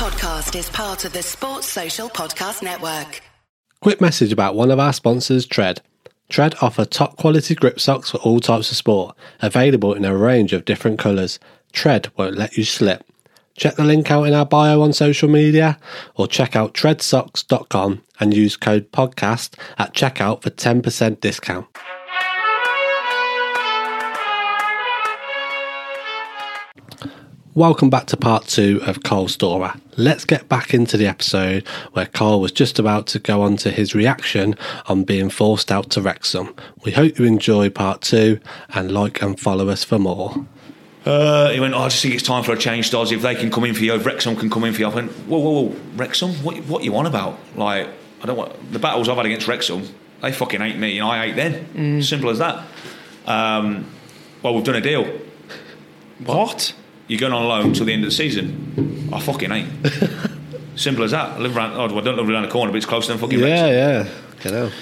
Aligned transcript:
podcast 0.00 0.58
is 0.58 0.70
part 0.70 1.04
of 1.04 1.12
the 1.12 1.22
Sports 1.22 1.66
Social 1.66 2.08
Podcast 2.08 2.62
Network. 2.62 3.20
Quick 3.82 4.00
message 4.00 4.32
about 4.32 4.54
one 4.54 4.70
of 4.70 4.78
our 4.78 4.94
sponsors, 4.94 5.44
Tred. 5.44 5.82
Tred 6.30 6.54
offer 6.62 6.86
top 6.86 7.18
quality 7.18 7.54
grip 7.54 7.78
socks 7.78 8.10
for 8.10 8.16
all 8.16 8.40
types 8.40 8.70
of 8.70 8.78
sport, 8.78 9.14
available 9.42 9.92
in 9.92 10.06
a 10.06 10.16
range 10.16 10.54
of 10.54 10.64
different 10.64 10.98
colours. 10.98 11.38
Tred 11.72 12.08
won't 12.16 12.38
let 12.38 12.56
you 12.56 12.64
slip. 12.64 13.04
Check 13.58 13.74
the 13.76 13.84
link 13.84 14.10
out 14.10 14.22
in 14.22 14.32
our 14.32 14.46
bio 14.46 14.80
on 14.80 14.94
social 14.94 15.28
media 15.28 15.78
or 16.14 16.26
check 16.26 16.56
out 16.56 16.72
tredsocks.com 16.72 18.02
and 18.18 18.32
use 18.32 18.56
code 18.56 18.90
podcast 18.92 19.58
at 19.76 19.92
checkout 19.92 20.40
for 20.40 20.48
10% 20.48 21.20
discount. 21.20 21.66
Welcome 27.54 27.90
back 27.90 28.06
to 28.06 28.16
part 28.16 28.46
two 28.46 28.80
of 28.86 29.02
Cole's 29.02 29.32
story. 29.32 29.70
Let's 29.96 30.24
get 30.24 30.48
back 30.48 30.72
into 30.72 30.96
the 30.96 31.08
episode 31.08 31.66
where 31.94 32.06
Cole 32.06 32.40
was 32.40 32.52
just 32.52 32.78
about 32.78 33.08
to 33.08 33.18
go 33.18 33.42
on 33.42 33.56
to 33.56 33.72
his 33.72 33.92
reaction 33.92 34.54
on 34.86 35.02
being 35.02 35.30
forced 35.30 35.72
out 35.72 35.90
to 35.90 36.00
Wrexham. 36.00 36.54
We 36.84 36.92
hope 36.92 37.18
you 37.18 37.24
enjoy 37.24 37.68
part 37.70 38.02
two 38.02 38.38
and 38.68 38.92
like 38.92 39.20
and 39.20 39.38
follow 39.38 39.68
us 39.68 39.82
for 39.82 39.98
more. 39.98 40.46
Uh, 41.04 41.50
he 41.50 41.58
went, 41.58 41.74
oh, 41.74 41.78
I 41.80 41.88
just 41.88 42.02
think 42.02 42.14
it's 42.14 42.22
time 42.22 42.44
for 42.44 42.52
a 42.52 42.56
change, 42.56 42.88
Stos. 42.88 43.10
If 43.10 43.22
they 43.22 43.34
can 43.34 43.50
come 43.50 43.64
in 43.64 43.74
for 43.74 43.82
you, 43.82 43.94
if 43.94 44.06
Wrexham 44.06 44.36
can 44.36 44.48
come 44.48 44.62
in 44.62 44.72
for 44.72 44.82
you. 44.82 44.86
I 44.86 44.94
went, 44.94 45.10
whoa, 45.10 45.38
whoa, 45.40 45.62
whoa, 45.62 45.76
Wrexham? 45.96 46.30
What, 46.44 46.56
what 46.66 46.84
you 46.84 46.94
on 46.96 47.06
about? 47.06 47.36
Like, 47.56 47.88
I 48.22 48.26
don't 48.26 48.36
want 48.36 48.72
the 48.72 48.78
battles 48.78 49.08
I've 49.08 49.16
had 49.16 49.26
against 49.26 49.48
Wrexham. 49.48 49.88
They 50.22 50.30
fucking 50.30 50.60
hate 50.60 50.76
me, 50.76 50.98
and 50.98 51.08
I 51.08 51.26
hate 51.26 51.34
them. 51.34 52.00
Simple 52.00 52.30
as 52.30 52.38
that. 52.38 52.64
Um, 53.26 53.90
well, 54.40 54.54
we've 54.54 54.62
done 54.62 54.76
a 54.76 54.80
deal. 54.80 55.20
What? 56.24 56.74
You're 57.10 57.18
going 57.18 57.32
on 57.32 57.44
loan 57.48 57.72
till 57.72 57.86
the 57.86 57.92
end 57.92 58.04
of 58.04 58.10
the 58.10 58.14
season. 58.14 59.08
I 59.12 59.18
fucking 59.18 59.50
ain't. 59.50 59.68
Simple 60.76 61.02
as 61.02 61.10
that. 61.10 61.30
I 61.30 61.38
live 61.38 61.56
around. 61.56 61.72
Oh, 61.72 61.98
I 61.98 62.00
don't 62.02 62.16
live 62.16 62.30
around 62.30 62.44
the 62.44 62.48
corner, 62.48 62.70
but 62.70 62.76
it's 62.76 62.86
closer 62.86 63.08
than 63.08 63.18
fucking 63.18 63.40
Wrexham. 63.40 63.66
Yeah, 63.66 64.04
yeah. 64.04 64.08
You 64.44 64.50
know. 64.52 64.72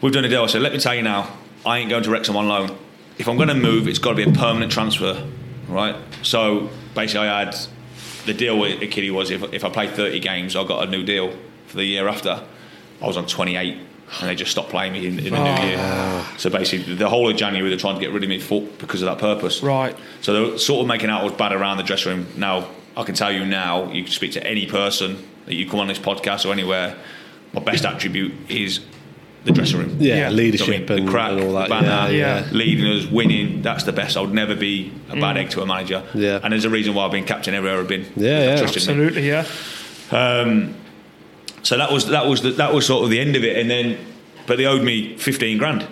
We've 0.00 0.12
done 0.12 0.24
a 0.24 0.28
deal. 0.28 0.44
I 0.44 0.46
said, 0.46 0.62
let 0.62 0.72
me 0.72 0.78
tell 0.78 0.94
you 0.94 1.02
now, 1.02 1.36
I 1.66 1.78
ain't 1.78 1.90
going 1.90 2.04
to 2.04 2.10
Wrexham 2.10 2.36
on 2.36 2.46
loan. 2.46 2.78
If 3.18 3.26
I'm 3.28 3.34
going 3.34 3.48
to 3.48 3.56
move, 3.56 3.88
it's 3.88 3.98
got 3.98 4.10
to 4.10 4.14
be 4.14 4.22
a 4.22 4.32
permanent 4.32 4.70
transfer, 4.70 5.28
right? 5.66 5.96
So 6.22 6.70
basically, 6.94 7.26
I 7.26 7.46
had 7.46 7.56
the 8.24 8.34
deal 8.34 8.56
with 8.56 8.78
Kiddie 8.92 9.10
was 9.10 9.32
if, 9.32 9.42
if 9.52 9.64
I 9.64 9.68
played 9.68 9.90
30 9.90 10.20
games, 10.20 10.54
I 10.54 10.62
got 10.62 10.86
a 10.86 10.88
new 10.88 11.02
deal 11.02 11.36
for 11.66 11.78
the 11.78 11.84
year 11.84 12.06
after. 12.06 12.40
I 13.02 13.04
was 13.04 13.16
on 13.16 13.26
28, 13.26 13.80
and 14.20 14.28
they 14.28 14.34
just 14.34 14.50
stopped 14.50 14.70
playing 14.70 14.92
me 14.92 15.06
in, 15.06 15.18
in 15.18 15.32
the 15.32 15.42
new 15.42 15.50
oh. 15.50 15.66
year. 15.66 16.38
So 16.38 16.50
basically, 16.50 16.94
the 16.94 17.08
whole 17.08 17.28
of 17.28 17.36
January, 17.36 17.68
they're 17.68 17.78
trying 17.78 17.94
to 17.94 18.00
get 18.00 18.12
rid 18.12 18.22
of 18.22 18.28
me 18.28 18.38
for, 18.38 18.62
because 18.78 19.02
of 19.02 19.06
that 19.06 19.18
purpose. 19.18 19.62
Right. 19.62 19.96
So 20.20 20.32
they're 20.32 20.58
sort 20.58 20.82
of 20.82 20.86
making 20.86 21.10
out 21.10 21.22
I 21.22 21.24
was 21.24 21.32
bad 21.32 21.52
around 21.52 21.78
the 21.78 21.82
dressing 21.82 22.12
room. 22.12 22.26
Now, 22.36 22.68
I 22.96 23.02
can 23.02 23.14
tell 23.14 23.32
you 23.32 23.44
now, 23.44 23.90
you 23.90 24.04
can 24.04 24.12
speak 24.12 24.32
to 24.32 24.46
any 24.46 24.66
person 24.66 25.26
that 25.46 25.54
you 25.54 25.68
come 25.68 25.80
on 25.80 25.88
this 25.88 25.98
podcast 25.98 26.46
or 26.46 26.52
anywhere, 26.52 26.96
my 27.52 27.62
best 27.62 27.84
attribute 27.84 28.32
is 28.48 28.80
the 29.44 29.52
dressing 29.52 29.78
room. 29.78 29.96
Yeah, 30.00 30.16
Yeah. 30.16 30.30
leadership 30.30 30.68
I 30.68 30.70
mean, 30.70 30.98
and, 30.98 31.08
the 31.08 31.10
crack, 31.10 31.32
and 31.32 31.40
all 31.42 31.52
that. 31.54 31.68
the 31.68 31.74
banter, 31.74 32.14
yeah, 32.14 32.44
yeah. 32.44 32.50
leading 32.50 32.86
us, 32.86 33.06
winning. 33.06 33.62
That's 33.62 33.84
the 33.84 33.92
best. 33.92 34.16
I 34.16 34.20
would 34.20 34.32
never 34.32 34.54
be 34.54 34.92
a 35.10 35.16
bad 35.16 35.36
mm. 35.36 35.40
egg 35.40 35.50
to 35.50 35.62
a 35.62 35.66
manager. 35.66 36.02
Yeah. 36.14 36.40
And 36.42 36.52
there's 36.52 36.64
a 36.64 36.70
reason 36.70 36.94
why 36.94 37.04
I've 37.04 37.12
been 37.12 37.24
captain 37.24 37.54
everywhere 37.54 37.78
I've 37.80 37.88
been. 37.88 38.06
Yeah, 38.16 38.44
yeah. 38.44 38.56
Trusted 38.56 38.86
me. 38.86 39.04
Absolutely, 39.04 39.28
yeah. 39.28 39.46
Um, 40.10 40.74
So 41.64 41.76
that 41.78 41.90
was 41.90 42.06
that 42.08 42.26
was 42.26 42.42
the, 42.42 42.50
that 42.52 42.72
was 42.72 42.86
sort 42.86 43.02
of 43.04 43.10
the 43.10 43.18
end 43.20 43.34
of 43.36 43.42
it. 43.44 43.56
And 43.58 43.68
then, 43.68 43.98
but 44.46 44.56
they 44.58 44.66
owed 44.66 44.82
me 44.82 45.16
15 45.18 45.58
grand 45.58 45.86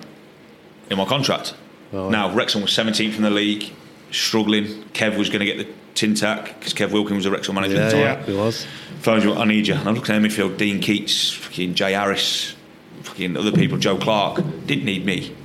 in 0.90 0.96
my 0.98 1.04
contract. 1.04 1.54
Now 1.92 2.32
Wrexham 2.34 2.62
was 2.62 2.70
17th 2.70 3.16
in 3.16 3.22
the 3.22 3.30
league, 3.30 3.70
struggling. 4.12 4.66
Kev 4.94 5.18
was 5.18 5.28
going 5.28 5.40
to 5.40 5.46
get 5.46 5.58
the 5.58 5.66
tin 5.94 6.14
tack 6.14 6.58
because 6.58 6.72
Kev 6.72 6.90
Wilkins 6.92 7.16
was 7.16 7.24
the 7.24 7.30
Wrexham 7.30 7.54
manager 7.54 7.74
Yeah, 7.74 7.80
at 7.82 7.90
the 7.90 7.92
time. 7.92 8.00
yeah, 8.28 8.34
it 8.34 8.36
was. 8.38 8.66
phones 9.00 9.24
you, 9.24 9.34
I 9.34 9.44
need 9.44 9.66
you. 9.66 9.74
And 9.74 9.86
I'm 9.88 9.94
looking 9.94 10.14
at 10.14 10.22
midfield, 10.22 10.56
Dean 10.56 10.80
Keats, 10.80 11.32
fucking 11.34 11.74
Jay 11.74 11.92
Harris, 11.92 12.54
fucking 13.02 13.36
other 13.36 13.52
people, 13.52 13.76
Joe 13.76 13.98
Clark. 13.98 14.36
Didn't 14.66 14.84
need 14.86 15.04
me. 15.04 15.36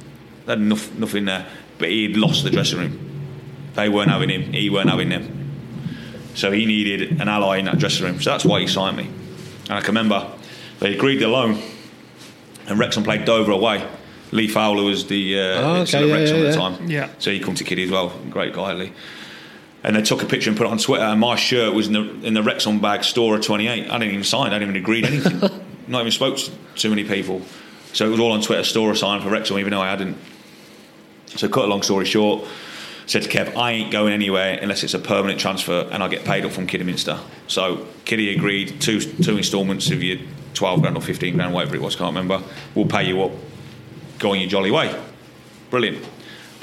They 0.45 0.51
had 0.53 0.59
enough, 0.59 0.93
nothing 0.93 1.25
there. 1.25 1.45
But 1.79 1.89
he'd 1.89 2.15
lost 2.15 2.43
the 2.45 2.49
dressing 2.49 2.79
room. 2.79 2.99
They 3.73 3.89
weren't 3.89 4.09
having 4.09 4.29
him, 4.29 4.53
he 4.53 4.69
weren't 4.69 4.89
having 4.89 5.09
them. 5.09 5.33
So 6.33 6.51
he 6.51 6.65
needed 6.65 7.19
an 7.21 7.27
ally 7.27 7.57
in 7.57 7.65
that 7.65 7.77
dressing 7.77 8.05
room. 8.05 8.21
So 8.21 8.29
that's 8.31 8.45
why 8.45 8.61
he 8.61 8.67
signed 8.67 8.95
me. 8.97 9.09
And 9.69 9.77
I 9.77 9.81
can 9.81 9.89
remember 9.89 10.31
they 10.79 10.95
agreed 10.95 11.17
the 11.17 11.27
loan, 11.27 11.61
and 12.67 12.79
Wrexham 12.79 13.03
played 13.03 13.25
Dover 13.25 13.51
away. 13.51 13.87
Lee 14.31 14.47
Fowler 14.47 14.83
was 14.83 15.07
the 15.07 15.39
uh, 15.39 15.41
Oh, 15.41 15.75
okay, 15.81 15.97
at 15.97 16.05
yeah, 16.05 16.13
Wrexham 16.13 16.37
yeah, 16.37 16.43
at 16.43 16.51
the 16.51 16.57
time. 16.57 16.89
Yeah. 16.89 17.09
So 17.19 17.31
he 17.31 17.39
come 17.39 17.55
to 17.55 17.63
Kiddie 17.63 17.83
as 17.83 17.91
well. 17.91 18.09
Great 18.29 18.53
guy, 18.53 18.73
Lee. 18.73 18.91
And 19.83 19.95
they 19.95 20.01
took 20.01 20.21
a 20.21 20.25
picture 20.25 20.49
and 20.49 20.57
put 20.57 20.67
it 20.67 20.71
on 20.71 20.77
Twitter. 20.79 21.03
And 21.03 21.19
my 21.19 21.35
shirt 21.35 21.73
was 21.73 21.87
in 21.87 21.93
the 21.93 22.01
in 22.25 22.33
the 22.33 22.43
Wrexham 22.43 22.79
bag 22.79 23.03
store 23.03 23.35
at 23.37 23.43
28. 23.43 23.89
I 23.89 23.97
didn't 23.99 24.13
even 24.13 24.23
sign. 24.23 24.47
I 24.51 24.59
didn't 24.59 24.75
even 24.75 24.81
agreed 24.81 25.05
anything. 25.05 25.39
Not 25.87 26.01
even 26.01 26.11
spoke 26.11 26.37
to 26.37 26.51
too 26.75 26.89
many 26.89 27.05
people. 27.05 27.41
So 27.93 28.05
it 28.05 28.09
was 28.09 28.19
all 28.19 28.33
on 28.33 28.41
Twitter. 28.41 28.63
Storer 28.63 28.95
sign 28.95 29.21
for 29.21 29.29
Wrexham, 29.29 29.57
even 29.59 29.71
though 29.71 29.81
I 29.81 29.89
hadn't. 29.89 30.17
So 31.27 31.47
cut 31.47 31.65
a 31.65 31.67
long 31.67 31.83
story 31.83 32.05
short, 32.05 32.45
said 33.07 33.23
to 33.23 33.29
Kev, 33.29 33.55
I 33.57 33.71
ain't 33.71 33.91
going 33.91 34.13
anywhere 34.13 34.59
unless 34.61 34.83
it's 34.83 34.93
a 34.93 34.99
permanent 34.99 35.39
transfer 35.39 35.87
and 35.91 36.03
I 36.03 36.07
get 36.09 36.23
paid 36.25 36.45
up 36.45 36.51
from 36.51 36.67
Kidderminster. 36.67 37.17
So 37.47 37.87
Kiddie 38.05 38.35
agreed 38.35 38.79
two 38.79 38.99
two 38.99 39.37
instalments 39.37 39.89
of 39.89 40.03
your 40.03 40.17
12 40.53 40.81
grand 40.81 40.95
or 40.97 41.01
15 41.01 41.35
grand, 41.35 41.53
whatever 41.53 41.75
it 41.75 41.81
was, 41.81 41.95
can't 41.95 42.09
remember. 42.09 42.41
We'll 42.75 42.85
pay 42.85 43.07
you 43.07 43.23
up. 43.23 43.31
Go 44.19 44.31
on 44.31 44.39
your 44.39 44.49
jolly 44.49 44.71
way. 44.71 44.93
Brilliant. 45.69 46.05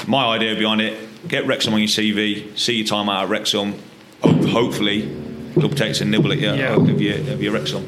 My 0.07 0.27
idea 0.37 0.55
behind 0.55 0.81
it: 0.81 1.29
get 1.29 1.47
Wrexham 1.47 1.73
on 1.75 1.81
your 1.81 1.89
CV, 1.89 2.57
see 2.59 2.75
your 2.77 2.87
time 2.87 3.09
out 3.09 3.25
at 3.25 3.29
Wrexham. 3.31 3.75
Hope, 4.23 4.45
hopefully, 4.45 5.09
club 5.55 5.75
takes 5.77 6.01
a 6.01 6.05
nibble 6.05 6.33
at 6.33 6.39
you 6.39 6.53
Yeah. 6.53 6.75
of 6.75 7.01
your 7.01 7.17
of 7.33 7.43
your 7.43 7.53
Wrexham. 7.53 7.85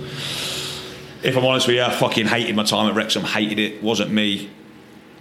If 1.22 1.36
I'm 1.36 1.44
honest 1.44 1.66
with 1.66 1.76
you, 1.76 1.82
I 1.82 1.90
fucking 1.90 2.26
hated 2.26 2.54
my 2.54 2.62
time 2.62 2.88
at 2.88 2.94
Wrexham. 2.94 3.24
Hated 3.24 3.58
it. 3.58 3.82
Wasn't 3.82 4.10
me. 4.12 4.48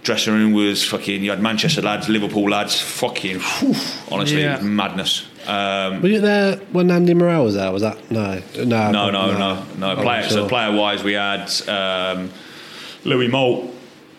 Dressing 0.06 0.34
room 0.34 0.52
was 0.52 0.84
fucking. 0.84 1.24
You 1.24 1.30
had 1.30 1.42
Manchester 1.42 1.82
lads, 1.82 2.08
Liverpool 2.08 2.48
lads. 2.48 2.80
Fucking. 2.80 3.40
whew, 3.40 3.74
honestly, 4.10 4.42
Yeah. 4.42 4.60
madness. 4.60 5.26
Um, 5.48 6.00
Were 6.00 6.08
you 6.08 6.20
there 6.20 6.56
when 6.70 6.92
Andy 6.92 7.12
Morrell 7.12 7.44
was 7.44 7.54
there? 7.54 7.72
Was 7.72 7.82
that 7.82 7.98
no? 8.10 8.40
No, 8.56 8.90
no, 8.92 9.10
no, 9.10 9.32
no, 9.36 9.64
no. 9.78 9.86
I'm 9.90 9.96
Player, 9.96 10.20
not 10.22 10.30
So 10.30 10.36
sure. 10.40 10.48
player 10.48 10.70
wise, 10.72 11.02
we 11.02 11.14
had 11.14 11.50
um, 11.68 12.30
Louis 13.04 13.26
Moult, 13.28 13.72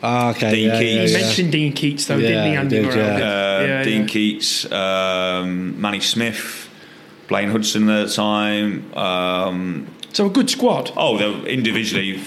Ah, 0.04 0.32
okay. 0.32 0.52
Dean 0.52 0.68
yeah, 0.68 0.80
Keats. 0.80 0.92
Yeah, 0.94 1.02
You 1.04 1.10
yeah. 1.10 1.18
mentioned 1.26 1.52
Dean 1.54 1.74
Keats, 1.74 2.06
though, 2.06 2.18
Yeah, 2.18 2.28
didn't 2.28 2.44
he? 2.44 2.50
he 2.52 2.56
Andy 2.58 2.76
did, 2.76 2.86
Morrell 2.86 2.98
yeah. 3.20 3.26
uh, 3.62 3.66
yeah, 3.66 3.84
Dean. 3.84 4.06
Keats, 4.08 4.70
um, 4.72 5.80
Manny 5.82 6.02
Smith, 6.02 6.70
Blaine 7.30 7.50
Hudson 7.50 7.90
at 7.90 8.08
the 8.10 8.14
time. 8.14 8.94
Um, 8.94 9.88
So 10.12 10.26
a 10.26 10.30
good 10.30 10.50
squad. 10.50 10.92
oh, 10.98 11.18
they 11.18 11.30
were 11.30 11.48
individually 11.48 12.20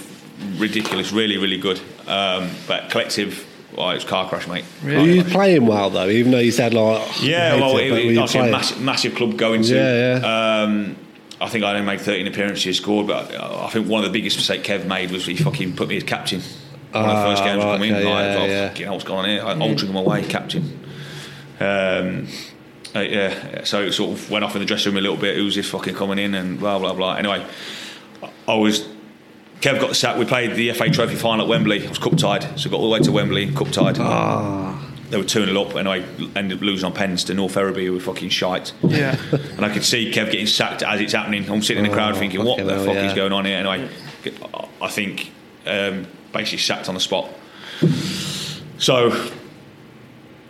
ridiculous, 0.56 1.12
really, 1.12 1.37
really 1.37 1.59
good. 1.59 1.78
Um, 2.09 2.50
but 2.66 2.91
collective, 2.91 3.47
well, 3.76 3.91
it 3.91 3.94
was 3.94 4.04
car 4.04 4.28
crash, 4.28 4.47
mate. 4.48 4.64
Were 4.84 5.00
you 5.00 5.25
playing 5.25 5.66
well 5.66 5.91
though? 5.91 6.08
Even 6.08 6.32
though 6.32 6.38
you 6.38 6.53
said 6.53 6.75
like 6.75 7.00
oh, 7.00 7.20
Yeah, 7.22 7.54
I 7.54 7.56
hate 7.56 7.60
well, 7.60 7.76
it, 7.78 7.84
it, 7.86 7.92
it, 7.92 8.19
obviously 8.19 8.48
a 8.48 8.50
massive, 8.53 8.81
massive 8.81 9.14
club 9.14 9.36
going 9.36 9.62
to. 9.62 9.75
Yeah, 9.75 10.19
yeah. 10.19 10.62
Um, 10.62 10.97
I 11.41 11.48
think 11.48 11.64
I 11.64 11.70
only 11.72 11.86
made 11.86 12.00
13 12.00 12.26
appearances, 12.26 12.76
scored, 12.76 13.06
but 13.06 13.34
I 13.34 13.69
think 13.70 13.88
one 13.88 14.04
of 14.04 14.12
the 14.12 14.19
biggest 14.19 14.36
mistakes 14.36 14.69
Kev 14.69 14.86
made 14.86 15.10
was 15.10 15.25
he 15.25 15.36
fucking 15.36 15.75
put 15.75 15.88
me 15.88 15.97
as 15.97 16.03
captain. 16.04 16.41
One 16.92 17.04
of 17.04 17.10
the 17.10 17.14
Ah, 17.14 17.31
first 17.31 17.44
games 17.44 17.64
I 17.64 17.66
right, 17.66 17.72
come 17.76 17.82
in, 17.84 17.94
okay, 17.94 18.04
like, 18.04 18.25
yeah, 18.25 18.36
oh, 18.36 18.44
yeah. 18.47 18.69
fucking 18.69 18.84
hell, 18.84 18.92
what's 18.94 19.04
going 19.04 19.19
on 19.20 19.28
here? 19.31 19.42
I 19.42 19.58
altered 19.58 19.88
him 19.88 19.97
away, 19.97 20.22
captain. 20.25 20.81
Um, 21.60 22.26
uh, 22.94 23.00
yeah, 23.00 23.64
so 23.64 23.82
it 23.82 23.92
sort 23.92 24.19
of 24.19 24.31
went 24.31 24.44
off 24.44 24.54
in 24.56 24.60
the 24.60 24.66
dressing 24.66 24.92
room 24.92 24.98
a 24.98 25.00
little 25.02 25.16
bit. 25.16 25.37
Who's 25.37 25.54
this 25.54 25.70
fucking 25.70 25.94
coming 25.94 26.19
in 26.19 26.34
and 26.34 26.58
blah 26.58 26.78
blah 26.78 26.92
blah. 26.92 27.14
Anyway, 27.14 27.47
I 28.48 28.54
was. 28.54 28.87
Kev 29.60 29.81
got 29.81 29.94
sacked. 29.97 30.19
We 30.19 30.25
played 30.25 30.54
the 30.54 30.72
FA 30.72 30.88
Trophy 30.91 31.16
final 31.16 31.44
at 31.44 31.48
Wembley. 31.48 31.84
It 31.84 31.88
was 31.88 31.98
cup 31.98 32.16
tied, 32.16 32.59
so 32.59 32.69
we 32.69 32.72
got 32.72 32.81
all 32.81 32.88
the 32.88 32.94
way 32.94 33.00
to 33.00 33.12
Wembley, 33.12 33.53
cup 33.53 33.69
tied. 33.71 33.98
Ah. 33.98 34.87
They 35.10 35.16
were 35.16 35.25
2 35.25 35.44
0 35.44 35.60
up, 35.62 35.75
and 35.75 35.88
I 35.88 35.98
ended 36.37 36.59
up 36.59 36.60
losing 36.62 36.87
on 36.87 36.93
pens 36.93 37.25
to 37.25 37.34
North 37.34 37.53
Ferriby, 37.54 37.84
who 37.84 37.93
were 37.94 38.00
fucking 38.00 38.28
shite. 38.28 38.72
Yeah. 38.82 39.16
And 39.56 39.65
I 39.65 39.69
could 39.69 39.84
see 39.84 40.10
Kev 40.12 40.26
getting 40.31 40.47
sacked 40.47 40.82
as 40.84 41.00
it's 41.00 41.12
happening. 41.12 41.50
I'm 41.50 41.62
sitting 41.62 41.84
in 41.84 41.91
the 41.91 41.94
crowd 41.97 42.14
Oh, 42.14 42.19
thinking, 42.19 42.44
what 42.44 42.64
the 42.64 42.75
hell, 42.75 42.85
fuck 42.85 42.94
yeah. 42.94 43.08
is 43.08 43.14
going 43.14 43.32
on 43.32 43.44
here? 43.44 43.58
Anyway, 43.58 43.88
I 44.81 44.88
think 44.88 45.32
um, 45.67 46.06
basically 46.32 46.58
sacked 46.58 46.88
on 46.88 46.94
the 46.94 47.00
spot. 47.00 47.29
So, 48.79 49.11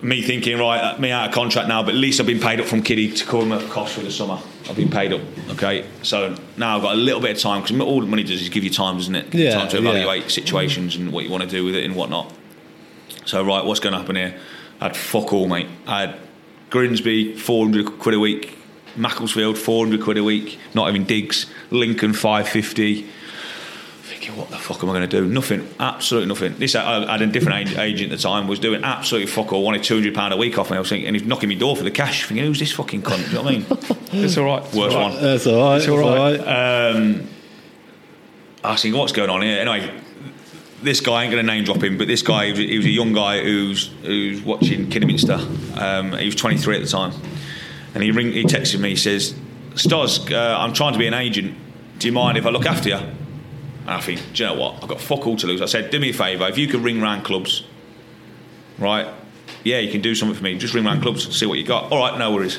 me 0.02 0.23
thinking, 0.23 0.58
right, 0.58 0.99
me 0.99 1.11
out 1.11 1.29
of 1.29 1.35
contract 1.35 1.69
now, 1.69 1.82
but 1.82 1.91
at 1.91 2.00
least 2.00 2.20
I've 2.20 2.26
been 2.26 2.41
paid 2.41 2.61
up 2.61 2.67
from 2.67 2.82
Kiddie 2.82 3.12
to 3.12 3.25
cover 3.26 3.44
my 3.44 3.62
costs 3.67 3.97
for 3.97 4.02
the 4.02 4.11
summer. 4.11 4.38
I've 4.69 4.76
been 4.76 4.91
paid 4.91 5.12
up, 5.12 5.20
okay? 5.50 5.85
So 6.02 6.37
now 6.56 6.76
I've 6.76 6.82
got 6.82 6.94
a 6.94 6.99
little 6.99 7.20
bit 7.20 7.32
of 7.32 7.38
time, 7.38 7.62
because 7.62 7.79
all 7.81 8.00
the 8.00 8.06
money 8.06 8.23
does 8.23 8.41
is 8.41 8.49
give 8.49 8.64
you 8.64 8.70
time, 8.70 8.97
doesn't 8.97 9.14
it? 9.14 9.31
Give 9.31 9.41
Yeah, 9.41 9.55
time 9.55 9.69
to 9.69 9.81
yeah. 9.81 9.91
evaluate 9.91 10.31
situations 10.31 10.97
and 10.97 11.12
what 11.12 11.25
you 11.25 11.31
want 11.31 11.43
to 11.43 11.49
do 11.49 11.64
with 11.64 11.75
it 11.75 11.85
and 11.85 11.94
whatnot. 11.94 12.32
So 13.26 13.44
right, 13.44 13.64
what's 13.64 13.81
going 13.81 13.93
to 13.93 13.99
happen 13.99 14.17
here? 14.17 14.38
I 14.81 14.85
had 14.85 14.97
fuck 14.97 15.32
all, 15.32 15.47
mate. 15.47 15.69
I 15.87 16.00
had 16.00 16.17
Grimsby, 16.70 17.37
400 17.37 17.99
quid 17.99 18.14
a 18.14 18.20
week. 18.20 18.56
Macclesfield, 18.97 19.58
400 19.58 20.02
quid 20.02 20.19
a 20.19 20.25
week. 20.25 20.58
Not 20.75 20.88
even 20.88 21.05
digs. 21.05 21.47
Lincoln, 21.70 22.12
550. 22.12 23.06
Thinking, 24.20 24.37
what 24.37 24.50
the 24.50 24.58
fuck 24.58 24.82
am 24.82 24.90
I 24.90 24.93
going 24.93 25.08
to 25.08 25.20
do? 25.20 25.26
Nothing, 25.26 25.67
absolutely 25.81 26.28
nothing. 26.28 26.55
This 26.58 26.75
I, 26.75 27.05
I 27.05 27.12
had 27.12 27.22
a 27.22 27.26
different 27.26 27.78
agent 27.78 28.12
at 28.12 28.19
the 28.19 28.22
time, 28.22 28.49
was 28.49 28.58
doing 28.58 28.84
absolutely 28.84 29.28
fuck 29.28 29.50
all. 29.50 29.62
Wanted 29.62 29.82
two 29.82 29.94
hundred 29.94 30.14
pound 30.14 30.34
a 30.34 30.37
week 30.37 30.58
off 30.58 30.70
me. 30.70 30.76
I 30.76 30.81
was 30.81 30.90
thinking, 30.90 31.06
and 31.06 31.17
he's 31.17 31.26
knocking 31.26 31.49
me 31.49 31.55
door 31.55 31.75
for 31.75 31.84
the 31.84 31.90
cash. 31.90 32.26
Thinking, 32.26 32.44
who's 32.44 32.58
this 32.58 32.70
fucking 32.70 33.00
cunt? 33.00 33.17
Do 33.17 33.22
you 33.22 33.32
know 33.37 33.43
what 33.43 33.55
I 33.55 33.56
mean? 33.56 33.96
It's 34.25 34.37
all 34.37 34.44
right. 34.44 34.62
It's 34.62 34.75
Worst 34.75 34.94
all 34.94 35.02
right. 35.08 35.14
one. 35.14 35.22
That's 35.22 35.46
all 35.46 35.70
right. 35.70 35.76
It's 35.78 35.88
all 35.88 35.99
right. 35.99 36.94
Um, 36.94 37.28
I 38.62 38.72
was 38.72 38.82
thinking, 38.82 38.99
what's 38.99 39.12
going 39.12 39.31
on 39.31 39.40
here? 39.40 39.58
Anyway, 39.58 39.90
this 40.82 41.00
guy 41.00 41.12
I 41.12 41.23
ain't 41.25 41.32
going 41.32 41.46
to 41.46 41.50
name 41.50 41.64
drop 41.64 41.82
him, 41.82 41.96
but 41.96 42.06
this 42.06 42.20
guy 42.20 42.46
he 42.46 42.50
was, 42.50 42.58
he 42.61 42.76
was 42.76 42.84
a 42.87 42.90
young 42.90 43.14
guy 43.14 43.43
who's 43.43 43.87
who's 44.02 44.43
watching 44.43 44.90
Kidderminster. 44.90 45.38
Um, 45.78 46.12
he 46.12 46.26
was 46.26 46.34
23 46.34 46.76
at 46.76 46.82
the 46.82 46.88
time, 46.88 47.14
and 47.94 48.02
he 48.02 48.11
ring 48.11 48.32
he 48.32 48.44
texted 48.44 48.81
me. 48.81 48.90
He 48.90 48.96
says, 48.96 49.32
"Stos, 49.76 50.31
uh, 50.31 50.58
I'm 50.58 50.75
trying 50.75 50.93
to 50.93 50.99
be 50.99 51.06
an 51.06 51.14
agent. 51.14 51.56
Do 51.99 52.06
you 52.06 52.12
mind 52.12 52.37
if 52.37 52.44
I 52.44 52.50
look 52.50 52.66
after 52.66 52.90
you?" 52.90 52.99
And 53.82 53.91
I 53.91 54.00
think, 54.00 54.21
do 54.35 54.43
you 54.43 54.50
know 54.50 54.61
what? 54.61 54.82
I've 54.82 54.88
got 54.88 55.00
fuck 55.00 55.27
all 55.27 55.37
to 55.37 55.47
lose. 55.47 55.62
I 55.62 55.67
said, 55.67 55.91
"Do 55.91 55.99
me 55.99 56.11
a 56.11 56.12
favour. 56.12 56.47
If 56.49 56.59
you 56.59 56.69
could 56.69 56.82
ring 56.82 57.00
round 57.00 57.25
clubs, 57.25 57.65
right? 58.79 59.09
Yeah, 59.65 59.79
you 59.79 59.91
can 59.91 60.00
do 60.00 60.15
something 60.15 60.37
for 60.37 60.44
me. 60.44 60.56
Just 60.59 60.75
ring 60.75 60.85
round 60.85 61.03
clubs, 61.03 61.37
see 61.37 61.47
what 61.47 61.59
you 61.59 61.65
got. 61.65 61.91
All 61.93 61.99
right, 61.99 62.19
no 62.19 62.32
worries." 62.32 62.59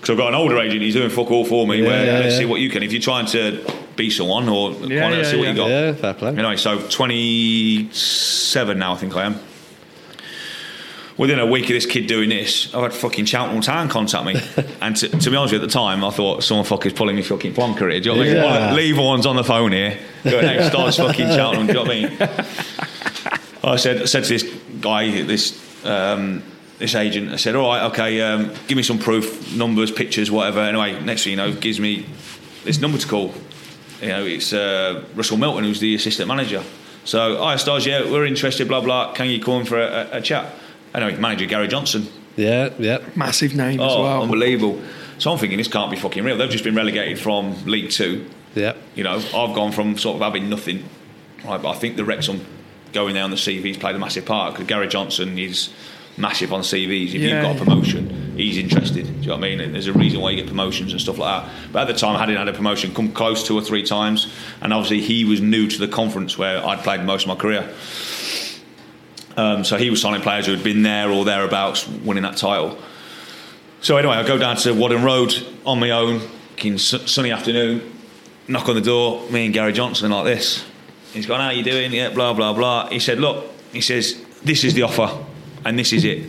Because 0.00 0.10
I've 0.10 0.16
got 0.16 0.28
an 0.28 0.34
older 0.34 0.58
agent, 0.58 0.80
he's 0.80 0.94
doing 0.94 1.10
fuck 1.10 1.30
all 1.30 1.44
for 1.44 1.66
me. 1.66 1.82
Yeah, 1.82 1.86
where 1.86 2.06
yeah, 2.06 2.18
let's 2.20 2.32
yeah. 2.32 2.38
see 2.38 2.44
what 2.46 2.60
you 2.60 2.70
can. 2.70 2.82
If 2.82 2.90
you're 2.90 3.02
trying 3.02 3.26
to 3.26 3.62
be 3.96 4.08
someone 4.08 4.48
or 4.48 4.72
Yeah, 4.72 5.10
yeah, 5.10 5.22
see 5.24 5.36
what 5.36 5.48
you 5.48 5.54
got. 5.54 5.68
Yeah, 5.68 5.92
fair 5.92 6.14
play. 6.14 6.30
Anyway, 6.30 6.56
so 6.56 6.80
27 6.88 8.78
now, 8.78 8.94
I 8.94 8.96
think 8.96 9.14
I 9.14 9.26
am. 9.26 9.38
Within 11.20 11.38
a 11.38 11.44
week 11.44 11.64
of 11.64 11.74
this 11.74 11.84
kid 11.84 12.06
doing 12.06 12.30
this, 12.30 12.74
I've 12.74 12.80
had 12.80 12.94
fucking 12.94 13.26
Cheltenham 13.26 13.60
Town 13.60 13.90
contact 13.90 14.24
me. 14.24 14.40
and 14.80 14.96
to, 14.96 15.06
to 15.06 15.30
be 15.30 15.36
honest 15.36 15.52
with 15.52 15.60
you, 15.60 15.66
at 15.66 15.68
the 15.68 15.72
time, 15.72 16.02
I 16.02 16.08
thought 16.08 16.42
someone 16.42 16.64
fucking 16.64 16.94
pulling 16.94 17.14
me 17.14 17.20
fucking 17.20 17.52
plonker 17.52 17.90
here. 17.90 18.00
Do 18.00 18.08
you 18.08 18.14
know 18.14 18.16
what 18.16 18.26
I 18.26 18.32
mean? 18.32 18.36
Yeah. 18.42 18.72
Leave 18.72 18.96
one's 18.96 19.26
on 19.26 19.36
the 19.36 19.44
phone 19.44 19.72
here. 19.72 19.98
Go 20.24 20.40
next, 20.40 20.68
starts 20.68 20.96
fucking 20.96 21.28
Cheltenham. 21.36 21.66
Do 21.66 21.74
you 21.74 21.78
know 21.78 21.82
what 21.82 21.90
I 21.90 22.08
mean? 22.08 23.36
I 23.62 23.76
said, 23.76 24.00
I 24.00 24.04
said 24.06 24.24
to 24.24 24.28
this 24.30 24.44
guy, 24.80 25.22
this 25.24 25.84
um, 25.84 26.42
this 26.78 26.94
agent, 26.94 27.32
I 27.32 27.36
said, 27.36 27.54
all 27.54 27.68
right, 27.68 27.82
okay, 27.90 28.22
um, 28.22 28.54
give 28.66 28.78
me 28.78 28.82
some 28.82 28.98
proof, 28.98 29.54
numbers, 29.54 29.90
pictures, 29.90 30.30
whatever. 30.30 30.60
Anyway, 30.60 30.98
next 31.04 31.24
thing 31.24 31.32
you 31.32 31.36
know, 31.36 31.52
gives 31.52 31.78
me 31.78 32.06
this 32.64 32.80
number 32.80 32.96
to 32.96 33.06
call. 33.06 33.34
You 34.00 34.08
know, 34.08 34.24
it's 34.24 34.54
uh, 34.54 35.04
Russell 35.14 35.36
Milton, 35.36 35.64
who's 35.64 35.80
the 35.80 35.94
assistant 35.94 36.28
manager. 36.28 36.64
So, 37.04 37.36
hi, 37.36 37.56
Stos, 37.56 37.84
yeah, 37.84 38.10
we're 38.10 38.24
interested, 38.24 38.68
blah, 38.68 38.80
blah. 38.80 39.12
Can 39.12 39.28
you 39.28 39.42
come 39.42 39.66
for 39.66 39.78
a, 39.78 40.08
a, 40.12 40.18
a 40.18 40.22
chat? 40.22 40.50
Anyway, 40.94 41.16
manager 41.18 41.46
Gary 41.46 41.68
Johnson. 41.68 42.06
Yeah, 42.36 42.70
yeah. 42.78 42.98
Massive 43.16 43.54
name 43.54 43.80
as 43.80 43.92
Oh, 43.92 44.02
well. 44.02 44.22
unbelievable. 44.22 44.80
So 45.18 45.30
I'm 45.32 45.38
thinking 45.38 45.58
this 45.58 45.68
can't 45.68 45.90
be 45.90 45.96
fucking 45.96 46.24
real. 46.24 46.36
They've 46.38 46.50
just 46.50 46.64
been 46.64 46.74
relegated 46.74 47.18
from 47.18 47.54
League 47.66 47.90
Two. 47.90 48.26
Yeah. 48.54 48.72
You 48.94 49.04
know, 49.04 49.16
I've 49.16 49.54
gone 49.54 49.72
from 49.72 49.98
sort 49.98 50.16
of 50.16 50.22
having 50.22 50.48
nothing, 50.48 50.84
right? 51.44 51.60
But 51.60 51.70
I 51.70 51.74
think 51.74 51.96
the 51.96 52.04
Wrexham 52.04 52.44
going 52.92 53.14
there 53.14 53.22
on 53.24 53.30
the 53.30 53.36
CVs 53.36 53.78
played 53.78 53.94
a 53.94 53.98
massive 53.98 54.24
part 54.24 54.54
because 54.54 54.66
Gary 54.66 54.88
Johnson 54.88 55.38
is 55.38 55.68
massive 56.16 56.52
on 56.52 56.62
CVs. 56.62 57.08
If 57.14 57.20
Yeah. 57.20 57.28
you've 57.34 57.42
got 57.42 57.56
a 57.56 57.64
promotion, 57.64 58.32
he's 58.36 58.56
interested. 58.58 59.04
Do 59.06 59.12
you 59.12 59.26
know 59.28 59.34
what 59.36 59.44
I 59.44 59.48
mean? 59.48 59.60
And 59.60 59.74
there's 59.74 59.86
a 59.86 59.92
reason 59.92 60.20
why 60.20 60.30
you 60.30 60.36
get 60.38 60.48
promotions 60.48 60.90
and 60.92 61.00
stuff 61.00 61.18
like 61.18 61.44
that. 61.44 61.50
But 61.72 61.82
at 61.82 61.86
the 61.88 61.94
time, 61.94 62.16
I 62.16 62.20
hadn't 62.20 62.36
had 62.36 62.48
a 62.48 62.52
promotion, 62.52 62.92
come 62.92 63.12
close 63.12 63.46
two 63.46 63.56
or 63.56 63.62
three 63.62 63.84
times, 63.84 64.26
and 64.60 64.72
obviously 64.72 65.00
he 65.00 65.24
was 65.24 65.40
new 65.40 65.68
to 65.68 65.78
the 65.78 65.86
conference 65.88 66.36
where 66.36 66.66
I'd 66.66 66.80
played 66.82 67.04
most 67.04 67.22
of 67.22 67.28
my 67.28 67.36
career. 67.36 67.68
Um, 69.36 69.64
so 69.64 69.76
he 69.76 69.90
was 69.90 70.00
signing 70.00 70.20
players 70.20 70.46
who 70.46 70.52
had 70.52 70.64
been 70.64 70.82
there 70.82 71.10
or 71.10 71.24
thereabouts, 71.24 71.86
winning 71.86 72.24
that 72.24 72.36
title. 72.36 72.78
So 73.80 73.96
anyway, 73.96 74.14
I 74.14 74.26
go 74.26 74.38
down 74.38 74.56
to 74.56 74.74
Whaddon 74.74 75.04
Road 75.04 75.34
on 75.64 75.80
my 75.80 75.90
own, 75.90 76.20
sunny 76.78 77.30
afternoon, 77.30 77.80
knock 78.48 78.68
on 78.68 78.74
the 78.74 78.80
door, 78.80 79.28
me 79.30 79.46
and 79.46 79.54
Gary 79.54 79.72
Johnson 79.72 80.10
like 80.10 80.24
this. 80.24 80.64
He's 81.12 81.26
gone, 81.26 81.40
how 81.40 81.50
you 81.50 81.64
doing? 81.64 81.92
Yeah, 81.92 82.10
blah, 82.10 82.34
blah, 82.34 82.52
blah. 82.52 82.88
He 82.88 82.98
said, 82.98 83.18
look, 83.18 83.46
he 83.72 83.80
says, 83.80 84.22
this 84.42 84.64
is 84.64 84.74
the 84.74 84.82
offer 84.82 85.24
and 85.64 85.78
this 85.78 85.92
is 85.92 86.04
it. 86.04 86.28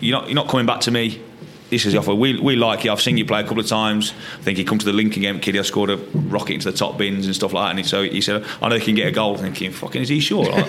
You're 0.00 0.18
not, 0.18 0.28
you're 0.28 0.34
not 0.34 0.48
coming 0.48 0.66
back 0.66 0.80
to 0.82 0.90
me. 0.90 1.22
This 1.68 1.86
is 1.86 1.92
the 1.92 2.00
offer. 2.00 2.14
We, 2.14 2.40
we 2.40 2.56
like 2.56 2.84
you. 2.84 2.90
I've 2.90 3.00
seen 3.00 3.16
you 3.16 3.24
play 3.24 3.40
a 3.40 3.44
couple 3.44 3.60
of 3.60 3.66
times. 3.66 4.12
I 4.38 4.42
think 4.42 4.58
he 4.58 4.64
come 4.64 4.78
to 4.78 4.86
the 4.86 4.92
Lincoln 4.92 5.22
game, 5.22 5.38
kid. 5.38 5.56
I 5.56 5.62
scored 5.62 5.90
a 5.90 5.96
rocket 5.96 6.54
into 6.54 6.70
the 6.70 6.76
top 6.76 6.98
bins 6.98 7.26
and 7.26 7.34
stuff 7.34 7.52
like 7.52 7.68
that. 7.68 7.78
And 7.78 7.86
so 7.86 8.02
he 8.02 8.20
said, 8.20 8.44
I 8.60 8.68
know 8.68 8.76
he 8.76 8.84
can 8.84 8.96
get 8.96 9.06
a 9.06 9.12
goal. 9.12 9.36
Thinking, 9.36 9.70
fucking, 9.70 10.02
is 10.02 10.08
he 10.08 10.18
sure? 10.18 10.46
Like, 10.46 10.66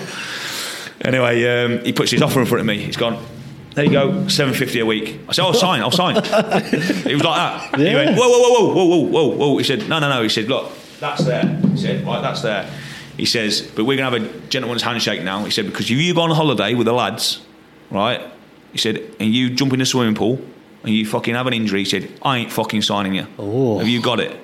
Anyway, 1.04 1.44
um, 1.46 1.84
he 1.84 1.94
puts 1.94 2.12
his 2.12 2.22
offer 2.22 2.40
in 2.40 2.46
front 2.46 2.62
of 2.62 2.66
me. 2.68 2.80
He's 2.80 2.98
gone. 2.98 3.24
There 3.74 3.86
you 3.86 3.92
go, 3.92 4.28
seven 4.28 4.54
fifty 4.54 4.80
a 4.80 4.86
week. 4.86 5.22
I 5.30 5.32
said, 5.32 5.44
"Oh, 5.44 5.48
I'll 5.48 5.54
sign. 5.54 5.82
I'll 5.82 5.92
sign." 5.92 6.16
he 7.06 7.14
was 7.14 7.24
like 7.24 7.72
that. 7.72 7.80
He 7.80 7.96
went, 7.96 8.18
"Whoa, 8.18 8.28
whoa, 8.28 8.40
whoa, 8.42 8.74
whoa, 8.74 8.86
whoa, 8.86 9.06
whoa, 9.06 9.36
whoa!" 9.36 9.58
He 9.58 9.64
said, 9.64 9.88
"No, 9.88 10.00
no, 10.00 10.10
no." 10.10 10.22
He 10.22 10.30
said, 10.30 10.48
"Look, 10.50 10.72
that's 11.00 11.24
there." 11.24 11.46
He 11.46 11.78
said, 11.78 12.06
"Right, 12.06 12.22
that's 12.22 12.42
there." 12.42 12.70
He 13.16 13.26
says, 13.26 13.62
"But 13.62 13.86
we're 13.86 13.98
gonna 13.98 14.12
have 14.12 14.22
a 14.22 14.48
gentleman's 14.50 14.82
handshake 14.82 15.24
now." 15.24 15.46
He 15.46 15.52
said, 15.52 15.68
"Because 15.68 15.90
if 15.90 15.98
you 15.98 16.14
go 16.14 16.22
on 16.22 16.32
holiday 16.32 16.74
with 16.74 16.86
the 16.86 16.94
lads, 16.94 17.42
right?" 17.90 18.22
He 18.74 18.78
said, 18.78 19.02
"And 19.20 19.34
you 19.34 19.50
jump 19.52 19.72
in 19.72 19.80
the 19.80 19.86
swimming 19.86 20.16
pool 20.16 20.42
and 20.84 20.94
you 20.94 21.06
fucking 21.06 21.34
have 21.34 21.48
an 21.48 21.54
injury." 21.54 21.80
He 21.80 21.86
said, 21.86 22.10
"I 22.22 22.40
ain't 22.40 22.52
fucking 22.52 22.82
signing 22.82 23.16
you. 23.16 23.28
Oh. 23.40 23.80
Have 23.80 23.88
you 23.88 24.02
got 24.02 24.20
it?" 24.20 24.38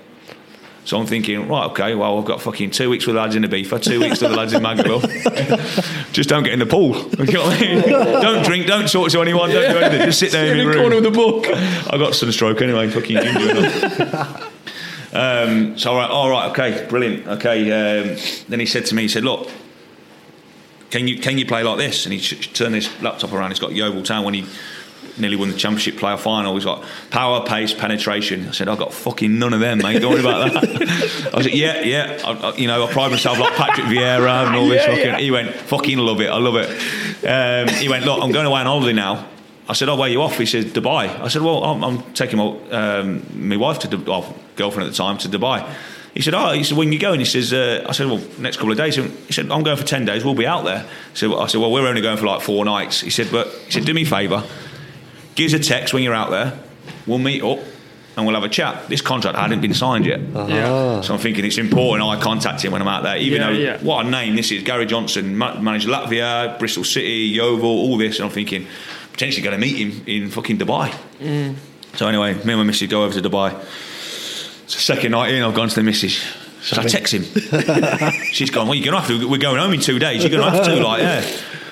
So 0.87 0.97
I'm 0.97 1.05
thinking, 1.05 1.49
right, 1.49 1.65
okay, 1.71 1.95
well, 1.95 2.17
I've 2.17 2.23
got 2.23 2.41
fucking 2.41 2.71
two 2.71 2.89
weeks 2.89 3.05
with 3.05 3.15
the 3.17 3.21
lads 3.21 3.35
in 3.35 3.41
the 3.41 3.49
beefer, 3.49 3.77
two 3.83 3.99
weeks 3.99 4.21
with 4.21 4.31
the 4.31 4.37
lads 4.37 4.53
in 4.53 4.63
Magaluf. 4.63 5.03
Just 6.13 6.29
don't 6.29 6.43
get 6.43 6.53
in 6.53 6.59
the 6.59 6.65
pool. 6.65 6.93
You 7.27 7.33
know 7.33 7.43
I 7.43 7.59
mean? 7.59 7.81
don't 7.81 8.45
drink, 8.45 8.67
don't 8.67 8.89
talk 8.89 9.09
to 9.09 9.21
anyone, 9.21 9.49
don't 9.49 9.69
do 9.69 9.79
anything. 9.79 10.05
Just 10.05 10.19
sit 10.19 10.31
there 10.31 10.45
in, 10.45 10.51
in 10.51 10.57
the 10.59 10.65
room. 10.67 10.77
corner 10.83 10.95
of 10.95 11.03
the 11.03 11.11
book. 11.11 11.45
I 11.49 11.97
got 11.97 12.15
sunstroke 12.15 12.61
anyway, 12.61 12.89
fucking 12.89 13.17
ginger. 13.21 14.49
Um, 15.11 15.77
so 15.77 15.91
all 15.91 15.97
right, 15.97 16.09
all 16.09 16.29
right, 16.29 16.51
okay, 16.51 16.87
brilliant. 16.87 17.27
Okay, 17.27 17.63
um, 17.69 18.17
then 18.47 18.61
he 18.61 18.65
said 18.65 18.85
to 18.85 18.95
me, 18.95 19.01
he 19.01 19.07
said, 19.09 19.25
look, 19.25 19.49
can 20.89 21.05
you 21.09 21.19
can 21.19 21.37
you 21.37 21.45
play 21.45 21.63
like 21.63 21.79
this? 21.79 22.05
And 22.05 22.13
he 22.13 22.19
ch- 22.21 22.53
turned 22.53 22.75
his 22.75 22.89
laptop 23.01 23.33
around. 23.33 23.51
He's 23.51 23.59
got 23.59 23.73
Yeovil 23.73 24.03
Town 24.03 24.23
when 24.23 24.35
he 24.35 24.45
nearly 25.19 25.35
won 25.35 25.49
the 25.49 25.57
championship 25.57 25.97
player 25.97 26.17
final. 26.17 26.53
He's 26.55 26.65
like 26.65 26.83
power, 27.09 27.45
pace, 27.45 27.73
penetration. 27.73 28.47
I 28.47 28.51
said, 28.51 28.67
I've 28.67 28.77
got 28.77 28.93
fucking 28.93 29.37
none 29.39 29.53
of 29.53 29.59
them, 29.59 29.79
mate. 29.79 29.99
Don't 30.01 30.11
worry 30.11 30.21
about 30.21 30.53
that. 30.53 30.63
I 31.33 31.37
was 31.37 31.45
like, 31.45 31.55
yeah, 31.55 31.81
yeah. 31.81 32.19
I, 32.25 32.31
I, 32.31 32.55
you 32.55 32.67
know, 32.67 32.85
I 32.85 32.91
pride 32.91 33.11
myself 33.11 33.39
like 33.39 33.53
Patrick 33.55 33.87
Vieira 33.87 34.47
and 34.47 34.55
all 34.55 34.67
this. 34.67 34.83
Yeah, 34.83 34.95
fucking. 34.95 35.05
yeah. 35.05 35.19
He 35.19 35.31
went, 35.31 35.53
fucking 35.53 35.97
love 35.97 36.21
it. 36.21 36.29
I 36.29 36.37
love 36.37 36.55
it. 36.55 36.69
Um, 37.25 37.75
he 37.75 37.89
went, 37.89 38.05
look, 38.05 38.21
I'm 38.21 38.31
going 38.31 38.45
away 38.45 38.61
on 38.61 38.65
holiday 38.65 38.93
now. 38.93 39.27
I 39.69 39.73
said, 39.73 39.89
oh, 39.89 39.97
where 39.97 40.09
you 40.09 40.21
off? 40.21 40.37
He 40.37 40.45
said, 40.45 40.65
Dubai. 40.67 41.09
I 41.19 41.27
said, 41.27 41.41
well, 41.41 41.63
I'm, 41.63 41.83
I'm 41.83 42.13
taking 42.13 42.37
my, 42.37 42.57
um, 42.71 43.25
my 43.33 43.57
wife 43.57 43.79
to, 43.79 43.87
Dubai, 43.87 44.33
girlfriend 44.55 44.87
at 44.87 44.91
the 44.91 44.97
time, 44.97 45.17
to 45.19 45.27
Dubai. 45.27 45.69
He 46.13 46.23
said, 46.23 46.33
oh, 46.33 46.51
he 46.51 46.63
said, 46.63 46.77
when 46.77 46.91
you 46.91 46.97
going? 46.97 47.19
He 47.19 47.25
says, 47.25 47.53
uh, 47.53 47.85
I 47.87 47.91
said, 47.91 48.07
well, 48.07 48.19
next 48.39 48.57
couple 48.57 48.71
of 48.71 48.77
days. 48.77 48.95
He 48.95 49.33
said, 49.33 49.51
I'm 49.51 49.61
going 49.61 49.77
for 49.77 49.83
10 49.83 50.05
days. 50.05 50.25
We'll 50.25 50.33
be 50.33 50.47
out 50.47 50.63
there. 50.65 50.83
So 51.13 51.37
I 51.37 51.45
said, 51.45 51.61
well, 51.61 51.71
we're 51.71 51.87
only 51.87 52.01
going 52.01 52.17
for 52.17 52.25
like 52.25 52.41
four 52.41 52.65
nights. 52.65 53.01
He 53.01 53.11
said, 53.11 53.27
but, 53.31 53.49
he 53.65 53.71
said, 53.71 53.85
do 53.85 53.93
me 53.93 54.01
a 54.01 54.05
favour. 54.05 54.43
Give 55.37 55.53
us 55.53 55.59
a 55.59 55.63
text 55.63 55.93
when 55.93 56.01
you're 56.01 56.15
out 56.15 56.31
there. 56.31 56.59
We'll 57.05 57.19
meet 57.19 57.43
up 57.43 57.59
and 58.17 58.25
we'll 58.25 58.33
have 58.33 58.43
a 58.43 58.49
chat. 58.49 58.89
This 58.89 59.01
contract 59.01 59.37
hadn't 59.37 59.61
been 59.61 59.75
signed 59.75 60.07
yet. 60.07 60.19
Yeah. 60.19 61.01
So 61.01 61.13
I'm 61.13 61.19
thinking 61.19 61.45
it's 61.45 61.59
important 61.59 62.09
I 62.09 62.19
contact 62.19 62.63
him 62.65 62.71
when 62.71 62.81
I'm 62.81 62.87
out 62.87 63.03
there, 63.03 63.17
even 63.17 63.39
Yeah, 63.41 63.47
though 63.47 63.53
yeah. 63.53 63.77
what 63.83 64.05
a 64.05 64.09
name 64.09 64.35
this 64.35 64.51
is. 64.51 64.63
Gary 64.63 64.87
Johnson 64.87 65.37
ma- 65.37 65.59
managed 65.59 65.87
Latvia, 65.87 66.57
Bristol 66.57 66.83
City, 66.83 67.29
Yeovil, 67.37 67.69
all 67.69 67.97
this, 67.97 68.17
and 68.17 68.25
I'm 68.25 68.31
thinking 68.31 68.65
potentially 69.13 69.43
going 69.43 69.59
to 69.59 69.61
meet 69.63 69.75
him 69.77 70.03
in 70.07 70.31
fucking 70.31 70.57
Dubai. 70.57 70.89
Mm. 71.19 71.55
So 71.95 72.07
anyway, 72.07 72.33
me 72.33 72.39
and 72.53 72.57
my 72.57 72.63
missus 72.63 72.89
go 72.89 73.03
over 73.03 73.13
to 73.21 73.29
Dubai. 73.29 73.53
It's 73.53 74.73
the 74.75 74.81
second 74.81 75.11
night 75.11 75.31
in, 75.35 75.43
I've 75.43 75.53
gone 75.53 75.69
to 75.69 75.75
the 75.75 75.83
missus. 75.83 76.19
So 76.63 76.81
I 76.81 76.85
text 76.85 77.13
him. 77.13 77.23
She's 78.31 78.49
gone, 78.49 78.67
well, 78.67 78.73
you're 78.75 78.91
going 78.91 78.95
to 78.95 79.07
have 79.07 79.21
to, 79.21 79.29
we're 79.29 79.37
going 79.37 79.59
home 79.59 79.73
in 79.73 79.79
two 79.81 79.99
days. 79.99 80.23
You're 80.23 80.31
going 80.31 80.43
to 80.43 80.57
have 80.57 80.65
to, 80.65 80.83
like, 80.83 81.01
yeah. 81.01 81.19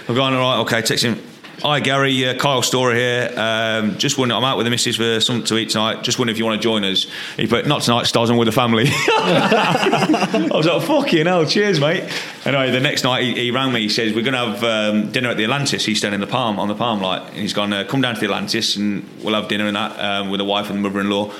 I've 0.07 0.15
gone, 0.15 0.34
all 0.36 0.39
right, 0.39 0.60
okay, 0.62 0.81
text 0.84 1.03
him. 1.03 1.19
Hi, 1.62 1.79
Gary, 1.79 2.27
uh, 2.27 2.35
Kyle 2.38 2.62
Storer 2.62 2.93
here. 2.93 3.31
Um, 3.35 3.97
just 3.97 4.17
wondering, 4.17 4.38
I'm 4.38 4.43
out 4.43 4.57
with 4.57 4.65
the 4.65 4.69
missus 4.69 4.97
for 4.97 5.19
something 5.21 5.45
to 5.45 5.57
eat 5.57 5.69
tonight. 5.69 6.03
Just 6.03 6.19
wondering 6.19 6.35
if 6.35 6.38
you 6.39 6.45
want 6.45 6.62
to 6.62 6.63
join 6.63 6.83
us. 6.83 7.07
He 7.38 7.47
put, 7.47 7.65
not 7.65 7.81
tonight, 7.81 8.03
Stos, 8.05 8.29
I'm 8.29 8.38
with 8.38 8.47
the 8.47 8.51
family. 8.51 8.85
I 8.89 10.50
was 10.51 10.65
like, 10.67 10.81
fucking 10.83 11.25
hell, 11.25 11.45
cheers, 11.45 11.79
mate. 11.79 12.03
Anyway, 12.45 12.71
the 12.71 12.79
next 12.81 13.03
night 13.03 13.24
he, 13.24 13.33
he 13.35 13.51
rang 13.51 13.71
me. 13.71 13.81
He 13.81 13.89
says, 13.89 14.13
We're 14.13 14.21
going 14.24 14.33
to 14.33 14.39
have 14.59 14.63
um, 14.63 15.12
dinner 15.12 15.29
at 15.29 15.38
the 15.38 15.43
Atlantis. 15.45 15.85
He's 15.85 15.97
staying 15.97 16.13
in 16.13 16.19
the 16.19 16.27
Palm, 16.27 16.59
on 16.59 16.67
the 16.67 16.75
Palm, 16.75 17.01
like. 17.01 17.21
And 17.29 17.38
he's 17.38 17.53
gone, 17.53 17.71
uh, 17.74 17.83
Come 17.85 18.01
down 18.01 18.15
to 18.15 18.19
the 18.19 18.25
Atlantis 18.27 18.75
and 18.75 19.07
we'll 19.24 19.33
have 19.35 19.47
dinner 19.47 19.65
and 19.65 19.75
that 19.75 19.97
um, 20.00 20.29
with 20.29 20.39
the 20.39 20.45
wife 20.45 20.69
and 20.69 20.77
the 20.83 20.88
mother 20.88 21.00
in 21.00 21.09
law. 21.09 21.33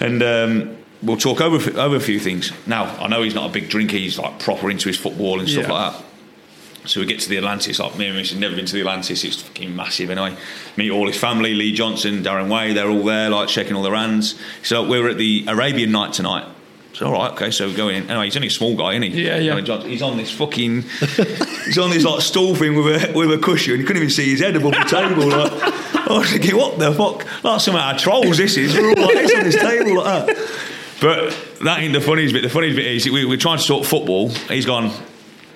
And 0.00 0.22
um, 0.22 0.76
we'll 1.02 1.18
talk 1.18 1.40
over, 1.40 1.78
over 1.78 1.96
a 1.96 2.00
few 2.00 2.18
things. 2.18 2.52
Now, 2.66 2.84
I 2.96 3.06
know 3.06 3.22
he's 3.22 3.34
not 3.34 3.50
a 3.50 3.52
big 3.52 3.68
drinker, 3.68 3.96
he's 3.96 4.18
like 4.18 4.40
proper 4.40 4.70
into 4.70 4.88
his 4.88 4.96
football 4.98 5.38
and 5.40 5.48
stuff 5.48 5.66
Yeah. 5.68 5.72
like 5.72 5.92
that. 5.92 6.04
So 6.84 7.00
we 7.00 7.06
get 7.06 7.20
to 7.20 7.28
the 7.28 7.36
Atlantis. 7.36 7.78
Like 7.78 7.96
me 7.96 8.08
and 8.08 8.18
had 8.18 8.38
never 8.38 8.56
been 8.56 8.66
to 8.66 8.72
the 8.72 8.80
Atlantis. 8.80 9.22
It's 9.24 9.40
fucking 9.40 9.74
massive. 9.74 10.10
Anyway, 10.10 10.36
meet 10.76 10.90
all 10.90 11.06
his 11.06 11.16
family. 11.16 11.54
Lee 11.54 11.72
Johnson, 11.72 12.22
Darren 12.22 12.50
Way. 12.50 12.72
They're 12.72 12.88
all 12.88 13.04
there, 13.04 13.30
like 13.30 13.48
shaking 13.48 13.76
all 13.76 13.82
their 13.82 13.94
hands. 13.94 14.38
So 14.62 14.86
we 14.86 15.00
were 15.00 15.08
at 15.08 15.18
the 15.18 15.44
Arabian 15.48 15.92
night 15.92 16.12
tonight. 16.12 16.46
So 16.94 17.06
all 17.06 17.12
right, 17.12 17.32
okay. 17.32 17.50
So 17.50 17.68
we're 17.68 17.76
going 17.76 17.96
in. 17.96 18.10
Anyway, 18.10 18.26
he's 18.26 18.36
only 18.36 18.48
a 18.48 18.50
small 18.50 18.76
guy, 18.76 18.92
isn't 18.92 19.02
he? 19.12 19.24
Yeah, 19.24 19.38
yeah. 19.38 19.60
Johnson. 19.60 19.90
He's 19.90 20.02
on 20.02 20.16
this 20.16 20.30
fucking. 20.32 20.82
he's 21.64 21.78
on 21.78 21.90
this 21.90 22.04
like 22.04 22.20
stool 22.20 22.54
thing 22.54 22.74
with 22.74 22.86
a 22.86 23.12
with 23.12 23.32
a 23.32 23.38
cushion. 23.38 23.78
You 23.78 23.86
couldn't 23.86 24.02
even 24.02 24.10
see 24.10 24.30
his 24.30 24.40
head 24.40 24.56
above 24.56 24.72
the 24.72 24.84
table. 24.84 25.28
Like, 25.28 25.52
I 26.10 26.18
was 26.18 26.30
thinking, 26.30 26.56
what 26.56 26.78
the 26.78 26.92
fuck? 26.92 27.44
Like 27.44 27.60
some 27.60 27.76
of 27.76 27.96
trolls. 27.98 28.36
This 28.36 28.56
is. 28.56 28.74
We're 28.74 28.90
all 28.90 29.06
like 29.06 29.14
this 29.14 29.34
on 29.34 29.44
this 29.44 29.54
table 29.54 30.02
like 30.02 30.26
that. 30.26 30.58
But 31.00 31.36
that 31.64 31.80
ain't 31.80 31.94
the 31.94 32.00
funniest 32.00 32.34
bit. 32.34 32.42
The 32.42 32.48
funniest 32.48 32.76
bit 32.76 32.86
is 32.86 33.08
we, 33.08 33.24
we're 33.24 33.36
trying 33.36 33.58
to 33.58 33.66
talk 33.66 33.84
football. 33.84 34.28
He's 34.28 34.66
gone. 34.66 34.92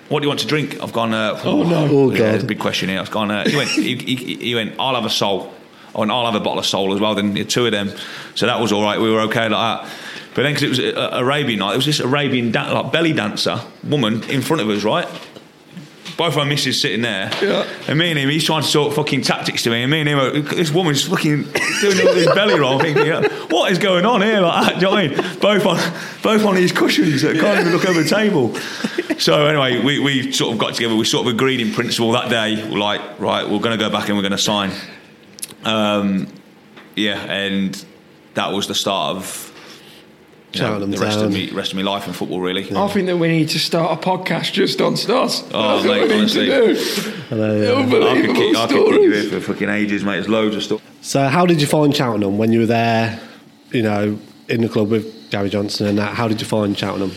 What 0.09 0.21
do 0.21 0.25
you 0.25 0.29
want 0.29 0.41
to 0.41 0.47
drink? 0.47 0.81
I've 0.83 0.93
gone. 0.93 1.13
Uh, 1.13 1.41
Oh, 1.45 1.63
no. 1.63 1.89
Oh, 1.91 2.11
God. 2.11 2.43
a 2.43 2.45
big 2.45 2.59
question 2.61 2.89
here. 2.89 3.01
I've 3.01 3.11
gone. 3.11 3.31
Uh, 3.31 3.49
he 3.49 3.57
went. 3.57 3.71
He, 3.71 3.97
he, 3.97 4.37
he 4.37 4.55
went. 4.55 4.75
I'll 4.79 4.95
have 4.95 5.05
a 5.05 5.11
Sol. 5.11 5.53
I 5.95 5.99
went. 6.01 6.11
I'll 6.13 6.27
have 6.27 6.35
a 6.35 6.41
bottle 6.41 6.59
of 6.61 6.67
Sol 6.67 6.95
as 6.95 7.01
well. 7.01 7.15
Then 7.15 7.35
two 7.47 7.67
of 7.67 7.73
them. 7.73 7.91
So 8.35 8.47
that 8.47 8.61
was 8.61 8.71
all 8.73 8.83
right. 8.83 9.01
We 9.01 9.11
were 9.11 9.23
okay 9.23 9.49
like 9.49 9.83
that. 9.85 9.93
But 10.35 10.43
then 10.43 10.53
because 10.55 10.63
it 10.63 10.69
was 10.69 10.79
uh, 10.97 11.11
Arabian 11.15 11.59
night, 11.61 11.71
there 11.71 11.79
was 11.79 11.87
this 11.87 11.99
Arabian 12.01 12.53
dan- 12.53 12.73
like 12.73 12.93
belly 12.93 13.13
dancer 13.15 13.59
woman 13.83 14.23
in 14.31 14.43
front 14.43 14.61
of 14.63 14.69
us, 14.69 14.85
right? 14.85 15.09
Both 16.17 16.37
our 16.39 16.47
missus 16.47 16.81
sitting 16.81 17.03
there, 17.03 17.31
Yeah. 17.43 17.67
and 17.89 17.99
me 17.99 18.09
and 18.11 18.19
him, 18.19 18.31
he's 18.31 18.43
trying 18.45 18.63
to 18.63 18.69
sort 18.69 18.95
fucking 18.95 19.21
tactics 19.21 19.63
to 19.65 19.71
me, 19.71 19.83
and 19.83 19.91
me 19.91 20.01
and 20.01 20.09
him, 20.09 20.19
are- 20.19 20.31
this 20.41 20.71
woman's 20.71 21.03
fucking 21.07 21.43
doing 21.83 21.99
all 22.09 22.15
this 22.15 22.35
belly 22.35 22.59
roll, 22.59 22.79
thinking, 22.81 23.07
what 23.51 23.71
is 23.71 23.79
going 23.79 24.07
on 24.07 24.23
here? 24.23 24.41
Like 24.41 24.75
do 24.81 24.81
you 24.81 24.81
know 24.87 24.91
what 24.93 24.99
I 25.05 25.09
mean? 25.09 25.39
Both 25.41 25.67
on, 25.67 25.77
both 26.23 26.45
on 26.47 26.55
these 26.55 26.73
cushions 26.73 27.21
that 27.23 27.39
can't 27.39 27.61
even 27.61 27.73
look 27.73 27.87
over 27.87 28.03
the 28.03 28.09
table. 28.09 28.55
So 29.19 29.47
anyway, 29.47 29.83
we, 29.85 29.99
we 29.99 30.33
sort 30.33 30.53
of 30.55 30.59
got 30.59 30.75
together. 30.75 30.95
We 30.97 31.05
sort 31.05 31.27
of 31.27 31.35
agreed 31.35 31.61
in 31.61 31.73
principle 31.73 32.13
that 32.13 32.29
day, 32.31 32.57
like, 32.67 33.01
right, 33.21 33.45
we're 33.49 33.61
going 33.61 33.79
to 33.79 33.83
go 33.85 33.91
back 33.91 34.09
and 34.09 34.17
we're 34.17 34.23
going 34.23 34.33
to 34.33 34.39
sign. 34.39 34.73
Um, 35.65 36.29
yeah, 36.95 37.19
and 37.31 37.85
that 38.35 38.53
was 38.53 38.69
the 38.69 38.75
start 38.75 39.17
of 39.17 39.53
know, 40.63 40.85
the 40.85 40.99
rest 40.99 41.19
of 41.21 41.33
me, 41.33 41.51
rest 41.51 41.73
of 41.73 41.77
my 41.77 41.83
life 41.83 42.07
in 42.07 42.13
football, 42.13 42.41
really. 42.41 42.65
I 42.75 42.89
think 42.89 43.07
that 43.07 43.17
we 43.17 43.29
need 43.29 43.49
to 43.51 43.59
start 43.59 43.99
a 43.99 44.09
podcast 44.09 44.53
just 44.53 44.81
on 44.81 44.95
Stos. 44.95 45.49
Oh, 45.53 45.83
That's 45.83 45.85
mate, 45.85 46.01
what 46.01 46.01
we 46.01 46.09
need 46.09 46.21
honestly. 46.21 46.47
to 46.47 46.75
do. 46.75 47.11
Hello, 47.29 47.57
yeah. 47.57 47.63
I 47.63 47.75
could 47.75 47.83
Unbelievable 47.85 48.35
keep, 48.35 48.57
I 48.57 48.67
could 48.67 48.87
keep 48.87 49.03
you 49.03 49.13
here 49.13 49.41
for 49.41 49.53
fucking 49.53 49.69
ages, 49.69 50.05
mate. 50.05 50.15
There's 50.15 50.29
loads 50.29 50.57
of 50.57 50.63
stuff. 50.63 50.83
So, 51.01 51.29
how 51.29 51.47
did 51.47 51.61
you 51.61 51.67
find 51.67 51.95
Cheltenham 51.95 52.39
when 52.39 52.53
you 52.53 52.61
were 52.61 52.67
there? 52.67 53.21
You 53.71 53.83
know, 53.83 54.19
in 54.49 54.61
the 54.61 54.69
club 54.69 54.91
with 54.91 55.31
Gary 55.31 55.51
Johnson 55.51 55.87
and 55.87 55.99
that. 55.99 56.15
How 56.15 56.29
did 56.29 56.41
you 56.41 56.47
find 56.47 56.77
Cheltenham? 56.77 57.13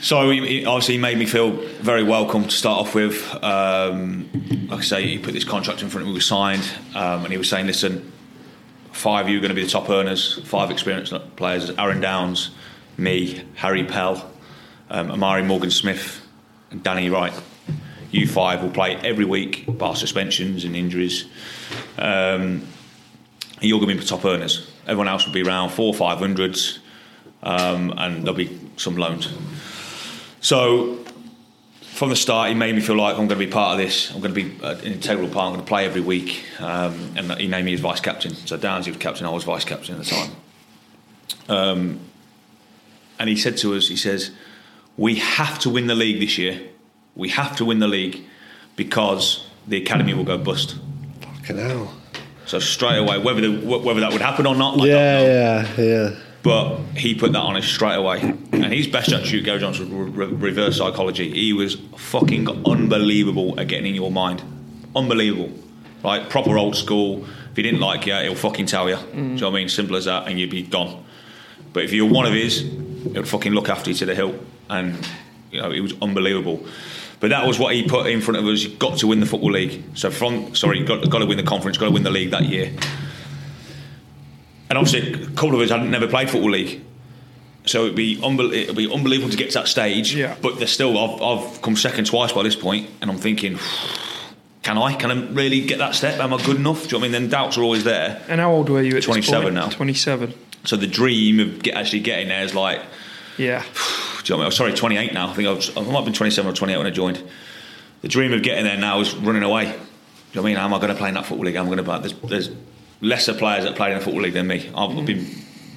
So 0.00 0.30
he, 0.30 0.46
he 0.46 0.64
obviously 0.64 0.96
made 0.96 1.18
me 1.18 1.26
feel 1.26 1.50
very 1.82 2.02
welcome 2.02 2.44
to 2.44 2.50
start 2.50 2.80
off 2.80 2.94
with. 2.94 3.22
Um, 3.44 4.30
like 4.68 4.80
I 4.80 4.82
say, 4.82 5.06
he 5.06 5.18
put 5.18 5.34
this 5.34 5.44
contract 5.44 5.82
in 5.82 5.90
front 5.90 6.02
of 6.02 6.08
me, 6.08 6.14
we 6.14 6.20
signed, 6.20 6.66
um, 6.94 7.24
and 7.24 7.32
he 7.32 7.36
was 7.36 7.50
saying, 7.50 7.66
"Listen, 7.66 8.10
five 8.92 9.26
of 9.26 9.30
you 9.30 9.38
are 9.38 9.40
going 9.40 9.50
to 9.50 9.54
be 9.54 9.62
the 9.62 9.70
top 9.70 9.90
earners. 9.90 10.40
Five 10.44 10.70
experienced 10.70 11.12
players: 11.36 11.70
Aaron 11.70 12.00
Downes, 12.00 12.50
me, 13.00 13.42
Harry 13.54 13.84
Pell, 13.84 14.30
um, 14.90 15.10
Amari 15.10 15.42
Morgan 15.42 15.70
Smith, 15.70 16.20
and 16.70 16.82
Danny 16.82 17.10
Wright. 17.10 17.32
You 18.10 18.26
five 18.26 18.62
will 18.62 18.70
play 18.70 18.96
every 18.96 19.24
week, 19.24 19.64
bar 19.66 19.96
suspensions 19.96 20.64
and 20.64 20.74
injuries. 20.74 21.26
Um, 21.96 22.66
you're 23.60 23.78
going 23.78 23.88
to 23.90 23.94
be 23.94 24.00
the 24.00 24.06
top 24.06 24.24
earners. 24.24 24.70
Everyone 24.86 25.08
else 25.08 25.26
will 25.26 25.32
be 25.32 25.42
around 25.42 25.70
four, 25.70 25.94
five 25.94 26.18
hundreds, 26.18 26.80
um, 27.42 27.94
and 27.96 28.24
there'll 28.24 28.34
be 28.34 28.58
some 28.76 28.96
loans." 28.96 29.28
So 30.40 31.04
from 32.00 32.08
the 32.08 32.16
start, 32.16 32.48
he 32.48 32.54
made 32.54 32.74
me 32.74 32.80
feel 32.80 32.96
like 32.96 33.12
I'm 33.12 33.26
going 33.28 33.38
to 33.38 33.46
be 33.46 33.46
part 33.46 33.72
of 33.72 33.78
this. 33.78 34.10
I'm 34.10 34.20
going 34.20 34.34
to 34.34 34.42
be 34.42 34.64
uh, 34.64 34.74
an 34.76 34.92
integral 34.94 35.28
part. 35.28 35.48
I'm 35.48 35.52
going 35.52 35.64
to 35.64 35.68
play 35.68 35.84
every 35.84 36.00
week. 36.00 36.44
Um, 36.58 37.12
and 37.14 37.32
he 37.32 37.46
named 37.46 37.66
me 37.66 37.74
as 37.74 37.80
vice 37.80 38.00
captain. 38.00 38.34
So 38.34 38.56
Downes, 38.56 38.86
he 38.86 38.90
was 38.90 38.98
captain. 38.98 39.26
I 39.26 39.30
was 39.30 39.44
vice 39.44 39.66
captain 39.66 39.96
at 39.96 40.04
the 40.04 40.10
time. 40.10 40.30
Um, 41.50 42.00
and 43.20 43.28
he 43.28 43.36
said 43.36 43.56
to 43.58 43.74
us, 43.74 43.86
he 43.86 43.96
says, 43.96 44.32
"We 44.96 45.16
have 45.16 45.58
to 45.60 45.70
win 45.70 45.86
the 45.86 45.94
league 45.94 46.18
this 46.18 46.36
year. 46.38 46.60
We 47.14 47.28
have 47.28 47.54
to 47.56 47.64
win 47.64 47.78
the 47.78 47.86
league 47.88 48.24
because 48.74 49.44
the 49.68 49.76
academy 49.76 50.14
will 50.14 50.24
go 50.24 50.38
bust." 50.38 50.76
Fucking 51.20 51.58
hell. 51.58 51.94
So 52.46 52.58
straight 52.58 52.98
away, 52.98 53.18
whether 53.18 53.40
the, 53.40 53.78
whether 53.78 54.00
that 54.00 54.12
would 54.12 54.22
happen 54.22 54.44
or 54.46 54.56
not, 54.56 54.74
I 54.74 54.76
don't 54.78 54.86
know. 54.88 55.24
Yeah, 55.24 55.74
yeah, 55.76 55.80
yeah. 55.80 56.16
But 56.42 56.78
he 56.96 57.14
put 57.14 57.32
that 57.32 57.38
on 57.38 57.56
us 57.56 57.66
straight 57.66 57.94
away. 57.96 58.20
And 58.52 58.72
his 58.72 58.86
best 58.88 59.12
attribute, 59.12 59.44
Gary 59.44 59.60
Johnson, 59.60 59.96
was 59.96 60.10
re- 60.10 60.26
re- 60.26 60.34
reverse 60.34 60.78
psychology. 60.78 61.30
He 61.30 61.52
was 61.52 61.76
fucking 61.96 62.48
unbelievable 62.66 63.60
at 63.60 63.68
getting 63.68 63.86
in 63.86 63.94
your 63.94 64.10
mind. 64.10 64.42
Unbelievable. 64.96 65.52
Like, 66.02 66.30
proper 66.30 66.56
old 66.56 66.76
school. 66.76 67.26
If 67.50 67.56
he 67.56 67.62
didn't 67.62 67.80
like 67.80 68.06
you, 68.06 68.14
he'll 68.14 68.34
fucking 68.34 68.66
tell 68.66 68.88
you. 68.88 68.96
Do 68.96 69.02
you 69.18 69.22
know 69.22 69.50
what 69.50 69.56
I 69.56 69.60
mean? 69.60 69.68
Simple 69.68 69.96
as 69.96 70.06
that, 70.06 70.28
and 70.28 70.40
you'd 70.40 70.50
be 70.50 70.62
gone. 70.62 71.04
But 71.74 71.84
if 71.84 71.92
you're 71.92 72.10
one 72.10 72.24
of 72.26 72.32
his, 72.32 72.62
he'll 73.12 73.24
fucking 73.24 73.52
look 73.52 73.68
after 73.68 73.90
you 73.90 73.96
to 73.96 74.06
the 74.06 74.14
hilt. 74.14 74.34
And, 74.68 75.06
you 75.50 75.60
know, 75.60 75.70
it 75.70 75.80
was 75.80 75.94
unbelievable. 76.00 76.64
But 77.20 77.30
that 77.30 77.46
was 77.46 77.58
what 77.58 77.74
he 77.74 77.82
put 77.86 78.06
in 78.06 78.20
front 78.20 78.38
of 78.38 78.46
us. 78.46 78.62
You've 78.62 78.78
got 78.78 78.98
to 78.98 79.06
win 79.06 79.20
the 79.20 79.26
Football 79.26 79.52
League. 79.52 79.82
So, 79.94 80.10
from, 80.10 80.54
sorry, 80.54 80.84
got, 80.84 81.08
got 81.10 81.18
to 81.18 81.26
win 81.26 81.36
the 81.36 81.42
conference, 81.42 81.76
got 81.76 81.86
to 81.86 81.90
win 81.90 82.02
the 82.02 82.10
league 82.10 82.30
that 82.30 82.44
year. 82.44 82.72
And 84.70 84.78
obviously, 84.78 85.12
a 85.12 85.26
couple 85.30 85.54
of 85.56 85.60
us 85.60 85.70
hadn't 85.70 85.90
never 85.90 86.06
played 86.06 86.30
football 86.30 86.52
league, 86.52 86.80
so 87.66 87.84
it'd 87.84 87.96
be 87.96 88.16
unbel- 88.18 88.54
it'd 88.54 88.76
be 88.76 88.90
unbelievable 88.90 89.28
to 89.28 89.36
get 89.36 89.50
to 89.50 89.58
that 89.58 89.66
stage. 89.68 90.14
Yeah. 90.14 90.36
But 90.40 90.58
there's 90.58 90.70
still, 90.70 90.96
I've, 90.96 91.20
I've 91.20 91.60
come 91.60 91.74
second 91.74 92.06
twice 92.06 92.32
by 92.32 92.44
this 92.44 92.54
point, 92.54 92.88
and 93.00 93.10
I'm 93.10 93.18
thinking, 93.18 93.58
can 94.62 94.78
I? 94.78 94.94
Can 94.94 95.10
I 95.10 95.26
really 95.32 95.66
get 95.66 95.78
that 95.78 95.96
step? 95.96 96.20
Am 96.20 96.32
I 96.32 96.40
good 96.44 96.56
enough? 96.56 96.82
Do 96.82 96.84
you 96.84 96.92
know 96.92 96.98
what 96.98 97.00
I 97.00 97.02
mean? 97.02 97.12
Then 97.22 97.30
doubts 97.30 97.58
are 97.58 97.62
always 97.62 97.82
there. 97.82 98.22
And 98.28 98.40
how 98.40 98.52
old 98.52 98.68
were 98.68 98.80
you 98.80 98.90
at 98.90 98.94
this 98.94 99.06
27 99.06 99.42
point? 99.42 99.54
now. 99.54 99.68
27. 99.70 100.34
So 100.64 100.76
the 100.76 100.86
dream 100.86 101.40
of 101.40 101.62
get, 101.62 101.74
actually 101.74 102.00
getting 102.00 102.28
there 102.28 102.42
is 102.44 102.54
like, 102.54 102.80
Yeah. 103.38 103.62
do 103.72 103.74
you 103.74 103.74
know 103.74 103.74
what 104.22 104.30
I 104.30 104.36
mean? 104.36 104.44
I'm 104.46 104.52
sorry, 104.52 104.72
28 104.74 105.12
now. 105.14 105.30
I 105.30 105.34
think 105.34 105.48
I, 105.48 105.52
was, 105.52 105.76
I 105.76 105.80
might 105.82 105.92
have 105.92 106.04
been 106.04 106.12
27 106.14 106.50
or 106.50 106.54
28 106.54 106.76
when 106.78 106.86
I 106.86 106.90
joined. 106.90 107.22
The 108.02 108.08
dream 108.08 108.32
of 108.32 108.42
getting 108.42 108.64
there 108.64 108.76
now 108.76 109.00
is 109.00 109.14
running 109.14 109.42
away. 109.42 109.64
Do 109.64 109.70
you 109.70 109.76
know 109.76 110.42
what 110.42 110.42
I 110.42 110.44
mean? 110.44 110.56
Am 110.58 110.74
I 110.74 110.78
going 110.78 110.88
to 110.90 110.94
play 110.94 111.08
in 111.08 111.14
that 111.14 111.26
football 111.26 111.46
league? 111.46 111.56
I'm 111.56 111.66
going 111.66 111.78
to 111.78 111.84
play. 111.84 111.98
There's, 112.00 112.14
there's 112.20 112.50
lesser 113.00 113.34
players 113.34 113.64
that 113.64 113.76
played 113.76 113.92
in 113.92 113.98
the 113.98 114.04
football 114.04 114.22
league 114.22 114.34
than 114.34 114.46
me. 114.46 114.68
I've 114.74 114.90
Mm. 114.90 115.06
been 115.06 115.26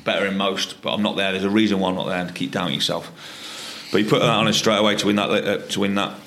better 0.04 0.26
in 0.26 0.38
most, 0.38 0.82
but 0.82 0.94
I'm 0.94 1.02
not 1.02 1.16
there. 1.16 1.32
There's 1.32 1.44
a 1.46 1.50
reason 1.50 1.80
why 1.80 1.90
I'm 1.90 1.96
not 1.96 2.08
there, 2.08 2.20
and 2.20 2.34
keep 2.36 2.52
doubting 2.52 2.76
yourself. 2.76 3.90
But 3.92 4.02
you 4.04 4.10
put 4.10 4.20
that 4.20 4.30
on 4.30 4.48
us 4.48 4.58
straight 4.58 4.78
away 4.80 4.96
to 4.98 5.06
win 5.08 5.16
that. 5.16 5.30
Uh, 5.30 5.58
to 5.70 5.80
win 5.80 5.96
that, 5.96 6.20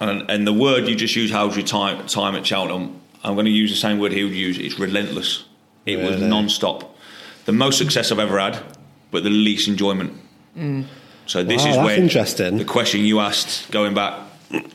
and, 0.00 0.30
and 0.30 0.46
the 0.46 0.52
word 0.52 0.86
you 0.88 0.94
just 0.94 1.16
used, 1.16 1.32
how's 1.32 1.56
your 1.56 1.66
time 1.66 2.06
time 2.06 2.34
at 2.34 2.46
Cheltenham? 2.46 3.00
I'm 3.24 3.34
going 3.34 3.46
to 3.46 3.50
use 3.52 3.70
the 3.70 3.76
same 3.76 3.98
word 3.98 4.12
he 4.12 4.22
would 4.24 4.32
use. 4.34 4.58
It's 4.58 4.78
relentless. 4.78 5.44
It 5.86 5.98
was 5.98 6.20
non-stop. 6.20 6.91
The 7.44 7.52
most 7.52 7.78
success 7.78 8.12
I've 8.12 8.18
ever 8.18 8.38
had, 8.38 8.58
but 9.10 9.24
the 9.24 9.30
least 9.30 9.68
enjoyment. 9.68 10.12
So 11.26 11.42
this 11.42 11.62
Wow, 11.62 11.70
is 11.70 11.76
that's 11.76 11.84
when 11.86 12.02
interesting. 12.02 12.58
the 12.58 12.64
question 12.64 13.00
you 13.04 13.20
asked 13.20 13.70
going 13.70 13.94
back 13.94 14.14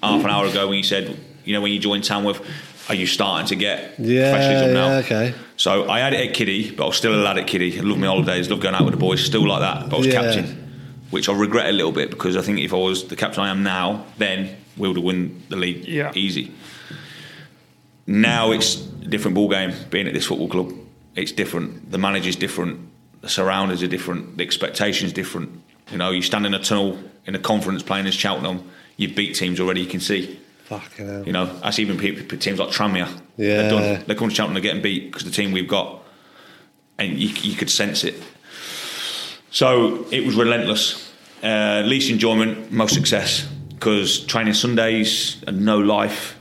half 0.01 0.24
an 0.24 0.29
hour 0.29 0.45
ago 0.47 0.67
when 0.67 0.77
you 0.77 0.83
said, 0.83 1.17
you 1.45 1.53
know, 1.53 1.62
when 1.62 1.71
you 1.71 1.79
joined 1.79 2.03
Tamworth, 2.03 2.41
are 2.89 2.95
you 2.95 3.05
starting 3.05 3.47
to 3.47 3.55
get 3.55 3.95
Yeah, 4.00 4.31
professionalism 4.31 4.74
now? 4.74 4.97
okay. 5.00 5.33
So 5.57 5.89
I 5.89 6.00
had 6.00 6.13
it 6.13 6.29
at 6.29 6.33
Kiddie, 6.33 6.71
but 6.71 6.83
I 6.86 6.88
was 6.88 6.97
still 6.97 7.13
a 7.13 7.21
lad 7.21 7.38
at 7.38 7.47
Kiddie. 7.47 7.77
I 7.79 7.81
love 7.83 7.97
my 8.00 8.07
holidays, 8.07 8.50
love 8.50 8.59
going 8.62 8.75
out 8.75 8.86
with 8.86 8.93
the 8.93 9.00
boys, 9.00 9.24
still 9.24 9.45
like 9.47 9.59
that. 9.62 9.89
But 9.89 9.95
I 9.95 9.97
was 10.00 10.07
Yeah. 10.07 10.13
captain, 10.21 10.45
which 11.12 11.27
I 11.29 11.33
regret 11.33 11.67
a 11.67 11.71
little 11.74 11.91
bit 11.91 12.09
because 12.09 12.38
I 12.38 12.41
think 12.41 12.59
if 12.59 12.74
I 12.74 12.77
was 12.77 13.05
the 13.05 13.15
captain 13.15 13.43
I 13.43 13.50
am 13.50 13.62
now, 13.63 14.05
then 14.17 14.50
we 14.77 14.88
would 14.88 14.97
have 14.97 15.03
won 15.03 15.41
the 15.50 15.57
league 15.57 15.86
Yeah. 15.88 16.12
easy. 16.15 16.51
Now 18.05 18.51
it's 18.51 18.75
a 19.03 19.07
different 19.07 19.36
ball 19.36 19.50
game. 19.50 19.74
Being 19.89 20.07
at 20.07 20.13
this 20.13 20.25
football 20.25 20.47
club, 20.47 20.71
it's 21.17 21.31
different. 21.31 21.91
The 21.91 21.97
manager's 21.97 22.36
different. 22.36 22.79
The 23.21 23.29
surroundings 23.29 23.83
are 23.83 23.88
different. 23.88 24.38
The 24.38 24.43
expectations 24.43 25.12
different. 25.12 25.62
You 25.91 25.97
know, 25.97 26.12
you 26.12 26.21
stand 26.21 26.45
in 26.45 26.53
a 26.53 26.59
tunnel 26.59 26.97
in 27.25 27.36
a 27.36 27.39
conference 27.39 27.83
playing 27.83 28.07
as 28.07 28.13
Cheltenham. 28.13 28.69
You 28.95 29.13
beat 29.13 29.36
teams 29.36 29.59
already. 29.59 29.81
You 29.81 29.88
can 29.88 30.00
see. 30.00 30.39
Fucking 30.65 31.07
hell. 31.07 31.25
You 31.25 31.33
know, 31.33 31.45
that's 31.59 31.79
even 31.79 31.97
people, 31.97 32.38
teams 32.38 32.59
like 32.59 32.69
Tranmere. 32.69 33.09
Yeah. 33.38 33.62
They're 33.62 33.69
done. 33.69 34.03
They're 34.05 34.15
coming 34.15 34.29
to 34.29 34.36
Cheltenham, 34.36 34.53
they're 34.53 34.63
getting 34.63 34.81
beat 34.81 35.05
because 35.05 35.24
the 35.24 35.31
team 35.31 35.51
we've 35.51 35.67
got, 35.67 36.03
and 36.97 37.17
you, 37.17 37.29
you 37.29 37.55
could 37.55 37.69
sense 37.69 38.03
it. 38.03 38.15
So 39.50 40.05
it 40.12 40.25
was 40.25 40.36
relentless. 40.36 41.03
Uh, 41.41 41.83
least 41.86 42.09
enjoyment, 42.09 42.71
most 42.71 42.93
success 42.95 43.47
because 43.77 44.25
training 44.25 44.55
Sundays 44.55 45.41
and 45.45 45.63
no 45.63 45.77
life, 45.77 46.38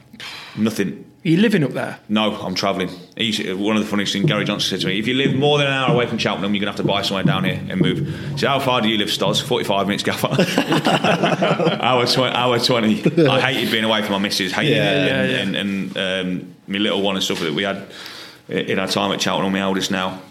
nothing. 0.56 1.04
Are 1.26 1.28
you 1.28 1.38
living 1.38 1.64
up 1.64 1.72
there? 1.72 1.98
No, 2.08 2.36
I'm 2.36 2.54
travelling. 2.54 2.86
One 2.88 3.76
of 3.76 3.82
the 3.82 3.88
funniest 3.88 4.12
things 4.12 4.26
Gary 4.26 4.44
Johnson 4.44 4.70
said 4.70 4.80
to 4.82 4.86
me: 4.86 5.00
if 5.00 5.08
you 5.08 5.14
live 5.14 5.34
more 5.34 5.58
than 5.58 5.66
an 5.66 5.72
hour 5.72 5.92
away 5.92 6.06
from 6.06 6.18
Cheltenham, 6.18 6.54
you're 6.54 6.60
gonna 6.60 6.70
have 6.70 6.76
to 6.80 6.84
buy 6.86 7.02
somewhere 7.02 7.24
down 7.24 7.42
here 7.42 7.60
and 7.68 7.80
move. 7.80 8.38
So 8.38 8.46
how 8.46 8.60
far 8.60 8.80
do 8.80 8.88
you 8.88 8.96
live, 8.96 9.08
Stos? 9.08 9.42
45 9.42 9.88
minutes, 9.88 10.04
Gaffer. 10.04 10.28
hour, 11.82 12.06
tw- 12.06 12.18
hour 12.32 12.60
20. 12.60 13.26
I 13.26 13.40
hated 13.40 13.72
being 13.72 13.82
away 13.82 14.02
from 14.02 14.12
my 14.12 14.18
missus. 14.18 14.52
Hated 14.52 14.76
Yeah, 14.76 14.92
it. 14.92 15.06
yeah, 15.06 15.22
and, 15.40 15.54
yeah. 15.54 15.60
and, 15.60 15.96
and 15.96 16.42
um, 16.42 16.54
my 16.68 16.78
little 16.78 17.02
one 17.02 17.16
and 17.16 17.24
stuff 17.24 17.40
that 17.40 17.54
we 17.54 17.64
had 17.64 17.88
in 18.48 18.78
our 18.78 18.86
time 18.86 19.10
at 19.10 19.20
Cheltenham. 19.20 19.52
My 19.52 19.58
eldest 19.60 19.90
now. 19.90 20.22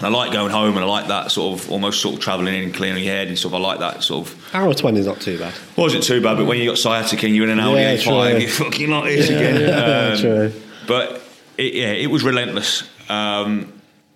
I 0.00 0.08
like 0.08 0.32
going 0.32 0.50
home 0.52 0.76
and 0.76 0.84
I 0.84 0.88
like 0.88 1.08
that 1.08 1.30
sort 1.32 1.58
of 1.60 1.70
almost 1.72 2.00
sort 2.00 2.14
of 2.14 2.20
travelling 2.20 2.54
in 2.54 2.62
and 2.64 2.74
clearing 2.74 3.02
your 3.02 3.12
head 3.12 3.26
and 3.28 3.36
stuff. 3.38 3.52
I 3.52 3.58
like 3.58 3.80
that 3.80 4.02
sort 4.04 4.28
of 4.28 4.54
Hour 4.54 4.72
20 4.72 5.00
is 5.00 5.06
not 5.06 5.20
too 5.20 5.38
bad. 5.38 5.52
wasn't 5.76 6.04
too 6.04 6.20
bad, 6.22 6.36
but 6.36 6.46
when 6.46 6.58
you 6.58 6.66
got 6.68 6.78
sciatica 6.78 7.26
and 7.26 7.34
you're 7.34 7.44
in 7.46 7.58
an 7.58 7.60
Audi 7.60 7.80
Yeah, 7.80 7.96
A5, 7.96 8.30
true. 8.30 8.38
you're 8.40 8.48
fucking 8.50 8.90
like 8.90 9.04
this 9.04 9.28
again. 9.28 10.12
Um, 10.12 10.18
True. 10.18 10.52
But 10.86 11.20
it, 11.56 11.74
yeah, 11.74 11.90
it 11.92 12.06
was 12.10 12.22
relentless, 12.22 12.88
um, 13.10 13.72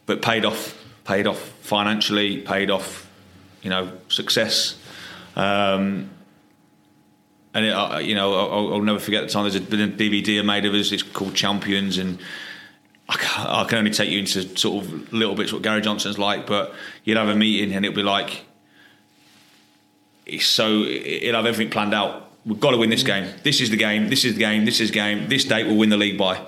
but 0.06 0.22
paid 0.22 0.44
off. 0.44 0.78
Paid 1.04 1.26
off 1.26 1.40
financially. 1.62 2.38
Paid 2.38 2.70
off, 2.70 3.10
you 3.62 3.68
know, 3.70 3.90
success. 4.08 4.76
Um, 5.34 6.10
and 7.54 7.66
it, 7.66 7.70
uh, 7.72 7.98
you 7.98 8.14
know, 8.14 8.32
I'll, 8.34 8.74
I'll 8.74 8.82
never 8.82 8.98
forget 9.00 9.24
the 9.24 9.28
time. 9.30 9.42
There's 9.42 9.56
a 9.56 9.60
DVD 9.60 10.38
I 10.38 10.42
made 10.42 10.64
of 10.64 10.74
us. 10.74 10.92
It's 10.92 11.02
called 11.02 11.34
Champions, 11.34 11.98
and 11.98 12.18
I 13.08 13.16
can, 13.16 13.46
I 13.46 13.64
can 13.64 13.78
only 13.78 13.90
take 13.90 14.10
you 14.10 14.18
into 14.20 14.56
sort 14.56 14.84
of 14.84 15.12
little 15.12 15.34
bits 15.34 15.52
what 15.52 15.62
Gary 15.62 15.80
Johnson's 15.82 16.18
like, 16.18 16.46
but 16.46 16.72
you'd 17.04 17.16
have 17.16 17.28
a 17.28 17.34
meeting 17.36 17.74
and 17.74 17.84
it'd 17.84 17.94
be 17.96 18.02
like, 18.02 18.44
it's 20.26 20.46
so 20.46 20.82
it'll 20.82 21.36
have 21.36 21.46
everything 21.46 21.70
planned 21.70 21.94
out. 21.94 22.30
We've 22.46 22.58
got 22.60 22.70
to 22.72 22.76
win 22.76 22.90
this 22.90 23.02
game. 23.02 23.28
This 23.42 23.60
is 23.60 23.70
the 23.70 23.76
game. 23.76 24.08
This 24.08 24.24
is 24.24 24.34
the 24.34 24.40
game. 24.40 24.64
This 24.64 24.80
is 24.80 24.90
the 24.90 24.94
game. 24.94 25.28
This 25.28 25.44
date 25.44 25.66
we'll 25.66 25.76
win 25.76 25.90
the 25.90 25.96
league 25.96 26.18
by. 26.18 26.44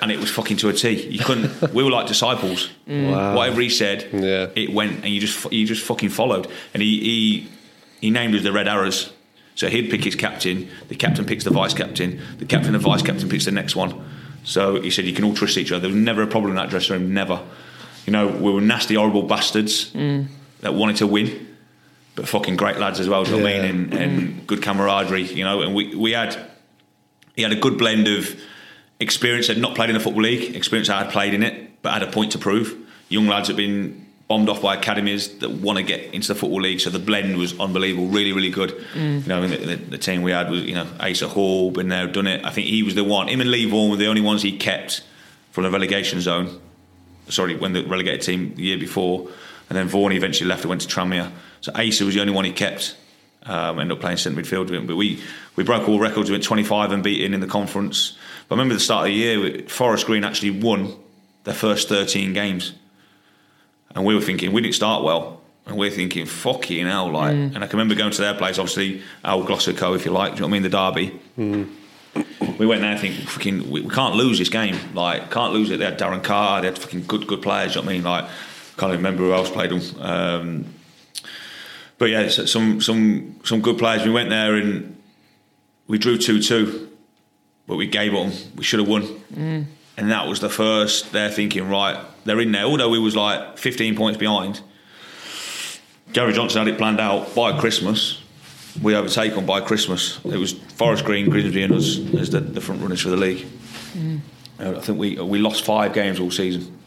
And 0.00 0.10
it 0.10 0.18
was 0.18 0.30
fucking 0.30 0.56
to 0.58 0.68
a 0.68 0.72
T. 0.72 0.90
You 1.10 1.20
couldn't. 1.20 1.72
we 1.72 1.84
were 1.84 1.90
like 1.90 2.08
disciples. 2.08 2.70
Mm. 2.88 3.12
Wow. 3.12 3.36
Whatever 3.36 3.60
he 3.60 3.68
said, 3.68 4.08
Yeah. 4.12 4.48
it 4.56 4.72
went, 4.72 5.04
and 5.04 5.06
you 5.14 5.20
just 5.20 5.52
you 5.52 5.64
just 5.64 5.84
fucking 5.84 6.08
followed. 6.08 6.48
And 6.74 6.82
he 6.82 6.98
he, 7.00 7.48
he 8.00 8.10
named 8.10 8.34
us 8.34 8.42
the 8.42 8.52
Red 8.52 8.66
Arrows. 8.66 9.12
So 9.54 9.68
he'd 9.68 9.90
pick 9.90 10.02
his 10.02 10.16
captain. 10.16 10.68
The 10.88 10.96
captain 10.96 11.24
picks 11.24 11.44
the 11.44 11.50
vice 11.50 11.74
captain. 11.74 12.20
The 12.38 12.46
captain 12.46 12.74
and 12.74 12.82
vice 12.82 13.02
captain 13.02 13.28
picks 13.28 13.44
the 13.44 13.52
next 13.52 13.76
one. 13.76 14.02
So 14.44 14.80
he 14.80 14.90
said 14.90 15.04
you 15.04 15.12
can 15.12 15.24
all 15.24 15.34
trust 15.34 15.56
each 15.56 15.72
other. 15.72 15.80
There 15.80 15.90
was 15.90 15.98
never 15.98 16.22
a 16.22 16.26
problem 16.26 16.50
in 16.52 16.56
that 16.56 16.70
dressing 16.70 17.00
room. 17.00 17.14
Never. 17.14 17.42
You 18.06 18.12
know, 18.12 18.26
we 18.26 18.52
were 18.52 18.60
nasty, 18.60 18.94
horrible 18.94 19.22
bastards 19.22 19.92
mm. 19.92 20.26
that 20.60 20.74
wanted 20.74 20.96
to 20.96 21.06
win 21.06 21.48
but 22.14 22.28
fucking 22.28 22.56
great 22.56 22.78
lads 22.78 23.00
as 23.00 23.08
well. 23.08 23.24
Do 23.24 23.32
you 23.32 23.36
know 23.38 23.42
what 23.44 23.52
I 23.52 23.60
mean? 23.60 23.70
And, 23.70 23.94
and 23.94 24.20
mm. 24.20 24.46
good 24.46 24.62
camaraderie, 24.62 25.22
you 25.22 25.44
know. 25.44 25.62
And 25.62 25.74
we, 25.74 25.94
we 25.94 26.12
had 26.12 26.36
he 27.34 27.42
had 27.42 27.52
a 27.52 27.56
good 27.56 27.78
blend 27.78 28.08
of 28.08 28.38
experience. 29.00 29.46
Had 29.46 29.58
not 29.58 29.74
played 29.74 29.90
in 29.90 29.94
the 29.94 30.00
football 30.00 30.22
league, 30.22 30.54
experience 30.54 30.88
I 30.88 31.02
had 31.02 31.12
played 31.12 31.34
in 31.34 31.42
it, 31.42 31.82
but 31.82 31.92
had 31.92 32.02
a 32.02 32.10
point 32.10 32.32
to 32.32 32.38
prove. 32.38 32.76
Young 33.08 33.26
lads 33.26 33.48
had 33.48 33.56
been 33.56 34.01
bombed 34.32 34.48
off 34.48 34.62
by 34.62 34.74
academies 34.74 35.28
that 35.40 35.50
want 35.50 35.76
to 35.76 35.82
get 35.82 36.14
into 36.14 36.28
the 36.28 36.34
football 36.34 36.62
league. 36.62 36.80
So 36.80 36.88
the 36.88 36.98
blend 36.98 37.36
was 37.36 37.52
unbelievable, 37.60 38.06
really, 38.06 38.32
really 38.32 38.48
good. 38.48 38.70
You 39.22 39.28
know, 39.28 39.42
and 39.42 39.52
the, 39.52 39.58
the, 39.58 39.76
the 39.76 39.98
team 39.98 40.22
we 40.22 40.30
had 40.30 40.48
was 40.50 40.62
you 40.62 40.74
know 40.74 40.86
Asa 40.98 41.28
Hall, 41.28 41.70
been 41.70 41.88
there, 41.88 42.06
done 42.06 42.26
it. 42.26 42.42
I 42.42 42.48
think 42.48 42.66
he 42.66 42.82
was 42.82 42.94
the 42.94 43.04
one. 43.04 43.28
Him 43.28 43.42
and 43.42 43.50
Lee 43.50 43.66
Vaughan 43.66 43.90
were 43.90 43.98
the 43.98 44.06
only 44.06 44.22
ones 44.22 44.40
he 44.40 44.56
kept 44.56 45.04
from 45.50 45.64
the 45.64 45.70
relegation 45.70 46.22
zone. 46.22 46.62
Sorry, 47.28 47.56
when 47.56 47.74
the 47.74 47.84
relegated 47.84 48.22
team 48.22 48.54
the 48.54 48.62
year 48.62 48.78
before, 48.78 49.28
and 49.68 49.76
then 49.76 49.86
Vaughan 49.86 50.12
eventually 50.12 50.48
left 50.48 50.62
and 50.62 50.70
went 50.70 50.80
to 50.80 50.88
Tranmere. 50.88 51.30
So 51.60 51.70
Asa 51.74 52.06
was 52.06 52.14
the 52.14 52.22
only 52.22 52.32
one 52.32 52.46
he 52.46 52.52
kept. 52.52 52.96
Um, 53.42 53.80
ended 53.80 53.98
up 53.98 54.00
playing 54.00 54.16
centre 54.16 54.40
midfield 54.40 54.70
with 54.70 54.74
him, 54.74 54.86
but 54.86 54.96
we 54.96 55.22
we 55.56 55.62
broke 55.62 55.86
all 55.90 55.98
records. 55.98 56.30
We 56.30 56.34
went 56.34 56.44
25 56.44 56.90
and 56.90 57.02
beaten 57.02 57.34
in 57.34 57.40
the 57.40 57.46
conference. 57.46 58.16
But 58.48 58.54
I 58.54 58.56
remember 58.56 58.74
the 58.74 58.80
start 58.80 59.08
of 59.08 59.12
the 59.12 59.18
year, 59.18 59.68
Forest 59.68 60.06
Green 60.06 60.24
actually 60.24 60.52
won 60.52 60.94
their 61.44 61.54
first 61.54 61.88
13 61.90 62.32
games, 62.32 62.72
and 63.94 64.04
we 64.04 64.14
were 64.14 64.20
thinking 64.20 64.52
we 64.52 64.60
didn't 64.60 64.74
start 64.74 65.02
well, 65.04 65.40
and 65.66 65.76
we're 65.76 65.90
thinking 65.90 66.26
fucking 66.26 66.86
hell, 66.86 67.10
like. 67.10 67.34
Mm. 67.34 67.54
And 67.54 67.64
I 67.64 67.66
can 67.66 67.78
remember 67.78 67.94
going 67.94 68.12
to 68.12 68.20
their 68.20 68.34
place, 68.34 68.58
obviously 68.58 69.02
El 69.24 69.44
Glosico, 69.44 69.94
if 69.94 70.04
you 70.04 70.12
like, 70.12 70.32
do 70.32 70.36
you 70.36 70.40
know 70.40 70.46
what 70.46 70.50
I 70.50 70.60
mean, 70.60 70.62
the 70.62 70.68
derby. 70.68 71.20
Mm. 71.38 72.58
We 72.58 72.66
went 72.66 72.82
there 72.82 72.98
thinking, 72.98 73.26
fucking, 73.26 73.70
we, 73.70 73.80
we 73.80 73.90
can't 73.90 74.14
lose 74.14 74.38
this 74.38 74.50
game. 74.50 74.76
Like, 74.94 75.30
can't 75.30 75.52
lose 75.52 75.70
it. 75.70 75.78
They 75.78 75.84
had 75.84 75.98
Darren 75.98 76.22
Carr, 76.22 76.60
they 76.60 76.66
had 76.68 76.78
fucking 76.78 77.04
good, 77.06 77.26
good 77.26 77.40
players. 77.42 77.72
do 77.72 77.78
You 77.78 77.84
know 77.84 77.86
what 77.86 77.92
I 77.92 77.94
mean? 77.94 78.04
Like, 78.04 78.24
can't 78.76 78.92
even 78.92 79.04
remember 79.04 79.24
who 79.24 79.32
else 79.32 79.50
played 79.50 79.70
them. 79.70 79.82
Um, 80.00 80.74
but 81.98 82.10
yeah, 82.10 82.28
so 82.28 82.46
some 82.46 82.80
some 82.80 83.36
some 83.44 83.60
good 83.60 83.78
players. 83.78 84.04
We 84.04 84.10
went 84.10 84.30
there 84.30 84.56
and 84.56 84.96
we 85.86 85.98
drew 85.98 86.18
two 86.18 86.42
two, 86.42 86.90
but 87.66 87.76
we 87.76 87.86
gave 87.86 88.12
them. 88.12 88.32
We 88.56 88.64
should 88.64 88.80
have 88.80 88.88
won. 88.88 89.02
Mm. 89.32 89.66
And 89.96 90.10
that 90.10 90.26
was 90.26 90.40
the 90.40 90.48
first. 90.48 91.12
They're 91.12 91.30
thinking, 91.30 91.68
right, 91.68 92.02
they're 92.24 92.40
in 92.40 92.52
there. 92.52 92.64
Although 92.64 92.88
we 92.88 92.98
was 92.98 93.14
like 93.14 93.58
15 93.58 93.96
points 93.96 94.18
behind. 94.18 94.60
Gary 96.12 96.32
Johnson 96.32 96.58
had 96.66 96.68
it 96.68 96.78
planned 96.78 97.00
out 97.00 97.34
by 97.34 97.58
Christmas. 97.58 98.20
We 98.82 98.94
overtake 98.94 99.34
them 99.34 99.46
by 99.46 99.60
Christmas. 99.60 100.18
It 100.24 100.36
was 100.36 100.52
Forest 100.52 101.04
Green, 101.04 101.28
Grimsby, 101.28 101.62
and 101.62 101.74
us 101.74 101.98
as 102.14 102.30
the, 102.30 102.40
the 102.40 102.60
front 102.60 102.80
runners 102.80 103.02
for 103.02 103.10
the 103.10 103.16
league. 103.16 103.46
Uh, 104.58 104.76
I 104.76 104.80
think 104.80 104.98
we 104.98 105.16
we 105.16 105.38
lost 105.38 105.64
five 105.64 105.92
games 105.92 106.20
all 106.20 106.30
season, 106.30 106.78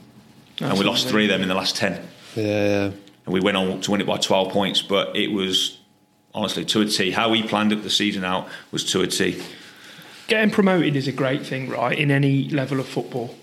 and 0.62 0.78
we 0.80 0.86
lost 0.86 1.08
three 1.08 1.26
of 1.26 1.30
them 1.30 1.42
in 1.42 1.48
the 1.48 1.56
last 1.56 1.76
ten. 1.76 2.02
Yeah, 2.36 2.44
yeah. 2.44 2.92
And 3.26 3.34
we 3.34 3.40
went 3.40 3.58
on 3.58 3.82
to 3.82 3.92
win 3.92 4.02
it 4.02 4.08
by 4.08 4.18
12 4.18 4.52
points, 4.52 4.82
but 4.84 5.16
it 5.16 5.32
was 5.32 5.80
honestly 6.34 6.64
to 6.66 6.82
a 6.82 6.86
T. 6.86 7.12
How 7.12 7.30
we 7.30 7.42
planned 7.44 7.74
up 7.74 7.82
the 7.82 7.90
season 7.90 8.24
out 8.24 8.48
was 8.72 8.84
to 8.92 9.02
a 9.02 9.08
T. 9.08 9.42
Getting 10.28 10.50
promoted 10.52 10.96
is 10.96 11.08
a 11.08 11.12
great 11.12 11.46
thing, 11.46 11.70
right, 11.70 11.98
in 11.98 12.10
any 12.12 12.50
level 12.50 12.80
of 12.80 12.88
football. 12.88 13.36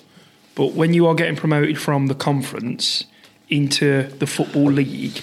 But 0.54 0.72
when 0.74 0.92
you 0.94 1.06
are 1.06 1.14
getting 1.14 1.36
promoted 1.36 1.78
from 1.80 2.08
the 2.08 2.14
conference 2.14 3.04
into 3.48 4.02
the 4.18 4.26
football 4.26 4.70
league, 4.70 5.20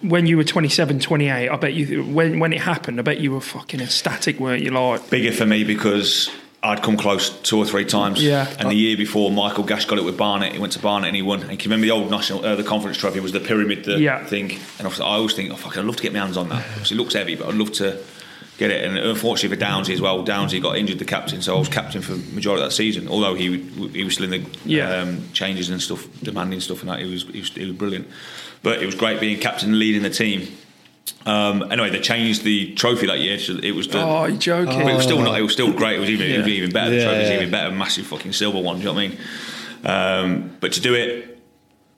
when 0.00 0.26
you 0.26 0.36
were 0.38 0.44
27, 0.44 0.98
28, 1.00 1.48
I 1.50 1.56
bet 1.56 1.74
you, 1.74 2.02
when, 2.04 2.38
when 2.38 2.52
it 2.54 2.62
happened, 2.62 2.98
I 2.98 3.02
bet 3.02 3.20
you 3.20 3.32
were 3.32 3.40
fucking 3.40 3.80
ecstatic, 3.80 4.40
weren't 4.40 4.62
you? 4.62 4.70
Like, 4.70 5.10
Bigger 5.10 5.30
for 5.32 5.44
me 5.44 5.62
because 5.62 6.30
I'd 6.62 6.82
come 6.82 6.96
close 6.96 7.28
two 7.42 7.58
or 7.58 7.66
three 7.66 7.84
times. 7.84 8.24
Yeah. 8.24 8.48
And 8.58 8.70
the 8.70 8.74
year 8.74 8.96
before, 8.96 9.30
Michael 9.30 9.64
Gash 9.64 9.84
got 9.84 9.98
it 9.98 10.04
with 10.04 10.16
Barnet. 10.16 10.54
He 10.54 10.58
went 10.58 10.72
to 10.72 10.78
Barnet 10.78 11.08
and 11.08 11.16
he 11.16 11.20
won. 11.20 11.40
And 11.42 11.50
can 11.58 11.70
you 11.70 11.76
remember 11.76 11.84
the 11.84 11.90
old 11.90 12.10
national, 12.10 12.44
uh, 12.46 12.56
the 12.56 12.64
conference 12.64 12.96
trophy 12.96 13.20
was 13.20 13.32
the 13.32 13.40
pyramid 13.40 13.84
the 13.84 14.00
Yeah. 14.00 14.24
thing. 14.24 14.58
And 14.78 14.88
I 14.88 14.90
always 15.00 15.34
think, 15.34 15.52
oh 15.52 15.56
fuck, 15.56 15.76
I'd 15.76 15.84
love 15.84 15.96
to 15.96 16.02
get 16.02 16.14
my 16.14 16.20
hands 16.20 16.38
on 16.38 16.48
that. 16.48 16.64
Obviously, 16.72 16.96
it 16.96 17.00
looks 17.00 17.12
heavy, 17.12 17.34
but 17.34 17.48
I'd 17.48 17.54
love 17.54 17.72
to 17.72 18.00
get 18.58 18.70
it. 18.70 18.84
And 18.84 18.96
unfortunately 18.98 19.56
for 19.56 19.62
Downsy 19.62 19.94
as 19.94 20.00
well, 20.00 20.24
Downsy 20.24 20.60
got 20.62 20.76
injured, 20.76 20.98
the 20.98 21.04
captain, 21.04 21.42
so 21.42 21.56
I 21.56 21.58
was 21.58 21.68
captain 21.68 22.02
for 22.02 22.12
the 22.14 22.34
majority 22.34 22.62
of 22.62 22.70
that 22.70 22.74
season. 22.74 23.08
Although 23.08 23.34
he 23.34 23.58
he 23.92 24.04
was 24.04 24.14
still 24.14 24.32
in 24.32 24.42
the 24.42 24.50
Yeah. 24.64 24.90
um, 25.02 25.22
changes 25.32 25.70
and 25.70 25.80
stuff, 25.82 26.06
demanding 26.22 26.60
stuff 26.60 26.80
and 26.80 26.88
that. 26.90 27.00
He 27.00 27.10
was, 27.10 27.22
he 27.24 27.40
was 27.40 27.48
he 27.50 27.64
was 27.66 27.76
brilliant. 27.76 28.08
But 28.62 28.82
it 28.82 28.86
was 28.86 28.94
great 28.94 29.20
being 29.20 29.38
captain, 29.40 29.70
and 29.70 29.78
leading 29.78 30.02
the 30.02 30.10
team. 30.10 30.48
Um, 31.26 31.70
anyway, 31.70 31.90
they 31.90 32.00
changed 32.00 32.44
the 32.44 32.74
trophy 32.74 33.06
that 33.06 33.20
year. 33.20 33.38
So 33.38 33.58
it 33.62 33.72
was 33.72 33.88
the, 33.88 34.00
oh, 34.02 34.24
you're 34.24 34.38
joking. 34.38 34.80
but 34.82 34.90
it 34.92 34.94
was 34.94 35.04
still 35.04 35.20
not. 35.20 35.38
It 35.38 35.42
was 35.42 35.52
still 35.52 35.70
great. 35.72 35.96
It 35.96 36.00
was 36.00 36.08
even, 36.10 36.30
it 36.30 36.38
was 36.38 36.48
even 36.48 36.70
better. 36.70 36.90
The 36.90 36.96
Yeah, 36.96 37.04
trophy 37.04 37.18
was 37.20 37.28
yeah. 37.28 37.36
even 37.36 37.50
better. 37.50 37.70
Massive 37.74 38.06
fucking 38.06 38.32
silver 38.32 38.58
one. 38.60 38.76
Do 38.76 38.80
you 38.82 38.86
know 38.88 38.94
what 38.94 39.02
I 39.02 39.08
mean? 39.08 39.18
Um, 39.84 40.56
but 40.60 40.72
to 40.72 40.80
do 40.80 40.94
it, 40.94 41.42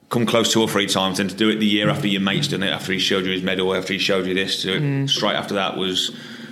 come 0.08 0.26
close 0.26 0.52
two 0.52 0.60
or 0.60 0.68
three 0.68 0.86
times, 0.86 1.20
and 1.20 1.30
to 1.30 1.36
do 1.36 1.48
it 1.50 1.56
the 1.56 1.66
year 1.66 1.88
after 1.88 2.08
your 2.08 2.20
mate's 2.20 2.48
done 2.48 2.62
it, 2.62 2.70
after 2.70 2.92
he 2.92 2.98
showed 2.98 3.24
you 3.24 3.32
his 3.32 3.42
medal, 3.42 3.74
after 3.74 3.92
he 3.92 3.98
showed 3.98 4.26
you 4.26 4.34
this, 4.34 4.62
to 4.62 4.80
Mm. 4.80 5.10
straight 5.10 5.34
after 5.36 5.54
that 5.54 5.76
was 5.76 6.10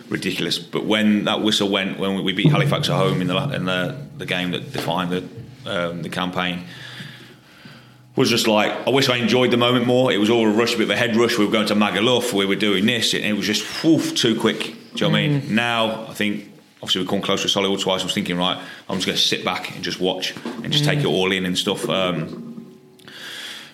ridiculous. 0.09 0.59
But 0.59 0.85
when 0.85 1.25
that 1.25 1.41
whistle 1.43 1.69
went, 1.69 1.99
when 1.99 2.23
we 2.25 2.33
beat 2.33 2.51
Halifax 2.51 2.89
at 2.89 2.97
home 2.97 3.21
in 3.21 3.27
the 3.29 3.37
in 3.55 3.65
the, 3.65 3.97
the 4.19 4.27
game 4.27 4.51
that 4.53 4.73
defined 4.73 5.11
the 5.13 5.29
um, 5.67 6.03
the 6.03 6.09
campaign. 6.11 6.65
Was 8.17 8.31
just 8.31 8.47
like 8.47 8.71
I 8.87 8.91
wish 8.91 9.09
I 9.09 9.17
enjoyed 9.17 9.51
the 9.51 9.57
moment 9.57 9.87
more. 9.89 10.13
It 10.13 10.19
was 10.19 10.31
all 10.31 10.47
a 10.49 10.53
rush, 10.53 10.75
a 10.75 10.79
bit 10.79 10.85
of 10.85 10.91
a 10.91 10.97
head 10.97 11.17
rush. 11.17 11.37
We 11.37 11.45
were 11.45 11.51
going 11.51 11.67
to 11.67 11.75
Magaluf, 11.75 12.33
we 12.33 12.47
were 12.47 12.55
doing 12.55 12.87
this, 12.87 13.13
and 13.13 13.25
it 13.25 13.33
was 13.33 13.45
just 13.45 13.83
woof, 13.83 14.15
too 14.15 14.39
quick. 14.39 14.61
Do 14.61 14.71
you 14.71 15.01
know 15.01 15.09
what 15.11 15.19
I 15.19 15.27
Mm. 15.27 15.43
mean? 15.47 15.55
Now 15.57 16.07
I 16.07 16.15
think 16.15 16.49
obviously 16.81 17.01
we've 17.01 17.11
come 17.11 17.23
close 17.23 17.43
to 17.43 17.49
Solihull 17.49 17.81
twice. 17.81 18.03
I 18.03 18.05
was 18.05 18.15
thinking, 18.15 18.37
right, 18.37 18.57
I'm 18.89 18.97
just 18.99 19.07
going 19.07 19.17
to 19.19 19.23
sit 19.23 19.45
back 19.45 19.75
and 19.75 19.83
just 19.83 19.99
watch 20.01 20.33
and 20.63 20.71
just 20.73 20.85
Mm. 20.85 20.91
take 20.91 20.99
it 21.01 21.07
all 21.07 21.33
in 21.33 21.45
and 21.45 21.59
stuff. 21.59 21.89
Um, 21.89 22.77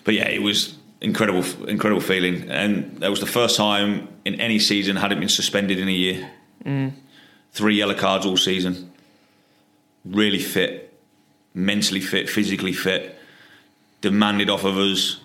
but 0.05 0.15
yeah, 0.15 0.27
it 0.27 0.41
was 0.41 0.73
incredible, 1.01 1.43
incredible 1.67 2.01
feeling, 2.01 2.49
and 2.49 2.97
that 2.99 3.09
was 3.09 3.19
the 3.19 3.25
first 3.25 3.57
time 3.57 4.07
in 4.23 4.39
any 4.39 4.59
season 4.59 4.95
hadn't 4.95 5.19
been 5.19 5.29
suspended 5.29 5.79
in 5.79 5.87
a 5.87 5.91
year. 5.91 6.31
Mm. 6.63 6.93
Three 7.53 7.75
yellow 7.75 7.95
cards 7.95 8.25
all 8.25 8.37
season. 8.37 8.91
Really 10.05 10.39
fit, 10.39 10.93
mentally 11.53 11.99
fit, 12.01 12.29
physically 12.29 12.73
fit. 12.73 13.17
Demanded 14.01 14.49
off 14.49 14.63
of 14.63 14.77
us. 14.77 15.19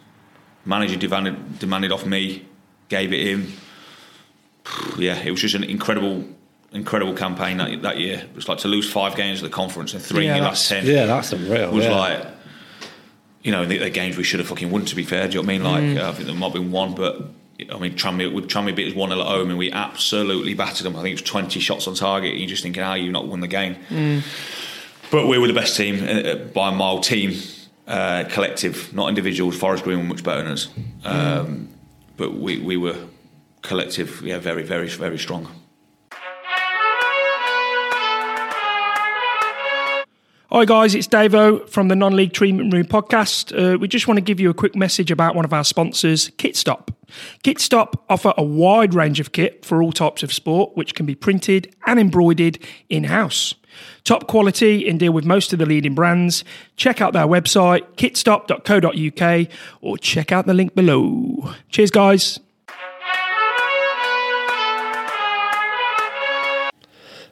Manager 0.65 0.97
demanded 0.97 1.59
demanded 1.59 1.93
off 1.93 2.05
me. 2.05 2.47
Gave 2.89 3.13
it 3.13 3.27
him. 3.27 3.53
Yeah, 4.99 5.17
it 5.19 5.31
was 5.31 5.41
just 5.41 5.55
an 5.55 5.63
incredible, 5.63 6.25
incredible 6.73 7.15
campaign 7.15 7.59
that, 7.59 7.83
that 7.83 7.99
year. 7.99 8.19
It 8.19 8.35
was 8.35 8.49
like 8.49 8.59
to 8.59 8.69
lose 8.69 8.91
five 8.91 9.15
games 9.15 9.41
at 9.43 9.49
the 9.49 9.55
conference 9.55 9.95
and 9.95 10.03
three 10.03 10.25
Yeah, 10.25 10.33
in 10.33 10.37
your 10.39 10.47
last 10.47 10.69
ten 10.69 10.85
Yeah, 10.85 11.07
that's 11.07 11.33
unreal. 11.33 11.71
was 11.71 11.85
yeah. 11.85 11.95
like, 11.95 12.27
you 13.47 13.53
know, 13.53 13.65
the, 13.65 13.79
the 13.79 13.91
games 13.91 14.17
we 14.17 14.25
should 14.25 14.41
have 14.41 14.49
fucking 14.49 14.73
won. 14.73 14.85
To 14.87 14.97
be 14.97 15.05
fair, 15.05 15.29
do 15.29 15.39
you 15.39 15.43
know 15.43 15.47
what 15.47 15.71
I 15.71 15.79
mean? 15.79 15.95
Like, 15.95 16.05
uh, 16.05 16.09
I 16.09 16.13
think 16.13 16.27
there 16.27 16.35
might 16.35 16.47
have 16.47 16.55
been 16.55 16.73
one, 16.73 16.97
but 16.97 17.23
I 17.73 17.79
mean, 17.79 17.95
Tranmere, 17.95 18.35
with 18.35 18.49
Tranmere 18.49 18.75
beat 18.75 18.89
us 18.89 18.95
one 18.97 19.11
0 19.11 19.21
at 19.21 19.27
home, 19.29 19.51
and 19.51 19.57
we 19.59 19.71
absolutely 19.71 20.55
battered 20.55 20.85
them. 20.85 20.97
I 20.97 21.03
think 21.03 21.13
it 21.13 21.23
was 21.23 21.31
twenty 21.31 21.61
shots 21.61 21.87
on 21.87 21.95
target. 21.95 22.33
And 22.33 22.41
you're 22.41 22.49
just 22.49 22.65
thinking, 22.65 22.83
how 22.83 22.95
you 22.95 23.13
not 23.13 23.29
won 23.29 23.39
the 23.41 23.47
game? 23.47 23.77
But 25.13 25.29
we 25.29 25.39
were 25.39 25.47
the 25.47 25.53
best 25.55 25.77
team 25.77 26.03
uh, 26.03 26.35
by 26.53 26.71
a 26.71 26.73
mile. 26.73 26.99
Team, 26.99 27.41
uh, 27.87 28.25
collective, 28.29 28.93
not 28.93 29.09
individuals. 29.09 29.57
Forest 29.57 29.85
Green 29.85 29.99
were 29.99 30.05
much 30.05 30.25
better 30.25 30.43
than 30.43 30.51
us, 30.53 30.69
um, 31.05 31.69
but 32.17 32.35
we 32.35 32.59
we 32.59 32.77
were 32.77 32.97
collective. 33.63 34.23
Yeah, 34.23 34.41
very 34.41 34.65
very 34.65 34.89
very 34.89 35.19
strong. 35.19 35.47
Hi 40.57 40.65
guys, 40.65 40.95
it's 40.95 41.07
Davo 41.07 41.69
from 41.69 41.89
the 41.89 41.95
Non-League 41.95 42.33
Treatment 42.33 42.73
Room 42.73 42.87
podcast. 42.87 43.53
Uh, 43.53 43.77
we 43.77 43.89
just 43.89 44.09
want 44.09 44.17
to 44.17 44.23
give 44.23 44.41
you 44.41 44.49
a 44.49 44.55
quick 44.55 44.75
message 44.75 45.11
about 45.11 45.35
one 45.35 45.45
of 45.45 45.53
our 45.53 45.65
sponsors, 45.65 46.31
Kitstop. 46.31 46.95
Kitstop 47.45 47.93
offer 48.09 48.33
a 48.39 48.43
wide 48.43 48.95
range 48.95 49.21
of 49.21 49.33
kit 49.33 49.67
for 49.67 49.83
all 49.83 49.93
types 49.93 50.23
of 50.23 50.33
sport, 50.33 50.75
which 50.75 50.95
can 50.95 51.05
be 51.05 51.15
printed 51.15 51.77
and 51.87 52.01
embroidered 52.01 52.59
in-house. 52.89 53.55
Top 54.05 54.29
quality 54.29 54.89
and 54.89 54.99
deal 54.99 55.13
with 55.13 55.27
most 55.27 55.53
of 55.53 55.59
the 55.59 55.67
leading 55.67 55.95
brands. 55.95 56.43
Check 56.77 57.03
out 57.03 57.13
their 57.13 57.27
website, 57.27 57.83
kitstop.co.uk, 57.97 59.49
or 59.83 59.99
check 59.99 60.33
out 60.33 60.47
the 60.47 60.55
link 60.55 60.75
below. 60.75 61.53
Cheers, 61.69 61.91
guys. 61.91 62.41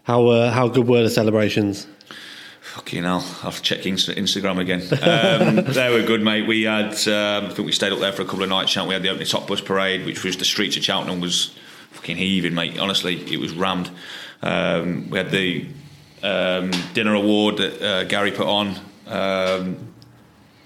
How 0.03 0.27
uh, 0.27 0.51
how 0.51 0.69
good 0.69 0.87
were 0.87 1.03
the 1.03 1.09
celebrations? 1.09 1.87
Fucking 2.75 3.05
hell, 3.05 3.19
I'll 3.19 3.53
have 3.53 3.57
to 3.59 3.63
check 3.63 3.83
Instagram 3.83 4.59
again. 4.59 4.81
Um, 4.81 5.65
they 5.73 5.91
were 5.91 6.05
good, 6.05 6.23
mate. 6.23 6.49
We 6.49 6.65
had, 6.65 6.95
um, 7.07 7.45
I 7.45 7.55
think 7.55 7.67
we 7.67 7.71
stayed 7.71 7.93
up 7.93 8.01
there 8.01 8.11
for 8.11 8.23
a 8.23 8.25
couple 8.25 8.43
of 8.43 8.49
nights. 8.49 8.75
We 8.77 8.93
had 8.93 9.05
the 9.05 9.11
opening 9.11 9.29
top 9.29 9.47
bus 9.47 9.61
parade, 9.61 10.05
which 10.05 10.25
was 10.25 10.37
the 10.39 10.45
streets 10.45 10.77
of 10.77 10.83
Cheltenham 10.83 11.21
was 11.21 11.55
fucking 11.93 12.17
heaving, 12.17 12.53
mate. 12.53 12.77
Honestly, 12.81 13.33
it 13.33 13.39
was 13.39 13.55
rammed. 13.55 13.93
Um, 14.43 15.09
we 15.09 15.19
had 15.19 15.31
the 15.31 15.69
um, 16.25 16.73
dinner 16.95 17.15
award 17.15 17.59
that 17.59 17.81
uh, 17.81 18.05
Gary 18.05 18.33
put 18.33 18.49
on. 18.49 18.75
Um, 19.07 19.95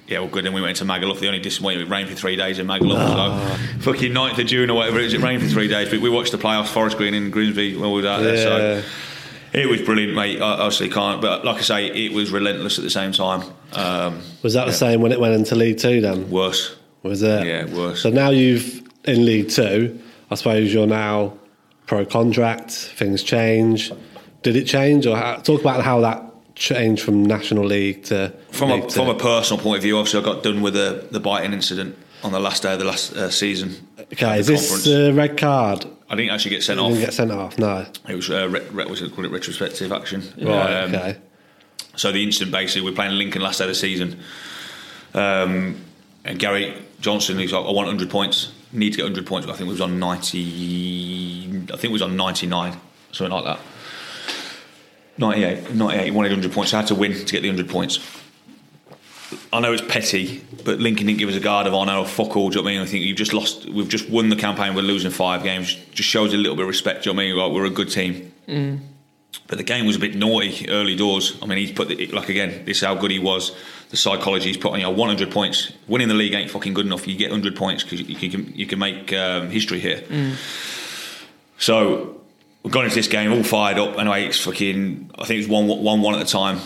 yeah, 0.06 0.20
well, 0.20 0.28
good. 0.28 0.46
Then 0.46 0.54
we 0.54 0.62
went 0.62 0.78
to 0.78 0.86
Magaluf. 0.86 1.20
The 1.20 1.26
only 1.26 1.40
disappointment, 1.40 1.90
it 1.90 1.92
rained 1.92 2.08
for 2.08 2.14
three 2.14 2.36
days 2.36 2.58
in 2.58 2.66
Magaluf. 2.66 3.82
So, 3.82 3.92
fucking 3.92 4.12
9th 4.12 4.38
of 4.38 4.46
June 4.46 4.70
or 4.70 4.74
whatever 4.76 4.98
it 4.98 5.04
was, 5.04 5.12
it 5.12 5.20
rained 5.20 5.42
for 5.42 5.48
three 5.48 5.68
days. 5.68 5.90
But 5.90 6.00
we 6.00 6.08
watched 6.08 6.32
the 6.32 6.38
playoffs, 6.38 6.68
Forest 6.68 6.96
Green 6.96 7.12
in 7.12 7.30
Grimsby 7.30 7.76
when 7.76 7.92
we 7.92 8.00
were 8.00 8.08
out 8.08 8.22
there. 8.22 8.34
Yeah. 8.34 8.80
So 8.80 8.88
it 9.52 9.68
was 9.68 9.80
brilliant, 9.82 10.14
mate. 10.14 10.40
I 10.40 10.52
obviously 10.52 10.88
can't, 10.90 11.20
but 11.20 11.44
like 11.44 11.56
I 11.56 11.62
say, 11.62 11.86
it 11.86 12.12
was 12.12 12.30
relentless 12.30 12.78
at 12.78 12.84
the 12.84 12.90
same 12.90 13.12
time. 13.12 13.42
Um, 13.72 14.20
Was 14.42 14.54
that 14.54 14.66
the 14.66 14.72
same 14.72 15.00
when 15.00 15.12
it 15.12 15.20
went 15.20 15.34
into 15.34 15.54
League 15.54 15.78
Two 15.78 16.00
then? 16.00 16.30
worse. 16.30 16.76
Was 17.02 17.22
it? 17.22 17.46
Yeah, 17.46 17.64
worse. 17.66 18.02
So 18.02 18.10
now 18.10 18.30
you've 18.30 18.82
in 19.04 19.24
League 19.24 19.50
Two. 19.50 19.98
I 20.30 20.34
suppose 20.34 20.72
you're 20.72 20.86
now 20.86 21.38
pro 21.86 22.04
contract. 22.04 22.70
Things 22.72 23.22
change. 23.22 23.92
Did 24.42 24.56
it 24.56 24.64
change, 24.64 25.06
or 25.06 25.16
how, 25.16 25.36
talk 25.36 25.60
about 25.60 25.82
how 25.82 26.00
that 26.00 26.24
changed 26.54 27.02
from 27.02 27.24
National 27.24 27.64
League 27.64 28.04
to 28.04 28.34
From 28.50 28.70
League 28.70 28.84
a, 28.84 28.90
from 28.90 29.08
a 29.08 29.14
personal 29.14 29.62
point 29.62 29.78
of 29.78 29.82
view, 29.82 29.96
obviously, 29.98 30.20
I 30.20 30.24
got 30.24 30.42
done 30.42 30.60
with 30.60 30.74
the, 30.74 31.06
the 31.10 31.20
biting 31.20 31.52
incident 31.52 31.96
on 32.22 32.32
the 32.32 32.40
last 32.40 32.62
day 32.62 32.72
of 32.72 32.78
the 32.78 32.84
last 32.84 33.14
uh, 33.14 33.30
season. 33.30 33.74
okay, 34.12 34.40
is 34.40 34.46
this 34.46 34.86
a 34.86 35.12
red 35.12 35.36
card? 35.38 35.86
I 36.10 36.16
didn't 36.16 36.30
actually 36.32 36.52
get 36.52 36.62
sent 36.62 36.78
You 36.80 36.84
off. 36.86 36.92
didn't 36.92 37.04
get 37.04 37.14
sent 37.14 37.32
off. 37.32 37.58
No. 37.58 37.86
It 38.08 38.14
was 38.14 38.30
uh, 38.30 38.48
re- 38.48 38.66
re- 38.70 38.86
was 38.86 39.02
it 39.02 39.14
called 39.14 39.26
it 39.26 39.30
retrospective 39.32 39.92
action. 39.92 40.22
Right. 40.40 40.84
Um, 40.84 40.94
okay. 40.94 41.16
So 41.96 42.12
the 42.12 42.22
incident 42.22 42.52
basically, 42.52 42.88
we're 42.88 42.94
playing 42.94 43.12
Lincoln 43.18 43.42
last 43.42 43.58
day 43.58 43.64
of 43.64 43.68
the 43.68 43.74
season, 43.74 44.20
um, 45.14 45.76
and 46.24 46.38
Gary 46.38 46.74
Johnson, 47.00 47.38
he's 47.38 47.52
like, 47.52 47.60
I 47.64 47.70
want 47.70 47.86
100 47.88 48.08
points. 48.10 48.52
Need 48.72 48.90
to 48.92 48.96
get 48.98 49.02
100 49.04 49.26
points. 49.26 49.46
I 49.48 49.52
think 49.52 49.68
it 49.68 49.72
was 49.72 49.80
on 49.80 49.98
90. 49.98 51.48
I 51.72 51.76
think 51.76 51.84
it 51.84 51.90
was 51.90 52.02
on 52.02 52.16
99, 52.16 52.76
something 53.12 53.32
like 53.32 53.44
that. 53.44 53.60
98, 55.18 55.74
98. 55.74 56.04
He 56.04 56.10
wanted 56.10 56.32
100 56.32 56.52
points. 56.52 56.70
So 56.70 56.76
I 56.76 56.80
had 56.80 56.88
to 56.88 56.94
win 56.94 57.12
to 57.12 57.24
get 57.32 57.42
the 57.42 57.48
100 57.48 57.68
points. 57.70 57.98
I 59.52 59.60
know 59.60 59.72
it's 59.72 59.82
petty, 59.82 60.42
but 60.64 60.78
Lincoln 60.78 61.06
didn't 61.06 61.18
give 61.18 61.28
us 61.28 61.34
a 61.34 61.40
guard 61.40 61.66
of 61.66 61.74
honour 61.74 61.96
or 61.96 62.06
fuck 62.06 62.36
all. 62.36 62.48
Do 62.48 62.58
you 62.58 62.62
know 62.62 62.64
what 62.64 62.70
I 62.70 62.74
mean? 62.74 62.82
I 62.82 62.86
think 62.86 63.04
you've 63.04 63.16
just 63.16 63.34
lost. 63.34 63.66
We've 63.66 63.88
just 63.88 64.08
won 64.08 64.28
the 64.30 64.36
campaign. 64.36 64.74
We're 64.74 64.82
losing 64.82 65.10
five 65.10 65.42
games. 65.42 65.74
Just 65.92 66.08
shows 66.08 66.32
a 66.32 66.36
little 66.36 66.56
bit 66.56 66.62
of 66.62 66.68
respect. 66.68 67.04
Do 67.04 67.10
you 67.10 67.14
know 67.14 67.18
what 67.18 67.24
I 67.24 67.26
mean? 67.26 67.36
Like, 67.36 67.52
we're 67.52 67.66
a 67.66 67.70
good 67.70 67.90
team. 67.90 68.32
But 69.46 69.58
the 69.58 69.64
game 69.64 69.86
was 69.86 69.96
a 69.96 69.98
bit 69.98 70.14
naughty 70.14 70.68
early 70.70 70.96
doors. 70.96 71.38
I 71.42 71.46
mean, 71.46 71.58
he's 71.58 71.72
put 71.72 71.88
the, 71.88 72.06
like 72.08 72.28
again. 72.28 72.64
This 72.64 72.78
is 72.78 72.84
how 72.84 72.94
good 72.94 73.10
he 73.10 73.18
was. 73.18 73.54
The 73.90 73.96
psychology 73.96 74.48
he's 74.48 74.56
put 74.56 74.72
on 74.72 74.80
you 74.80 74.84
know 74.84 74.90
100 74.90 75.30
points. 75.30 75.72
Winning 75.86 76.08
the 76.08 76.14
league 76.14 76.34
ain't 76.34 76.50
fucking 76.50 76.74
good 76.74 76.86
enough. 76.86 77.06
You 77.06 77.16
get 77.16 77.30
100 77.30 77.56
points 77.56 77.82
because 77.82 78.00
you, 78.00 78.30
can 78.30 78.52
you 78.54 78.66
can 78.66 78.78
make 78.78 79.12
um, 79.12 79.50
history 79.50 79.80
here. 79.80 80.02
So 81.58 82.20
we've 82.62 82.72
gone 82.72 82.84
into 82.84 82.96
this 82.96 83.08
game 83.08 83.32
all 83.32 83.42
fired 83.42 83.78
up. 83.78 83.98
Anyway, 83.98 84.26
it's 84.26 84.40
fucking. 84.40 85.10
I 85.18 85.24
think 85.24 85.38
it 85.38 85.48
was 85.48 85.48
one 85.48 85.66
one 85.66 86.00
one 86.00 86.14
at 86.14 86.18
the 86.18 86.30
time. 86.30 86.60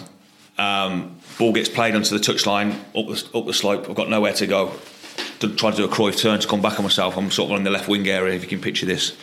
Um, 0.59 1.12
ball 1.39 1.53
gets 1.53 1.69
played 1.69 1.95
onto 1.95 2.17
the 2.17 2.25
touchline 2.25 2.73
up 2.97 3.07
the, 3.07 3.39
up 3.39 3.47
the 3.47 3.53
slope. 3.53 3.89
I've 3.89 3.97
got 3.97 4.09
nowhere 4.09 4.33
to 4.35 4.47
go. 4.47 4.73
To 5.41 5.49
try 5.55 5.73
to 5.73 5.77
do 5.77 5.85
a 5.85 5.89
Cruyff 5.89 6.19
turn 6.19 6.39
to 6.39 6.47
come 6.47 6.63
back 6.63 6.79
on 6.79 6.85
myself. 6.85 7.17
I'm 7.17 7.31
sort 7.31 7.51
of 7.51 7.57
on 7.57 7.65
the 7.65 7.71
left 7.71 7.89
wing 7.89 8.09
area. 8.09 8.35
If 8.35 8.43
you 8.43 8.49
can 8.49 8.61
picture 8.61 8.87
this. 8.87 9.17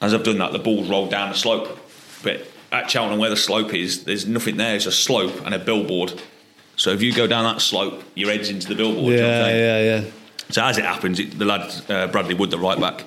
As 0.00 0.14
I've 0.14 0.22
done 0.22 0.38
that, 0.38 0.52
the 0.52 0.58
ball's 0.58 0.88
rolled 0.88 1.10
down 1.10 1.30
the 1.30 1.36
slope. 1.36 1.78
But 2.22 2.46
at 2.70 2.90
Cheltenham, 2.90 3.18
where 3.18 3.30
the 3.30 3.36
slope 3.36 3.74
is, 3.74 4.04
there's 4.04 4.26
nothing 4.26 4.56
there. 4.56 4.76
It's 4.76 4.86
a 4.86 4.92
slope 4.92 5.44
and 5.44 5.54
a 5.54 5.58
billboard. 5.58 6.20
So 6.76 6.90
if 6.90 7.02
you 7.02 7.12
go 7.12 7.26
down 7.26 7.44
that 7.44 7.60
slope, 7.60 8.02
your 8.14 8.30
head's 8.30 8.48
into 8.48 8.68
the 8.68 8.74
billboard. 8.74 9.06
do 9.06 9.12
you 9.12 9.20
know 9.20 9.28
what 9.28 9.48
I'm 9.48 9.56
Yeah, 9.56 9.78
yeah, 9.78 10.00
yeah. 10.00 10.10
So 10.50 10.64
as 10.64 10.78
it 10.78 10.84
happens, 10.84 11.18
it, 11.18 11.38
the 11.38 11.44
lad 11.44 11.72
uh, 11.88 12.06
Bradley 12.08 12.34
Wood, 12.34 12.50
the 12.50 12.58
right 12.58 12.78
back, 12.78 13.04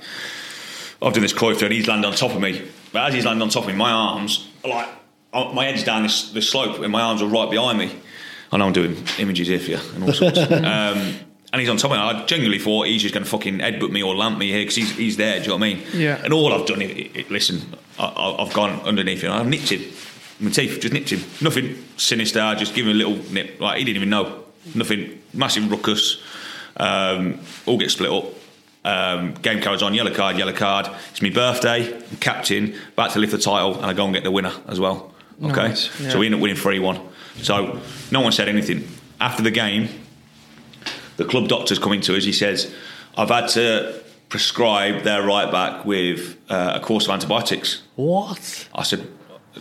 I've 1.01 1.13
done 1.13 1.23
this 1.23 1.33
Cruyff 1.33 1.59
turn. 1.59 1.71
He's 1.71 1.87
landed 1.87 2.07
on 2.07 2.13
top 2.13 2.31
of 2.31 2.41
me, 2.41 2.67
but 2.91 3.07
as 3.07 3.13
he's 3.13 3.25
landed 3.25 3.43
on 3.43 3.49
top 3.49 3.63
of 3.63 3.69
me, 3.69 3.75
my 3.75 3.91
arms 3.91 4.47
are 4.63 4.69
like 4.69 4.89
uh, 5.33 5.51
my 5.53 5.65
head's 5.65 5.83
down 5.83 6.03
this, 6.03 6.31
this 6.31 6.49
slope, 6.49 6.79
and 6.79 6.91
my 6.91 7.01
arms 7.01 7.21
are 7.21 7.27
right 7.27 7.49
behind 7.49 7.77
me. 7.77 7.91
I 8.51 8.57
know 8.57 8.67
I'm 8.67 8.73
doing 8.73 8.95
images 9.19 9.47
here 9.47 9.59
for 9.59 9.71
you 9.71 9.79
and 9.95 10.03
all 10.03 10.13
sorts. 10.13 10.37
um, 10.51 11.15
and 11.53 11.61
he's 11.61 11.69
on 11.69 11.77
top 11.77 11.91
of 11.91 11.97
it. 11.97 12.01
I 12.01 12.25
genuinely 12.25 12.59
thought 12.59 12.87
he's 12.87 13.01
just 13.01 13.13
going 13.13 13.23
to 13.23 13.29
fucking 13.29 13.59
headbutt 13.59 13.89
me 13.91 14.03
or 14.03 14.13
lamp 14.15 14.37
me 14.37 14.49
here 14.49 14.59
because 14.61 14.75
he's, 14.75 14.91
he's 14.95 15.17
there. 15.17 15.37
Do 15.37 15.43
you 15.43 15.47
know 15.49 15.55
what 15.55 15.63
I 15.63 15.73
mean? 15.73 15.83
Yeah. 15.93 16.21
And 16.23 16.33
all 16.33 16.51
I've 16.53 16.65
done, 16.67 16.81
is, 16.81 16.91
it, 16.91 17.15
it- 17.15 17.31
listen, 17.31 17.61
I, 17.97 18.35
I've 18.39 18.53
gone 18.53 18.81
underneath 18.81 19.21
him. 19.21 19.31
I've 19.31 19.47
nipped 19.47 19.69
him. 19.69 19.81
My 20.39 20.51
teeth 20.51 20.79
just 20.81 20.93
nipped 20.93 21.11
him. 21.11 21.21
Nothing 21.41 21.81
sinister. 21.95 22.41
I 22.41 22.55
just 22.55 22.75
give 22.75 22.85
him 22.85 22.91
a 22.91 22.95
little 22.95 23.15
nip. 23.31 23.59
Like 23.61 23.77
he 23.79 23.85
didn't 23.85 23.97
even 23.97 24.09
know. 24.09 24.43
Nothing. 24.73 25.21
Massive 25.33 25.71
ruckus. 25.71 26.21
Um, 26.75 27.39
all 27.65 27.77
get 27.77 27.89
split 27.89 28.11
up. 28.11 28.25
Um, 28.83 29.33
game 29.35 29.61
carries 29.61 29.81
on. 29.81 29.93
Yellow 29.93 30.13
card. 30.13 30.37
Yellow 30.37 30.51
card. 30.51 30.89
It's 31.11 31.21
my 31.21 31.29
birthday. 31.29 31.95
I'm 31.95 32.17
captain. 32.17 32.75
About 32.93 33.11
to 33.11 33.19
lift 33.19 33.31
the 33.31 33.37
title, 33.37 33.75
and 33.75 33.85
I 33.85 33.93
go 33.93 34.03
and 34.03 34.13
get 34.13 34.23
the 34.25 34.31
winner 34.31 34.51
as 34.67 34.77
well. 34.79 35.13
Okay. 35.41 35.69
Nice, 35.69 36.01
yeah. 36.01 36.09
So 36.09 36.19
we 36.19 36.25
end 36.25 36.35
up 36.35 36.41
winning 36.41 36.57
three 36.57 36.79
one. 36.79 36.99
So 37.41 37.79
no 38.11 38.21
one 38.21 38.31
said 38.31 38.49
anything 38.49 38.87
after 39.19 39.43
the 39.43 39.51
game. 39.51 39.89
The 41.17 41.25
club 41.25 41.47
doctor's 41.47 41.79
coming 41.79 42.01
to 42.01 42.15
us. 42.17 42.23
He 42.23 42.33
says, 42.33 42.73
"I've 43.17 43.29
had 43.29 43.47
to 43.49 44.01
prescribe 44.29 45.03
their 45.03 45.23
right 45.23 45.51
back 45.51 45.85
with 45.85 46.37
uh, 46.49 46.73
a 46.75 46.79
course 46.79 47.05
of 47.05 47.11
antibiotics." 47.11 47.83
What? 47.95 48.67
I 48.73 48.83
said, 48.83 49.07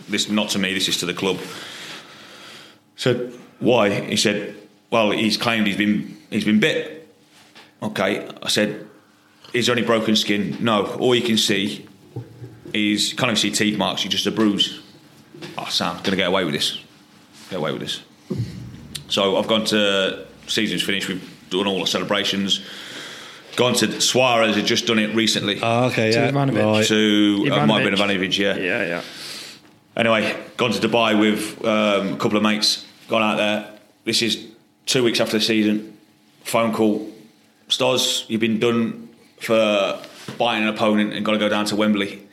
"This 0.09 0.29
not 0.29 0.51
to 0.51 0.59
me. 0.59 0.75
This 0.75 0.89
is 0.89 0.99
to 0.99 1.07
the 1.07 1.15
club." 1.15 1.39
Said, 2.97 3.33
"Why?" 3.61 3.91
He 3.91 4.17
said, 4.17 4.57
"Well, 4.91 5.11
he's 5.13 5.37
claimed 5.37 5.67
he's 5.67 5.77
been 5.77 6.17
he's 6.31 6.45
been 6.45 6.61
bit." 6.61 7.09
Okay, 7.83 8.29
I 8.43 8.49
said, 8.49 8.87
"Is 9.53 9.67
there 9.67 9.77
any 9.77 9.87
broken 9.87 10.17
skin?" 10.17 10.57
No. 10.61 10.87
All 10.97 11.15
you 11.15 11.23
can 11.23 11.39
see 11.39 11.87
is 12.73 13.13
you 13.13 13.17
can't 13.17 13.31
even 13.31 13.37
see 13.37 13.51
teeth 13.51 13.79
marks. 13.79 14.05
You 14.05 14.11
just 14.11 14.27
a 14.27 14.33
bruise. 14.33 14.81
Oh, 15.57 15.67
Sam, 15.69 16.01
gonna 16.03 16.17
get 16.17 16.29
away 16.29 16.45
with 16.45 16.55
this. 16.55 16.79
Get 17.51 17.57
away 17.59 17.73
with 17.73 17.81
this. 17.83 18.03
So 19.09 19.37
I've 19.37 19.47
gone 19.49 19.65
to 19.67 20.27
season's 20.47 20.83
finished. 20.83 21.09
We've 21.09 21.49
done 21.51 21.67
all 21.67 21.81
the 21.81 21.87
celebrations. 21.87 22.61
Gone 23.57 23.75
to 23.75 24.01
Suarez 24.01 24.57
had 24.57 24.67
just 24.67 24.87
done 24.87 24.99
it 24.99 25.15
recently. 25.15 25.61
Oh, 25.63 25.85
okay, 25.87 26.11
To 26.11 26.19
yeah. 26.19 26.31
Ivanovic. 26.31 26.65
Right. 26.65 26.87
to 26.87 27.49
uh, 27.53 27.67
might 27.67 27.83
have 27.83 27.91
been 27.91 27.99
Ivanovic. 27.99 28.29
Ivanovic, 28.31 28.39
yeah. 28.39 28.57
Yeah, 28.57 28.87
yeah. 28.87 29.03
Anyway, 29.97 30.37
gone 30.57 30.73
to 30.73 30.89
Dubai 30.89 31.19
with 31.19 31.65
um, 31.65 32.15
a 32.15 32.17
couple 32.17 32.37
of 32.37 32.43
mates. 32.43 32.85
Gone 33.09 33.23
out 33.23 33.37
there. 33.37 33.79
This 34.05 34.23
is 34.23 34.49
two 34.87 35.05
weeks 35.05 35.21
after 35.21 35.39
the 35.39 35.45
season. 35.45 35.97
Phone 36.43 36.73
call. 36.75 37.11
Stos, 37.69 38.29
you've 38.29 38.41
been 38.41 38.59
done 38.59 39.09
for 39.39 40.03
biting 40.37 40.65
an 40.67 40.75
opponent 40.75 41.13
and 41.13 41.25
got 41.25 41.33
to 41.33 41.39
go 41.39 41.49
down 41.49 41.65
to 41.67 41.77
Wembley 41.77 42.24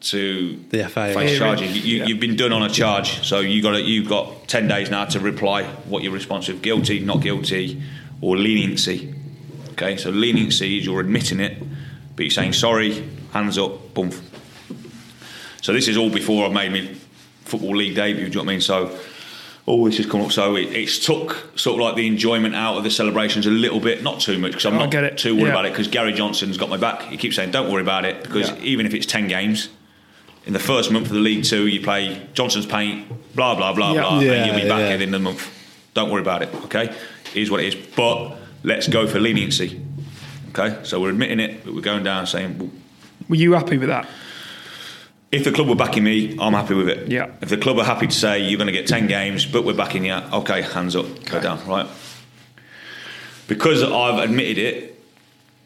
to 0.00 0.60
The 0.70 0.84
FA. 0.88 1.12
face 1.14 1.32
Yeah. 1.32 1.38
charging. 1.38 1.74
You, 1.74 1.80
you, 1.80 1.96
Yeah. 1.98 2.06
You've 2.06 2.20
been 2.20 2.36
done 2.36 2.52
on 2.52 2.62
a 2.62 2.68
charge, 2.70 3.24
so 3.26 3.40
you 3.40 3.60
got 3.62 3.84
you've 3.84 4.08
got 4.08 4.46
ten 4.48 4.68
days 4.68 4.90
now 4.90 5.04
to 5.06 5.20
reply 5.20 5.64
what 5.86 6.02
you're 6.02 6.12
responsive, 6.12 6.62
guilty, 6.62 7.00
not 7.00 7.20
guilty, 7.20 7.82
or 8.20 8.36
leniency. 8.36 9.14
Okay, 9.72 9.96
so 9.96 10.10
leniency 10.10 10.78
is 10.78 10.84
you're 10.86 11.00
admitting 11.00 11.40
it, 11.40 11.56
but 12.16 12.24
you're 12.24 12.30
saying 12.30 12.52
sorry, 12.52 13.04
hands 13.32 13.58
up, 13.58 13.94
boom. 13.94 14.10
So 15.62 15.72
this 15.72 15.88
is 15.88 15.96
all 15.96 16.10
before 16.10 16.46
I 16.46 16.48
made 16.52 16.72
my 16.72 16.94
football 17.44 17.76
league 17.76 17.94
debut. 17.96 18.24
Do 18.26 18.30
you 18.30 18.34
know 18.36 18.40
what 18.42 18.48
I 18.50 18.52
mean? 18.52 18.60
So 18.60 18.96
all 19.66 19.84
this 19.84 19.96
has 19.98 20.06
come 20.06 20.22
up. 20.22 20.32
So 20.32 20.56
it, 20.56 20.72
it's 20.72 20.98
took 21.04 21.52
sort 21.58 21.80
of 21.80 21.86
like 21.86 21.96
the 21.96 22.06
enjoyment 22.06 22.54
out 22.54 22.76
of 22.78 22.84
the 22.84 22.90
celebrations 22.90 23.46
a 23.46 23.50
little 23.50 23.80
bit, 23.80 24.02
not 24.02 24.20
too 24.20 24.38
much 24.38 24.52
because 24.52 24.66
I'm 24.66 24.74
oh, 24.74 24.78
I 24.78 24.82
not 24.82 24.90
get 24.90 25.04
it. 25.04 25.18
too 25.18 25.34
worried 25.34 25.46
Yeah. 25.46 25.50
about 25.50 25.66
it 25.66 25.72
because 25.72 25.88
Gary 25.88 26.12
Johnson's 26.12 26.56
got 26.56 26.70
my 26.70 26.76
back. 26.76 27.02
He 27.02 27.16
keeps 27.16 27.36
saying, 27.36 27.50
"Don't 27.50 27.70
worry 27.70 27.82
about 27.82 28.04
it," 28.04 28.22
because 28.22 28.48
Yeah. 28.50 28.56
even 28.62 28.86
if 28.86 28.94
it's 28.94 29.06
ten 29.06 29.26
games. 29.28 29.68
In 30.48 30.54
the 30.54 30.58
first 30.58 30.90
month 30.90 31.06
of 31.08 31.12
the 31.12 31.20
League 31.20 31.44
Two, 31.44 31.66
you 31.66 31.80
play 31.82 32.26
Johnstone's 32.32 32.64
Paint, 32.64 33.06
blah 33.36 33.54
blah 33.54 33.74
blah 33.74 33.92
Yeah. 33.92 34.00
blah, 34.00 34.20
Yeah, 34.20 34.32
and 34.32 34.46
you'll 34.46 34.62
be 34.62 34.68
back 34.68 34.78
yeah. 34.80 34.86
at 34.88 34.96
the 34.96 35.04
end 35.04 35.14
of 35.14 35.20
the 35.20 35.24
month. 35.24 35.46
Don't 35.92 36.10
worry 36.10 36.22
about 36.22 36.42
it. 36.42 36.48
Okay, 36.64 36.90
here's 37.34 37.50
what 37.50 37.60
it 37.62 37.66
is. 37.66 37.74
But 37.94 38.34
let's 38.64 38.88
go 38.88 39.06
for 39.06 39.20
leniency. 39.20 39.78
Okay, 40.48 40.78
so 40.84 41.00
we're 41.00 41.10
admitting 41.10 41.38
it, 41.38 41.66
but 41.66 41.74
we're 41.74 41.82
going 41.82 42.02
down 42.02 42.26
saying, 42.26 42.58
well, 42.58 42.70
Were 43.28 43.36
you 43.36 43.52
happy 43.52 43.76
with 43.76 43.90
that? 43.90 44.08
if 45.30 45.44
the 45.44 45.52
club 45.52 45.68
were 45.68 45.74
backing 45.76 46.02
me, 46.02 46.34
I'm 46.40 46.54
happy 46.54 46.72
with 46.72 46.88
it. 46.88 47.08
Yeah. 47.08 47.26
If 47.42 47.50
the 47.50 47.58
club 47.58 47.78
are 47.78 47.84
happy 47.84 48.06
to 48.06 48.14
say 48.14 48.38
you're 48.38 48.56
going 48.56 48.68
to 48.68 48.72
get 48.72 48.86
10 48.86 49.06
games, 49.06 49.44
but 49.44 49.62
we're 49.62 49.74
backing 49.74 50.06
you, 50.06 50.14
okay, 50.14 50.62
hands 50.62 50.96
up, 50.96 51.04
go 51.26 51.38
down, 51.38 51.62
right? 51.68 51.86
Because 53.46 53.82
I've 53.82 54.18
admitted 54.24 54.56
it, 54.56 54.98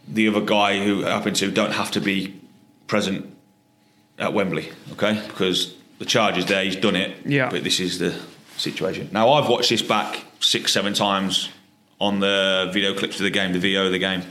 the 0.09 0.27
other 0.27 0.41
guy 0.41 0.83
who 0.85 1.03
happened 1.03 1.37
to 1.37 1.53
don't 1.53 1.71
have 1.71 1.93
to 1.93 2.01
be 2.01 2.35
present 2.89 3.32
at 4.23 4.33
Wembley, 4.33 4.71
okay? 4.93 5.21
Because 5.29 5.75
the 5.99 6.05
charge 6.05 6.39
is 6.39 6.47
there, 6.47 6.65
he's 6.65 6.77
done 6.77 6.97
it, 6.97 7.17
Yeah. 7.27 7.51
but 7.51 7.65
this 7.65 7.81
is 7.81 7.99
the 7.99 8.15
situation. 8.57 9.09
Now, 9.13 9.33
I've 9.33 9.49
watched 9.49 9.69
this 9.71 9.83
back 9.83 10.25
six, 10.41 10.73
seven 10.73 10.95
times 10.95 11.49
on 12.01 12.21
the 12.21 12.71
video 12.73 12.95
clips 12.95 13.17
of 13.19 13.25
the 13.25 13.31
game, 13.31 13.53
the 13.53 13.59
VO 13.59 13.87
of 13.87 13.93
the 13.93 13.99
game. 13.99 14.23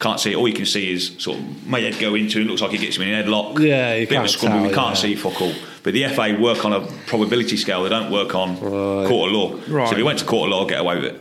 Can't 0.00 0.20
see 0.20 0.30
it. 0.32 0.36
All 0.36 0.46
you 0.46 0.54
can 0.54 0.66
see 0.66 0.92
is 0.92 1.16
sort 1.18 1.38
of 1.38 1.66
my 1.66 1.80
head 1.80 1.98
go 1.98 2.14
into. 2.14 2.40
It 2.40 2.44
looks 2.46 2.62
like 2.62 2.70
he 2.70 2.78
gets 2.78 2.96
him 2.96 3.02
in 3.02 3.14
a 3.18 3.22
headlock. 3.24 3.58
Yeah, 3.58 3.94
you 3.96 4.06
bit 4.06 4.18
of 4.18 4.24
a 4.26 4.28
can't 4.28 4.40
tell, 4.40 4.66
You 4.68 4.72
can't 4.74 4.90
yeah. 4.90 4.94
see 4.94 5.14
fuck 5.16 5.40
all. 5.42 5.52
But 5.82 5.92
the 5.92 6.04
FA 6.08 6.36
work 6.40 6.64
on 6.64 6.72
a 6.72 6.80
probability 7.06 7.56
scale. 7.56 7.82
They 7.82 7.88
don't 7.88 8.12
work 8.12 8.32
on 8.34 8.56
court 8.58 9.28
of 9.28 9.32
law. 9.34 9.58
Right. 9.66 9.88
So 9.88 9.92
if 9.92 9.98
you 9.98 10.04
went 10.04 10.20
to 10.20 10.24
court 10.24 10.46
of 10.48 10.56
law, 10.56 10.66
get 10.66 10.78
away 10.78 10.94
with 10.96 11.04
it 11.06 11.20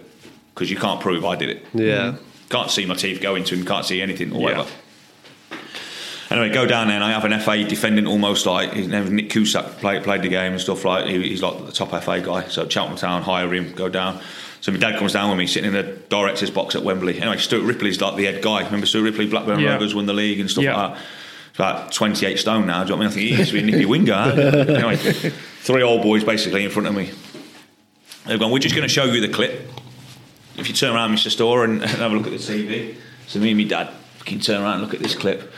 because 0.54 0.70
you 0.70 0.78
can't 0.78 1.00
prove 1.02 1.26
I 1.26 1.36
did 1.36 1.50
it. 1.50 1.66
Yeah. 1.74 2.16
Can't 2.50 2.70
see 2.70 2.86
my 2.86 2.94
teeth 2.94 3.20
go 3.20 3.34
into 3.36 3.56
him. 3.56 3.66
Can't 3.66 3.84
see 3.86 4.00
anything 4.00 4.32
or 4.32 4.38
Yeah. 4.42 4.44
whatever. 4.60 4.70
Anyway, 6.30 6.50
go 6.50 6.66
down 6.66 6.88
there 6.88 6.96
and 6.96 7.04
I 7.04 7.12
have 7.12 7.24
an 7.24 7.40
FA 7.40 7.64
defendant 7.64 8.08
almost 8.08 8.46
like 8.46 8.74
his 8.74 8.88
name 8.88 9.16
Nick 9.16 9.30
Cusack 9.30 9.78
played 9.78 10.04
played 10.04 10.22
the 10.24 10.28
game 10.30 10.52
and 10.52 10.62
stuff 10.62 10.84
like 10.84 11.06
he, 11.06 11.30
he's 11.30 11.42
like 11.42 11.66
the 11.66 11.72
top 11.72 11.90
FA 12.04 12.20
guy. 12.20 12.48
So 12.50 12.68
Cheltenham 12.68 12.98
Town 12.98 13.22
hire 13.22 13.54
him, 13.54 13.72
go 13.74 13.88
down. 13.88 14.20
So 14.60 14.72
my 14.72 14.78
dad 14.80 14.98
comes 14.98 15.14
down 15.14 15.30
with 15.30 15.38
me, 15.40 15.48
sitting 15.48 15.74
in 15.74 15.74
the 15.74 15.94
director's 16.10 16.50
box 16.50 16.76
at 16.76 16.84
Wembley. 16.84 17.22
Anyway, 17.22 17.38
Stuart 17.38 17.64
Ripley's 17.64 18.02
like 18.02 18.16
the 18.18 18.26
head 18.26 18.42
guy. 18.44 18.64
Remember 18.66 18.86
Stuart 18.86 19.04
Ripley, 19.04 19.28
Blackburn 19.28 19.60
Yeah. 19.60 19.74
Rovers 19.74 19.96
won 19.96 20.06
the 20.06 20.14
league 20.14 20.40
and 20.40 20.50
stuff 20.50 20.64
Yeah. 20.66 20.76
like 20.76 20.94
that. 20.96 21.02
He's 21.52 21.56
about 21.60 21.92
28 21.94 22.40
stone 22.40 22.68
now. 22.68 22.84
Do 22.84 22.90
you 22.94 23.00
know 23.00 23.06
what 23.06 23.14
I 23.14 23.16
mean? 23.16 23.24
I 23.24 23.28
think 23.28 23.30
he 23.30 23.38
used 23.38 23.52
to 23.52 23.54
be 23.54 23.64
a 23.64 23.66
nippy 23.72 23.86
winger. 23.86 24.14
anyway, 24.14 24.96
three 24.98 25.82
old 25.84 26.02
boys 26.02 26.24
basically 26.24 26.66
in 26.66 26.72
front 26.72 26.88
of 26.88 26.96
me. 26.96 27.12
They've 28.26 28.40
gone, 28.40 28.52
we're 28.52 28.60
just 28.60 28.76
going 28.76 28.88
to 28.88 28.94
show 28.94 29.06
you 29.06 29.22
the 29.22 29.30
clip. 29.34 29.70
If 30.58 30.68
you 30.68 30.74
turn 30.74 30.94
around, 30.94 31.16
Mr. 31.16 31.30
Store, 31.30 31.64
and, 31.64 31.82
and 31.82 31.90
have 32.02 32.12
a 32.12 32.16
look 32.16 32.26
at 32.28 32.34
the 32.34 32.38
TV. 32.38 32.96
So 33.28 33.40
me 33.40 33.52
and 33.52 33.58
my 33.60 33.64
dad 33.64 33.90
fucking 34.18 34.40
turn 34.42 34.62
around 34.62 34.74
and 34.74 34.82
look 34.84 34.94
at 34.94 35.00
this 35.00 35.16
clip. 35.16 35.54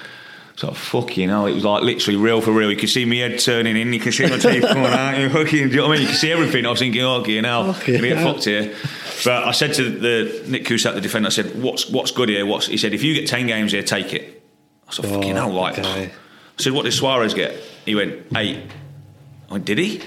So 0.59 0.71
fucking 0.71 1.29
hell, 1.29 1.45
it 1.45 1.53
was 1.53 1.63
like 1.63 1.83
literally 1.83 2.17
real 2.17 2.41
for 2.41 2.51
real. 2.51 2.69
You 2.69 2.75
could 2.75 2.89
see 2.89 3.05
my 3.05 3.15
head 3.15 3.39
turning 3.39 3.77
in, 3.77 3.93
you 3.93 3.99
can 4.01 4.11
see 4.11 4.27
my 4.27 4.37
teeth 4.37 4.61
coming 4.67 4.87
out. 4.87 5.17
You 5.17 5.29
fucking, 5.29 5.51
do 5.51 5.57
you 5.57 5.77
know 5.77 5.87
what 5.87 5.91
I 5.91 5.93
mean? 5.93 6.01
You 6.01 6.07
can 6.07 6.17
see 6.17 6.33
everything. 6.33 6.65
I 6.65 6.69
was 6.71 6.79
thinking, 6.79 7.01
oh, 7.01 7.23
you 7.23 7.41
know, 7.41 7.71
Fucking 7.71 7.95
gonna 7.95 8.07
get 8.09 8.21
fucked 8.21 8.43
here. 8.43 8.75
But 9.23 9.45
I 9.45 9.51
said 9.51 9.73
to 9.75 9.89
the 9.89 10.43
Nick 10.49 10.65
Cusack, 10.65 10.95
the 10.95 10.99
defender, 10.99 11.27
I 11.27 11.29
said, 11.29 11.63
what's 11.63 11.89
what's 11.89 12.11
good 12.11 12.27
here? 12.27 12.45
What's 12.45 12.67
he 12.67 12.75
said? 12.75 12.93
If 12.93 13.03
you 13.03 13.13
get 13.13 13.25
ten 13.25 13.47
games 13.47 13.71
here, 13.71 13.83
take 13.83 14.13
it. 14.13 14.43
I 14.89 14.91
said, 14.91 15.05
oh, 15.05 15.13
fucking 15.13 15.37
hell, 15.37 15.49
like. 15.49 15.79
okay. 15.79 16.07
I 16.07 16.61
said, 16.61 16.73
what 16.73 16.83
did 16.83 16.91
Suarez 16.91 17.33
get? 17.33 17.53
He 17.85 17.95
went 17.95 18.25
eight. 18.35 18.61
I 19.49 19.53
went, 19.53 19.63
did 19.63 19.77
he? 19.77 20.01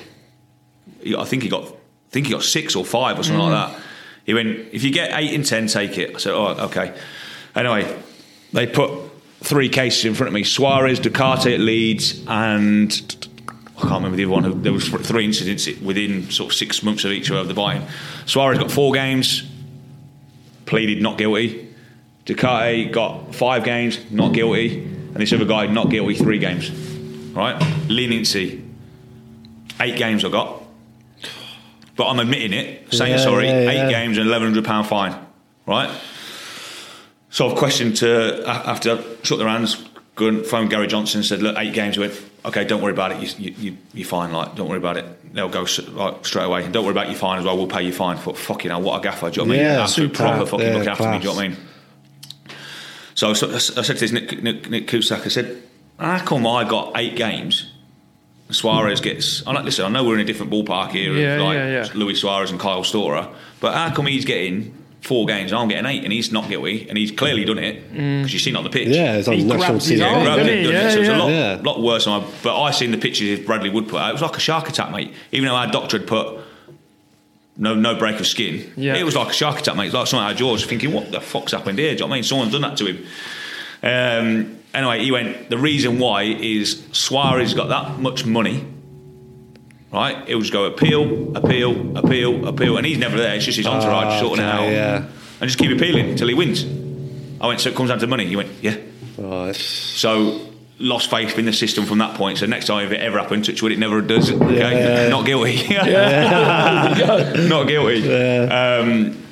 He- 1.00 1.16
I 1.16 1.24
think 1.24 1.44
he 1.44 1.48
got, 1.48 1.64
I 1.64 2.10
think 2.10 2.26
he 2.26 2.32
got 2.34 2.42
six 2.42 2.76
or 2.76 2.84
five 2.84 3.18
or 3.18 3.22
something 3.22 3.42
like 3.42 3.70
mm. 3.70 3.72
that. 3.72 3.82
He 4.26 4.34
went, 4.34 4.68
if 4.70 4.84
you 4.84 4.92
get 4.92 5.18
eight 5.18 5.32
and 5.32 5.46
ten, 5.46 5.66
take 5.66 5.96
it. 5.96 6.14
I 6.14 6.18
said, 6.18 6.34
oh, 6.34 6.48
okay. 6.66 6.94
Anyway, 7.54 8.02
they 8.52 8.66
put 8.66 9.11
three 9.42 9.68
cases 9.68 10.04
in 10.04 10.14
front 10.14 10.28
of 10.28 10.34
me: 10.34 10.44
Suarez, 10.44 11.00
Ducati 11.00 11.54
at 11.54 11.60
Leeds, 11.60 12.22
and 12.26 12.90
I 13.76 13.80
can't 13.80 13.94
remember 13.94 14.16
the 14.16 14.24
other 14.24 14.32
one. 14.32 14.62
There 14.62 14.72
was 14.72 14.88
three 14.88 15.24
incidents 15.24 15.66
within 15.80 16.30
sort 16.30 16.52
of 16.52 16.56
six 16.56 16.82
months 16.82 17.04
of 17.04 17.12
each 17.12 17.30
other 17.30 17.40
of 17.40 17.48
the 17.48 17.54
biting. 17.54 17.86
Suarez 18.26 18.58
got 18.58 18.70
four 18.70 18.92
games, 18.92 19.42
pleaded 20.66 21.02
not 21.02 21.18
guilty. 21.18 21.68
Ducati 22.24 22.92
got 22.92 23.34
five 23.34 23.64
games, 23.64 23.98
not 24.10 24.32
guilty, 24.32 24.84
and 24.84 25.16
this 25.16 25.32
other 25.32 25.44
guy 25.44 25.66
not 25.66 25.90
guilty, 25.90 26.14
three 26.14 26.38
games. 26.38 26.70
Right? 27.32 27.60
Leniency. 27.88 28.62
Eight 29.80 29.96
games 29.96 30.24
I 30.24 30.28
got. 30.28 30.62
But 31.96 32.08
I'm 32.08 32.20
admitting 32.20 32.52
it, 32.52 32.92
saying 32.92 33.12
Yeah, 33.12 33.18
sorry, 33.18 33.46
yeah, 33.46 33.70
eight 33.70 33.90
games 33.90 34.16
and 34.18 34.26
eleven 34.26 34.48
hundred 34.48 34.64
pound 34.64 34.86
fine. 34.86 35.14
Right? 35.66 35.90
So 37.32 37.48
I've 37.48 37.56
questioned 37.56 37.96
to 37.96 38.44
after 38.46 38.98
I 38.98 39.02
shook 39.22 39.38
their 39.38 39.48
hands, 39.48 39.82
go 40.16 40.28
and 40.28 40.44
phoned 40.46 40.68
Gary 40.68 40.86
Johnson 40.86 41.18
and 41.20 41.26
said, 41.26 41.40
look, 41.42 41.56
eight 41.58 41.72
games. 41.72 41.96
He 41.96 42.00
went, 42.00 42.22
okay, 42.44 42.64
don't 42.64 42.82
worry 42.82 42.92
about 42.92 43.12
it. 43.12 43.38
You, 43.38 43.46
you, 43.46 43.54
you, 43.58 43.76
you're 43.94 44.06
fine. 44.06 44.32
Like, 44.32 44.54
don't 44.54 44.68
worry 44.68 44.76
about 44.78 44.98
it. 44.98 45.34
They'll 45.34 45.48
go 45.48 45.66
like, 45.92 46.26
straight 46.26 46.44
away. 46.44 46.64
And 46.64 46.74
don't 46.74 46.84
worry 46.84 46.92
about 46.92 47.08
your 47.08 47.16
fine 47.16 47.38
as 47.38 47.46
well. 47.46 47.56
We'll 47.56 47.66
pay 47.66 47.82
your 47.84 47.94
fine. 47.94 48.18
But 48.22 48.36
fucking 48.36 48.70
hell, 48.70 48.82
what 48.82 49.00
a 49.00 49.02
gaffer. 49.02 49.30
Do 49.30 49.40
you 49.40 49.46
know 49.46 49.48
what 49.48 49.58
I 49.58 49.62
mean? 49.62 49.72
Yeah, 49.72 49.82
Absolute 49.82 50.12
proper 50.12 50.44
fucking 50.46 50.66
Yeah, 50.66 50.76
look 50.76 50.86
after 50.86 51.10
me. 51.10 51.18
Do 51.18 51.24
you 51.24 51.30
know 51.30 51.36
what 51.36 51.44
I 51.44 51.48
mean? 51.48 51.56
So, 53.14 53.32
so 53.32 53.50
I 53.54 53.58
said 53.58 53.84
to 53.84 53.94
this 53.94 54.12
Nick, 54.12 54.42
Nick, 54.42 54.68
Nick 54.68 54.88
Cusack, 54.88 55.24
I 55.24 55.28
said, 55.28 55.62
how 55.98 56.18
come 56.24 56.46
I 56.46 56.68
got 56.68 56.92
eight 56.96 57.16
games? 57.16 57.72
Suarez 58.50 59.00
gets. 59.00 59.46
I'm 59.46 59.54
like, 59.54 59.64
listen, 59.64 59.86
I 59.86 59.88
know 59.88 60.04
we're 60.04 60.16
in 60.16 60.20
a 60.20 60.24
different 60.24 60.52
ballpark 60.52 60.90
here, 60.90 61.14
Yeah, 61.14 61.42
like 61.42 61.54
yeah, 61.54 61.84
yeah. 61.84 61.88
Luis 61.94 62.20
Suarez 62.20 62.50
and 62.50 62.60
Kyle 62.60 62.84
Storer, 62.84 63.28
but 63.60 63.72
how 63.72 63.94
come 63.94 64.06
he's 64.06 64.26
getting 64.26 64.74
four 65.02 65.26
games 65.26 65.50
and 65.52 65.60
I'm 65.60 65.68
getting 65.68 65.84
eight 65.86 66.04
and 66.04 66.12
he's 66.12 66.30
not 66.32 66.48
guilty 66.48 66.86
and 66.88 66.96
he's 66.96 67.10
clearly 67.10 67.44
done 67.44 67.58
it 67.58 67.90
because 67.92 68.32
you've 68.32 68.40
seen 68.42 68.54
it 68.54 68.58
on 68.58 68.64
the 68.64 68.70
pitch. 68.70 68.88
Yeah, 68.88 69.16
it's 69.16 69.26
on 69.28 69.34
He 69.34 69.42
national 69.42 69.58
grabbed 69.58 69.84
his 69.84 70.00
TV. 70.00 70.06
arm, 70.08 70.22
Grabbed 70.22 70.38
didn't 70.44 70.52
it, 70.52 70.56
he? 70.58 70.62
done 70.64 70.74
it. 70.74 70.82
Yeah, 70.84 70.90
so 70.90 71.00
it's 71.00 71.08
a 71.08 71.16
lot, 71.16 71.28
Yeah. 71.30 71.58
lot 71.62 71.82
worse. 71.82 72.04
Than 72.04 72.14
I, 72.14 72.24
but 72.42 72.62
I 72.62 72.70
seen 72.70 72.90
the 72.92 72.98
pictures 72.98 73.38
of 73.38 73.44
Bradley 73.44 73.68
Wood 73.70 73.88
put 73.88 74.00
out. 74.00 74.10
It 74.10 74.12
was 74.12 74.22
like 74.22 74.36
a 74.36 74.40
shark 74.40 74.68
attack, 74.68 74.90
mate. 74.92 75.12
Even 75.32 75.48
though 75.48 75.56
our 75.56 75.66
doctor 75.66 75.98
had 75.98 76.06
put 76.06 76.38
no 77.56 77.74
no 77.74 77.94
break 77.96 78.18
of 78.20 78.26
skin, 78.26 78.72
Yeah. 78.76 78.94
it 78.94 79.02
was 79.04 79.14
like 79.16 79.28
a 79.30 79.32
shark 79.32 79.58
attack, 79.58 79.76
mate. 79.76 79.84
It 79.84 79.86
was 79.88 79.94
like 79.94 80.06
something 80.06 80.24
out 80.24 80.32
of 80.32 80.38
Jaws. 80.38 80.64
Thinking, 80.64 80.92
what 80.92 81.10
the 81.12 81.20
fuck's 81.20 81.52
happened 81.52 81.78
here? 81.78 81.88
Do 81.90 81.94
you 81.94 81.98
know 82.00 82.06
what 82.06 82.12
I 82.12 82.16
mean? 82.16 82.22
Someone's 82.24 82.52
done 82.52 82.62
that 82.62 82.76
to 82.78 82.86
him. 82.86 83.06
Um, 83.82 84.56
anyway, 84.72 85.02
he 85.04 85.10
went. 85.10 85.50
The 85.50 85.58
reason 85.58 85.98
why 85.98 86.22
is 86.22 86.82
Suarez 86.92 87.54
got 87.54 87.68
that 87.68 87.98
much 87.98 88.24
money. 88.24 88.64
Right, 89.92 90.26
he'll 90.26 90.40
just 90.40 90.52
go 90.52 90.64
appeal, 90.64 91.36
appeal, 91.36 91.96
appeal, 91.98 92.48
appeal, 92.48 92.76
and 92.78 92.86
he's 92.86 92.96
never 92.98 93.18
there. 93.18 93.34
It's 93.34 93.44
just 93.44 93.58
his 93.58 93.66
entourage 93.66 94.06
Ah, 94.06 94.20
sorting 94.20 94.44
it 94.44 94.48
okay, 94.48 94.66
out, 94.66 94.72
yeah. 94.72 94.96
and 95.40 95.48
just 95.50 95.58
keep 95.58 95.70
appealing 95.70 96.08
until 96.10 96.28
he 96.28 96.34
wins. 96.34 96.64
I 97.40 97.46
went, 97.48 97.60
so 97.60 97.68
it 97.68 97.76
comes 97.76 97.90
down 97.90 97.98
to 97.98 98.06
money. 98.06 98.24
He 98.26 98.36
went, 98.36 98.50
yeah. 98.62 98.76
Right. 99.18 99.54
So 99.54 100.48
lost 100.78 101.10
faith 101.10 101.38
in 101.38 101.44
the 101.44 101.52
system 101.52 101.84
from 101.84 101.98
that 101.98 102.16
point. 102.16 102.38
So 102.38 102.46
next 102.46 102.66
time 102.66 102.86
if 102.86 102.92
it 102.92 103.00
ever 103.02 103.18
happens, 103.18 103.46
touch 103.48 103.60
wood, 103.62 103.72
it 103.72 103.78
never 103.78 104.00
does. 104.00 104.30
Okay, 104.32 105.02
Yeah. 105.04 105.08
not 105.10 105.26
guilty. 105.26 105.68
not 107.48 107.68
guilty. 107.68 108.48
Um, 108.48 109.22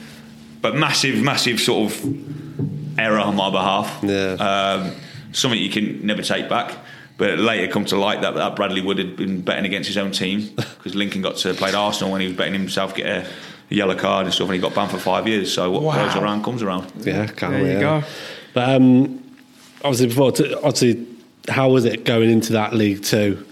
but 0.61 0.77
massive, 0.77 1.23
massive 1.23 1.59
sort 1.59 1.91
of 1.93 2.99
error 2.99 3.19
on 3.19 3.35
my 3.37 3.51
behalf. 3.51 4.01
Yeah. 4.03 4.33
Um, 4.35 4.93
something 5.33 5.59
you 5.59 5.71
can 5.71 6.05
never 6.05 6.21
take 6.23 6.49
back. 6.51 6.77
But 7.21 7.39
later 7.39 7.71
come 7.71 7.85
to 7.85 7.99
light 7.99 8.23
that, 8.23 8.35
that 8.37 8.57
Bradley 8.57 8.81
Wood 8.81 8.97
had 8.97 9.15
been 9.15 9.43
betting 9.43 9.67
against 9.67 9.89
his 9.89 9.99
own 9.99 10.11
team 10.11 10.49
because 10.57 10.95
Lincoln 10.95 11.21
got 11.21 11.37
to 11.37 11.53
play 11.53 11.69
at 11.69 11.75
Arsenal 11.75 12.11
when 12.13 12.23
he 12.23 12.27
was 12.29 12.35
betting 12.35 12.55
himself 12.55 12.95
get 12.95 13.07
a, 13.07 13.27
a 13.71 13.75
yellow 13.75 13.95
card 13.95 14.25
and 14.25 14.35
stuff, 14.35 14.47
and 14.49 14.55
he 14.55 14.59
got 14.61 14.75
banned 14.75 14.91
for 14.91 14.97
five 14.97 15.29
years. 15.29 15.53
So 15.53 15.71
what 15.71 15.83
Wow. 15.83 16.07
goes 16.07 16.17
around 16.17 16.43
comes 16.45 16.63
around. 16.63 16.91
Yeah, 17.01 17.27
can't 17.27 17.53
There 17.53 17.63
we, 17.63 17.69
you 17.69 17.75
yeah. 17.75 18.01
go. 18.01 18.07
But 18.55 18.71
um, 18.71 19.23
obviously, 19.85 20.07
before 20.07 20.33
t- 20.33 20.55
obviously, 20.55 21.07
how 21.47 21.69
was 21.69 21.85
it 21.85 22.05
going 22.07 22.31
into 22.31 22.55
that 22.55 22.73
league 22.73 23.03
two? 23.05 23.47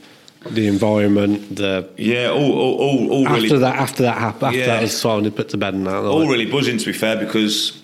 The 0.51 0.67
environment, 0.67 1.57
the 1.57 1.91
Yeah, 1.99 2.31
all, 2.31 2.53
all, 2.53 2.81
all, 2.81 3.11
all 3.13 3.29
after 3.29 3.43
really 3.43 3.59
that, 3.59 3.77
after 3.77 4.03
that 4.05 4.17
happened, 4.17 4.45
after 4.45 4.59
Yeah. 4.61 4.67
that 4.69 4.81
was 4.83 5.03
finally 5.03 5.31
put 5.31 5.51
to 5.51 5.59
bed 5.59 5.75
and 5.75 5.87
that. 5.87 5.95
all 5.97 6.21
like- 6.21 6.31
really 6.31 6.47
buzzing 6.47 6.79
to 6.79 6.87
be 6.87 6.93
fair 6.95 7.17
because 7.17 7.83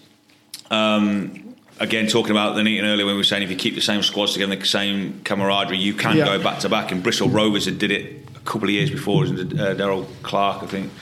um, 0.71 1.44
again 1.81 2.07
talking 2.07 2.31
about 2.31 2.55
the 2.55 2.63
meeting 2.65 2.85
earlier 2.85 3.05
when 3.05 3.15
we 3.15 3.21
were 3.21 3.25
saying 3.25 3.43
if 3.43 3.51
you 3.51 3.57
keep 3.57 3.75
the 3.75 3.81
same 3.81 4.03
squads 4.03 4.33
together 4.33 4.55
the 4.55 4.65
same 4.65 5.21
camaraderie 5.25 5.77
you 5.79 5.93
can 5.95 6.17
Yeah. 6.17 6.25
go 6.27 6.43
back 6.43 6.61
to 6.61 6.69
back. 6.69 6.93
And 6.93 7.03
Bristol 7.03 7.29
Rovers 7.29 7.65
had 7.65 7.79
did 7.79 7.91
it 7.91 8.27
a 8.37 8.41
couple 8.41 8.69
of 8.69 8.71
years 8.75 8.91
before 8.91 9.25
uh, 9.25 9.75
Darrell 9.75 10.07
Clarke 10.23 10.63
I 10.63 10.67
think. 10.67 10.93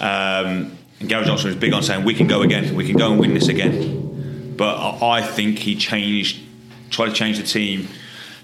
Um, 0.00 0.76
and 1.00 1.08
Gary 1.08 1.24
Johnson 1.24 1.48
was 1.48 1.56
big 1.56 1.72
on 1.72 1.82
saying 1.82 2.04
we 2.04 2.14
can 2.14 2.26
go 2.26 2.42
again. 2.42 2.74
We 2.74 2.86
can 2.86 2.96
go 2.96 3.10
and 3.10 3.20
win 3.20 3.34
this 3.34 3.48
again. 3.48 4.54
But 4.56 4.76
I, 4.76 5.18
I 5.18 5.22
think 5.22 5.58
he 5.58 5.76
changed 5.76 6.40
tried 6.90 7.08
to 7.08 7.12
change 7.14 7.38
the 7.38 7.44
team 7.46 7.88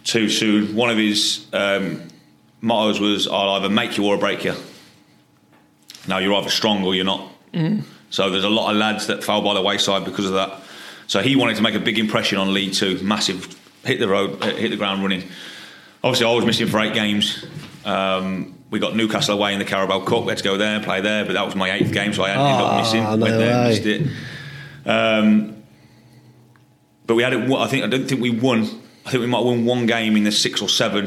too 0.05 0.29
soon. 0.29 0.75
One 0.77 0.89
of 0.91 0.97
his 0.99 1.47
um, 1.53 2.03
mottos 2.61 3.01
was 3.01 3.27
I'll 3.27 3.51
either 3.51 3.69
make 3.69 3.97
you 3.99 4.05
or 4.07 4.17
break 4.19 4.45
you. 4.45 4.55
Now 6.07 6.19
you're 6.19 6.35
either 6.35 6.51
strong 6.51 6.85
or 6.85 6.95
you're 6.95 7.05
not. 7.05 7.33
So 8.11 8.31
there's 8.31 8.45
a 8.45 8.49
lot 8.51 8.71
of 8.71 8.77
lads 8.77 9.07
that 9.09 9.25
fell 9.25 9.41
by 9.43 9.55
the 9.55 9.63
wayside 9.63 10.05
because 10.05 10.27
of 10.27 10.35
that. 10.35 10.61
So 11.07 11.21
he 11.23 11.37
wanted 11.37 11.57
to 11.57 11.63
make 11.63 11.75
a 11.75 11.81
big 11.81 11.99
impression 11.99 12.39
on 12.39 12.53
League 12.53 12.73
Two, 12.73 12.99
massive, 13.03 13.57
hit 13.85 14.01
the 14.01 14.09
road, 14.09 14.43
uh, 14.43 14.47
hit 14.55 14.71
the 14.71 14.77
ground 14.77 15.03
running. 15.03 15.23
Obviously, 16.03 16.27
I 16.27 16.35
was 16.35 16.45
missing 16.45 16.67
for 16.67 16.81
eight 16.81 16.95
games. 16.95 17.45
Um, 17.85 18.55
we 18.71 18.81
got 18.81 18.97
Newcastle 18.97 19.37
away 19.39 19.53
in 19.53 19.59
the 19.61 19.65
Carabao 19.65 20.01
Cup. 20.01 20.23
We 20.25 20.31
had 20.31 20.39
to 20.39 20.45
go 20.45 20.57
there 20.57 20.75
and 20.77 20.85
play 20.85 21.01
there, 21.01 21.25
but 21.25 21.35
that 21.35 21.45
was 21.45 21.55
my 21.55 21.71
eighth 21.71 21.93
game, 21.93 22.13
so 22.13 22.25
I 22.25 22.31
ended 22.31 22.43
Ah, 22.47 22.79
up 22.79 22.85
missing. 22.85 23.03
no 23.03 23.17
Went 23.17 23.39
there, 23.39 23.57
way. 23.65 23.69
missed 23.69 23.87
it. 23.87 24.03
Um, 24.85 25.63
but 27.07 27.15
we 27.15 27.23
had 27.23 27.33
it. 27.33 27.51
I 27.51 27.67
think 27.69 27.85
I 27.85 27.87
don't 27.87 28.07
think 28.09 28.21
we 28.21 28.31
won. 28.31 28.63
I 29.05 29.11
think 29.11 29.21
we 29.21 29.27
might 29.29 29.39
have 29.39 29.47
won 29.47 29.65
one 29.65 29.87
game 29.87 30.17
in 30.17 30.25
the 30.25 30.33
six 30.33 30.61
or 30.61 30.69
seven, 30.69 31.05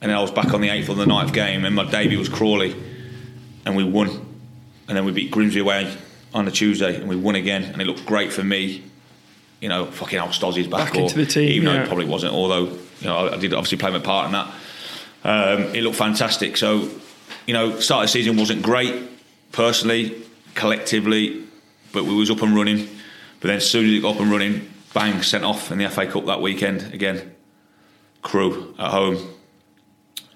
and 0.00 0.10
then 0.10 0.16
I 0.16 0.20
was 0.20 0.32
back 0.32 0.52
on 0.52 0.60
the 0.60 0.68
eighth 0.70 0.88
or 0.88 0.96
the 0.96 1.06
ninth 1.06 1.32
game, 1.32 1.64
and 1.64 1.74
my 1.76 1.88
debut 1.88 2.18
was 2.18 2.28
Crawley, 2.28 2.74
and 3.64 3.76
we 3.76 3.84
won, 3.84 4.08
and 4.88 4.96
then 4.96 5.04
we 5.04 5.12
beat 5.12 5.30
Grimsby 5.30 5.60
away 5.60 5.96
on 6.34 6.44
the 6.44 6.50
Tuesday, 6.50 6.96
and 6.96 7.08
we 7.08 7.16
won 7.16 7.34
again, 7.34 7.64
and 7.64 7.80
it 7.80 7.86
looked 7.86 8.06
great 8.06 8.32
for 8.32 8.44
me. 8.44 8.84
You 9.60 9.68
know, 9.68 9.86
fucking 9.86 10.18
hell, 10.18 10.28
Stozzy's 10.28 10.68
back, 10.68 10.92
Back 10.92 10.94
or, 10.96 11.00
into 11.02 11.16
the 11.16 11.26
team, 11.26 11.50
even 11.50 11.64
though 11.64 11.82
it 11.82 11.86
probably 11.86 12.06
wasn't. 12.06 12.32
Although 12.32 12.78
you 13.00 13.06
know, 13.06 13.28
I 13.28 13.36
did 13.36 13.54
obviously 13.54 13.78
play 13.78 13.90
my 13.90 13.98
part 13.98 14.26
in 14.26 14.32
that. 14.32 14.54
Um, 15.24 15.74
it 15.74 15.82
looked 15.82 15.96
fantastic. 15.96 16.56
So, 16.56 16.88
you 17.46 17.54
know, 17.54 17.78
start 17.80 18.04
of 18.04 18.08
the 18.08 18.12
season 18.12 18.36
wasn't 18.36 18.62
great 18.62 18.94
personally, 19.52 20.22
collectively, 20.54 21.44
but 21.92 22.04
we 22.04 22.14
was 22.14 22.30
up 22.30 22.42
and 22.42 22.54
running. 22.54 22.88
But 23.40 23.48
then 23.48 23.56
as 23.56 23.68
soon 23.68 23.86
as 23.86 23.92
it 23.92 24.02
got 24.02 24.16
up 24.16 24.20
and 24.20 24.30
running, 24.30 24.68
bang, 24.94 25.22
sent 25.22 25.44
off 25.44 25.70
in 25.70 25.78
the 25.78 25.88
FA 25.88 26.06
Cup 26.06 26.26
that 26.26 26.40
weekend 26.40 26.92
again. 26.94 27.34
Crewe 28.22 28.74
at 28.78 28.90
home. 28.90 29.34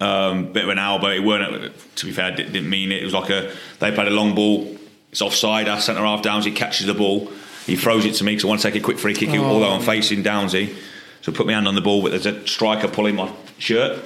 Um, 0.00 0.52
bit 0.52 0.64
of 0.64 0.70
an 0.70 0.78
hour, 0.78 0.98
but 1.00 1.12
It 1.12 1.20
weren't. 1.20 1.72
To 1.96 2.06
be 2.06 2.12
fair, 2.12 2.34
didn't 2.34 2.52
didn't 2.52 2.70
mean 2.70 2.90
it. 2.90 3.02
It 3.02 3.04
was 3.04 3.14
like 3.14 3.30
a. 3.30 3.52
They 3.78 3.92
played 3.92 4.08
a 4.08 4.12
long 4.12 4.34
ball. 4.34 4.76
It's 5.12 5.22
offside. 5.22 5.68
Our 5.68 5.80
centre 5.80 6.02
half 6.02 6.22
Downsy 6.22 6.56
catches 6.56 6.86
the 6.86 6.94
ball. 6.94 7.30
He 7.66 7.76
throws 7.76 8.04
it 8.04 8.14
to 8.14 8.24
me 8.24 8.32
because 8.32 8.44
I 8.44 8.48
want 8.48 8.60
to 8.62 8.70
take 8.70 8.80
a 8.80 8.84
quick 8.84 8.98
free 8.98 9.14
kick. 9.14 9.28
Although 9.28 9.70
I'm 9.70 9.82
oh. 9.82 9.84
facing 9.84 10.24
Downsy, 10.24 10.74
so 11.20 11.30
I 11.30 11.34
put 11.34 11.46
my 11.46 11.52
hand 11.52 11.68
on 11.68 11.74
the 11.74 11.80
ball, 11.80 12.02
but 12.02 12.10
there's 12.10 12.26
a 12.26 12.46
striker 12.46 12.88
pulling 12.88 13.14
my 13.14 13.32
shirt. 13.58 14.02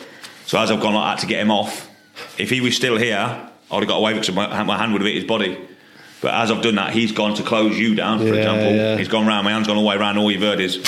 So 0.47 0.59
as 0.59 0.71
I've 0.71 0.81
gone 0.81 0.95
like 0.95 1.17
that 1.17 1.21
to 1.23 1.27
get 1.27 1.41
him 1.41 1.51
off, 1.51 1.89
if 2.39 2.51
he 2.51 2.61
was 2.61 2.77
still 2.77 2.97
here, 2.97 3.17
I 3.17 3.75
would 3.75 3.83
have 3.83 3.89
got 3.89 3.99
away 3.99 4.13
because 4.13 4.31
my, 4.33 4.63
my 4.65 4.77
hand 4.77 4.93
would 4.93 5.01
have 5.01 5.07
hit 5.07 5.15
his 5.15 5.25
body. 5.25 5.59
But 6.21 6.35
as 6.35 6.51
I've 6.51 6.63
done 6.63 6.75
that, 6.77 6.93
he's 6.93 7.13
gone 7.13 7.35
to 7.37 7.43
close 7.43 7.79
you 7.79 7.95
down, 7.95 8.19
for 8.19 8.25
Yeah, 8.27 8.35
example. 8.35 8.73
yeah. 8.75 8.97
He's 8.97 9.09
gone 9.09 9.27
round, 9.27 9.45
my 9.45 9.53
hand's 9.53 9.69
gone 9.69 9.77
all 9.77 9.83
the 9.85 9.89
way 9.89 9.97
around 9.97 10.19
all 10.19 10.31
your 10.31 10.41
verdi's. 10.41 10.79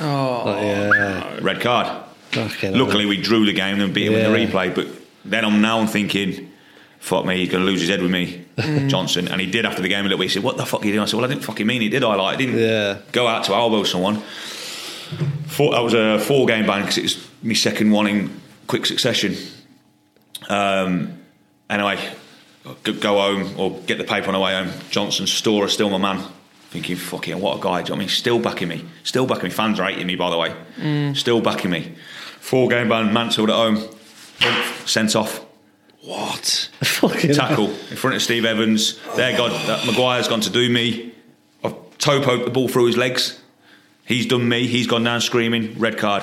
Oh, 0.00 0.42
oh 0.44 0.60
yeah. 0.60 1.38
Red 1.40 1.60
card. 1.60 2.04
Fucking 2.30 2.74
hell. 2.74 2.84
Luckily, 2.84 3.06
we 3.06 3.16
drew 3.16 3.44
the 3.46 3.52
game 3.52 3.80
and 3.80 3.92
beat 3.94 4.06
him 4.06 4.14
in 4.14 4.30
the 4.30 4.38
replay. 4.38 4.74
But 4.74 4.88
then 5.24 5.44
I'm 5.44 5.60
now 5.60 5.84
thinking, 5.86 6.52
fuck 7.04 7.26
me, 7.26 7.36
he's 7.36 7.50
going 7.50 7.62
to 7.64 7.70
lose 7.70 7.80
his 7.82 7.90
head 7.90 8.00
with 8.00 8.10
me, 8.10 8.44
Johnson. 8.88 9.28
And 9.28 9.38
he 9.40 9.46
did 9.50 9.66
after 9.66 9.82
the 9.82 9.88
game 9.88 10.00
a 10.00 10.02
little 10.04 10.18
bit. 10.18 10.24
He 10.24 10.28
said, 10.30 10.42
What 10.42 10.56
the 10.56 10.64
fuck 10.64 10.82
are 10.82 10.86
you 10.86 10.92
doing? 10.92 11.02
I 11.02 11.04
said, 11.06 11.16
Well, 11.18 11.26
I 11.26 11.28
didn't 11.28 11.44
fucking 11.44 11.66
mean 11.66 11.82
it, 11.82 11.90
did 11.90 12.02
I? 12.02 12.14
Like, 12.14 12.34
I 12.34 12.38
didn't 12.38 12.58
Yeah. 12.58 12.98
go 13.12 13.26
out 13.26 13.44
to 13.44 13.52
elbow 13.54 13.84
someone. 13.84 14.22
Four, 15.46 15.72
that 15.72 15.80
was 15.82 15.92
a 15.94 16.18
four 16.18 16.46
game 16.46 16.66
ban 16.66 16.80
because 16.80 16.96
it 16.98 17.02
was 17.02 17.28
my 17.42 17.52
second 17.52 17.90
one 17.90 18.06
in 18.06 18.40
quick 18.66 18.86
succession. 18.86 19.36
Um, 20.48 21.18
anyway, 21.68 21.98
go, 22.82 23.18
home 23.20 23.54
or 23.58 23.78
get 23.80 23.98
the 23.98 24.04
paper 24.04 24.28
on 24.28 24.32
the 24.34 24.40
way 24.40 24.54
home. 24.54 24.72
Johnson, 24.90 25.26
Storer, 25.26 25.68
still 25.68 25.90
my 25.90 25.98
man. 25.98 26.24
Thinking, 26.70 26.96
fucking, 26.96 27.38
what 27.40 27.58
a 27.58 27.60
guy. 27.62 27.82
Do 27.82 27.88
you 27.92 27.96
know 27.96 27.96
I 27.96 27.98
mean? 28.00 28.08
Still 28.08 28.40
backing 28.40 28.66
me. 28.68 28.84
Still 29.04 29.26
backing 29.26 29.44
me. 29.44 29.50
Fans 29.50 29.78
are 29.78 29.88
hating 29.88 30.06
me, 30.06 30.16
by 30.16 30.30
the 30.30 30.38
way. 30.38 31.12
Still 31.14 31.40
backing 31.40 31.70
me. 31.70 31.92
Four 32.40 32.68
game 32.68 32.88
ban, 32.88 33.12
Mansfield 33.12 33.50
at 33.50 33.56
home. 33.56 33.78
Sent 34.86 35.14
off. 35.14 35.44
What? 36.04 36.68
Fucking 36.82 37.32
Tackle 37.32 37.70
in 37.70 37.96
front 37.96 38.16
of 38.16 38.22
Steve 38.22 38.44
Evans. 38.44 39.00
There, 39.16 39.36
God, 39.36 39.52
that 39.68 39.86
Maguire's 39.86 40.28
gone 40.28 40.42
to 40.42 40.50
do 40.50 40.68
me. 40.68 41.14
I've 41.62 41.74
toe 41.98 42.22
poked 42.22 42.44
the 42.44 42.50
ball 42.50 42.68
through 42.68 42.86
his 42.86 42.96
legs. 42.96 43.40
He's 44.04 44.26
done 44.26 44.46
me. 44.46 44.66
He's 44.66 44.86
gone 44.86 45.02
down 45.02 45.22
screaming. 45.22 45.78
Red 45.78 45.96
card. 45.96 46.22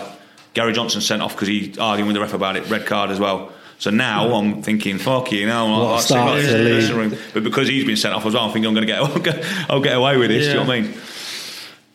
Gary 0.53 0.73
Johnson 0.73 1.01
sent 1.01 1.23
off 1.23 1.33
because 1.33 1.47
he 1.47 1.73
arguing 1.79 2.07
with 2.07 2.13
the 2.13 2.21
ref 2.21 2.33
about 2.33 2.57
it. 2.57 2.69
Red 2.69 2.85
card 2.85 3.09
as 3.09 3.19
well. 3.19 3.51
So 3.79 3.89
now 3.89 4.35
I'm 4.35 4.61
thinking, 4.61 4.99
fuck 4.99 5.31
you, 5.31 5.47
know, 5.47 5.65
What 5.65 5.81
a 5.81 5.85
I'll 5.93 5.99
start 5.99 6.41
sit 6.41 6.51
to 6.51 6.63
the 6.63 6.77
in 6.77 6.87
the 6.87 6.95
room. 6.95 7.15
But 7.33 7.43
because 7.43 7.67
he's 7.67 7.83
been 7.83 7.97
sent 7.97 8.13
off 8.13 8.23
as 8.27 8.35
well, 8.35 8.43
I'm 8.43 8.51
thinking 8.51 8.67
I'm 8.67 8.75
going 8.75 8.85
to 8.85 8.93
get, 8.93 9.43
I'll 9.67 9.81
get, 9.81 9.97
away 9.97 10.17
with 10.17 10.29
this. 10.29 10.45
Do 10.45 10.51
you 10.51 10.57
know 10.57 10.67
what 10.67 10.75
I 10.75 10.81
mean? 10.81 10.93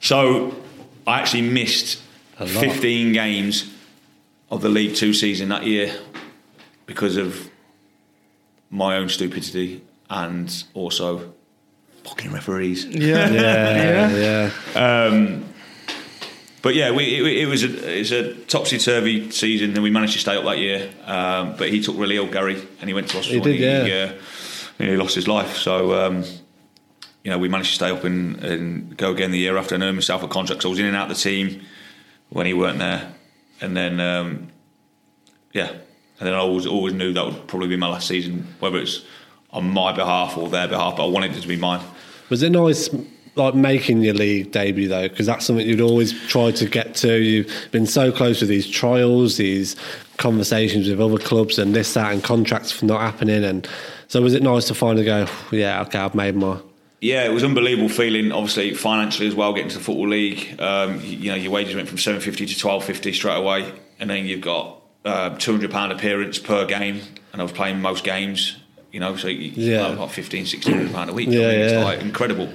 So 0.01 0.57
I 1.07 1.21
actually 1.21 1.43
missed 1.43 2.03
15 2.39 3.13
games 3.13 3.73
of 4.51 4.63
the 4.63 4.69
League 4.69 4.97
Two 4.97 5.15
season 5.15 5.51
that 5.51 5.65
year 5.65 5.97
because 6.87 7.17
of 7.17 7.49
my 8.77 8.97
own 8.97 9.09
stupidity 9.09 9.83
and 10.11 10.65
also 10.75 11.33
fucking 12.05 12.33
referees. 12.33 12.85
Yeah. 12.85 13.31
Yeah, 13.31 14.11
Yeah. 14.11 14.51
yeah. 14.75 15.43
But 16.63 16.75
yeah, 16.75 16.91
we, 16.91 17.05
it, 17.05 17.45
it 17.45 17.47
was 17.47 17.63
a, 17.63 17.99
it's 18.01 18.11
a 18.11 18.35
topsy 18.47 18.79
turvy 18.79 19.31
season, 19.31 19.71
and 19.75 19.85
we 19.85 19.91
managed 19.91 20.15
to 20.15 20.19
stay 20.19 20.37
up 20.37 20.43
that 20.45 20.59
year. 20.59 20.91
Um, 21.05 21.55
but 21.57 21.69
he 21.69 21.81
took 21.81 21.97
really 21.97 22.17
ill, 22.17 22.27
Gary, 22.27 22.61
and 22.81 22.89
he 22.89 22.95
went 22.95 23.09
to 23.11 23.19
hospital. 23.19 23.45
He 23.45 23.59
did, 23.59 23.81
and 23.81 23.89
yeah. 23.89 24.85
uh, 24.85 24.91
he 24.91 24.97
lost 24.97 25.15
his 25.15 25.29
life. 25.29 25.57
So 25.59 25.95
um, 25.95 26.25
you 27.23 27.31
know, 27.31 27.39
we 27.39 27.49
managed 27.49 27.71
to 27.71 27.75
stay 27.77 27.91
up 27.91 28.03
and, 28.03 28.43
and 28.45 28.97
go 28.97 29.13
again 29.13 29.31
the 29.31 29.39
year 29.39 29.57
after 29.57 29.77
and 29.77 29.85
earn 29.85 29.95
myself 29.95 30.25
a 30.25 30.29
contract. 30.29 30.63
So 30.63 30.69
I 30.69 30.71
was 30.71 30.79
in 30.81 30.87
and 30.87 30.97
out 30.97 31.09
of 31.09 31.17
the 31.17 31.23
team 31.23 31.63
when 32.31 32.47
he 32.47 32.55
weren't 32.55 32.79
there, 32.79 33.15
and 33.61 33.77
then 33.77 34.01
um, 34.01 34.49
yeah, 35.53 35.73
and 36.19 36.27
then 36.27 36.35
I 36.35 36.39
always 36.39 36.67
always 36.67 36.95
knew 36.95 37.13
that 37.13 37.25
would 37.25 37.47
probably 37.47 37.69
be 37.69 37.77
my 37.77 37.89
last 37.89 38.09
season, 38.09 38.47
whether 38.61 38.79
it's 38.79 39.05
on 39.51 39.71
my 39.71 39.93
behalf 39.93 40.37
or 40.37 40.49
their 40.49 40.69
behalf. 40.69 40.97
But 40.97 41.07
I 41.07 41.09
wanted 41.09 41.37
it 41.37 41.43
to 41.43 41.49
be 41.49 41.57
mine. 41.57 41.81
Was 42.29 42.43
it 42.43 42.51
nice, 42.51 42.89
like 43.37 43.55
making 43.55 44.03
your 44.03 44.15
league 44.15 44.51
debut 44.51 44.89
though? 44.89 45.09
Because 45.09 45.27
that's 45.27 45.47
something 45.47 45.67
you'd 45.67 45.81
always 45.81 46.13
try 46.29 46.51
to 46.53 46.67
get 46.67 46.95
to. 46.97 47.21
You've 47.21 47.69
been 47.71 47.87
so 47.87 48.11
close 48.11 48.41
with 48.41 48.49
these 48.49 48.69
trials, 48.69 49.37
these 49.37 49.77
conversations 50.17 50.89
with 50.89 51.01
other 51.01 51.19
clubs, 51.19 51.59
and 51.59 51.75
this, 51.75 51.95
that, 51.95 52.13
and 52.13 52.25
contracts 52.25 52.83
not 52.83 53.01
happening. 53.01 53.45
And 53.45 53.69
so, 54.09 54.23
was 54.23 54.35
it 54.35 54.43
nice 54.43 54.67
to 54.69 54.75
finally 54.75 55.05
go? 55.05 55.27
Yeah, 55.53 55.83
okay, 55.83 55.99
I've 55.99 56.15
made 56.15 56.35
my. 56.35 56.59
Yeah, 57.03 57.25
it 57.25 57.33
was 57.33 57.45
unbelievable 57.45 57.91
feeling. 57.91 58.33
Obviously, 58.33 58.73
financially 58.75 59.29
as 59.29 59.35
well, 59.35 59.53
getting 59.53 59.69
to 59.71 59.79
the 59.79 59.85
football 59.85 60.09
league. 60.09 60.59
Um, 60.61 61.01
you, 61.03 61.19
you 61.19 61.31
know, 61.31 61.37
your 61.37 61.53
wages 61.53 61.75
went 61.75 61.89
from 61.89 61.99
seven 61.99 62.21
fifty 62.21 62.47
to 62.47 62.59
twelve 62.59 62.85
fifty 62.85 63.13
straight 63.13 63.37
away, 63.37 63.71
and 64.01 64.09
then 64.09 64.27
you've 64.27 64.41
got 64.41 64.76
uh, 65.07 65.31
two 65.39 65.53
hundred 65.53 65.71
pound 65.71 65.93
appearance 65.93 66.39
per 66.39 66.67
game, 66.67 67.01
and 67.33 67.41
I 67.41 67.45
was 67.45 67.53
playing 67.53 67.81
most 67.81 68.05
games. 68.05 68.57
You 68.93 69.01
know, 69.01 69.17
so 69.17 69.29
you, 69.29 69.53
Yeah. 69.55 69.89
yeah, 69.91 69.99
like 69.99 70.11
15, 70.11 70.41
1600 70.47 70.93
pound 70.93 71.11
a 71.11 71.13
week. 71.13 71.29
Yeah, 71.29 71.41
I 71.41 71.43
mean, 71.51 71.59
yeah. 71.59 71.65
It's 71.67 71.85
like 71.85 72.01
incredible 72.01 72.49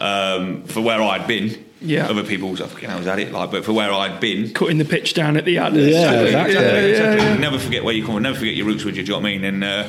um, 0.00 0.64
for 0.64 0.80
where 0.82 1.00
I'd 1.02 1.26
been. 1.26 1.64
Yeah. 1.80 2.08
other 2.08 2.24
people, 2.24 2.50
was 2.50 2.60
like, 2.60 2.82
you 2.82 2.88
know, 2.88 2.98
was 2.98 3.06
at 3.06 3.20
it 3.20 3.30
like, 3.32 3.52
but 3.52 3.64
for 3.64 3.72
where 3.72 3.92
I'd 3.92 4.18
been, 4.18 4.52
Cutting 4.52 4.78
the 4.78 4.84
pitch 4.84 5.14
down 5.14 5.36
at 5.36 5.44
the 5.44 5.58
ad. 5.58 5.74
Yeah, 5.74 5.82
exactly. 5.82 6.30
Yeah, 6.32 6.60
yeah, 6.60 6.78
exactly. 6.80 7.24
yeah. 7.24 7.36
Never 7.36 7.58
forget 7.58 7.84
where 7.84 7.94
you 7.94 8.04
come 8.04 8.14
from. 8.14 8.24
Never 8.24 8.36
forget 8.38 8.54
your 8.56 8.66
roots 8.66 8.84
with 8.84 8.96
you. 8.96 9.04
Do 9.04 9.12
you 9.12 9.16
know 9.16 9.22
what 9.22 9.28
I 9.28 9.32
mean? 9.38 9.44
And 9.44 9.62
uh, 9.64 9.88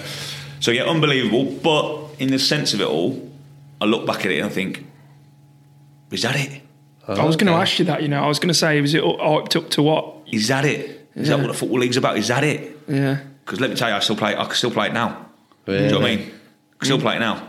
so 0.60 0.70
yeah, 0.72 0.84
unbelievable. 0.84 1.46
But 1.46 2.16
in 2.20 2.30
the 2.30 2.38
sense 2.40 2.76
of 2.76 2.80
it 2.82 2.88
all, 2.88 3.30
I 3.82 3.86
look 3.86 4.06
back 4.06 4.24
at 4.24 4.32
it 4.32 4.38
and 4.38 4.46
I 4.46 4.50
think, 4.50 4.86
is 6.12 6.22
that 6.22 6.36
it? 6.36 6.62
I 7.08 7.26
was 7.26 7.36
going 7.38 7.52
to 7.52 7.58
ask 7.60 7.80
you 7.80 7.86
that. 7.86 8.04
You 8.04 8.08
know, 8.08 8.24
I 8.24 8.28
was 8.28 8.38
going 8.38 8.50
to 8.50 8.54
say, 8.54 8.80
was 8.82 8.94
it 8.94 9.04
hyped 9.04 9.56
up 9.56 9.72
to 9.72 9.82
what? 9.82 10.16
Is 10.32 10.48
that 10.50 10.64
it? 10.66 10.99
Is 11.20 11.30
that 11.30 11.40
what 11.40 11.48
the 11.48 11.54
football 11.54 11.80
league's 11.80 11.98
about? 11.98 12.18
Is 12.18 12.30
that 12.30 12.44
it? 12.44 12.78
Yeah. 12.88 13.20
Because 13.44 13.60
let 13.60 13.70
me 13.70 13.76
tell 13.76 13.90
you, 13.90 13.96
I 13.96 14.00
still 14.00 14.16
play. 14.16 14.36
I 14.36 14.46
can 14.46 14.54
still 14.54 14.72
play 14.72 14.88
it 14.88 14.94
now. 14.94 15.26
Do 15.66 15.74
you 15.74 15.90
know 15.90 16.00
what 16.00 16.12
I 16.12 16.16
mean? 16.16 16.28
I 16.28 16.78
can 16.80 16.86
still 16.86 16.98
mm. 16.98 17.02
play 17.02 17.16
it 17.18 17.20
now. 17.20 17.48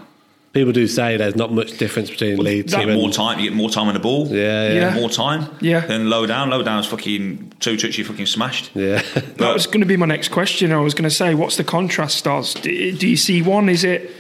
People 0.53 0.73
do 0.73 0.89
say 0.89 1.17
there's 1.17 1.37
not 1.37 1.53
much 1.53 1.79
difference 1.79 2.11
between 2.11 2.37
league 2.39 2.67
That 2.67 2.81
team 2.81 2.89
and 2.89 3.01
more 3.01 3.11
time, 3.11 3.39
you 3.39 3.49
get 3.49 3.57
more 3.57 3.71
time 3.71 3.87
on 3.87 3.95
the 3.95 4.01
ball. 4.01 4.27
Yeah, 4.27 4.69
yeah, 4.69 4.73
Yeah. 4.73 4.95
More 4.95 5.09
time. 5.09 5.49
Yeah. 5.61 5.87
Then 5.87 6.11
low 6.11 6.27
down. 6.27 6.51
Low 6.51 6.65
down 6.65 6.81
is 6.81 6.87
fucking 6.87 7.53
two 7.61 7.77
touchy 7.77 8.03
fucking 8.03 8.27
smashed. 8.27 8.73
yeah. 8.75 9.03
That 9.37 9.55
was 9.55 9.67
going 9.67 9.81
to 9.81 9.87
be 9.87 9.97
my 9.97 10.07
next 10.07 10.31
question. 10.31 10.73
I 10.73 10.81
was 10.81 10.93
going 10.93 11.09
to 11.09 11.15
say, 11.15 11.35
what's 11.35 11.57
the 11.57 11.65
contrast, 11.65 12.25
Stos? 12.25 12.61
Do, 12.61 12.93
do 12.97 13.07
you 13.07 13.17
see 13.17 13.43
one? 13.43 13.69
Is 13.69 13.85
it? 13.85 14.11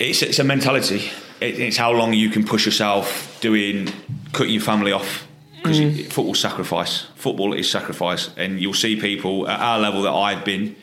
It's, 0.00 0.22
it's 0.22 0.40
a 0.40 0.44
mentality. 0.44 1.10
It, 1.40 1.60
it's 1.60 1.76
how 1.76 1.92
long 1.92 2.12
you 2.12 2.28
can 2.28 2.44
push 2.44 2.66
yourself 2.66 3.38
doing 3.40 3.88
cutting 4.32 4.54
your 4.54 4.62
family 4.62 4.90
off 4.90 5.27
because 5.68 5.80
mm. 5.80 6.12
football's 6.12 6.40
sacrifice. 6.40 7.02
Football 7.16 7.52
is 7.52 7.70
sacrifice, 7.70 8.30
and 8.36 8.60
you'll 8.60 8.74
see 8.74 9.00
people 9.00 9.48
at 9.48 9.60
our 9.60 9.78
level 9.78 10.02
that 10.02 10.12
I've 10.12 10.44
been. 10.44 10.76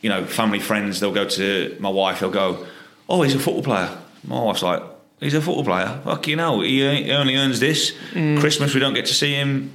You 0.00 0.10
know, 0.10 0.24
family 0.24 0.60
friends. 0.60 1.00
They'll 1.00 1.12
go 1.12 1.26
to 1.26 1.76
my 1.80 1.88
wife. 1.88 2.20
They'll 2.20 2.30
go, 2.30 2.66
"Oh, 3.08 3.22
he's 3.22 3.34
a 3.34 3.38
football 3.38 3.62
player." 3.62 3.98
My 4.24 4.40
wife's 4.40 4.62
like, 4.62 4.82
"He's 5.20 5.34
a 5.34 5.40
football 5.40 5.64
player. 5.64 6.00
Fuck 6.04 6.28
you 6.28 6.36
know, 6.36 6.60
he, 6.60 6.84
only 7.12 7.36
earns 7.36 7.60
this. 7.60 7.92
Mm. 8.12 8.38
Christmas 8.38 8.74
we 8.74 8.80
don't 8.80 8.94
get 8.94 9.06
to 9.06 9.14
see 9.14 9.34
him. 9.34 9.72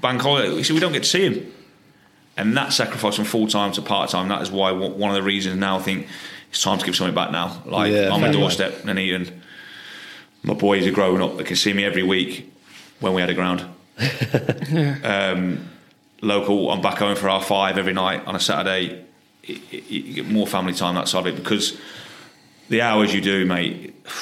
Bank 0.00 0.20
holiday 0.22 0.54
we 0.54 0.80
don't 0.80 0.92
get 0.92 1.04
to 1.04 1.08
see 1.08 1.28
him." 1.28 1.52
And 2.36 2.56
that 2.56 2.72
sacrifice 2.72 3.16
from 3.16 3.24
full 3.24 3.48
time 3.48 3.72
to 3.72 3.82
part 3.82 4.10
time, 4.10 4.28
that 4.28 4.42
is 4.42 4.50
why 4.50 4.70
one 4.70 5.10
of 5.10 5.16
the 5.16 5.22
reasons 5.22 5.56
now 5.56 5.78
I 5.78 5.82
think 5.82 6.06
it's 6.50 6.62
time 6.62 6.78
to 6.78 6.86
give 6.86 6.96
something 6.96 7.14
back 7.14 7.30
now. 7.30 7.62
Like 7.66 7.92
Yeah, 7.92 8.10
on 8.10 8.20
my 8.20 8.30
doorstep, 8.30 8.84
Nuneaton, 8.84 9.40
my 10.44 10.54
boys 10.54 10.86
are 10.86 10.92
growing 10.92 11.20
up. 11.20 11.36
They 11.36 11.44
can 11.44 11.56
see 11.56 11.72
me 11.72 11.84
every 11.84 12.04
week 12.04 12.50
when 13.00 13.14
we 13.14 13.20
had 13.20 13.30
a 13.30 13.34
ground. 13.34 13.64
um, 15.04 15.68
local, 16.22 16.70
I'm 16.70 16.80
back 16.80 16.98
home 16.98 17.16
for 17.16 17.28
our 17.28 17.42
five 17.42 17.78
every 17.78 17.92
night 17.92 18.24
on 18.26 18.36
a 18.36 18.40
Saturday. 18.40 19.04
It, 19.42 19.60
it, 19.72 19.90
you 19.90 20.14
get 20.14 20.28
more 20.28 20.46
family 20.46 20.74
time 20.74 20.94
that 20.96 21.08
side 21.08 21.26
of 21.26 21.26
it 21.26 21.36
because 21.36 21.78
the 22.68 22.82
hours 22.82 23.14
you 23.14 23.20
do, 23.20 23.44
mate. 23.44 23.94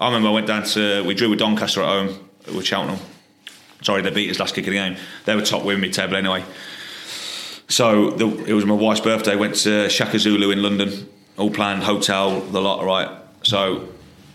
I 0.00 0.06
remember 0.06 0.28
I 0.28 0.32
went 0.32 0.48
down 0.48 0.64
to 0.64 1.04
we 1.04 1.14
drew 1.14 1.30
with 1.30 1.38
Doncaster 1.38 1.80
at 1.80 1.86
home 1.86 2.28
with 2.52 2.66
Cheltenham. 2.66 2.98
Sorry, 3.82 4.02
they 4.02 4.10
beat 4.10 4.30
us 4.30 4.40
last 4.40 4.54
kick 4.54 4.66
of 4.66 4.72
the 4.72 4.78
game. 4.78 4.96
They 5.26 5.36
were 5.36 5.42
top 5.42 5.64
win 5.64 5.80
mid 5.80 5.92
table 5.92 6.16
anyway. 6.16 6.44
So 7.68 8.10
the, 8.10 8.26
it 8.44 8.52
was 8.52 8.66
my 8.66 8.74
wife's 8.74 9.00
birthday. 9.00 9.36
Went 9.36 9.54
to 9.56 9.88
Shaka 9.88 10.18
Zulu 10.18 10.50
in 10.50 10.62
London. 10.62 11.08
All 11.38 11.50
planned, 11.50 11.84
hotel, 11.84 12.40
the 12.40 12.60
lot. 12.60 12.84
Right. 12.84 13.08
So 13.44 13.88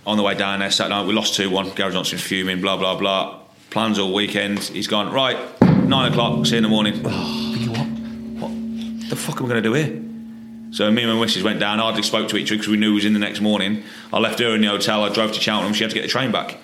on 0.05 0.17
the 0.17 0.23
way 0.23 0.35
down 0.35 0.59
there, 0.59 0.71
Saturday 0.71 0.95
night, 0.95 1.07
we 1.07 1.13
lost 1.13 1.35
two 1.35 1.49
one. 1.49 1.69
Gary 1.71 1.91
Johnson 1.91 2.17
fuming. 2.17 2.61
Blah 2.61 2.77
blah 2.77 2.97
blah. 2.97 3.39
Plans 3.69 3.99
all 3.99 4.13
weekend. 4.13 4.59
He's 4.59 4.87
gone 4.87 5.11
right. 5.13 5.37
Nine 5.61 6.11
o'clock. 6.11 6.45
See 6.45 6.51
you 6.51 6.57
in 6.57 6.63
the 6.63 6.69
morning. 6.69 6.93
Thinking 6.95 7.69
what? 7.71 8.49
What 8.99 9.09
the 9.09 9.15
fuck 9.15 9.37
am 9.39 9.45
I 9.45 9.49
going 9.49 9.63
to 9.63 9.69
do 9.69 9.73
here? 9.73 10.03
So 10.71 10.89
me 10.91 11.03
and 11.03 11.13
my 11.13 11.19
missus 11.19 11.43
went 11.43 11.59
down. 11.59 11.79
Hardly 11.79 12.03
spoke 12.03 12.29
to 12.29 12.37
each 12.37 12.49
other 12.51 12.57
because 12.57 12.69
we 12.69 12.77
knew 12.77 12.89
he 12.89 12.95
was 12.95 13.05
in 13.05 13.13
the 13.13 13.19
next 13.19 13.41
morning. 13.41 13.83
I 14.11 14.19
left 14.19 14.39
her 14.39 14.53
in 14.55 14.61
the 14.61 14.67
hotel. 14.67 15.03
I 15.03 15.09
drove 15.09 15.31
to 15.33 15.39
Cheltenham. 15.39 15.73
She 15.73 15.83
had 15.83 15.91
to 15.91 15.95
get 15.95 16.01
the 16.03 16.07
train 16.07 16.31
back. 16.31 16.57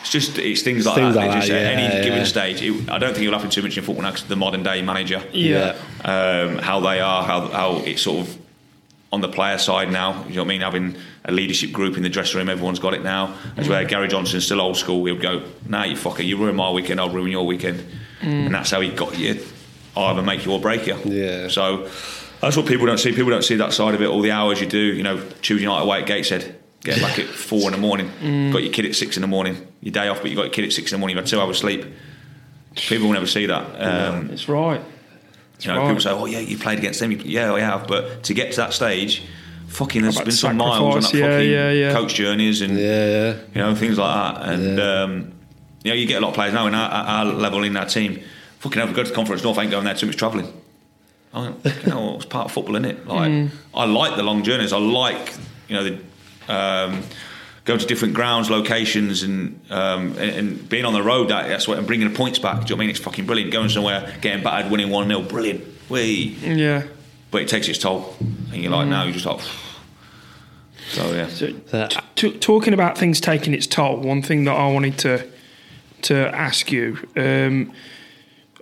It's 0.00 0.10
just 0.10 0.38
it's 0.38 0.62
things 0.62 0.86
like 0.86 0.96
Things 0.96 1.14
that. 1.14 1.20
like 1.26 1.30
It 1.30 1.34
just, 1.40 1.48
that, 1.48 1.62
at 1.62 1.78
yeah, 1.78 1.84
any 1.84 2.04
given 2.04 2.24
stage, 2.24 2.62
it, 2.62 2.88
I 2.90 2.98
don't 2.98 3.12
think 3.12 3.26
it'll 3.26 3.38
happen 3.38 3.50
too 3.50 3.62
much 3.62 3.76
in 3.76 3.84
football 3.84 4.02
now 4.02 4.10
because 4.12 4.26
the 4.26 4.36
modern 4.36 4.62
day 4.62 4.82
manager, 4.82 5.22
Yeah. 5.32 5.76
um, 6.04 6.58
how 6.58 6.80
they 6.80 7.00
are, 7.00 7.22
how 7.22 7.48
how 7.48 7.76
it's 7.84 8.02
sort 8.02 8.26
of 8.26 8.38
on 9.12 9.20
the 9.20 9.28
player 9.28 9.58
side 9.58 9.90
now. 9.90 10.24
You 10.28 10.36
know 10.36 10.42
what 10.42 10.46
I 10.46 10.48
mean? 10.48 10.60
Having 10.60 10.96
a 11.24 11.32
leadership 11.32 11.72
group 11.72 11.96
in 11.96 12.02
the 12.02 12.08
dressing 12.08 12.38
room, 12.38 12.48
everyone's 12.48 12.78
got 12.78 12.94
it 12.94 13.02
now. 13.02 13.34
As 13.56 13.68
where 13.68 13.84
Gary 13.84 14.08
Johnson's 14.08 14.44
still 14.44 14.60
old 14.60 14.76
school. 14.76 15.04
He'll 15.04 15.16
go, 15.18 15.42
"Nah, 15.66 15.84
you 15.84 15.96
fucker, 15.96 16.24
you 16.24 16.36
ruin 16.36 16.54
my 16.56 16.70
weekend, 16.70 17.00
I'll 17.00 17.10
ruin 17.10 17.30
your 17.32 17.46
weekend," 17.46 17.84
and 18.22 18.54
that's 18.54 18.70
how 18.70 18.80
he 18.80 18.90
got 18.90 19.18
you. 19.18 19.40
Either 19.96 20.22
make 20.22 20.44
you 20.46 20.52
or 20.52 20.60
break 20.60 20.86
you. 20.86 20.96
Yeah. 21.04 21.48
So 21.48 21.88
that's 22.40 22.56
what 22.56 22.66
people 22.66 22.86
don't 22.86 22.98
see. 22.98 23.10
People 23.12 23.30
don't 23.30 23.42
see 23.44 23.56
that 23.56 23.72
side 23.72 23.94
of 23.94 24.00
it. 24.02 24.06
All 24.06 24.22
the 24.22 24.30
hours 24.30 24.60
you 24.60 24.66
do. 24.66 24.78
You 24.78 25.02
know, 25.02 25.20
Tuesday 25.42 25.66
night 25.66 25.82
away 25.82 26.00
at 26.00 26.06
Gateshead. 26.06 26.56
Get 26.82 27.00
back 27.02 27.18
at 27.18 27.26
four 27.48 27.62
in 27.62 27.72
the 27.72 27.78
morning. 27.78 28.10
Got 28.52 28.62
your 28.62 28.72
kid 28.72 28.86
at 28.86 28.94
six 28.94 29.16
in 29.16 29.22
the 29.22 29.26
morning. 29.28 29.56
Your 29.80 29.92
day 29.92 30.06
off, 30.08 30.22
but 30.22 30.30
you 30.30 30.36
got 30.36 30.44
your 30.44 30.52
kid 30.52 30.64
at 30.66 30.72
six 30.72 30.92
in 30.92 30.96
the 30.96 31.00
morning. 31.00 31.16
You've 31.16 31.24
had 31.24 31.30
two 31.30 31.40
hours 31.40 31.58
sleep. 31.58 31.84
People 32.76 33.06
will 33.08 33.14
never 33.14 33.26
see 33.26 33.46
that. 33.46 33.64
Um, 33.82 34.30
It's 34.30 34.48
right. 34.48 34.80
You 35.60 35.72
know, 35.72 35.78
right. 35.80 35.86
people 35.88 36.00
say, 36.00 36.10
"Oh 36.10 36.26
yeah, 36.26 36.40
you 36.40 36.56
played 36.58 36.78
against 36.78 37.00
them." 37.00 37.12
Yeah, 37.12 37.52
I 37.52 37.60
have. 37.60 37.86
But 37.86 38.24
to 38.24 38.34
get 38.34 38.50
to 38.52 38.56
that 38.58 38.72
stage, 38.72 39.22
fucking, 39.68 40.02
there's 40.02 40.20
been 40.20 40.30
some 40.32 40.56
miles 40.56 40.78
on 40.78 41.00
that 41.02 41.14
yeah, 41.14 41.30
fucking 41.30 41.50
yeah, 41.50 41.70
yeah. 41.70 41.92
coach 41.92 42.14
journeys 42.14 42.60
and 42.60 42.78
Yeah, 42.78 43.06
yeah. 43.06 43.36
you 43.54 43.60
know 43.60 43.74
things 43.74 43.98
like 43.98 44.14
that. 44.36 44.48
And 44.48 44.80
um, 44.80 45.32
you 45.84 45.90
know, 45.90 45.96
you 45.96 46.06
get 46.06 46.18
a 46.18 46.20
lot 46.20 46.28
of 46.30 46.34
players 46.34 46.52
now 46.54 46.66
in 46.66 46.74
our, 46.74 46.90
our 46.90 47.24
level 47.24 47.62
in 47.64 47.76
our 47.76 47.86
team. 47.86 48.20
Fucking 48.58 48.78
hell, 48.78 48.88
we 48.88 48.94
go 48.94 49.04
to 49.04 49.12
Conference 49.12 49.42
North, 49.42 49.58
ain't 49.58 49.70
going 49.70 49.84
there 49.84 49.94
too 49.94 50.06
much 50.06 50.16
travelling. 50.16 50.52
I 51.32 51.46
you 51.48 51.52
know, 51.86 52.14
it's 52.16 52.26
part 52.26 52.46
of 52.46 52.52
football, 52.52 52.76
is 52.76 52.84
it? 52.84 53.06
Like, 53.06 53.30
Mm. 53.30 53.50
I 53.72 53.84
like 53.84 54.16
the 54.16 54.22
long 54.22 54.42
journeys. 54.42 54.72
I 54.72 54.78
like, 54.78 55.32
you 55.68 55.76
know, 55.76 55.84
the 55.84 55.98
um, 56.52 57.02
going 57.70 57.80
to 57.80 57.86
different 57.86 58.14
grounds, 58.14 58.50
locations, 58.50 59.22
and 59.22 59.60
um, 59.70 60.18
and, 60.18 60.30
and 60.30 60.68
being 60.68 60.84
on 60.84 60.92
the 60.92 61.02
road. 61.02 61.28
That, 61.28 61.46
that's 61.46 61.68
what 61.68 61.78
and 61.78 61.86
bringing 61.86 62.08
the 62.08 62.14
points 62.14 62.38
back. 62.38 62.56
Do 62.56 62.60
you 62.60 62.68
know 62.70 62.74
what 62.74 62.76
I 62.76 62.80
mean? 62.80 62.90
It's 62.90 62.98
fucking 62.98 63.26
brilliant. 63.26 63.52
Going 63.52 63.68
somewhere, 63.68 64.12
getting 64.20 64.42
battered, 64.42 64.72
winning 64.72 64.90
one 64.90 65.06
0 65.06 65.22
brilliant. 65.22 65.64
Wee. 65.88 66.36
Yeah. 66.42 66.82
But 67.30 67.42
it 67.42 67.48
takes 67.48 67.68
its 67.68 67.78
toll, 67.78 68.16
and 68.18 68.56
you're 68.56 68.72
like, 68.72 68.88
now 68.88 69.04
you're 69.04 69.12
just 69.12 69.26
like. 69.26 69.40
So 70.88 71.14
yeah. 71.14 71.28
So, 71.28 71.46
That- 71.70 72.02
t- 72.16 72.36
talking 72.38 72.74
about 72.74 72.98
things 72.98 73.20
taking 73.20 73.54
its 73.54 73.68
toll, 73.68 73.98
one 73.98 74.22
thing 74.22 74.42
that 74.44 74.56
I 74.56 74.72
wanted 74.72 74.98
to 74.98 75.24
to 76.02 76.16
ask 76.34 76.72
you. 76.72 76.98
Um, 77.16 77.72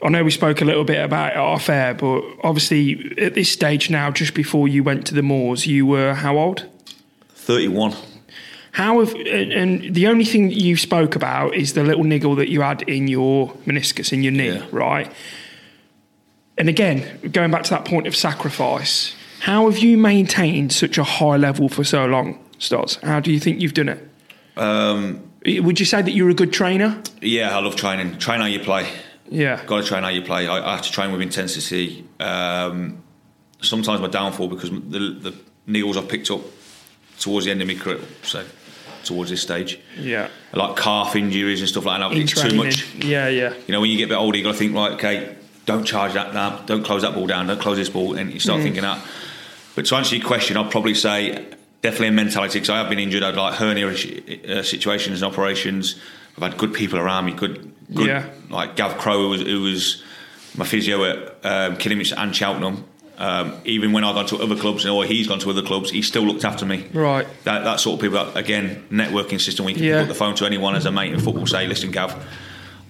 I 0.02 0.10
know 0.10 0.22
we 0.22 0.30
spoke 0.30 0.60
a 0.60 0.66
little 0.66 0.84
bit 0.84 1.02
about 1.02 1.32
it 1.32 1.38
off 1.38 1.70
air, 1.70 1.94
but 1.94 2.22
obviously 2.42 3.14
at 3.16 3.32
this 3.32 3.50
stage 3.50 3.88
now, 3.88 4.10
just 4.10 4.34
before 4.34 4.68
you 4.68 4.84
went 4.84 5.06
to 5.06 5.14
the 5.14 5.22
Moors, 5.22 5.66
you 5.66 5.86
were 5.86 6.12
how 6.12 6.36
old? 6.36 6.66
31. 7.30 7.94
How 8.78 9.00
have 9.00 9.12
and, 9.12 9.52
and 9.52 9.94
the 9.94 10.06
only 10.06 10.24
thing 10.24 10.46
that 10.50 10.54
you 10.56 10.76
spoke 10.76 11.16
about 11.16 11.52
is 11.56 11.72
the 11.72 11.82
little 11.82 12.04
niggle 12.04 12.36
that 12.36 12.48
you 12.48 12.60
had 12.60 12.82
in 12.82 13.08
your 13.08 13.48
meniscus 13.66 14.12
in 14.12 14.22
your 14.22 14.30
knee, 14.32 14.52
Yeah. 14.54 14.66
right? 14.70 15.10
And 16.56 16.68
again, 16.68 17.02
going 17.32 17.50
back 17.50 17.64
to 17.64 17.70
that 17.70 17.84
point 17.84 18.06
of 18.06 18.14
sacrifice, 18.14 19.16
how 19.40 19.68
have 19.68 19.78
you 19.78 19.98
maintained 19.98 20.72
such 20.72 20.96
a 20.96 21.02
high 21.02 21.36
level 21.36 21.68
for 21.68 21.82
so 21.82 22.06
long, 22.06 22.38
Stos? 22.60 23.00
How 23.02 23.18
do 23.18 23.32
you 23.32 23.40
think 23.40 23.60
you've 23.60 23.74
done 23.74 23.88
it? 23.88 24.08
Um, 24.56 25.22
Would 25.44 25.80
you 25.80 25.86
say 25.86 26.00
that 26.00 26.12
you're 26.12 26.30
a 26.30 26.34
good 26.34 26.52
trainer? 26.52 27.02
yeah, 27.20 27.56
I 27.56 27.60
love 27.60 27.74
training. 27.74 28.18
Train 28.18 28.38
how 28.40 28.46
you 28.46 28.60
play. 28.60 28.88
Yeah. 29.28 29.60
Got 29.66 29.82
to 29.82 29.88
train 29.88 30.04
how 30.04 30.08
you 30.10 30.22
play. 30.22 30.46
I, 30.46 30.56
I 30.68 30.76
have 30.76 30.82
to 30.84 30.92
train 30.92 31.10
with 31.10 31.20
intensity. 31.20 32.04
Um, 32.20 33.02
sometimes 33.60 34.00
my 34.00 34.06
downfall 34.08 34.46
because 34.48 34.70
the, 34.70 35.18
the 35.20 35.34
needles 35.66 35.96
I've 35.96 36.08
picked 36.08 36.30
up 36.30 36.42
towards 37.18 37.44
the 37.46 37.50
end 37.50 37.60
of 37.60 37.66
my 37.66 37.74
career, 37.74 37.98
so 38.22 38.44
towards 39.08 39.30
this 39.30 39.42
stage, 39.42 39.78
Yeah. 39.98 40.28
like 40.52 40.76
calf 40.76 41.16
injuries 41.16 41.60
and 41.60 41.68
stuff 41.68 41.84
like 41.84 42.00
that. 42.00 42.12
In 42.12 42.22
It's 42.22 42.40
too 42.40 42.54
much. 42.54 42.94
Yeah, 42.94 43.28
yeah. 43.28 43.52
You 43.66 43.72
know, 43.72 43.80
when 43.80 43.90
you 43.90 43.96
get 43.98 44.04
a 44.04 44.08
bit 44.08 44.16
older, 44.18 44.38
you 44.38 44.44
got 44.44 44.52
to 44.52 44.58
think 44.58 44.74
like, 44.74 44.92
okay, 44.92 45.34
don't 45.66 45.84
charge 45.84 46.12
that 46.14 46.32
down, 46.32 46.64
don't 46.66 46.84
close 46.84 47.02
that 47.02 47.14
ball 47.14 47.26
down, 47.26 47.46
don't 47.48 47.60
close 47.60 47.76
this 47.76 47.88
ball, 47.90 48.14
and 48.14 48.30
you 48.30 48.36
Mm. 48.38 48.42
start 48.42 48.62
thinking 48.62 48.82
that. 48.82 48.98
But 49.74 49.86
to 49.86 49.96
answer 49.96 50.16
your 50.16 50.26
question, 50.26 50.56
I'd 50.56 50.70
probably 50.70 50.94
say 50.94 51.44
definitely 51.82 52.08
a 52.08 52.12
mentality 52.12 52.58
because 52.58 52.70
I 52.70 52.78
have 52.78 52.88
been 52.88 52.98
injured. 52.98 53.22
I'd 53.22 53.34
like 53.36 53.54
hernia 53.54 53.88
uh, 53.88 54.62
situations 54.62 55.22
and 55.22 55.32
operations. 55.32 55.96
I've 56.36 56.42
had 56.42 56.56
good 56.56 56.72
people 56.72 56.98
around 56.98 57.24
me, 57.26 57.32
good, 57.32 57.72
good 57.92 58.06
Yeah. 58.06 58.24
like 58.50 58.76
Gav 58.76 58.98
Crow, 58.98 59.18
who 59.22 59.28
was, 59.30 59.40
who 59.42 59.62
was 59.62 60.02
my 60.56 60.64
physio 60.64 61.04
at 61.04 61.18
um, 61.44 61.76
Kidderminster 61.76 62.16
and 62.18 62.34
Cheltenham. 62.34 62.84
Um, 63.18 63.60
even 63.64 63.90
when 63.92 64.04
I've 64.04 64.14
gone 64.14 64.26
to 64.26 64.36
other 64.38 64.54
clubs 64.54 64.86
or 64.86 65.04
he's 65.04 65.26
gone 65.26 65.40
to 65.40 65.50
other 65.50 65.62
clubs, 65.62 65.90
he 65.90 66.02
still 66.02 66.22
looked 66.22 66.44
after 66.44 66.64
me. 66.64 66.86
Right. 66.94 67.26
That, 67.44 67.64
that 67.64 67.80
sort 67.80 67.94
of 67.98 68.00
people, 68.00 68.24
that, 68.24 68.36
again, 68.36 68.86
networking 68.92 69.40
system 69.40 69.64
where 69.64 69.72
you 69.72 69.76
can 69.76 69.84
Yeah. 69.84 69.94
pick 69.96 70.02
up 70.02 70.08
the 70.08 70.14
phone 70.14 70.34
to 70.36 70.46
anyone 70.46 70.76
as 70.76 70.86
a 70.86 70.92
mate 70.92 71.12
in 71.12 71.18
football, 71.18 71.44
say, 71.46 71.66
listen, 71.66 71.90
Gav, 71.90 72.14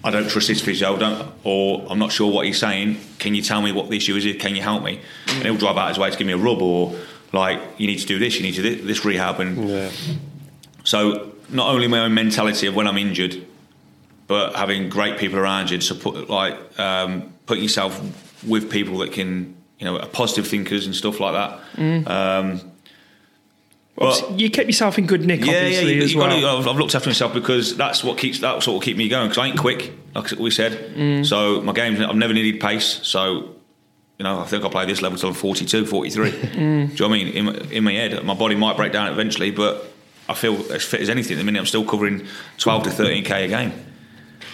I 0.03 0.11
don't 0.11 0.29
trust 0.29 0.47
this 0.47 0.61
physio, 0.61 0.97
don't, 0.97 1.31
or 1.43 1.85
I'm 1.89 1.97
not 1.97 2.11
sure 2.11 2.31
what 2.31 2.45
he's 2.45 2.59
saying. 2.59 2.99
Can 3.17 3.33
you 3.33 3.41
tell 3.41 3.61
me 3.63 3.71
what 3.71 3.89
the 3.89 3.97
issue 3.97 4.15
is? 4.15 4.25
Can 4.39 4.55
you 4.55 4.61
help 4.61 4.83
me? 4.83 5.01
And 5.29 5.43
he'll 5.45 5.57
drive 5.57 5.77
out 5.77 5.89
his 5.89 5.97
way 5.97 6.11
to 6.11 6.17
give 6.17 6.27
me 6.27 6.33
a 6.33 6.37
rub, 6.37 6.61
or 6.61 6.95
like, 7.33 7.59
you 7.79 7.87
need 7.87 7.97
to 7.97 8.05
do 8.05 8.19
this, 8.19 8.35
you 8.37 8.43
need 8.43 8.53
to 8.53 8.61
do 8.61 8.75
this 8.83 9.03
rehab. 9.03 9.39
And 9.39 9.67
Yeah. 9.67 9.89
so, 10.83 11.31
not 11.49 11.69
only 11.73 11.87
my 11.87 11.99
own 11.99 12.13
mentality 12.13 12.67
of 12.67 12.75
when 12.75 12.87
I'm 12.87 12.97
injured, 12.99 13.45
but 14.27 14.55
having 14.55 14.89
great 14.89 15.17
people 15.17 15.39
around 15.39 15.71
you 15.71 15.79
to 15.79 15.83
support, 15.83 16.29
like 16.29 16.55
um, 16.79 17.33
putting 17.47 17.63
yourself 17.63 17.99
with 18.47 18.69
people 18.69 18.99
that 18.99 19.11
can, 19.11 19.55
you 19.79 19.85
know, 19.85 19.97
positive 20.11 20.47
thinkers 20.47 20.85
and 20.85 20.93
stuff 20.95 21.19
like 21.19 21.33
that. 21.33 22.09
Um, 22.09 22.61
but 23.95 24.39
you 24.39 24.49
kept 24.49 24.67
yourself 24.67 24.97
in 24.97 25.07
good 25.07 25.25
nick, 25.25 25.43
yeah, 25.43 25.67
yeah, 25.67 25.81
you, 25.81 26.01
as 26.01 26.13
you 26.13 26.19
well. 26.19 26.29
gotta, 26.29 26.47
I've, 26.47 26.67
I've 26.69 26.77
looked 26.77 26.95
after 26.95 27.09
myself 27.09 27.33
because 27.33 27.75
that's 27.75 28.01
what 28.03 28.17
keeps 28.17 28.39
that's 28.39 28.65
what 28.65 28.73
will 28.73 28.79
keep 28.81 28.95
me 28.95 29.09
going. 29.09 29.27
Because 29.27 29.43
I 29.43 29.47
ain't 29.47 29.59
quick, 29.59 29.91
like 30.15 30.31
we 30.31 30.51
said. 30.51 30.95
Mm. 30.95 31.25
So 31.25 31.61
my 31.61 31.73
games, 31.73 31.99
I've 31.99 32.15
never 32.15 32.33
needed 32.33 32.61
pace. 32.61 32.85
So 33.03 33.55
you 34.17 34.23
know, 34.23 34.39
I 34.39 34.45
think 34.45 34.63
I'll 34.63 34.69
play 34.69 34.85
this 34.85 35.01
level 35.01 35.17
till 35.17 35.29
I'm 35.29 35.35
42, 35.35 35.85
43. 35.85 36.31
Mm. 36.31 36.37
Do 36.53 36.59
you 36.59 36.87
know 36.87 36.87
what 36.97 37.01
I 37.01 37.07
mean? 37.09 37.27
In, 37.27 37.45
my- 37.45 37.53
in 37.71 37.83
my 37.83 37.93
head, 37.93 38.23
my 38.23 38.33
body 38.33 38.55
might 38.55 38.77
break 38.77 38.91
down 38.93 39.11
eventually, 39.11 39.51
but 39.51 39.85
I 40.29 40.33
feel 40.33 40.55
as 40.71 40.83
fit 40.83 41.01
as 41.01 41.09
anything. 41.09 41.33
At 41.35 41.39
the 41.39 41.43
minute, 41.45 41.59
I'm 41.59 41.65
still 41.65 41.85
covering 41.85 42.25
12 42.57 42.83
to 42.83 42.89
13k 42.89 43.45
a 43.45 43.47
game. 43.49 43.71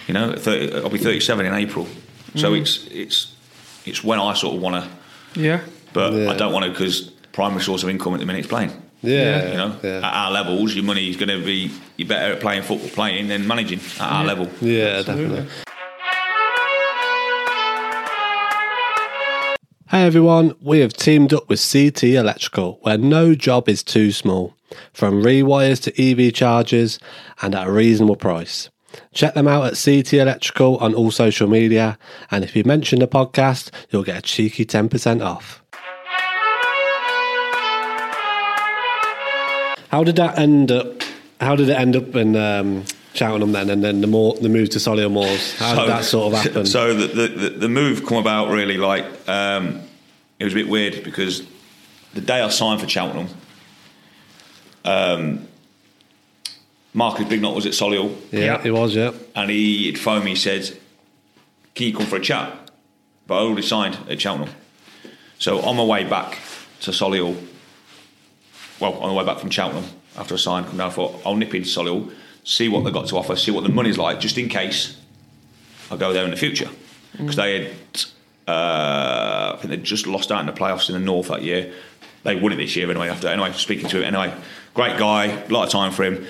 You 0.08 0.14
know, 0.14 0.34
30, 0.36 0.72
I'll 0.82 0.88
be 0.88 0.98
37 0.98 1.46
in 1.46 1.52
April. 1.54 1.86
So 2.36 2.52
Mm. 2.52 2.60
it's 2.62 2.86
it's 2.90 3.34
it's 3.84 4.02
when 4.04 4.18
I 4.18 4.34
sort 4.34 4.56
of 4.56 4.60
want 4.62 4.84
to, 4.84 4.90
yeah. 5.36 5.60
but 5.92 6.12
Yeah. 6.12 6.30
I 6.30 6.36
don't 6.36 6.52
want 6.52 6.64
to 6.64 6.70
because 6.70 7.02
primary 7.32 7.62
source 7.62 7.82
of 7.82 7.88
income 7.88 8.14
at 8.14 8.20
the 8.20 8.26
minute 8.26 8.40
is 8.40 8.46
playing. 8.46 8.72
Yeah. 9.02 9.50
You 9.50 9.56
know, 9.56 9.76
Yeah. 9.82 9.98
at 9.98 10.04
our 10.14 10.30
levels, 10.32 10.74
your 10.74 10.84
money 10.84 11.08
is 11.10 11.16
going 11.16 11.28
to 11.28 11.44
be 11.44 11.70
you're 11.96 12.08
better 12.08 12.32
at 12.34 12.40
playing 12.40 12.62
football, 12.62 12.88
playing 12.90 13.28
than 13.28 13.46
managing 13.46 13.80
at 14.00 14.12
our 14.12 14.24
level. 14.24 14.48
Yeah, 14.60 15.02
definitely. 15.02 15.46
Hey 19.88 20.04
everyone, 20.04 20.54
we 20.60 20.80
have 20.80 20.92
teamed 20.92 21.32
up 21.32 21.48
with 21.48 21.60
CT 21.72 22.02
Electrical, 22.16 22.78
where 22.82 22.98
no 22.98 23.34
job 23.36 23.68
is 23.68 23.84
too 23.84 24.10
small, 24.10 24.54
from 24.92 25.22
rewires 25.22 25.80
to 25.84 25.92
EV 26.02 26.32
chargers 26.34 26.98
and 27.40 27.54
at 27.54 27.68
a 27.68 27.70
reasonable 27.70 28.16
price. 28.16 28.68
Check 29.12 29.34
them 29.34 29.48
out 29.48 29.64
at 29.66 29.82
CT 29.82 30.14
Electrical 30.14 30.76
on 30.78 30.94
all 30.94 31.10
social 31.10 31.48
media, 31.48 31.98
and 32.30 32.44
if 32.44 32.54
you 32.56 32.64
mention 32.64 32.98
the 32.98 33.08
podcast, 33.08 33.70
you'll 33.90 34.04
get 34.04 34.18
a 34.18 34.22
cheeky 34.22 34.64
10% 34.64 35.24
off. 35.24 35.62
How 39.90 40.04
did 40.04 40.16
that 40.16 40.38
end 40.38 40.70
up? 40.70 41.02
How 41.40 41.56
did 41.56 41.68
it 41.68 41.78
end 41.78 41.96
up 41.96 42.14
in 42.16 42.36
um, 42.36 42.84
Cheltenham 43.14 43.52
then, 43.52 43.70
and 43.70 43.82
then 43.82 44.00
the 44.00 44.06
more 44.06 44.34
the 44.34 44.48
move 44.48 44.70
to 44.70 44.78
Solihull 44.78 45.12
Moors? 45.12 45.56
How 45.58 45.74
did 45.74 45.88
that 45.88 46.04
sort 46.04 46.32
of 46.32 46.40
happen? 46.42 46.66
So 46.66 46.94
the, 46.94 47.06
the, 47.06 47.28
the, 47.28 47.50
the 47.50 47.68
move 47.68 48.04
come 48.04 48.18
about 48.18 48.50
really 48.50 48.76
like 48.76 49.04
um, 49.28 49.82
it 50.38 50.44
was 50.44 50.52
a 50.52 50.56
bit 50.56 50.68
weird 50.68 51.02
because 51.04 51.46
the 52.14 52.20
day 52.20 52.40
I 52.40 52.48
signed 52.48 52.80
for 52.80 52.88
Cheltenham, 52.88 53.28
um, 54.84 55.48
Marcus 56.96 57.26
Bignot 57.26 57.54
was 57.54 57.66
at 57.66 57.72
Solihull 57.72 58.16
yeah, 58.32 58.40
Yeah. 58.40 58.62
it 58.64 58.70
was. 58.72 58.94
Yeah, 58.96 59.12
and 59.34 59.50
he 59.50 59.86
had 59.86 59.98
phoned 59.98 60.24
me. 60.24 60.30
He 60.30 60.36
said, 60.36 60.76
"Can 61.74 61.86
you 61.88 61.94
come 61.94 62.06
for 62.06 62.16
a 62.16 62.20
chat?" 62.20 62.70
But 63.26 63.34
I 63.34 63.38
already 63.40 63.62
signed 63.62 63.98
at 64.08 64.18
Cheltenham, 64.18 64.48
so 65.38 65.60
on 65.60 65.76
my 65.76 65.84
way 65.84 66.04
back 66.04 66.38
to 66.80 66.92
Solihull, 66.92 67.36
well, 68.80 68.94
on 68.94 69.10
the 69.10 69.14
way 69.14 69.24
back 69.26 69.38
from 69.40 69.50
Cheltenham 69.50 69.84
after 70.16 70.34
I 70.34 70.38
signed, 70.38 70.66
come 70.68 70.78
down. 70.78 70.88
I 70.88 70.92
thought 70.92 71.20
I'll 71.26 71.36
nip 71.36 71.54
into 71.54 71.68
Solihull, 71.68 72.12
see 72.44 72.68
what 72.68 72.82
they've 72.84 72.94
got 72.94 73.08
to 73.08 73.16
offer, 73.18 73.36
see 73.36 73.50
what 73.50 73.64
the 73.64 73.68
money's 73.70 73.98
like, 73.98 74.18
just 74.18 74.38
in 74.38 74.48
case 74.48 74.96
I 75.90 75.96
go 75.96 76.14
there 76.14 76.24
in 76.24 76.30
the 76.30 76.36
future, 76.38 76.70
because 77.12 77.36
they 77.36 77.64
had. 77.64 77.74
Uh, 78.48 79.54
I 79.54 79.56
think 79.58 79.70
they'd 79.70 79.82
just 79.84 80.06
lost 80.06 80.30
out 80.30 80.38
in 80.40 80.46
the 80.46 80.52
playoffs 80.52 80.88
in 80.88 80.94
the 80.94 81.00
north 81.00 81.28
that 81.28 81.42
year. 81.42 81.74
They 82.22 82.36
won 82.36 82.52
it 82.52 82.56
this 82.56 82.76
year 82.76 82.88
anyway. 82.88 83.08
After 83.08 83.26
anyway, 83.28 83.52
speaking 83.52 83.88
to 83.88 83.98
him 83.98 84.14
anyway, 84.14 84.32
great 84.72 84.96
guy, 84.98 85.26
a 85.26 85.48
lot 85.48 85.64
of 85.64 85.70
time 85.70 85.92
for 85.92 86.04
him 86.04 86.26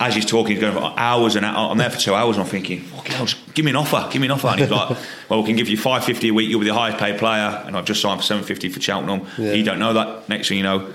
as 0.00 0.14
he's 0.14 0.26
talking, 0.26 0.52
he's 0.52 0.60
going 0.60 0.74
for 0.74 0.94
hours 0.96 1.34
and 1.36 1.44
hours. 1.44 1.72
I'm 1.72 1.78
there 1.78 1.90
for 1.90 1.98
two 1.98 2.14
hours, 2.14 2.36
and 2.36 2.44
I'm 2.44 2.50
thinking, 2.50 2.80
fucking 2.82 3.12
hell, 3.16 3.26
give 3.54 3.64
me 3.64 3.70
an 3.72 3.76
offer, 3.76 4.06
give 4.10 4.20
me 4.20 4.26
an 4.28 4.32
offer. 4.32 4.48
And 4.48 4.60
he's 4.60 4.70
like, 4.70 4.96
well, 5.28 5.40
we 5.40 5.46
can 5.46 5.56
give 5.56 5.68
you 5.68 5.76
five 5.76 6.04
fifty 6.04 6.28
a 6.28 6.32
week. 6.34 6.48
You'll 6.48 6.60
be 6.60 6.66
the 6.66 6.74
highest 6.74 6.98
paid 6.98 7.18
player, 7.18 7.62
and 7.66 7.76
I've 7.76 7.84
just 7.84 8.00
signed 8.00 8.20
for 8.20 8.24
seven 8.26 8.44
fifty 8.44 8.68
for 8.68 8.80
Cheltenham. 8.80 9.26
Yeah. 9.36 9.52
You 9.52 9.64
don't 9.64 9.78
know 9.80 9.92
that. 9.94 10.28
Next 10.28 10.48
thing 10.48 10.56
you 10.58 10.62
know, 10.62 10.92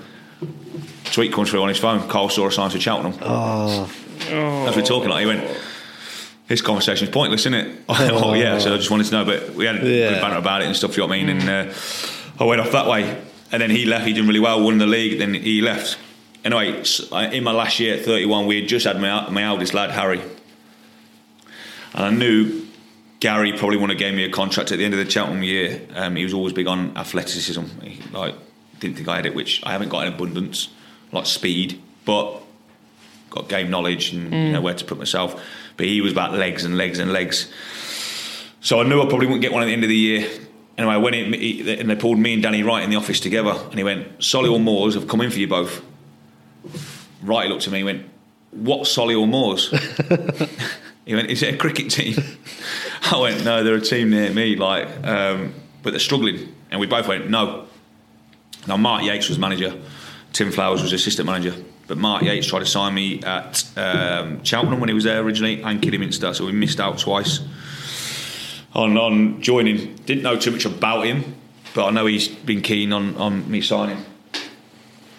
tweet 1.12 1.32
comes 1.32 1.50
through 1.50 1.62
on 1.62 1.68
his 1.68 1.78
phone. 1.78 2.08
Carl 2.08 2.28
saw 2.30 2.46
a 2.46 2.52
sign 2.52 2.70
for 2.70 2.80
Cheltenham. 2.80 3.18
Oh, 3.22 3.90
As 4.68 4.76
we're 4.76 4.82
talking, 4.82 5.10
like 5.10 5.20
he 5.20 5.26
went. 5.26 5.58
This 6.46 6.60
conversation's 6.60 7.08
pointless, 7.10 7.42
isn't 7.42 7.54
it? 7.54 7.78
oh 7.88 8.34
yeah. 8.34 8.58
So 8.58 8.74
I 8.74 8.76
just 8.76 8.90
wanted 8.90 9.04
to 9.06 9.12
know, 9.12 9.24
but 9.24 9.54
we 9.54 9.64
had 9.64 9.76
a 9.76 9.78
Yeah. 9.88 10.10
good 10.10 10.20
banter 10.20 10.36
about 10.36 10.60
it 10.60 10.66
and 10.66 10.76
stuff. 10.76 10.94
You 10.96 11.02
know 11.02 11.06
what 11.08 11.14
I 11.14 11.24
mean? 11.24 11.40
And 11.40 11.48
uh, 11.70 11.74
I 12.38 12.44
went 12.44 12.60
off 12.60 12.72
that 12.72 12.86
way, 12.86 13.18
and 13.50 13.62
then 13.62 13.70
he 13.70 13.86
left. 13.86 14.06
He 14.06 14.12
did 14.12 14.26
really 14.26 14.40
well, 14.40 14.62
won 14.62 14.76
the 14.76 14.86
league. 14.86 15.18
Then 15.18 15.32
he 15.34 15.62
left. 15.62 15.98
Anyway, 16.44 16.82
in 17.32 17.42
my 17.42 17.52
last 17.52 17.80
year 17.80 17.94
at 17.94 18.04
31, 18.04 18.46
we 18.46 18.60
had 18.60 18.68
just 18.68 18.84
had 18.84 19.00
my, 19.00 19.28
my 19.30 19.42
eldest 19.44 19.72
lad 19.72 19.90
Harry, 19.90 20.20
and 21.94 22.04
I 22.04 22.10
knew 22.10 22.66
Gary 23.20 23.52
probably 23.52 23.78
wouldn't 23.78 23.98
have 23.98 24.06
gave 24.06 24.14
me 24.14 24.24
a 24.24 24.30
contract 24.30 24.70
at 24.70 24.78
the 24.78 24.84
end 24.84 24.92
of 24.92 25.02
the 25.02 25.10
Cheltenham 25.10 25.42
year. 25.42 25.80
Um, 25.94 26.16
he 26.16 26.24
was 26.24 26.34
always 26.34 26.52
big 26.52 26.66
on 26.66 26.94
athleticism. 26.96 27.64
He, 27.82 28.02
like 28.12 28.34
didn't 28.80 28.96
think 28.96 29.08
I 29.08 29.16
had 29.16 29.26
it, 29.26 29.34
which 29.34 29.62
I 29.64 29.72
haven't 29.72 29.88
got 29.88 30.06
in 30.06 30.12
abundance, 30.12 30.68
like 31.12 31.26
speed, 31.26 31.80
but 32.04 32.42
got 33.30 33.48
game 33.48 33.70
knowledge 33.70 34.12
and 34.12 34.32
you 34.32 34.52
know 34.52 34.60
where 34.60 34.74
to 34.74 34.84
put 34.84 34.98
myself. 34.98 35.42
But 35.76 35.86
he 35.86 36.00
was 36.00 36.12
about 36.12 36.34
legs 36.34 36.64
and 36.64 36.76
legs 36.76 36.98
and 36.98 37.12
legs. 37.12 37.50
So 38.60 38.80
I 38.80 38.84
knew 38.84 39.00
I 39.00 39.06
probably 39.08 39.26
wouldn't 39.26 39.42
get 39.42 39.52
one 39.52 39.62
at 39.62 39.66
the 39.66 39.72
end 39.72 39.84
of 39.84 39.88
the 39.88 39.96
year. 39.96 40.28
Anyway, 40.76 40.96
when 40.96 41.14
it, 41.14 41.40
he, 41.40 41.78
and 41.78 41.88
they 41.88 41.96
pulled 41.96 42.18
me 42.18 42.34
and 42.34 42.42
Danny 42.42 42.62
Wright 42.62 42.82
in 42.82 42.90
the 42.90 42.96
office 42.96 43.20
together, 43.20 43.50
and 43.52 43.74
he 43.74 43.84
went, 43.84 44.18
Solihull 44.18 44.62
Moors 44.62 44.94
have 44.94 45.06
come 45.06 45.20
in 45.20 45.30
for 45.30 45.38
you 45.38 45.46
both. 45.46 45.82
Wright 47.22 47.48
looked 47.48 47.66
at 47.66 47.72
me 47.72 47.80
and 47.80 47.86
went, 47.86 48.06
What 48.50 48.82
Solihull 48.82 49.28
Moors? 49.28 49.70
he 51.06 51.14
went, 51.14 51.30
Is 51.30 51.42
it 51.42 51.54
a 51.54 51.56
cricket 51.56 51.90
team? 51.90 52.16
I 53.10 53.18
went, 53.18 53.44
No, 53.44 53.64
they're 53.64 53.74
a 53.74 53.80
team 53.80 54.10
near 54.10 54.32
me, 54.32 54.56
like, 54.56 54.88
um, 55.06 55.54
but 55.82 55.90
they're 55.90 56.00
struggling. 56.00 56.54
And 56.70 56.80
we 56.80 56.86
both 56.86 57.08
went, 57.08 57.30
No. 57.30 57.66
Now, 58.66 58.76
Mark 58.76 59.04
Yates 59.04 59.28
was 59.28 59.38
manager, 59.38 59.78
Tim 60.32 60.50
Flowers 60.50 60.82
was 60.82 60.92
assistant 60.92 61.26
manager. 61.26 61.54
But 61.86 61.98
Mark 61.98 62.22
Yates 62.22 62.46
tried 62.46 62.60
to 62.60 62.66
sign 62.66 62.94
me 62.94 63.22
at 63.22 63.62
um, 63.76 64.42
Cheltenham 64.42 64.80
when 64.80 64.88
he 64.88 64.94
was 64.94 65.04
there 65.04 65.20
originally 65.20 65.62
and 65.62 65.82
Kidderminster, 65.82 66.32
so 66.32 66.46
we 66.46 66.52
missed 66.52 66.80
out 66.80 66.98
twice 66.98 67.40
on, 68.74 68.96
on 68.96 69.40
joining. 69.42 69.94
Didn't 69.96 70.22
know 70.22 70.36
too 70.36 70.50
much 70.50 70.64
about 70.64 71.04
him, 71.04 71.34
but 71.74 71.86
I 71.86 71.90
know 71.90 72.06
he's 72.06 72.28
been 72.28 72.62
keen 72.62 72.92
on, 72.92 73.16
on 73.16 73.50
me 73.50 73.60
signing. 73.60 74.04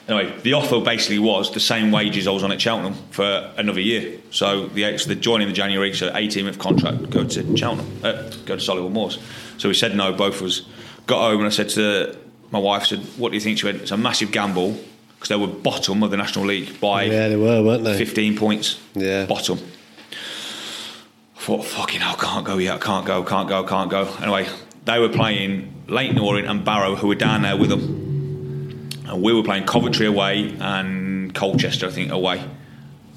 Anyway, 0.07 0.37
the 0.43 0.53
offer 0.53 0.79
basically 0.81 1.17
was 1.17 1.51
the 1.51 1.59
same 1.59 1.91
wages 1.91 2.27
I 2.27 2.31
was 2.31 2.43
on 2.43 2.51
at 2.51 2.61
Cheltenham 2.61 2.93
for 3.09 3.51
another 3.57 3.79
year. 3.81 4.19
So 4.29 4.67
the 4.67 4.97
so 4.99 5.09
the 5.09 5.15
joining 5.15 5.47
the 5.47 5.53
January, 5.53 5.93
so 5.93 6.11
18 6.13 6.45
month 6.45 6.59
contract, 6.59 7.09
go 7.09 7.23
to 7.23 7.57
Cheltenham, 7.57 7.87
uh, 8.03 8.11
go 8.45 8.55
to 8.55 8.61
Solihull 8.61 8.91
Moors. 8.91 9.17
So 9.57 9.67
we 9.67 9.73
said 9.73 9.95
no, 9.95 10.13
both 10.13 10.41
of 10.41 10.47
us. 10.47 10.61
Got 11.07 11.19
home 11.19 11.39
and 11.39 11.47
I 11.47 11.49
said 11.49 11.69
to 11.69 12.15
my 12.51 12.59
wife, 12.59 12.85
said, 12.85 12.99
"What 13.17 13.29
do 13.29 13.35
you 13.35 13.41
think?" 13.41 13.57
She 13.59 13.65
went, 13.65 13.81
"It's 13.81 13.91
a 13.91 13.97
massive 13.97 14.31
gamble." 14.31 14.77
Because 15.15 15.29
they 15.29 15.35
were 15.37 15.47
bottom 15.47 16.03
of 16.03 16.11
the 16.11 16.17
National 16.17 16.45
League 16.45 16.79
by 16.79 17.03
Yeah, 17.03 17.29
they 17.29 17.35
were, 17.35 17.63
weren't 17.63 17.83
they? 17.83 17.97
15 17.97 18.37
points. 18.37 18.77
Yeah. 18.93 19.25
Bottom. 19.25 19.57
I 20.11 21.39
thought, 21.39 21.65
fucking 21.65 22.01
hell, 22.01 22.15
can't 22.15 22.45
go 22.45 22.57
yet, 22.57 22.81
can't 22.81 23.05
go, 23.05 23.23
can't 23.23 23.47
go, 23.47 23.63
can't 23.63 23.89
go. 23.89 24.07
Anyway, 24.21 24.47
they 24.83 24.99
were 24.99 25.09
playing 25.09 25.73
Leyton 25.87 26.19
Orient 26.19 26.47
and 26.49 26.63
Barrow, 26.65 26.95
who 26.95 27.07
were 27.07 27.15
down 27.15 27.43
there 27.43 27.57
with 27.57 27.69
them. 27.69 28.04
And 29.07 29.21
we 29.21 29.33
were 29.33 29.43
playing 29.43 29.65
Coventry 29.65 30.07
away 30.07 30.55
and 30.59 31.33
Colchester, 31.33 31.87
I 31.87 31.91
think, 31.91 32.11
away. 32.11 32.39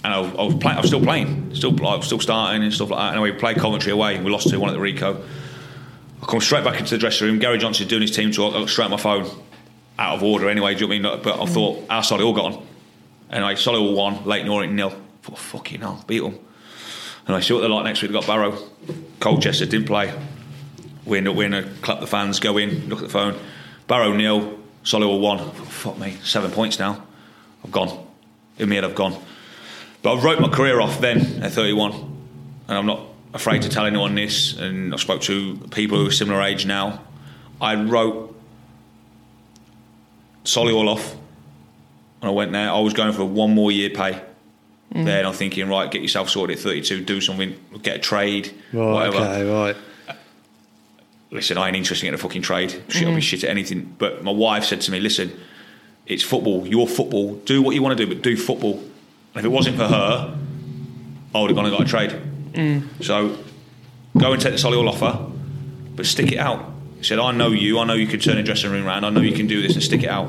And 0.05 0.14
I, 0.14 0.20
I 0.20 0.43
was 0.45 0.55
playing, 0.55 0.78
I 0.78 0.80
was 0.80 0.89
still 0.89 1.03
playing, 1.03 1.55
still, 1.55 1.86
I 1.86 1.97
was 1.97 2.07
still 2.07 2.20
starting 2.20 2.62
and 2.62 2.72
stuff 2.72 2.91
like 2.91 2.99
that. 2.99 3.12
Anyway, 3.14 3.32
we 3.32 3.39
played 3.39 3.57
Coventry 3.57 3.93
away. 3.93 4.20
We 4.20 4.30
lost 4.30 4.49
2 4.51 4.61
1 4.61 4.70
at 4.70 4.72
the 4.74 4.78
Ricoh. 4.78 5.24
I 6.22 6.26
come 6.26 6.41
straight 6.41 6.64
back 6.64 6.78
into 6.78 6.91
the 6.91 6.99
dressing 6.99 7.26
room. 7.26 7.39
Gary 7.39 7.59
Johnson's 7.59 7.89
doing 7.89 8.03
his 8.03 8.11
team 8.11 8.30
talk. 8.30 8.55
I 8.55 8.59
look 8.59 8.68
straight 8.68 8.86
at 8.86 8.91
my 8.91 8.97
phone, 8.97 9.28
out 9.99 10.16
of 10.16 10.22
order 10.22 10.49
anyway. 10.49 10.74
Do 10.74 10.86
you 10.86 10.99
know 10.99 11.11
what 11.11 11.12
I 11.12 11.16
mean? 11.16 11.24
But 11.24 11.41
I 11.41 11.45
mm. 11.45 11.55
thought 11.55 11.84
our 11.91 12.03
Solihull 12.03 12.34
got 12.34 12.53
on. 12.53 12.66
Anyway, 13.30 13.55
Solihull 13.55 13.95
won, 13.97 14.24
Leyton 14.24 14.49
Orient 14.49 14.74
nil. 14.74 14.91
I 14.91 15.26
thought, 15.26 15.39
fucking 15.39 15.80
hell, 15.80 16.05
beat 16.07 16.20
them. 16.20 16.39
And 17.26 17.36
I 17.36 17.41
see 17.41 17.53
what 17.53 17.61
they're 17.61 17.68
like 17.68 17.84
next 17.84 18.01
week. 18.03 18.11
They've 18.11 18.20
got 18.20 18.26
Barrow. 18.26 18.57
Colchester 19.20 19.66
didn't 19.66 19.86
play. 19.86 20.12
We 21.05 21.18
end 21.18 21.28
up 21.28 21.36
winning, 21.36 21.64
clap 21.82 22.01
the 22.01 22.07
fans, 22.07 22.41
go 22.41 22.57
in, 22.57 22.89
look 22.89 23.01
at 23.01 23.07
the 23.07 23.12
phone. 23.12 23.39
Barrow 23.86 24.12
nil, 24.12 24.58
Solihull 24.89 25.20
one. 25.20 25.39
I 25.39 25.51
fuck 25.51 25.99
me, 25.99 26.16
seven 26.24 26.51
points 26.51 26.78
now. 26.78 27.05
I've 27.62 27.70
gone. 27.70 28.07
In 28.59 28.70
my 28.70 28.76
head, 28.76 28.84
I've 28.84 28.95
gone. 28.95 29.14
But 30.03 30.16
I 30.16 30.22
wrote 30.22 30.41
my 30.41 30.49
career 30.49 30.80
off 30.80 30.99
then 31.01 31.43
at 31.43 31.53
31. 31.53 31.93
And 32.68 32.78
I'm 32.78 32.86
not 32.86 33.03
afraid 33.34 33.62
to 33.62 33.68
tell 33.68 33.84
anyone 33.84 34.14
this. 34.14 34.57
And 34.57 34.95
I 34.95 34.97
spoke 34.97 35.20
to 35.22 35.59
people 35.72 35.99
who 35.99 36.07
are 36.07 36.11
similar 36.11 36.41
age 36.43 36.64
now. 36.64 37.03
I 37.61 37.74
wrote 37.74 38.34
Solihull 40.45 40.89
off. 40.89 41.12
And 42.22 42.30
I 42.30 42.32
went 42.32 42.53
there. 42.53 42.70
I 42.70 42.80
was 42.80 42.95
going 42.95 43.12
for 43.12 43.24
one 43.26 43.51
more 43.55 43.70
year 43.70 43.91
pay. 43.91 44.22
Mm. 44.95 45.05
There, 45.05 45.18
and 45.18 45.26
I'm 45.26 45.34
thinking, 45.34 45.68
right, 45.68 45.91
get 45.91 46.01
yourself 46.01 46.30
sorted 46.30 46.57
at 46.57 46.62
32, 46.62 47.05
do 47.05 47.20
something, 47.20 47.55
get 47.82 47.97
a 47.97 47.99
trade, 47.99 48.55
Right, 48.72 48.91
whatever. 48.91 49.18
okay, 49.18 49.45
right. 49.45 49.76
Listen, 51.31 51.59
I 51.59 51.68
ain't 51.68 51.76
interested 51.76 52.07
in 52.07 52.14
a 52.14 52.18
fucking 52.18 52.43
trade. 52.43 52.70
Shit, 52.89 53.07
I'll 53.07 53.14
be 53.14 53.20
mm. 53.20 53.22
shit 53.22 53.45
at 53.45 53.51
anything. 53.51 53.95
But 53.99 54.24
my 54.24 54.31
wife 54.31 54.64
said 54.64 54.81
to 54.83 54.91
me, 54.91 54.99
listen, 54.99 55.39
it's 56.07 56.22
football. 56.22 56.66
You're 56.66 56.87
football. 56.87 57.35
Do 57.35 57.62
what 57.62 57.74
you 57.74 57.83
want 57.83 57.99
to 57.99 58.07
do, 58.07 58.12
but 58.12 58.22
do 58.22 58.37
football. 58.37 58.74
And 58.74 59.37
if 59.37 59.45
it 59.45 59.49
wasn't 59.49 59.76
for 59.76 59.87
her, 59.87 60.39
I 61.35 61.41
would 61.41 61.51
have 61.51 61.57
gone 61.57 61.66
and 61.66 61.76
got 61.76 61.87
a 61.87 61.91
trade. 61.91 62.18
Mm. 62.53 63.05
So 63.05 63.37
go 64.16 64.33
and 64.33 64.41
take 64.41 64.53
the 64.53 64.59
Solihull 64.59 64.89
offer, 64.89 65.31
but 65.95 66.07
stick 66.07 66.33
it 66.33 66.39
out. 66.39 66.72
He 66.97 67.05
said, 67.05 67.18
I 67.18 67.31
know 67.33 67.51
you. 67.51 67.79
I 67.79 67.85
know 67.85 67.93
you 67.93 68.07
can 68.07 68.20
turn 68.20 68.39
a 68.39 68.43
dressing 68.43 68.70
room 68.70 68.87
around. 68.87 69.05
I 69.05 69.11
know 69.11 69.20
you 69.20 69.37
can 69.37 69.47
do 69.47 69.61
this 69.61 69.74
and 69.74 69.83
stick 69.83 70.03
it 70.03 70.09
out. 70.09 70.29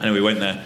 And 0.00 0.14
we 0.14 0.20
went 0.20 0.38
there. 0.38 0.64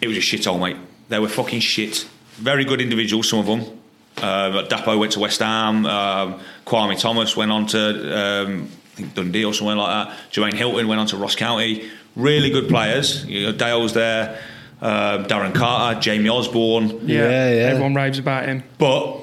It 0.00 0.08
was 0.08 0.18
a 0.18 0.20
shithole, 0.20 0.60
mate. 0.60 0.76
They 1.08 1.18
were 1.18 1.28
fucking 1.28 1.60
shit. 1.60 2.06
Very 2.34 2.64
good 2.64 2.82
individuals, 2.82 3.30
some 3.30 3.38
of 3.38 3.46
them. 3.46 3.80
Uh, 4.18 4.64
Dapo 4.68 4.98
went 4.98 5.12
to 5.12 5.20
West 5.20 5.40
Ham. 5.40 5.84
Um, 5.86 6.40
Kwame 6.66 6.98
Thomas 6.98 7.36
went 7.36 7.52
on 7.52 7.66
to 7.66 8.18
um, 8.18 8.62
I 8.92 8.96
think 8.96 9.14
Dundee 9.14 9.44
or 9.44 9.52
somewhere 9.52 9.76
like 9.76 10.08
that. 10.08 10.16
Jermaine 10.32 10.54
Hilton 10.54 10.88
went 10.88 11.00
on 11.00 11.06
to 11.08 11.16
Ross 11.16 11.34
County. 11.36 11.88
Really 12.16 12.50
good 12.50 12.68
players. 12.68 13.24
You 13.26 13.44
know, 13.46 13.52
Dale's 13.52 13.92
there. 13.92 14.40
Um, 14.80 15.24
Darren 15.24 15.54
Carter, 15.54 16.00
Jamie 16.00 16.28
Osborne, 16.28 17.06
Yeah, 17.06 17.28
Yeah, 17.28 17.50
yeah. 17.50 17.60
Everyone 17.68 17.94
raves 17.94 18.18
about 18.18 18.46
him. 18.46 18.62
but 18.78 19.18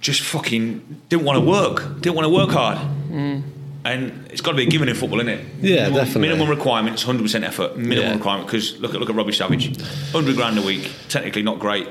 just 0.00 0.22
fucking 0.22 1.02
didn't 1.08 1.24
want 1.24 1.38
to 1.38 1.44
work. 1.44 2.00
Didn't 2.00 2.14
want 2.16 2.24
to 2.26 2.30
work 2.34 2.50
hard. 2.50 2.78
And 3.82 4.26
it's 4.30 4.40
got 4.42 4.50
to 4.52 4.56
be 4.56 4.64
a 4.64 4.66
given 4.66 4.88
in 4.88 4.94
football, 4.94 5.20
isn't 5.20 5.32
it? 5.32 5.44
Yeah, 5.62 5.74
minimum, 5.84 5.94
definitely. 5.94 6.20
Minimum 6.28 6.48
requirements, 6.50 7.02
hundred 7.02 7.22
percent 7.22 7.44
effort. 7.44 7.76
Minimum 7.78 7.98
Yeah. 8.10 8.14
requirement 8.16 8.46
because 8.46 8.78
look 8.78 8.92
at 8.94 9.00
look 9.00 9.08
at 9.08 9.16
Robbie 9.16 9.32
Savage, 9.32 9.80
hundred 10.12 10.36
grand 10.36 10.58
a 10.58 10.62
week. 10.62 10.90
Technically 11.08 11.42
not 11.42 11.58
great, 11.58 11.88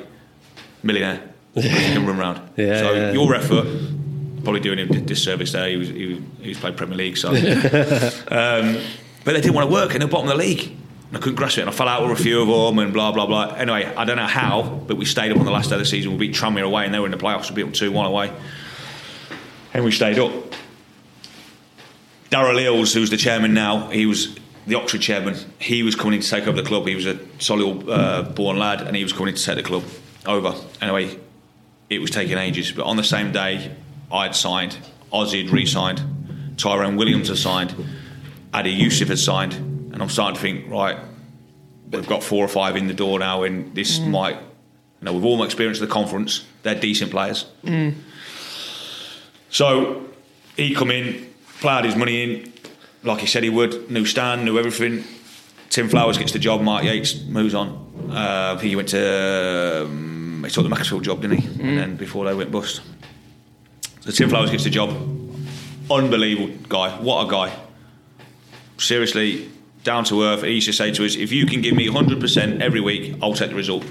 millionaire. 0.84 1.22
Can 1.62 2.06
run 2.06 2.18
round. 2.18 2.42
Yeah, 2.58 2.80
so 2.80 2.94
yeah. 2.94 3.12
your 3.12 3.36
effort 3.36 3.66
probably 4.44 4.62
doing 4.62 4.80
him 4.80 4.90
a 4.90 5.02
disservice 5.02 5.52
there. 5.52 5.70
He 5.70 5.78
was 5.78 5.88
he, 5.90 6.06
was- 6.06 6.24
he 6.42 6.50
was 6.50 6.58
played 6.58 6.78
Premier 6.78 6.98
League, 6.98 7.18
so. 7.18 7.30
um, 7.32 8.78
but 9.26 9.34
they 9.34 9.42
didn't 9.42 9.54
want 9.54 9.68
to 9.70 9.74
work, 9.74 9.92
and 9.92 10.02
they're 10.02 10.08
bottom 10.08 10.30
of 10.30 10.38
the 10.38 10.44
league. 10.44 10.72
And 11.10 11.18
I 11.18 11.20
couldn't 11.20 11.36
grasp 11.36 11.58
it, 11.58 11.62
and 11.62 11.70
I 11.70 11.74
fell 11.74 11.88
out 11.88 12.08
with 12.08 12.20
a 12.20 12.24
few 12.24 12.42
of 12.42 12.48
them, 12.48 12.80
and 12.80 12.94
blah 12.94 13.12
blah 13.12 13.26
blah. 13.26 13.54
Anyway, 13.56 13.86
I 13.86 14.06
don't 14.06 14.18
know 14.18 14.28
how, 14.28 14.62
but 14.88 14.98
we 14.98 15.06
stayed 15.06 15.32
up 15.32 15.38
on 15.38 15.46
the 15.46 15.52
last 15.52 15.70
day 15.70 15.76
of 15.76 15.80
the 15.80 15.86
season. 15.86 16.12
We 16.14 16.28
beat 16.28 16.36
Tranmere 16.36 16.66
away, 16.66 16.86
and 16.86 16.94
they 16.94 17.00
were 17.00 17.06
in 17.06 17.12
the 17.12 17.18
playoffs. 17.18 17.50
We 17.50 17.56
beat 17.56 17.64
them 17.64 17.72
two 17.74 17.92
one 17.92 18.06
away, 18.06 18.32
and 19.74 19.84
we 19.84 19.92
stayed 19.92 20.20
up. 20.20 20.32
Darrell 22.30 22.58
Eales, 22.58 22.94
who's 22.94 23.10
the 23.10 23.18
chairman 23.18 23.54
now, 23.56 23.90
he 23.90 24.06
was 24.06 24.38
the 24.68 24.76
Oxford 24.76 25.02
chairman. 25.02 25.36
He 25.58 25.82
was 25.82 25.96
coming 25.96 26.14
in 26.16 26.22
to 26.22 26.30
take 26.30 26.48
over 26.48 26.62
the 26.62 26.68
club. 26.68 26.86
He 26.88 26.96
was 26.96 27.08
a 27.08 27.20
solid 27.40 27.90
uh, 27.90 28.22
born 28.24 28.58
lad, 28.60 28.82
and 28.82 28.96
he 28.96 29.04
was 29.04 29.12
coming 29.14 29.30
in 29.30 29.36
to 29.36 29.44
take 29.44 29.56
the 29.58 29.64
club 29.64 29.84
over. 30.28 30.54
Anyway, 30.80 31.20
it 31.90 32.00
was 32.00 32.10
taking 32.12 32.38
ages. 32.38 32.72
But 32.72 32.86
on 32.86 32.98
the 32.98 33.04
same 33.04 33.32
day, 33.32 33.76
I'd 34.12 34.36
signed, 34.36 34.78
Ozzy 35.12 35.44
had 35.44 35.52
re-signed, 35.52 36.02
Tyrone 36.58 36.96
Williams 36.96 37.30
had 37.30 37.38
signed, 37.38 37.74
Adi 38.54 38.72
Yusuf 38.72 39.08
had 39.08 39.20
signed, 39.20 39.54
and 39.54 40.02
I'm 40.02 40.10
starting 40.10 40.36
to 40.36 40.42
think, 40.42 40.70
right, 40.70 40.98
we've 41.92 42.08
got 42.08 42.24
four 42.24 42.44
or 42.44 42.48
five 42.48 42.76
in 42.76 42.88
the 42.88 42.94
door 42.94 43.20
now, 43.20 43.44
and 43.44 43.74
this 43.76 44.00
might, 44.00 44.36
you 44.36 45.06
know, 45.06 45.14
with 45.14 45.24
all 45.24 45.38
my 45.38 45.46
experience 45.46 45.80
of 45.82 45.88
the 45.88 45.94
conference, 45.94 46.46
they're 46.64 46.76
decent 46.80 47.12
players. 47.12 47.46
So 49.50 50.06
he 50.56 50.76
come 50.76 50.92
in, 50.92 51.34
ploughed 51.60 51.86
his 51.86 51.96
money 51.96 52.24
in, 52.24 52.54
like 53.04 53.20
he 53.20 53.28
said 53.28 53.44
he 53.44 53.50
would. 53.50 53.90
Knew 53.90 54.06
Stan, 54.06 54.44
knew 54.46 54.60
everything. 54.60 55.04
Tim 55.70 55.88
Flowers 55.88 56.18
gets 56.18 56.32
the 56.34 56.40
job. 56.40 56.62
Mark 56.62 56.84
Yates 56.84 57.24
moves 57.26 57.54
on. 57.54 58.10
Uh, 58.12 58.58
he 58.58 58.76
went 58.76 58.90
to 58.90 59.86
um, 59.86 60.19
Um, 60.40 60.46
he 60.46 60.52
took 60.52 60.64
the 60.64 60.70
Macclesfield 60.70 61.04
job, 61.04 61.22
didn't 61.22 61.40
he? 61.40 61.48
And 61.48 61.58
mm. 61.58 61.76
then 61.76 61.96
before 61.98 62.26
they 62.26 62.34
went 62.34 62.52
bust. 62.52 62.82
So 64.02 64.12
Tim 64.12 64.30
Flowers 64.30 64.52
gets 64.52 64.64
the 64.64 64.70
job. 64.70 64.90
Unbelievable 65.92 66.56
guy. 66.70 66.92
What 67.02 67.28
a 67.28 67.30
guy. 67.30 67.54
Seriously, 68.78 69.50
down 69.84 70.06
to 70.06 70.24
earth. 70.24 70.44
He 70.44 70.54
used 70.54 70.68
to 70.68 70.74
say 70.74 70.92
to 70.92 71.06
us, 71.06 71.16
"If 71.16 71.32
you 71.32 71.46
can 71.46 71.62
give 71.62 71.76
me 71.76 71.88
100% 71.88 72.62
every 72.62 72.80
week, 72.80 73.16
I'll 73.22 73.34
take 73.34 73.50
the 73.50 73.56
result. 73.56 73.84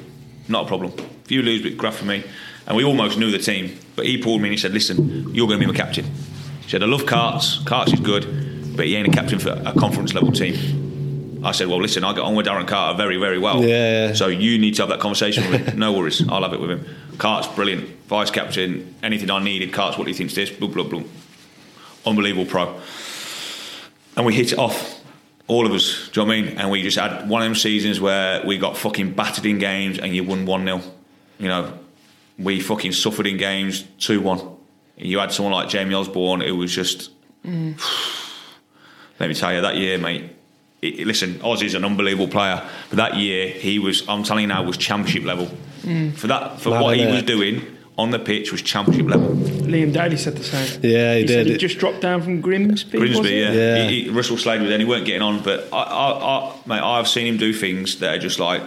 Not 0.49 0.65
a 0.65 0.69
problem. 0.69 0.93
If 1.25 1.31
you 1.31 1.43
lose, 1.43 1.75
grab 1.75 1.93
for 1.93 2.07
me." 2.07 2.25
And 2.67 2.77
we 2.77 2.85
almost 2.85 3.19
knew 3.19 3.31
the 3.31 3.39
team, 3.39 3.79
but 3.97 4.07
he 4.07 4.19
pulled 4.19 4.41
me 4.41 4.49
and 4.49 4.55
he 4.55 4.59
said, 4.59 4.73
"Listen, 4.73 5.35
you're 5.35 5.47
going 5.47 5.61
to 5.61 5.67
be 5.67 5.71
my 5.71 5.77
captain." 5.77 6.07
He 6.63 6.71
said, 6.71 6.83
"I 6.83 6.87
love 6.87 7.05
Carts. 7.05 7.59
Carts 7.65 7.93
is 7.93 8.01
good, 8.01 8.77
but 8.77 8.87
he 8.87 8.97
ain't 8.97 9.09
a 9.09 9.11
captain 9.11 9.39
for 9.39 9.51
a 9.51 9.75
conference 9.75 10.15
level 10.15 10.33
team." 10.33 10.88
I 11.45 11.53
said, 11.53 11.69
"Well, 11.69 11.81
listen, 11.81 12.05
I 12.05 12.13
get 12.13 12.23
on 12.23 12.35
with 12.35 12.47
Darren 12.47 12.67
Carter 12.67 12.97
very, 12.97 13.17
very 13.17 13.39
well. 13.39 13.65
Yeah. 13.65 14.13
So 14.15 14.27
you 14.29 14.59
need 14.59 14.75
to 14.77 14.83
have 14.83 14.89
that 14.89 15.01
conversation 15.01 15.51
with 15.51 15.67
him. 15.67 15.79
No 15.89 15.93
worries, 15.93 16.27
I'll 16.29 16.43
have 16.43 16.53
it 16.53 16.61
with 16.61 16.71
him. 16.71 16.87
Cart's 17.19 17.49
brilliant, 17.49 17.89
vice 18.07 18.31
captain. 18.31 18.95
Anything 19.03 19.31
I 19.31 19.43
needed, 19.43 19.73
Cart's 19.73 19.97
what 19.97 20.05
do 20.05 20.11
he 20.11 20.17
thinks 20.17 20.35
this. 20.35 20.51
Blah 20.51 20.69
blah 20.69 20.85
blah. 20.85 21.03
Unbelievable 22.07 22.47
pro. 22.47 22.81
And 24.17 24.27
we 24.27 24.35
hit 24.35 24.53
it 24.53 24.59
off, 24.59 25.01
all 25.47 25.67
of 25.67 25.73
us. 25.73 26.09
Do 26.13 26.21
you 26.21 26.27
know 26.27 26.33
what 26.33 26.39
I 26.39 26.43
mean? 26.43 26.59
And 26.59 26.71
we 26.71 26.83
just 26.83 26.99
had 26.99 27.29
one 27.29 27.43
of 27.43 27.47
them 27.47 27.55
seasons 27.55 28.01
where 28.01 28.45
we 28.45 28.59
got 28.59 28.77
fucking 28.77 29.13
battered 29.13 29.47
in 29.47 29.59
games, 29.59 29.99
and 29.99 30.15
you 30.15 30.25
won 30.25 30.45
one 30.47 30.65
0 30.65 30.83
You 31.39 31.49
know, 31.49 31.79
we 32.39 32.61
fucking 32.61 32.93
suffered 32.93 33.27
in 33.27 33.37
games 33.37 33.85
two 33.99 34.21
one. 34.21 34.41
You 34.97 35.21
had 35.21 35.31
someone 35.31 35.53
like 35.53 35.69
Jamie 35.69 35.95
Osborne, 35.95 36.41
who 36.41 36.57
was 36.57 36.75
just. 36.75 37.11
Mm. 37.45 37.81
Let 39.21 39.29
me 39.29 39.35
tell 39.35 39.53
you, 39.53 39.61
that 39.63 39.77
year, 39.77 39.99
mate. 39.99 40.31
It, 40.81 41.07
listen, 41.07 41.35
Ozzy's 41.41 41.75
an 41.75 41.85
unbelievable 41.85 42.29
player, 42.29 42.63
but 42.91 42.97
that 42.97 43.17
year 43.17 43.49
he 43.49 43.79
was. 43.79 44.09
I'm 44.09 44.23
telling 44.23 44.43
you 44.43 44.49
now, 44.49 44.63
was 44.63 44.77
championship 44.77 45.25
level. 45.25 45.51
Mm. 45.83 46.15
For 46.15 46.29
that, 46.29 46.61
for 46.61 46.71
Mad, 46.71 46.83
what 46.83 46.97
he 46.97 47.03
innit? 47.03 47.13
was 47.13 47.23
doing 47.25 47.77
on 47.99 48.13
the 48.13 48.19
pitch 48.19 48.53
was 48.53 48.63
championship 48.63 49.07
level. 49.07 49.31
Liam 49.31 49.93
Daly 49.93 50.17
said 50.17 50.37
the 50.37 50.45
same. 50.45 50.81
Yeah, 50.83 51.15
he 51.15 51.23
he 51.23 51.29
said 51.29 51.45
did. 51.45 51.53
he 51.53 51.57
just 51.59 51.79
dropped 51.79 52.01
down 52.01 52.23
from 52.23 52.41
Grimsby. 52.41 52.97
Grimsby, 52.97 53.29
yeah. 53.31 53.53
Yeah. 53.53 53.89
He, 53.89 54.05
he, 54.05 54.11
Russell 54.11 54.39
Slade 54.39 54.61
was 54.61 54.71
then. 54.71 54.79
He 54.79 54.87
weren't 54.87 55.05
getting 55.05 55.23
on, 55.23 55.43
but 55.43 55.69
I, 55.73 55.83
I, 55.83 56.11
I, 56.11 56.55
mate, 56.67 56.81
I've 56.81 57.09
seen 57.09 57.27
him 57.27 57.39
do 57.39 57.53
things 57.53 57.99
that 57.99 58.15
are 58.15 58.19
just 58.19 58.39
like 58.39 58.63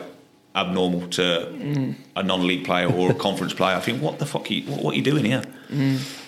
abnormal 0.53 1.07
to 1.07 1.21
mm. 1.21 1.95
a 2.17 2.23
non-league 2.23 2.65
player 2.65 2.91
or 2.91 3.11
a 3.11 3.13
conference 3.13 3.53
player. 3.53 3.77
I 3.77 3.79
think, 3.79 4.01
what 4.01 4.19
the 4.19 4.25
fuck? 4.25 4.51
Are 4.51 4.53
you, 4.53 4.69
what, 4.69 4.83
what 4.83 4.93
are 4.93 4.97
you 4.97 5.03
doing 5.03 5.23
here? 5.23 5.43
Mm. 5.69 6.19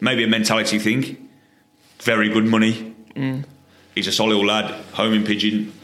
Maybe 0.00 0.22
a 0.24 0.28
mentality 0.28 0.78
thing. 0.78 1.28
Very 2.00 2.28
good 2.28 2.44
money. 2.44 2.94
He's 4.00 4.06
a 4.06 4.12
solid 4.12 4.38
lad. 4.38 4.70
Home 4.94 5.12
in 5.12 5.24
Pigeon. 5.24 5.74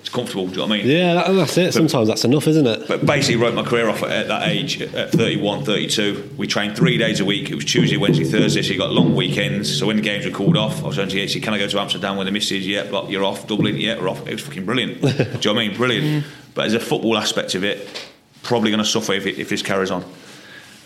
It's 0.00 0.08
comfortable. 0.08 0.46
Do 0.46 0.52
you 0.52 0.56
know 0.56 0.68
what 0.68 0.72
I 0.72 0.76
mean? 0.78 0.86
Yeah, 0.86 1.12
that, 1.12 1.32
that's 1.32 1.58
it. 1.58 1.74
Sometimes 1.74 2.08
that's 2.08 2.24
enough, 2.24 2.48
isn't 2.48 2.66
it? 2.66 2.88
But 2.88 3.04
basically, 3.04 3.36
wrote 3.42 3.52
my 3.52 3.62
career 3.62 3.90
off 3.90 4.02
at, 4.02 4.10
at 4.10 4.28
that 4.28 4.48
age, 4.48 4.80
at 4.80 5.12
31, 5.12 5.66
32. 5.66 6.30
We 6.38 6.46
trained 6.46 6.78
three 6.78 6.96
days 6.96 7.20
a 7.20 7.26
week. 7.26 7.50
It 7.50 7.54
was 7.54 7.66
Tuesday, 7.66 7.98
Wednesday, 7.98 8.24
Thursday, 8.24 8.62
so 8.62 8.72
you 8.72 8.78
got 8.78 8.90
long 8.90 9.14
weekends. 9.14 9.78
So 9.78 9.86
when 9.86 9.96
the 9.96 10.02
games 10.02 10.24
were 10.24 10.30
called 10.30 10.56
off, 10.56 10.82
I 10.82 10.86
was 10.86 10.96
going 10.96 11.10
to 11.10 11.28
say, 11.28 11.40
Can 11.40 11.52
I 11.52 11.58
go 11.58 11.68
to 11.68 11.78
Amsterdam 11.78 12.16
with 12.16 12.26
the 12.26 12.32
missus? 12.32 12.66
Yeah, 12.66 12.90
but 12.90 13.10
you're 13.10 13.22
off. 13.22 13.46
Dublin, 13.46 13.76
yeah, 13.76 14.00
we're 14.00 14.08
off. 14.08 14.26
It 14.26 14.32
was 14.32 14.40
fucking 14.40 14.64
brilliant. 14.64 15.02
Do 15.02 15.08
you 15.08 15.14
know 15.14 15.30
what 15.34 15.46
I 15.46 15.52
mean? 15.52 15.76
Brilliant. 15.76 16.24
But 16.54 16.68
as 16.68 16.72
a 16.72 16.80
football 16.80 17.18
aspect 17.18 17.54
of 17.54 17.64
it, 17.64 18.08
probably 18.42 18.70
going 18.70 18.82
to 18.82 18.88
suffer 18.88 19.12
if, 19.12 19.26
it, 19.26 19.38
if 19.38 19.50
this 19.50 19.60
carries 19.60 19.90
on. 19.90 20.06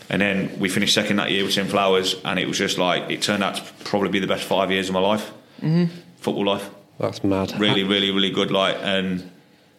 And 0.08 0.22
then 0.22 0.58
we 0.58 0.68
finished 0.68 0.94
second 0.94 1.16
that 1.16 1.30
year 1.30 1.44
with 1.44 1.54
Tim 1.54 1.66
Flowers, 1.66 2.16
and 2.24 2.38
it 2.38 2.46
was 2.46 2.58
just 2.58 2.78
like, 2.78 3.10
it 3.10 3.22
turned 3.22 3.42
out 3.42 3.56
to 3.56 3.62
probably 3.84 4.08
be 4.08 4.20
the 4.20 4.26
best 4.26 4.44
five 4.44 4.70
years 4.70 4.88
of 4.88 4.94
my 4.94 5.00
life, 5.00 5.32
mm-hmm. 5.60 5.92
Football 6.26 6.44
life. 6.44 6.68
That's 6.98 7.22
mad. 7.22 7.52
Really, 7.60 7.84
really, 7.84 8.10
really 8.10 8.30
good. 8.30 8.50
Like, 8.50 8.76
and 8.80 9.30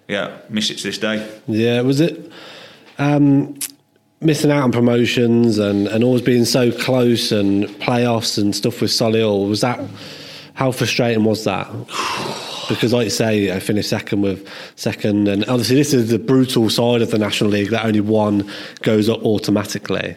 yeah, 0.07 0.37
miss 0.49 0.69
it 0.69 0.77
to 0.77 0.83
this 0.83 0.97
day. 0.97 1.29
Yeah, 1.45 1.81
was 1.81 1.99
it 1.99 2.31
um, 2.97 3.59
missing 4.21 4.49
out 4.49 4.63
on 4.63 4.71
promotions 4.71 5.57
and, 5.57 5.87
and 5.87 6.05
always 6.05 6.21
being 6.21 6.45
so 6.45 6.71
close 6.71 7.33
and 7.33 7.65
playoffs 7.81 8.41
and 8.41 8.55
stuff 8.55 8.79
with 8.79 8.91
Solihull? 8.91 9.49
Was 9.49 9.59
that 9.59 9.77
how 10.53 10.71
frustrating 10.71 11.25
was 11.25 11.43
that? 11.43 11.67
Because, 12.69 12.93
like 12.93 13.05
you 13.05 13.09
say, 13.09 13.51
I 13.53 13.59
finished 13.59 13.89
second 13.89 14.21
with 14.21 14.47
second, 14.77 15.27
and 15.27 15.43
obviously 15.49 15.75
this 15.75 15.93
is 15.93 16.09
the 16.09 16.19
brutal 16.19 16.69
side 16.69 17.01
of 17.01 17.11
the 17.11 17.17
National 17.17 17.49
League 17.49 17.71
that 17.71 17.85
only 17.85 18.01
one 18.01 18.49
goes 18.83 19.09
up 19.09 19.21
automatically. 19.23 20.15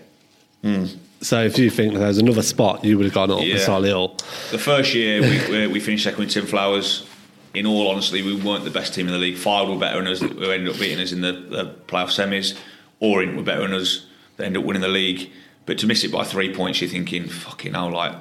So 1.23 1.43
if 1.43 1.59
you 1.59 1.69
think 1.71 1.95
there's 1.95 2.19
another 2.19 2.43
spot, 2.43 2.85
you 2.85 2.97
would 2.97 3.05
have 3.05 3.15
gone 3.15 3.31
up 3.31 3.41
Yeah. 3.43 3.55
with 3.55 3.67
Solihull. 3.67 4.19
The 4.51 4.59
first 4.59 4.95
year 4.95 5.21
we, 5.21 5.51
we, 5.51 5.67
we 5.67 5.81
finished 5.81 6.05
second 6.05 6.21
with 6.21 6.31
Tim 6.31 6.47
Flowers. 6.47 7.07
In 7.53 7.67
all 7.67 7.89
honesty, 7.89 8.23
we 8.23 8.35
weren't 8.41 8.65
the 8.65 8.71
best 8.71 8.95
team 8.95 9.07
in 9.07 9.13
the 9.13 9.19
league. 9.19 9.37
Fylde 9.37 9.69
were 9.69 9.79
better 9.79 9.99
than 10.03 10.11
us. 10.13 10.21
Who 10.21 10.51
ended 10.51 10.73
up 10.73 10.79
beating 10.81 11.01
us 11.01 11.13
in 11.13 11.21
the, 11.21 11.33
the 11.33 11.75
playoff 11.89 12.09
semis. 12.09 12.57
Orient 13.01 13.37
were 13.37 13.43
better 13.43 13.63
than 13.63 13.75
us. 13.75 14.07
They 14.37 14.47
ended 14.47 14.63
up 14.63 14.67
winning 14.67 14.83
the 14.83 14.89
league. 14.89 15.31
But 15.67 15.77
to 15.79 15.87
miss 15.87 16.05
it 16.05 16.13
by 16.13 16.25
three 16.25 16.55
points, 16.55 16.81
you're 16.81 16.89
thinking, 16.89 17.29
fucking 17.29 17.75
hell, 17.75 17.91
like 17.93 18.15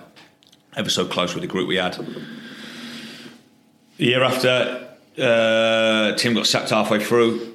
ever 0.75 0.89
so 0.89 1.05
close 1.05 1.33
with 1.35 1.41
the 1.41 1.47
group 1.47 1.67
we 1.67 1.75
had. 1.77 1.93
The 3.97 4.05
year 4.05 4.23
after, 4.23 4.89
uh, 5.17 6.15
Tim 6.15 6.33
got 6.33 6.47
sacked 6.47 6.71
halfway 6.71 7.03
through. 7.03 7.53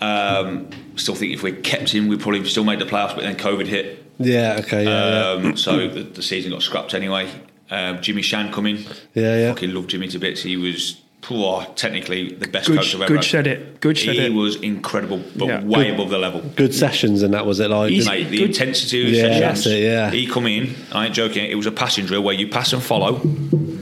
Um, 0.00 0.68
still 0.96 1.14
think 1.14 1.32
if 1.32 1.42
we 1.42 1.52
kept 1.52 1.90
him, 1.90 2.08
we 2.08 2.16
probably 2.16 2.44
still 2.48 2.64
made 2.64 2.78
the 2.78 2.84
playoffs. 2.86 3.14
But 3.14 3.22
then 3.22 3.36
COVID 3.36 3.66
hit. 3.66 4.03
Yeah, 4.18 4.56
okay, 4.60 4.84
yeah, 4.84 5.34
yeah. 5.40 5.48
Um, 5.48 5.56
so 5.56 5.88
the, 5.88 6.02
the 6.02 6.22
season 6.22 6.52
got 6.52 6.62
scrapped 6.62 6.94
anyway. 6.94 7.28
Um, 7.70 8.00
Jimmy 8.02 8.22
Shan 8.22 8.52
coming. 8.52 8.78
Yeah, 9.14 9.36
yeah. 9.36 9.52
Fucking 9.54 9.72
love 9.74 9.86
Jimmy 9.88 10.08
to 10.08 10.18
bits. 10.18 10.42
He 10.42 10.56
was 10.56 11.00
poor, 11.22 11.64
technically 11.74 12.34
the 12.34 12.46
best 12.46 12.66
Good, 12.68 12.76
coach 12.78 12.94
I've 12.94 13.00
ever 13.00 13.08
good 13.08 13.16
had. 13.16 13.24
said 13.24 13.46
it. 13.46 13.80
Good 13.80 13.96
said 13.96 14.14
He 14.14 14.26
it. 14.26 14.32
was 14.34 14.56
incredible, 14.56 15.22
but 15.34 15.46
Yeah. 15.46 15.62
way 15.64 15.84
Good. 15.86 15.94
above 15.94 16.10
the 16.10 16.18
level. 16.18 16.42
Good 16.54 16.74
sessions, 16.74 17.22
and 17.22 17.32
that 17.32 17.46
was 17.46 17.60
it. 17.60 17.70
Like, 17.70 17.90
He's- 17.90 18.06
Mate, 18.06 18.28
the 18.28 18.38
Good. 18.38 18.50
intensity 18.50 19.00
of 19.04 19.10
the 19.10 19.16
Yeah, 19.16 19.22
sessions. 19.22 19.40
that's 19.40 19.66
it, 19.66 19.82
yeah. 19.82 20.10
He 20.10 20.26
come 20.26 20.46
in, 20.46 20.74
I 20.92 21.06
ain't 21.06 21.14
joking, 21.14 21.50
it 21.50 21.54
was 21.54 21.64
a 21.66 21.72
passing 21.72 22.04
drill 22.04 22.22
where 22.22 22.34
you 22.34 22.46
pass 22.48 22.72
and 22.74 22.82
follow, 22.82 23.22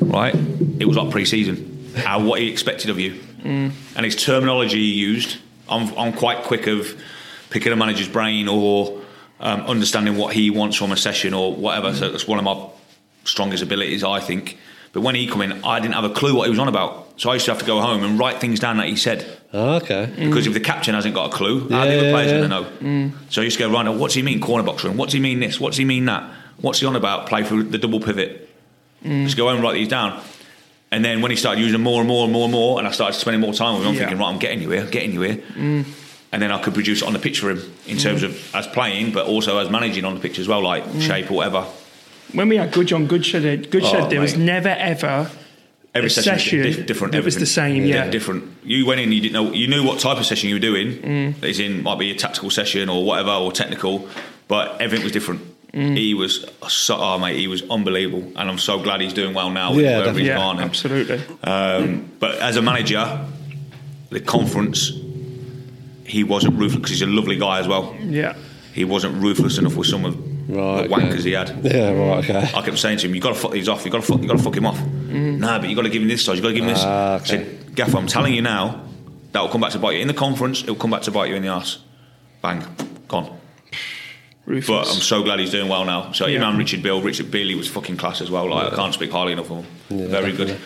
right? 0.01 0.35
It 0.79 0.87
was 0.87 0.97
like 0.97 1.11
pre-season. 1.11 1.91
How 1.97 2.21
what 2.21 2.41
he 2.41 2.49
expected 2.49 2.91
of 2.91 3.01
you. 3.01 3.15
Mm. 3.45 3.73
And 3.97 4.05
his 4.05 4.15
terminology 4.15 4.79
he 4.79 4.93
used, 4.95 5.39
I'm, 5.69 5.93
I'm 5.99 6.13
quite 6.13 6.45
quick 6.45 6.69
of 6.69 6.95
picking 7.51 7.73
a 7.73 7.77
manager's 7.77 8.09
brain 8.09 8.47
or 8.47 9.01
um, 9.43 9.61
understanding 9.63 10.17
what 10.17 10.35
he 10.35 10.51
wants 10.51 10.77
from 10.77 10.93
a 10.93 10.97
session 10.97 11.35
or 11.35 11.55
whatever. 11.55 11.93
So 11.95 12.11
that's 12.11 12.27
one 12.27 12.39
of 12.39 12.45
my 12.45 12.67
strongest 13.25 13.63
abilities, 13.63 14.03
I 14.05 14.21
think. 14.21 14.59
But 14.93 15.01
when 15.01 15.15
he 15.15 15.27
come 15.27 15.41
in, 15.43 15.65
I 15.65 15.81
didn't 15.81 15.95
have 15.95 16.05
a 16.05 16.11
clue 16.11 16.35
what 16.37 16.45
he 16.45 16.51
was 16.51 16.59
on 16.59 16.69
about. 16.69 17.21
So 17.21 17.31
I 17.31 17.35
used 17.35 17.47
to 17.47 17.53
have 17.53 17.61
to 17.61 17.67
go 17.67 17.81
home 17.81 18.05
and 18.05 18.19
write 18.19 18.41
things 18.41 18.61
down 18.61 18.77
that 18.77 18.89
he 18.89 18.97
said. 18.97 19.27
Oh, 19.53 19.77
okay. 19.77 20.13
Because 20.17 20.47
if 20.47 20.53
the 20.55 20.61
captain 20.61 20.95
hasn't 20.95 21.15
got 21.15 21.33
a 21.33 21.35
clue, 21.35 21.69
how 21.69 21.85
the 21.85 21.99
other 21.99 22.11
players 22.11 22.31
yeah. 22.31 22.47
going 22.47 22.51
to 22.51 23.11
know? 23.11 23.13
So 23.31 23.41
I 23.41 23.45
used 23.45 23.59
to 23.59 23.65
go, 23.65 23.73
right, 23.73 23.85
now, 23.85 23.93
what's 23.93 24.15
he 24.15 24.23
mean 24.23 24.41
corner 24.41 24.65
box 24.65 24.85
room? 24.85 24.97
What's 24.97 25.13
he 25.13 25.21
mean 25.21 25.41
this? 25.41 25.59
What 25.59 25.69
What's 25.69 25.77
he 25.79 25.85
mean 25.85 26.05
that? 26.07 26.31
What's 26.61 26.81
he 26.81 26.87
on 26.87 26.97
about? 26.97 27.27
Play 27.27 27.43
for 27.45 27.63
the 27.63 27.79
double 27.79 28.01
pivot. 28.01 28.49
Just 29.03 29.37
go 29.37 29.47
home 29.47 29.57
and 29.57 29.65
write 29.65 29.75
these 29.75 29.89
down. 29.89 30.23
And 30.91 31.03
then 31.03 31.23
when 31.23 31.31
he 31.31 31.37
started 31.39 31.59
using 31.61 31.73
them 31.73 31.83
more 31.83 32.01
and 32.01 32.09
more 32.09 32.25
and 32.25 32.33
more 32.33 32.45
and 32.45 32.53
more, 32.53 32.79
and 32.79 32.87
I 32.87 32.91
started 32.91 33.19
spending 33.19 33.41
more 33.41 33.55
time 33.55 33.75
with 33.79 33.83
him, 33.83 33.89
I'm 33.89 33.95
Yeah. 33.95 34.01
thinking, 34.01 34.19
right, 34.19 34.29
I'm 34.29 34.39
getting 34.39 34.61
you 34.61 34.71
here, 34.71 34.83
I'm 34.83 34.91
getting 34.91 35.13
you 35.13 35.21
here. 35.23 35.85
And 36.33 36.41
then 36.41 36.51
I 36.51 36.63
could 36.63 36.73
produce 36.73 37.03
it 37.03 37.07
on 37.07 37.13
the 37.13 37.19
pitch 37.19 37.41
for 37.41 37.51
him 37.51 37.61
in 37.87 37.99
terms 37.99 38.23
of 38.23 38.55
as 38.55 38.67
playing, 38.67 39.13
but 39.13 39.27
also 39.27 39.59
as 39.59 39.69
managing 39.69 40.07
on 40.07 40.15
the 40.15 40.21
pitch 40.21 40.39
as 40.39 40.49
well, 40.49 40.63
like 40.63 40.83
shape 41.01 41.31
or 41.31 41.35
whatever. 41.35 41.67
when 42.33 42.49
we 42.49 42.57
had 42.57 42.73
Good 42.73 42.91
on 42.93 43.07
Good 43.07 43.27
said 43.27 43.69
Oh, 43.75 44.09
there 44.09 44.21
was 44.21 44.37
never 44.37 44.71
ever 44.71 45.31
Every 45.95 46.07
A 46.07 46.11
session, 46.11 46.33
was 46.33 46.43
session 46.43 46.63
dif- 46.63 46.87
different. 46.87 47.13
that 47.13 47.23
was 47.23 47.37
the 47.37 47.45
same, 47.45 47.85
yeah. 47.85 48.09
different. 48.09 48.45
You 48.65 48.87
went 48.87 49.01
in, 49.01 49.13
you 49.13 49.21
didn't 49.21 49.35
know, 49.35 49.53
you 49.53 49.69
knew 49.69 49.85
what 49.85 49.99
type 50.01 50.17
of 50.17 50.25
session 50.25 50.49
you 50.49 50.55
were 50.55 50.59
doing. 50.59 50.97
Mm. 51.03 51.61
In, 51.61 51.83
might 51.83 51.99
be 51.99 52.11
a 52.11 52.15
tactical 52.15 52.49
session 52.49 52.89
or 52.89 53.05
whatever, 53.05 53.33
or 53.33 53.53
technical, 53.53 54.09
but 54.49 54.81
everything 54.81 55.05
was 55.05 55.13
different. 55.13 55.43
Mm. 55.75 55.95
He 55.95 56.15
was 56.15 56.47
so, 56.67 56.97
oh 56.97 57.19
mate, 57.19 57.37
he 57.37 57.47
was 57.47 57.63
unbelievable, 57.69 58.23
and 58.37 58.49
I'm 58.49 58.57
so 58.57 58.83
glad 58.83 59.03
he's 59.03 59.13
doing 59.13 59.35
well 59.35 59.51
now. 59.51 59.75
Yeah, 59.75 60.11
yeah 60.15 60.37
gone. 60.37 60.61
Absolutely 60.61 61.21
um, 61.45 62.11
but 62.19 62.37
as 62.39 62.57
a 62.57 62.63
manager, 62.63 63.27
the 64.09 64.21
conference, 64.21 64.93
he 66.13 66.23
wasn't 66.25 66.55
ruthless 66.59 66.77
because 66.77 66.91
he's 66.91 67.03
a 67.03 67.07
lovely 67.07 67.37
guy 67.39 67.59
as 67.59 67.67
well. 67.67 67.97
yeah 68.01 68.35
He 68.75 68.85
wasn't 68.85 69.15
ruthless 69.23 69.59
enough 69.59 69.77
with 69.77 69.89
some 69.89 70.05
of 70.05 70.15
Right, 70.49 70.89
the 70.89 70.95
okay. 70.95 71.07
wankers 71.07 71.25
he 71.25 71.33
had. 71.33 71.49
Yeah, 71.65 71.93
right, 71.93 72.19
okay. 72.29 72.51
I 72.59 72.61
kept 72.63 72.77
saying 72.79 72.99
to 72.99 73.07
him, 73.07 73.15
"You 73.15 73.21
got 73.21 73.29
to 73.35 73.41
fuck 73.43 73.53
these 73.53 73.69
off. 73.69 73.85
You 73.85 73.91
got 73.93 74.01
to 74.03 74.07
fuck. 74.11 74.21
You 74.21 74.27
got 74.29 74.37
to 74.39 74.43
fuck 74.43 74.57
him 74.57 74.67
off." 74.67 74.79
No, 75.45 75.59
but 75.61 75.69
you 75.69 75.77
got 75.77 75.83
to 75.83 75.89
give 75.95 76.03
him 76.03 76.09
this 76.09 76.25
size. 76.25 76.37
You 76.37 76.43
got 76.43 76.49
to 76.49 76.55
give 76.55 76.65
him 76.65 76.71
this. 76.75 76.83
Ah, 76.85 77.13
I 77.13 77.17
okay. 77.17 77.27
said, 77.27 77.75
"Gaffer, 77.77 77.97
I'm 77.97 78.09
telling 78.09 78.35
you 78.35 78.43
now, 78.43 78.85
that 79.33 79.41
will 79.41 79.49
come 79.55 79.61
back 79.61 79.71
to 79.73 79.79
bite 79.79 79.95
you 79.97 80.03
in 80.03 80.09
the 80.09 80.15
conference. 80.27 80.63
It 80.63 80.69
will 80.69 80.83
come 80.85 80.91
back 80.91 81.03
to 81.03 81.13
bite 81.13 81.31
you 81.31 81.37
in 81.37 81.43
the 81.43 81.49
ass. 81.49 81.79
Bang, 82.43 82.61
gone." 83.09 83.31
ruthless. 84.45 84.67
But 84.67 84.95
I'm 84.95 85.01
so 85.01 85.23
glad 85.23 85.39
he's 85.39 85.53
doing 85.53 85.69
well 85.69 85.85
now. 85.85 86.11
So 86.13 86.27
Yeah. 86.27 86.39
even 86.45 86.59
Richard 86.59 86.83
Bill, 86.83 87.01
Richard 87.01 87.27
Bealey 87.31 87.57
was 87.57 87.69
fucking 87.69 87.97
class 87.97 88.21
as 88.21 88.29
well. 88.29 88.51
Like 88.51 88.73
I 88.73 88.77
can't 88.77 88.93
speak 88.93 89.13
highly 89.13 89.33
enough 89.33 89.51
of 89.53 89.65
him. 89.65 90.09
Very 90.11 90.33
good. 90.33 90.59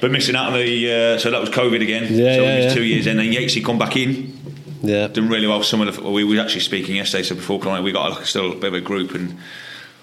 But 0.00 0.12
missing 0.12 0.36
out 0.36 0.52
on 0.52 0.58
the 0.58 0.92
uh, 0.92 1.18
so 1.18 1.30
that 1.32 1.40
was 1.40 1.50
COVID 1.50 1.82
again. 1.82 2.04
Yeah, 2.04 2.36
so 2.36 2.42
yeah, 2.42 2.52
it 2.52 2.56
was 2.56 2.64
yeah. 2.66 2.74
two 2.74 2.84
years, 2.84 3.06
and 3.08 3.18
then 3.18 3.26
Yatesy 3.32 3.64
come 3.64 3.78
back 3.78 3.96
in 3.96 4.37
Yeah. 4.82 5.08
done 5.08 5.28
really 5.28 5.46
well. 5.46 5.62
Some 5.62 5.80
of 5.80 5.94
the 5.96 6.02
we 6.10 6.24
were 6.24 6.40
actually 6.40 6.60
speaking 6.60 6.96
yesterday, 6.96 7.22
so 7.24 7.34
before 7.34 7.60
coming, 7.60 7.82
we 7.82 7.92
got 7.92 8.10
like, 8.10 8.26
still 8.26 8.52
a 8.52 8.54
bit 8.54 8.64
of 8.68 8.74
a 8.74 8.80
group 8.80 9.14
and 9.14 9.38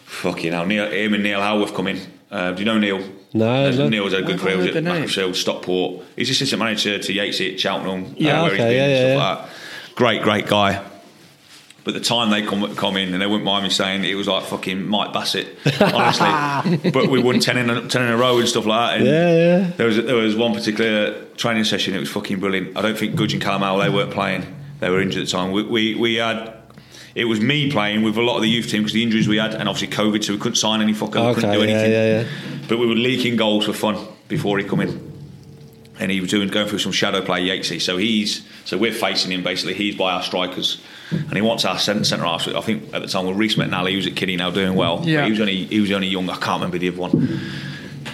fucking 0.05 0.53
hell, 0.53 0.65
Neil, 0.65 0.89
him 0.91 1.13
and 1.13 1.23
Neil 1.23 1.41
Howarth 1.41 1.73
come 1.73 1.87
in. 1.87 1.99
Uh, 2.31 2.51
do 2.51 2.59
you 2.59 2.65
know 2.65 2.77
Neil? 2.77 2.99
No, 3.33 3.69
no. 3.71 3.89
Neil's 3.89 4.13
had 4.13 4.23
a 4.23 4.25
good 4.25 4.35
I've 4.35 4.41
career. 4.41 4.55
heard 4.55 4.63
Was 4.65 4.73
the 4.83 4.89
at 4.89 5.17
name. 5.27 5.33
Stockport. 5.33 6.05
He's 6.15 6.29
assistant 6.29 6.59
manager 6.59 6.97
to 6.99 7.13
Yatesy 7.13 7.53
at 7.53 7.59
Cheltenham. 7.59 8.15
Yeah, 8.17 8.39
uh, 8.39 8.43
where 8.43 8.53
okay, 8.53 8.63
he's 8.63 8.65
been, 8.65 8.89
yeah, 8.89 8.97
and 8.97 9.17
yeah, 9.19 9.23
like 9.25 9.37
that. 9.49 9.55
Great, 9.95 10.21
great 10.23 10.47
guy. 10.47 10.85
But 11.83 11.93
the 11.93 11.99
time 11.99 12.31
they 12.31 12.41
come 12.41 12.75
come 12.75 12.97
in, 12.97 13.13
and 13.13 13.21
they 13.21 13.27
wouldn't 13.27 13.43
mind 13.45 13.63
me 13.63 13.69
saying 13.69 14.03
it 14.05 14.15
was 14.15 14.27
like 14.27 14.43
fucking 14.45 14.87
Mike 14.87 15.13
Bassett, 15.13 15.47
honestly. 15.81 16.89
but 16.91 17.09
we 17.09 17.21
won 17.21 17.39
ten 17.39 17.57
in 17.57 17.69
a, 17.69 17.87
ten 17.87 18.01
in 18.01 18.09
a 18.09 18.17
row 18.17 18.39
and 18.39 18.47
stuff 18.47 18.65
like 18.65 18.89
that. 18.89 18.97
And 18.97 19.05
Yeah, 19.05 19.31
yeah. 19.67 19.71
There 19.77 19.85
was 19.87 19.97
there 19.97 20.15
was 20.15 20.35
one 20.35 20.53
particular 20.53 21.23
training 21.35 21.63
session. 21.65 21.93
It 21.93 21.99
was 21.99 22.09
fucking 22.09 22.39
brilliant. 22.39 22.75
I 22.75 22.81
don't 22.81 22.97
think 22.97 23.15
Gudge 23.15 23.33
and 23.33 23.41
Callum 23.41 23.79
they 23.79 23.89
weren't 23.89 24.11
playing. 24.11 24.47
They 24.79 24.89
were 24.89 25.01
injured 25.01 25.21
at 25.23 25.25
the 25.27 25.31
time. 25.31 25.51
We 25.51 25.63
we, 25.63 25.95
we 25.95 26.15
had. 26.15 26.53
It 27.15 27.25
was 27.25 27.39
me 27.39 27.71
playing 27.71 28.03
with 28.03 28.17
a 28.17 28.21
lot 28.21 28.35
of 28.35 28.41
the 28.41 28.49
youth 28.49 28.69
team 28.69 28.81
because 28.81 28.91
the 28.93 29.01
injuries 29.01 29.25
we 29.27 29.37
had, 29.37 29.55
and 29.55 29.69
obviously 29.69 29.95
COVID, 29.95 30.21
so 30.21 30.33
we 30.33 30.39
couldn't 30.39 30.57
sign 30.57 30.81
any 30.81 30.91
fucker, 30.93 31.25
we 31.29 31.33
couldn't 31.35 31.49
Okay, 31.51 31.61
do 31.61 31.65
yeah, 31.65 31.77
anything. 31.77 31.91
yeah, 31.91 32.21
yeah. 32.23 32.67
But 32.67 32.77
we 32.79 32.87
were 32.87 32.95
leaking 32.95 33.37
goals 33.37 33.65
for 33.65 33.71
fun 33.73 34.05
before 34.27 34.57
he 34.57 34.65
come 34.65 34.81
in 34.81 35.13
and 35.99 36.11
he 36.11 36.19
was 36.19 36.29
doing 36.29 36.49
going 36.49 36.67
through 36.67 36.79
some 36.79 36.91
shadow 36.91 37.21
play 37.21 37.41
Yatesy. 37.47 37.81
So 37.81 37.95
he's 37.97 38.45
so 38.65 38.77
we're 38.77 38.91
facing 38.91 39.31
him 39.31 39.43
basically. 39.43 39.75
He's 39.75 39.95
by 39.95 40.11
our 40.13 40.23
strikers, 40.23 40.81
and 41.09 41.31
he 41.33 41.41
wants 41.41 41.63
our 41.63 41.77
centre 41.79 42.03
centre 42.03 42.25
half. 42.25 42.47
I 42.47 42.59
think 42.61 42.93
at 42.93 43.01
the 43.01 43.07
time 43.07 43.25
when 43.25 43.37
Reese 43.37 43.55
McNally, 43.55 43.91
he 43.91 43.95
was 43.95 44.07
at 44.07 44.15
Kiddie 44.17 44.35
now 44.35 44.51
doing 44.51 44.75
well. 44.75 45.01
Yeah. 45.05 45.21
But 45.21 45.25
he 45.25 45.31
was 45.31 45.39
only 45.39 45.65
he 45.65 45.79
was 45.79 45.91
only 45.91 46.07
young. 46.07 46.29
I 46.29 46.35
can't 46.35 46.59
remember 46.59 46.77
the 46.77 46.89
other 46.89 46.97
one. 46.99 47.39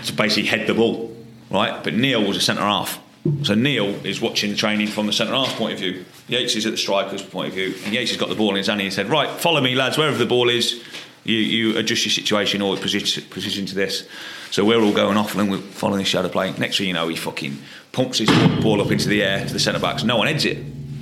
To 0.06 0.14
basically 0.14 0.48
head 0.50 0.68
the 0.68 0.74
ball, 0.74 1.16
right? 1.50 1.84
But 1.84 1.96
Neil 1.96 2.24
was 2.24 2.38
a 2.38 2.42
centre 2.42 2.62
half. 2.62 3.00
So 3.44 3.54
Neil 3.54 4.04
is 4.06 4.20
watching 4.20 4.50
the 4.50 4.58
training 4.58 4.88
from 4.88 5.06
the 5.06 5.14
centre 5.14 5.34
half's 5.34 5.54
point 5.54 5.74
of 5.74 5.80
view. 5.80 6.06
Yates 6.28 6.56
is 6.56 6.66
at 6.66 6.72
the 6.72 6.78
striker's 6.78 7.22
point 7.22 7.50
of 7.50 7.54
view, 7.54 7.76
and 7.86 7.94
Yates 7.94 8.10
has 8.12 8.20
got 8.20 8.30
the 8.30 8.36
ball 8.36 8.50
in 8.50 8.56
his 8.56 8.68
hand. 8.68 8.82
And 8.82 8.86
he 8.86 8.92
said, 8.92 9.10
"Right, 9.10 9.30
follow 9.30 9.62
me, 9.62 9.76
lads. 9.76 9.98
Wherever 9.98 10.18
the 10.18 10.26
ball 10.26 10.50
is, 10.50 10.84
you, 11.24 11.36
you 11.36 11.78
adjust 11.78 12.04
your 12.06 12.12
situation 12.12 12.64
or 12.64 12.76
position, 12.78 13.24
position 13.30 13.68
to 13.68 13.76
this." 13.76 14.08
So 14.50 14.66
we're 14.66 14.82
all 14.82 14.92
going 14.92 15.18
off 15.18 15.36
and 15.36 15.52
we're 15.52 15.60
following 15.60 16.00
the 16.00 16.06
shadow 16.06 16.30
play. 16.30 16.52
Next 16.58 16.78
thing 16.78 16.88
you 16.88 16.94
know, 16.94 17.08
he 17.10 17.16
fucking 17.16 17.58
pumps 17.92 18.18
his 18.18 18.30
ball 18.62 18.82
up 18.82 18.92
into 18.92 19.08
the 19.08 19.24
air 19.24 19.46
to 19.46 19.54
the 19.54 19.60
centre 19.60 19.80
backs. 19.80 20.04
No 20.04 20.18
one 20.18 20.28
heads 20.28 20.46
it. 20.46 20.58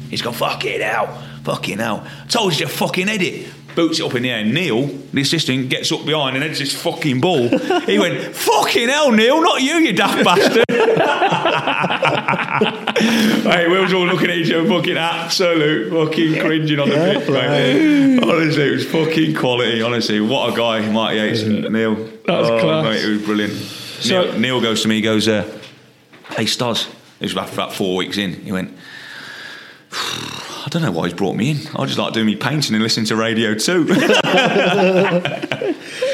He's 0.10 0.22
gone, 0.22 0.34
fucking 0.34 0.82
hell, 0.82 1.08
fucking 1.44 1.78
hell. 1.78 2.06
Told 2.28 2.60
you 2.60 2.66
to 2.66 2.72
fucking 2.72 3.08
head 3.08 3.22
it. 3.22 3.48
Boots 3.80 4.02
it 4.02 4.06
up 4.06 4.14
in 4.14 4.24
the 4.24 4.30
air. 4.30 4.44
Neil, 4.44 4.88
the 4.88 5.22
assistant, 5.22 5.70
gets 5.70 5.90
up 5.94 6.06
behind 6.06 6.36
and 6.36 6.44
heads 6.44 6.60
this 6.60 6.74
fucking 6.74 7.22
ball. 7.22 7.48
he 7.86 7.98
went, 7.98 8.36
fucking 8.36 8.90
hell, 8.90 9.10
Neil, 9.10 9.42
not 9.42 9.62
you, 9.62 9.76
you 9.76 9.94
daft 9.94 10.22
bastard. 10.22 10.66
hey, 13.46 13.70
we 13.70 13.80
was 13.80 13.94
all 13.94 14.06
looking 14.06 14.32
at 14.32 14.36
each 14.36 14.52
other, 14.52 14.68
fucking 14.68 14.98
absolute 14.98 15.94
fucking 15.94 16.42
cringing 16.42 16.78
on 16.78 16.90
the 16.90 16.96
pitch, 16.96 17.30
mate. 17.30 18.20
Honestly, 18.22 18.64
it 18.64 18.72
was 18.72 18.86
fucking 18.86 19.34
quality, 19.34 19.82
honestly. 19.82 20.20
What 20.20 20.54
a 20.54 20.58
guy, 20.58 20.92
Marty 20.92 21.16
Yates, 21.16 21.44
Neil. 21.44 21.96
That's 21.96 22.50
oh, 22.50 22.60
class. 22.60 22.84
Mate, 22.84 23.02
it 23.02 23.10
was 23.14 23.22
brilliant. 23.22 23.54
So- 23.54 24.24
Neil, 24.24 24.40
Neil 24.40 24.62
goes 24.62 24.82
to 24.82 24.90
me, 24.90 24.96
he 24.96 25.02
goes, 25.02 25.30
uh, 25.30 25.44
hey, 26.32 26.44
Stos. 26.44 26.90
It 27.22 27.24
was 27.24 27.32
about, 27.32 27.54
about 27.54 27.74
four 27.74 27.96
weeks 27.96 28.18
in. 28.18 28.34
He 28.34 28.52
went, 28.52 28.74
I 30.70 30.72
don't 30.72 30.84
know 30.84 30.92
why 30.92 31.06
he's 31.08 31.16
brought 31.16 31.36
me 31.36 31.50
in. 31.50 31.58
I 31.76 31.86
just 31.88 31.98
like 31.98 32.14
doing 32.14 32.28
me 32.28 32.36
painting 32.36 32.76
and 32.76 32.84
listening 32.84 33.08
to 33.08 33.16
radio 33.16 33.56
too. 33.56 33.88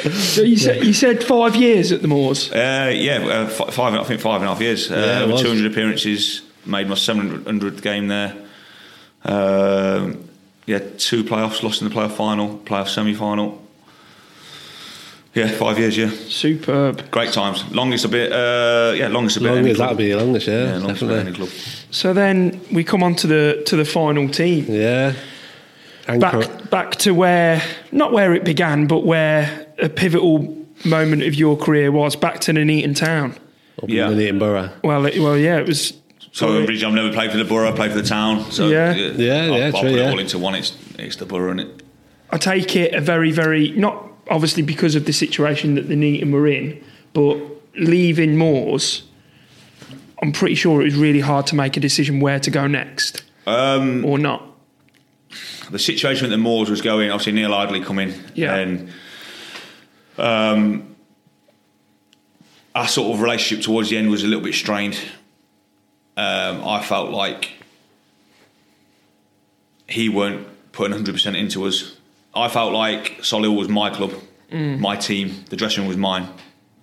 So 0.06 0.44
you 0.44 0.56
said 0.58 0.84
you 0.86 0.94
said 0.94 1.24
five 1.24 1.56
years 1.56 1.92
at 1.92 2.02
the 2.02 2.08
Moors. 2.08 2.52
uh, 2.52 2.92
yeah, 2.96 3.18
uh, 3.26 3.48
fi- 3.48 3.72
five. 3.72 3.94
I 3.96 4.04
think 4.04 4.22
five 4.22 4.42
and 4.42 4.46
a 4.50 4.54
half 4.54 4.62
years. 4.62 4.92
Uh, 4.92 4.96
Yeah, 4.96 5.34
over 5.34 5.42
200 5.44 5.72
appearances. 5.72 6.44
Made 6.66 6.88
my 6.88 6.94
700th 6.96 7.82
game 7.82 8.08
there. 8.08 8.36
Um, 9.24 10.30
yeah, 10.68 10.80
two 10.98 11.24
playoffs. 11.24 11.64
Lost 11.64 11.82
in 11.82 11.90
the 11.90 11.94
playoff 11.96 12.12
final, 12.12 12.60
playoff 12.60 12.88
semi-final. 12.90 13.62
Yeah, 15.34 15.48
five 15.50 15.80
years. 15.80 15.98
Yeah, 15.98 16.12
Superb. 16.30 17.10
great 17.12 17.34
times. 17.34 17.64
Longest 17.72 18.06
a 18.06 18.08
bit. 18.10 18.32
Uh, 18.32 18.94
yeah, 18.96 19.08
longest 19.08 19.38
a 19.38 19.40
bit. 19.42 19.50
Long 19.50 19.58
any 19.58 19.72
as 19.72 19.76
club. 19.78 19.90
that'd 19.90 19.98
be 19.98 20.16
longest, 20.16 20.48
yeah, 20.48 20.64
Yeah, 20.66 20.78
longest 20.78 21.02
a 21.02 21.06
bit 21.08 21.18
any 21.20 21.32
definitely. 21.32 21.60
Club. 21.96 22.14
So 22.14 22.14
then 22.14 22.60
we 22.72 22.84
come 22.84 23.04
on 23.04 23.16
to 23.16 23.28
the 23.28 23.64
to 23.68 23.76
the 23.76 23.86
final 23.86 24.30
team. 24.30 24.66
Yeah. 24.68 25.14
Anchor, 26.08 26.20
Back 26.20 26.70
back 26.70 26.96
to 26.98 27.14
where 27.14 27.62
not 27.92 28.12
where 28.12 28.34
it 28.36 28.44
began, 28.44 28.88
but 28.88 29.06
where 29.06 29.68
a 29.80 29.90
pivotal 29.90 30.56
moment 30.86 31.24
of 31.24 31.34
your 31.34 31.58
career 31.58 31.92
was. 31.92 32.16
Back 32.16 32.40
to 32.42 32.54
Nuneaton 32.54 32.94
Town. 32.96 33.32
up 33.82 33.90
Yeah. 33.90 34.12
in 34.12 34.20
Edinburgh. 34.20 34.70
Well, 34.84 35.06
it, 35.06 35.20
well, 35.20 35.38
yeah, 35.38 35.58
it 35.58 35.68
was. 35.68 35.94
So 36.32 36.58
originally, 36.58 36.86
I've 36.86 36.94
never 36.94 37.14
played 37.14 37.32
for 37.32 37.38
the 37.38 37.46
borough. 37.46 37.70
I 37.70 37.76
played 37.76 37.92
for 37.92 38.02
the 38.02 38.08
town. 38.08 38.52
So 38.52 38.68
Yeah. 38.68 38.94
Yeah, 38.94 39.44
I'll, 39.44 39.58
yeah, 39.58 39.66
I'll 39.66 39.72
true, 39.72 39.82
put 39.82 39.92
it 39.92 39.96
yeah. 39.96 40.12
all 40.12 40.20
into 40.20 40.38
one. 40.38 40.56
It's 40.56 40.74
it's 41.00 41.16
the 41.16 41.26
borough, 41.26 41.52
and 41.52 41.62
it? 41.62 41.84
I 42.30 42.38
take 42.38 42.76
it 42.76 42.94
a 42.94 43.02
very, 43.02 43.32
very 43.32 43.72
not 43.72 44.06
obviously 44.30 44.64
because 44.64 44.96
of 44.96 45.06
the 45.06 45.14
situation 45.14 45.76
that 45.76 45.88
the 45.88 45.96
Nuneaton 45.96 46.32
were 46.32 46.48
in, 46.48 46.84
but 47.14 47.38
leaving 47.76 48.38
Moors. 48.38 49.04
I'm 50.26 50.32
pretty 50.32 50.56
sure 50.56 50.82
it 50.82 50.86
was 50.86 50.96
really 50.96 51.20
hard 51.20 51.46
to 51.48 51.56
make 51.56 51.78
a 51.78 51.80
decision 51.80 52.20
where 52.20 52.40
to 52.40 52.50
go 52.50 52.66
next, 52.66 53.24
Um, 53.46 54.04
or 54.04 54.18
not. 54.18 54.42
the 55.70 55.78
situation 55.78 56.26
at 56.26 56.30
the 56.32 56.38
Moors 56.40 56.68
was 56.70 56.82
going. 56.82 57.12
Obviously, 57.12 57.34
Neil 57.34 57.54
Ardley 57.54 57.82
come 57.82 58.00
in, 58.00 58.14
Yeah. 58.34 58.56
and 58.56 58.90
um, 60.18 60.96
our 62.74 62.88
sort 62.88 63.14
of 63.14 63.22
relationship 63.22 63.64
towards 63.64 63.90
the 63.92 63.98
end 63.98 64.10
was 64.10 64.24
a 64.24 64.28
little 64.28 64.44
bit 64.44 64.56
strained. 64.56 64.98
Um, 66.18 66.64
I 66.68 66.82
felt 66.82 67.12
like 67.12 67.52
he 69.88 70.10
weren't 70.10 70.48
putting 70.72 70.92
100 70.94 71.14
percent 71.14 71.36
into 71.36 71.66
us. 71.66 71.98
I 72.34 72.48
felt 72.50 72.74
like 72.74 73.20
Solihull 73.22 73.58
was 73.58 73.70
my 73.70 73.90
club, 73.92 74.12
my 74.52 74.96
team. 74.96 75.44
The 75.50 75.56
dressing 75.56 75.82
room 75.84 75.88
was 75.88 75.98
mine. 75.98 76.28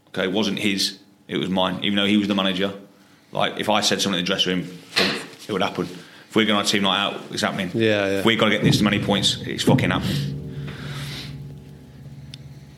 Okay, 0.08 0.24
it 0.24 0.32
wasn't 0.32 0.60
his. 0.60 0.98
It 1.26 1.38
was 1.38 1.48
mine. 1.48 1.82
Even 1.82 1.96
though 1.96 2.06
he 2.06 2.16
was 2.16 2.28
the 2.28 2.34
manager, 2.34 2.72
like 3.32 3.58
if 3.58 3.68
I 3.68 3.80
said 3.80 4.00
something 4.00 4.18
in 4.18 4.24
the 4.24 4.26
dressing 4.26 4.60
room, 4.60 4.78
it 5.48 5.52
would 5.52 5.62
happen. 5.62 5.84
If 5.84 6.36
we're 6.36 6.46
going 6.46 6.58
on 6.58 6.64
a 6.64 6.68
team 6.68 6.82
night 6.82 6.98
out, 6.98 7.20
it's 7.30 7.42
happening. 7.42 7.70
Yeah, 7.74 8.06
yeah. 8.06 8.18
If 8.20 8.24
we've 8.24 8.38
got 8.38 8.46
to 8.46 8.52
get 8.52 8.62
this 8.62 8.80
many 8.80 9.02
points, 9.02 9.38
it's 9.42 9.64
fucking 9.64 9.90
happening. 9.90 10.38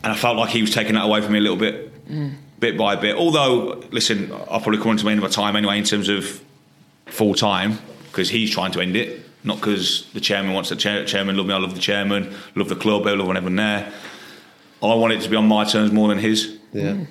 And 0.02 0.12
I 0.12 0.16
felt 0.16 0.36
like 0.36 0.50
he 0.50 0.61
was 0.61 0.72
taking 0.72 0.94
that 0.94 1.05
away 1.05 1.20
from 1.20 1.32
me 1.32 1.38
a 1.38 1.42
little 1.42 1.57
bit, 1.57 2.07
mm. 2.09 2.34
bit 2.59 2.76
by 2.76 2.96
bit. 2.96 3.16
Although, 3.16 3.82
listen, 3.90 4.32
I'll 4.32 4.61
probably 4.61 4.78
come 4.78 4.96
to 4.96 5.05
the 5.05 5.11
end 5.11 5.18
of 5.18 5.24
my 5.24 5.30
time 5.30 5.57
anyway 5.57 5.78
in 5.78 5.84
terms 5.84 6.09
of 6.09 6.42
full 7.07 7.34
time 7.34 7.78
because 8.07 8.28
he's 8.28 8.50
trying 8.50 8.72
to 8.72 8.80
end 8.80 8.96
it, 8.96 9.24
not 9.44 9.57
because 9.57 10.11
the 10.12 10.20
chairman 10.20 10.52
wants 10.52 10.70
the 10.70 10.76
chair, 10.76 11.05
chairman 11.05 11.36
love 11.36 11.46
me. 11.46 11.55
I 11.55 11.59
love 11.59 11.74
the 11.74 11.80
chairman, 11.80 12.34
love 12.55 12.68
the 12.68 12.76
club, 12.76 13.07
I 13.07 13.12
love 13.12 13.28
everyone 13.28 13.57
there. 13.57 13.92
I 14.82 14.94
want 14.94 15.12
it 15.14 15.22
to 15.22 15.28
be 15.28 15.36
on 15.36 15.48
my 15.48 15.64
terms 15.64 15.92
more 15.92 16.09
than 16.09 16.18
his. 16.18 16.59
Yeah. 16.72 17.05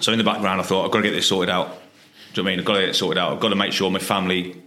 So 0.00 0.10
in 0.10 0.18
the 0.18 0.24
background, 0.24 0.60
I 0.60 0.64
thought 0.64 0.84
I've 0.84 0.90
got 0.90 0.98
to 0.98 1.04
get 1.04 1.12
this 1.12 1.28
sorted 1.28 1.50
out. 1.50 1.81
Do 2.32 2.40
you 2.40 2.44
know 2.44 2.48
I 2.48 2.52
mean? 2.52 2.60
I've 2.60 2.64
got 2.64 2.74
to 2.74 2.80
get 2.80 2.88
it 2.90 2.94
sorted 2.94 3.18
out. 3.18 3.32
I've 3.32 3.40
got 3.40 3.50
to 3.50 3.56
make 3.56 3.72
sure 3.72 3.90
my 3.90 3.98
family 3.98 4.60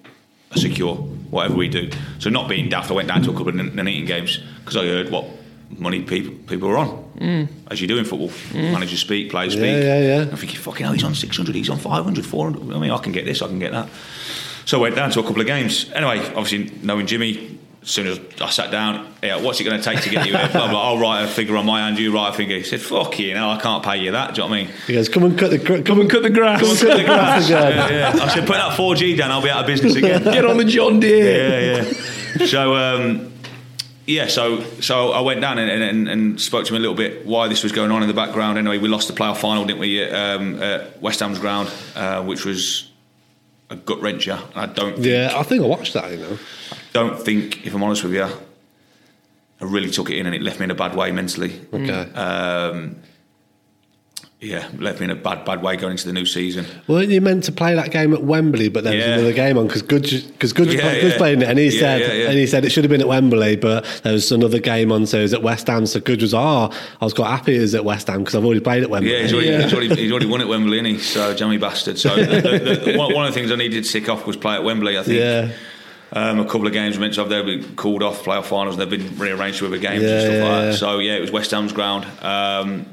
are 0.52 0.58
secure, 0.58 0.96
whatever 0.96 1.56
we 1.56 1.68
do. 1.68 1.90
So 2.20 2.30
not 2.30 2.48
being 2.48 2.70
daft, 2.70 2.92
I 2.92 2.94
went 2.94 3.08
down 3.08 3.24
to 3.24 3.32
a 3.32 3.34
couple 3.34 3.50
of 3.50 3.56
Nuneaton 3.56 4.06
games 4.06 4.40
because 4.60 4.78
I 4.78 4.86
heard 4.86 5.10
what 5.10 5.26
money 5.70 6.02
people 6.04 6.34
people 6.48 6.70
were 6.70 6.78
on, 6.78 7.50
as 7.72 7.82
you 7.82 7.88
do 7.88 7.98
in 7.98 8.06
football. 8.06 8.32
Managers 8.54 9.00
speak, 9.00 9.32
players 9.32 9.54
speak. 9.54 9.64
Mm. 9.64 9.82
Yeah, 9.82 10.00
yeah, 10.00 10.16
yeah. 10.18 10.22
I'm 10.30 10.38
thinking, 10.38 10.60
fucking 10.60 10.86
hell, 10.86 10.94
he's 10.94 11.04
on 11.04 11.16
600, 11.16 11.56
he's 11.56 11.70
on 11.70 11.78
500, 11.78 12.26
400. 12.26 12.76
I 12.76 12.80
mean, 12.80 12.92
I 12.92 12.98
can 13.00 13.12
get 13.12 13.26
this, 13.26 13.42
I 13.42 13.48
can 13.48 13.60
get 13.60 13.72
that. 13.72 13.90
So 14.66 14.80
I 14.80 14.82
went 14.82 14.96
down 14.96 15.12
to 15.12 15.20
a 15.20 15.24
couple 15.24 15.42
of 15.42 15.48
games. 15.48 15.92
Anyway, 15.92 16.20
obviously 16.36 16.72
knowing 16.82 17.08
Jimmy, 17.08 17.58
as 17.86 17.92
soon 17.92 18.08
as 18.08 18.20
I 18.42 18.50
sat 18.50 18.72
down, 18.72 19.14
yeah, 19.22 19.40
what's 19.40 19.60
it 19.62 19.64
going 19.64 19.78
to 19.80 19.84
take 19.84 20.02
to 20.02 20.10
get 20.10 20.26
you 20.26 20.36
here? 20.36 20.50
Blah, 20.52 20.70
blah. 20.70 20.90
I'll 20.90 20.98
write 20.98 21.22
a 21.24 21.28
figure 21.28 21.56
on 21.56 21.68
my 21.68 21.82
hand, 21.82 22.00
you 22.00 22.12
write 22.12 22.30
a 22.30 22.34
figure. 22.34 22.58
He 22.58 22.64
said, 22.64 22.82
fuck 22.82 23.20
you, 23.20 23.36
know, 23.36 23.48
I 23.50 23.60
can't 23.62 23.84
pay 23.84 23.98
you 23.98 24.12
that. 24.12 24.34
Do 24.34 24.42
you 24.42 24.48
know 24.48 24.52
what 24.52 24.60
I 24.60 24.64
mean? 24.66 24.74
He 24.88 24.94
goes, 24.94 25.08
come 25.08 25.24
and 25.24 25.38
cut 25.38 25.52
the 25.52 25.60
gr- 25.60 25.84
come 25.84 26.02
and 26.02 26.10
Cut 26.10 26.24
the 26.24 26.32
grass. 26.32 26.60
Come 26.62 26.72
and 26.72 26.80
cut 26.80 26.98
the 26.98 27.04
grass 27.04 27.46
again. 27.46 27.76
Yeah, 27.76 28.16
yeah. 28.16 28.24
I 28.24 28.28
said, 28.30 28.48
put 28.48 28.54
that 28.56 28.76
4G 28.76 29.16
down, 29.18 29.30
I'll 29.32 29.42
be 29.44 29.52
out 29.52 29.62
of 29.62 29.68
business 29.68 29.96
again. 29.96 30.24
Get 30.24 30.46
on 30.46 30.58
the 30.58 30.66
John 30.66 31.00
Deere. 31.00 31.84
yeah, 31.84 31.94
yeah. 32.40 32.46
So, 32.48 32.76
um, 32.76 33.32
yeah, 34.08 34.28
so 34.28 34.62
so 34.82 35.12
I 35.12 35.22
went 35.22 35.42
down 35.42 35.58
and, 35.60 35.70
and, 35.84 36.08
and 36.08 36.42
spoke 36.42 36.66
to 36.66 36.74
him 36.74 36.78
a 36.78 36.80
little 36.80 36.96
bit 36.96 37.26
why 37.26 37.48
this 37.48 37.62
was 37.64 37.72
going 37.72 37.92
on 37.92 38.02
in 38.02 38.08
the 38.08 38.14
background. 38.16 38.58
Anyway, 38.58 38.78
we 38.80 38.88
lost 38.88 39.08
the 39.08 39.14
playoff 39.14 39.38
final, 39.38 39.64
didn't 39.66 39.80
we, 39.80 40.02
at, 40.02 40.12
um, 40.14 40.62
at 40.62 41.00
West 41.02 41.20
Ham's 41.20 41.40
ground, 41.40 41.72
uh, 41.96 42.24
which 42.24 42.46
was 42.46 42.90
a 43.70 43.76
gut 43.76 44.00
wrencher. 44.00 44.40
I 44.56 44.66
don't 44.66 44.94
think, 44.96 45.06
Yeah, 45.06 45.34
I 45.36 45.44
think 45.44 45.64
I 45.64 45.68
watched 45.68 45.94
that. 45.94 46.10
You 46.12 46.18
know. 46.18 46.38
Don't 46.96 47.20
think, 47.22 47.66
if 47.68 47.76
I'm 47.76 47.84
honest 47.84 48.04
with 48.06 48.14
you, 48.14 48.24
I 48.24 49.64
really 49.66 49.90
took 49.90 50.10
it 50.10 50.18
in 50.18 50.26
and 50.28 50.34
it 50.34 50.42
left 50.42 50.60
me 50.62 50.64
in 50.64 50.72
a 50.72 50.76
bad 50.76 50.96
way 50.96 51.12
mentally. 51.12 51.60
Okay. 51.74 51.92
Um, 52.14 52.96
yeah, 54.40 54.70
left 54.78 55.00
me 55.02 55.06
in 55.06 55.10
a 55.10 55.16
bad 55.16 55.44
bad 55.44 55.62
way 55.62 55.76
going 55.76 55.92
into 55.92 56.06
the 56.08 56.14
new 56.14 56.26
season. 56.26 56.66
Weren't 56.88 57.10
you 57.10 57.20
meant 57.20 57.44
to 57.46 57.52
play 57.52 57.76
that 57.76 57.92
game 57.92 58.14
at 58.14 58.24
Wembley, 58.24 58.70
but 58.70 58.86
there 58.86 58.96
was 58.96 59.04
another 59.06 59.34
game 59.34 59.58
on 59.58 59.68
because 59.68 59.82
Good 59.82 60.04
because 60.04 60.54
Gudge, 60.54 60.74
Yeah, 60.74 60.82
Gudge 61.02 61.04
yeah. 61.14 61.18
played 61.18 61.42
it, 61.42 61.50
and 61.50 61.60
he 61.60 61.66
Yeah, 61.66 61.80
said 61.80 62.02
yeah, 62.02 62.14
yeah. 62.14 62.30
and 62.30 62.38
he 62.38 62.48
said 62.48 62.64
it 62.64 62.70
should 62.70 62.86
have 62.86 62.92
been 62.92 63.02
at 63.02 63.08
Wembley, 63.10 63.58
but 63.58 63.84
there 64.04 64.14
was 64.14 64.32
another 64.32 64.60
game 64.60 64.92
on, 64.94 65.06
so 65.06 65.20
it 65.20 65.24
was 65.24 65.34
at 65.34 65.42
West 65.44 65.68
Ham. 65.68 65.86
So 65.86 66.00
Good 66.00 66.22
was, 66.22 66.34
oh, 66.34 66.70
I 67.02 67.04
was 67.06 67.14
quite 67.14 67.30
happy 67.30 67.58
it 67.58 67.62
was 67.62 67.76
at 67.76 67.84
West 67.84 68.08
Ham 68.08 68.20
because 68.20 68.36
I've 68.36 68.46
already 68.46 68.62
played 68.62 68.84
at 68.84 68.90
Wembley. 68.90 69.12
Yeah, 69.12 69.22
he's 69.24 69.34
already, 69.34 69.50
Yeah. 69.50 69.64
He's, 69.64 69.74
already, 69.74 69.96
he's 69.96 70.12
already 70.12 70.28
won 70.28 70.40
at 70.42 70.48
Wembley, 70.48 70.78
isn't 70.78 70.86
he? 70.86 70.98
So, 71.00 71.34
jammy 71.34 71.58
bastard. 71.58 71.98
So, 71.98 72.16
the, 72.16 72.26
the, 72.42 72.92
the, 72.92 72.98
one, 72.98 73.14
one 73.14 73.26
of 73.26 73.34
the 73.34 73.40
things 73.40 73.52
I 73.52 73.56
needed 73.56 73.84
to 73.84 73.90
tick 73.92 74.08
off 74.10 74.26
was 74.26 74.38
play 74.38 74.54
at 74.56 74.64
Wembley, 74.64 74.98
I 74.98 75.04
think. 75.04 75.56
Yeah, 76.14 76.30
Um, 76.30 76.40
a 76.40 76.46
couple 76.46 76.68
of 76.68 76.74
games 76.74 76.98
meant 77.00 77.14
to 77.16 77.22
have 77.22 77.30
they've 77.30 77.46
been 77.46 77.76
called 77.76 78.04
off 78.04 78.24
playoff 78.24 78.46
finals 78.46 78.78
and 78.78 78.82
they've 78.92 79.00
been 79.00 79.18
rearranged 79.18 79.60
to 79.60 79.66
other 79.68 79.78
games 79.78 80.04
Yeah, 80.04 80.10
and 80.10 80.22
stuff 80.22 80.34
yeah, 80.34 80.44
like 80.44 80.62
that. 80.62 80.66
yeah. 80.72 80.76
So 80.76 81.00
yeah, 81.00 81.14
it 81.14 81.22
was 81.22 81.32
West 81.32 81.52
Ham's 81.52 81.74
ground. 81.74 82.06
Um, 82.22 82.86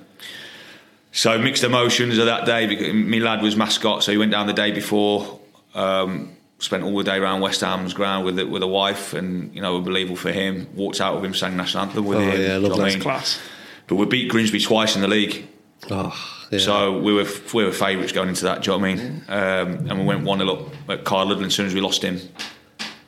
so 1.12 1.38
mixed 1.38 1.62
emotions 1.64 2.18
of 2.18 2.26
that 2.26 2.46
day 2.46 2.66
because 2.66 2.92
my 2.94 3.18
lad 3.18 3.42
was 3.42 3.54
mascot, 3.56 4.02
so 4.02 4.12
he 4.12 4.18
went 4.18 4.30
down 4.30 4.46
the 4.46 4.52
day 4.54 4.72
before. 4.72 5.40
Um, 5.74 6.30
spent 6.58 6.84
all 6.84 6.96
the 6.96 7.02
day 7.04 7.16
around 7.16 7.40
West 7.40 7.60
Ham's 7.60 7.92
ground 7.92 8.24
with 8.24 8.38
with 8.40 8.62
a 8.62 8.66
wife, 8.66 9.12
and 9.12 9.54
you 9.54 9.60
know, 9.60 9.76
unbelievable 9.76 10.16
for 10.16 10.32
him. 10.32 10.68
Walked 10.74 11.00
out 11.00 11.14
with 11.16 11.24
him, 11.24 11.34
sang 11.34 11.56
national 11.56 11.84
anthem 11.84 12.04
with 12.06 12.18
Oh, 12.18 12.20
him. 12.22 12.28
yeah, 12.30 12.36
Do 12.36 12.42
you 12.42 12.48
know 12.48 12.58
love 12.60 12.70
what 12.72 12.80
I 12.80 12.84
that. 12.84 12.94
mean? 12.94 13.02
Class. 13.02 13.40
But 13.88 13.96
we 13.96 14.06
beat 14.06 14.28
Grimsby 14.30 14.60
twice 14.60 14.94
in 14.96 15.02
the 15.02 15.08
league. 15.08 15.46
oh, 15.90 16.14
yeah. 16.50 16.58
So 16.60 16.98
we 16.98 17.12
were 17.12 17.26
we 17.52 17.64
were 17.64 17.72
favourites 17.72 18.12
going 18.12 18.28
into 18.30 18.44
that. 18.44 18.62
Do 18.62 18.70
you 18.72 18.78
know 18.78 18.82
what 18.82 18.90
I 18.90 18.94
mean? 18.94 19.24
Um, 19.28 19.90
and 19.90 19.98
we 20.00 20.04
went 20.06 20.24
one 20.24 20.38
0 20.38 20.50
up 20.50 20.90
at 20.90 21.04
Kyle 21.04 21.26
Hudlin. 21.26 21.46
As 21.46 21.54
soon 21.54 21.66
as 21.66 21.74
we 21.74 21.80
lost 21.82 22.02
him, 22.02 22.20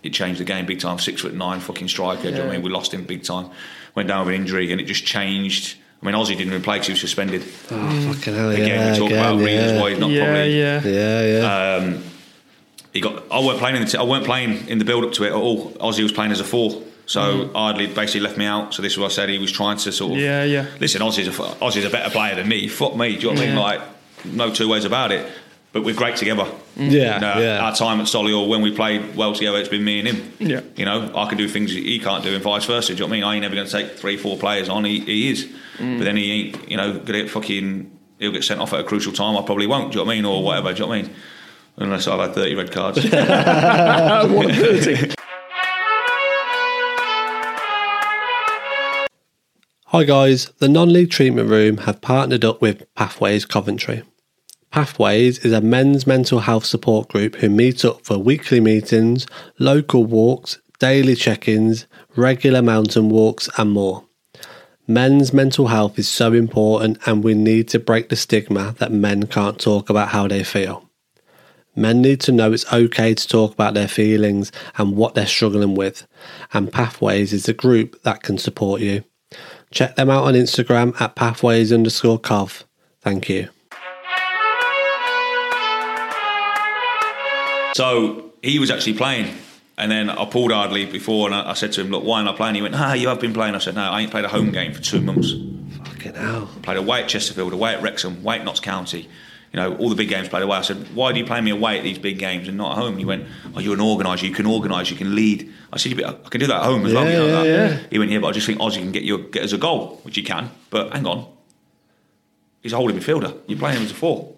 it 0.05 0.13
changed 0.13 0.41
the 0.41 0.45
game 0.45 0.67
big 0.67 0.81
time. 0.81 0.99
Six 0.99 1.23
foot 1.23 1.35
nine, 1.35 1.61
fucking 1.61 1.89
striker. 1.89 2.23
Do 2.23 2.29
you 2.29 2.35
know 2.35 2.41
what 2.43 2.49
I 2.51 2.53
mean? 2.57 2.63
We 2.63 2.71
lost 2.71 2.93
him 2.93 3.05
big 3.05 3.23
time. 3.23 3.51
Went 3.95 4.09
down 4.09 4.27
with 4.27 4.35
an 4.35 4.41
injury, 4.41 4.71
and 4.73 4.81
it 4.81 4.85
just 4.85 5.05
changed. 5.05 5.77
I 6.03 6.07
mean, 6.07 6.15
Ozzy 6.15 6.29
didn't 6.29 6.49
even 6.49 6.63
play 6.63 6.77
because 6.77 6.89
he 6.89 6.93
was 6.93 7.01
suspended. 7.01 7.43
oh, 7.71 8.13
fucking 8.15 8.35
hell, 8.35 8.51
Again, 8.51 8.69
yeah, 8.69 8.93
we 8.93 8.99
talk 8.99 9.07
again, 9.11 9.19
about 9.19 9.45
reasons 9.45 9.73
yeah. 9.73 9.81
why 9.81 9.91
he's 9.91 9.99
not 9.99 10.11
yeah, 10.11 10.25
probably. 10.25 10.59
yeah. 10.61 10.83
Yeah, 10.85 11.39
yeah. 11.39 11.77
Um, 11.77 12.05
he 12.93 13.01
got. 13.01 13.25
I 13.33 13.41
weren't 13.41 13.59
playing 13.59 13.77
in 13.77 13.83
the. 13.83 13.89
T- 13.89 13.99
I 13.99 14.03
weren't 14.03 14.25
playing 14.25 14.69
in 14.69 14.79
the 14.79 14.85
build 14.85 15.05
up 15.05 15.13
to 15.13 15.25
it 15.25 15.29
at 15.29 15.35
all. 15.35 15.71
Ozzy 15.73 16.03
was 16.03 16.13
playing 16.13 16.33
as 16.33 16.41
a 16.41 16.45
four. 16.45 16.83
So 17.07 17.51
Ardley 17.55 17.87
basically 17.87 18.21
left 18.21 18.39
me 18.39 18.47
out. 18.47 18.73
So 18.73 18.81
this 18.81 18.93
is 18.93 18.99
what 18.99 19.07
I 19.07 19.15
said. 19.15 19.29
He 19.29 19.39
was 19.39 19.53
trying 19.53 19.77
to 19.79 19.93
sort 19.93 20.13
of. 20.13 20.19
Yeah, 20.19 20.45
yeah. 20.45 20.67
Listen, 20.81 21.03
Ozzy's 21.03 21.29
a, 21.29 21.33
Ozzy's 21.33 21.85
a 21.85 21.91
better 21.91 22.11
player 22.11 22.35
than 22.35 22.49
me. 22.49 22.67
Fuck 22.69 22.97
me. 22.97 23.17
Do 23.17 23.29
you 23.29 23.35
know 23.35 23.41
what 23.41 23.43
I 23.43 23.47
mean? 23.47 23.57
Like, 23.57 23.81
no 24.25 24.51
two 24.53 24.69
ways 24.69 24.85
about 24.85 25.13
it. 25.13 25.31
But 25.75 25.83
we're 25.83 25.95
great 25.97 26.14
together. 26.14 26.47
yeah, 26.77 27.16
And, 27.16 27.25
uh, 27.25 27.35
yeah. 27.37 27.59
Our 27.64 27.75
time 27.75 28.01
at 28.01 28.07
Solihull, 28.07 28.49
when 28.49 28.62
we 28.62 28.70
played 28.72 29.16
well 29.16 29.35
together, 29.35 29.59
it's 29.59 29.68
been 29.68 29.83
me 29.85 29.99
and 29.99 30.07
him. 30.07 30.33
Yeah. 30.39 30.61
You 30.77 30.85
know, 30.85 31.11
I 31.16 31.29
can 31.29 31.37
do 31.37 31.49
things 31.49 31.72
he 31.72 31.99
can't 31.99 32.22
do, 32.22 32.33
and 32.33 32.41
vice 32.45 32.64
versa. 32.64 32.95
Do 32.95 32.95
you 32.95 33.01
know 33.01 33.07
what 33.07 33.12
I 33.12 33.16
mean? 33.16 33.25
I 33.25 33.35
ain't 33.35 33.45
ever 33.45 33.57
going 33.57 33.66
to 33.66 33.72
take 33.72 33.99
three, 33.99 34.16
four 34.16 34.39
players 34.39 34.68
on. 34.68 34.85
He, 34.85 35.01
he 35.01 35.31
is, 35.33 35.47
but 35.79 36.05
then 36.05 36.16
he 36.16 36.31
ain't. 36.31 36.70
You 36.70 36.77
know, 36.77 36.93
going 36.93 37.07
to 37.07 37.12
get 37.25 37.31
fucking. 37.31 37.91
He'll 38.20 38.31
get 38.31 38.45
sent 38.45 38.61
off 38.61 38.72
at 38.72 38.79
a 38.81 38.85
crucial 38.85 39.12
time. 39.12 39.37
I 39.37 39.43
probably 39.43 39.66
won't. 39.66 39.91
Do 39.93 39.99
you 39.99 40.05
know 40.05 40.07
what 40.07 40.12
I 40.12 40.16
mean? 40.16 40.25
Or 40.25 40.45
whatever. 40.45 40.72
Do 40.72 40.75
you 40.75 40.81
know 40.85 40.89
what 40.91 40.99
I 40.99 41.03
mean? 41.03 41.14
Unless 41.79 42.07
I've 42.07 42.20
had 42.20 42.35
thirty 42.37 42.55
red 42.55 42.70
cards. 42.70 42.99
One 44.33 44.55
thirty. 44.55 45.12
Hi 49.87 50.05
guys, 50.05 50.47
the 50.59 50.68
non-league 50.68 51.11
treatment 51.11 51.49
room 51.51 51.79
have 51.79 52.01
partnered 52.01 52.45
up 52.45 52.61
with 52.61 52.93
Pathways 52.95 53.45
Coventry. 53.45 54.03
Pathways 54.75 55.39
is 55.45 55.53
a 55.53 55.61
men's 55.61 56.05
mental 56.05 56.41
health 56.41 56.64
support 56.64 57.07
group 57.07 57.37
who 57.37 57.49
meet 57.49 57.85
up 57.85 58.05
for 58.05 58.18
weekly 58.18 58.59
meetings, 58.59 59.25
local 59.61 60.05
walks, 60.05 60.59
daily 60.81 61.14
check-ins, 61.14 61.87
regular 62.16 62.61
mountain 62.61 63.09
walks 63.09 63.49
and 63.57 63.70
more. 63.70 64.03
Men's 64.89 65.33
mental 65.33 65.68
health 65.68 65.97
is 65.97 66.09
so 66.09 66.33
important 66.33 66.99
and 67.07 67.22
we 67.22 67.35
need 67.35 67.68
to 67.68 67.79
break 67.79 68.09
the 68.09 68.16
stigma 68.16 68.75
that 68.81 68.91
men 68.91 69.29
can't 69.29 69.61
talk 69.61 69.91
about 69.91 70.09
how 70.09 70.27
they 70.27 70.43
feel. 70.43 70.91
Men 71.77 72.03
need 72.03 72.20
to 72.22 72.33
know 72.33 72.53
it's 72.53 72.72
okay 72.72 73.14
to 73.14 73.29
talk 73.29 73.53
about 73.53 73.75
their 73.75 73.87
feelings 73.87 74.51
and 74.77 74.97
what 74.97 75.14
they're 75.14 75.25
struggling 75.25 75.77
with, 75.77 76.05
and 76.53 76.72
Pathways 76.72 77.33
is 77.33 77.49
a 77.49 77.55
group 77.55 78.03
that 78.03 78.25
can 78.25 78.39
support 78.39 78.81
you. 78.81 79.05
Check 79.70 79.95
them 79.95 80.11
out 80.11 80.25
on 80.25 80.35
Instagram 80.35 81.01
at 81.01 81.14
pathways 81.14 81.72
underscore 81.72 82.18
cov. 82.18 82.64
Thank 83.01 83.29
you. 83.29 83.51
So 87.75 88.33
he 88.43 88.59
was 88.59 88.70
actually 88.70 88.95
playing. 88.95 89.35
And 89.77 89.91
then 89.91 90.09
I 90.09 90.25
pulled 90.25 90.53
Ardley 90.53 90.87
before 90.87 91.27
and 91.27 91.35
I, 91.35 91.51
I 91.51 91.55
said 91.55 91.72
to 91.72 91.81
him, 91.81 91.89
Look, 91.91 92.05
why 92.05 92.20
am 92.20 92.29
I 92.29 92.33
playing? 92.33 92.55
He 92.55 92.62
went, 92.62 92.75
Ah, 92.77 92.93
you 92.95 93.09
have 93.09 93.20
been 93.20 93.35
playing. 93.35 93.55
I 93.57 93.59
said, 93.59 93.75
No, 93.75 93.83
I 93.83 94.01
ain't 94.03 94.11
played 94.12 94.25
a 94.25 94.29
home 94.29 94.53
game 94.53 94.72
for 94.72 94.81
two 94.81 95.01
months. 95.01 95.33
Fucking 95.85 96.14
hell. 96.14 96.49
Played 96.62 96.77
away 96.77 97.03
at 97.03 97.09
Chesterfield, 97.09 97.53
away 97.53 97.75
at 97.75 97.83
Wrexham, 97.83 98.18
away 98.18 98.39
at 98.39 98.45
Notts 98.45 98.61
County. 98.61 99.09
You 99.53 99.61
know, 99.61 99.77
all 99.77 99.89
the 99.89 99.95
big 99.97 100.09
games 100.09 100.29
played 100.29 100.43
away. 100.45 100.59
I 100.59 100.62
said, 100.62 100.95
Why 100.95 101.11
do 101.12 101.18
you 101.18 101.25
play 101.27 101.41
me 101.41 101.51
away 101.51 101.79
at 101.79 101.83
these 101.83 101.99
big 101.99 102.20
games 102.20 102.47
and 102.47 102.57
not 102.57 102.72
at 102.72 102.79
home? 102.79 102.97
He 102.99 103.05
went, 103.05 103.27
Oh, 103.57 103.59
you're 103.59 103.75
an 103.75 103.81
organiser, 103.81 104.27
you 104.27 104.33
can 104.33 104.47
organise, 104.47 104.91
you 104.91 104.97
can 104.97 105.16
lead. 105.16 105.53
I 105.72 105.77
said, 105.79 106.01
I 106.01 106.12
can 106.29 106.41
do 106.41 106.47
that 106.47 106.59
at 106.59 106.62
home 106.62 106.87
as 106.87 106.95
well. 106.95 107.05
Yeah, 107.05 107.11
You 107.11 107.18
know, 107.18 107.27
yeah, 107.43 107.43
that. 107.66 107.70
yeah. 107.70 107.87
He 107.91 107.99
went, 107.99 108.12
Yeah, 108.12 108.20
but 108.20 108.29
I 108.29 108.33
just 108.33 108.47
think 108.47 108.61
Ozzy 108.61 108.77
can 108.77 108.93
get 108.93 109.03
you 109.03 109.18
get 109.18 109.43
us 109.43 109.53
a 109.53 109.59
goal, 109.59 109.99
which 110.05 110.14
he 110.14 110.22
can. 110.22 110.51
But 110.70 110.93
hang 110.93 111.07
on. 111.07 111.27
He's 112.62 112.72
a 112.72 112.77
holding 112.77 112.97
midfielder. 112.97 113.37
You're 113.49 113.59
playing 113.59 113.79
him 113.79 113.85
as 113.85 113.91
a 113.91 113.95
four. 113.95 114.34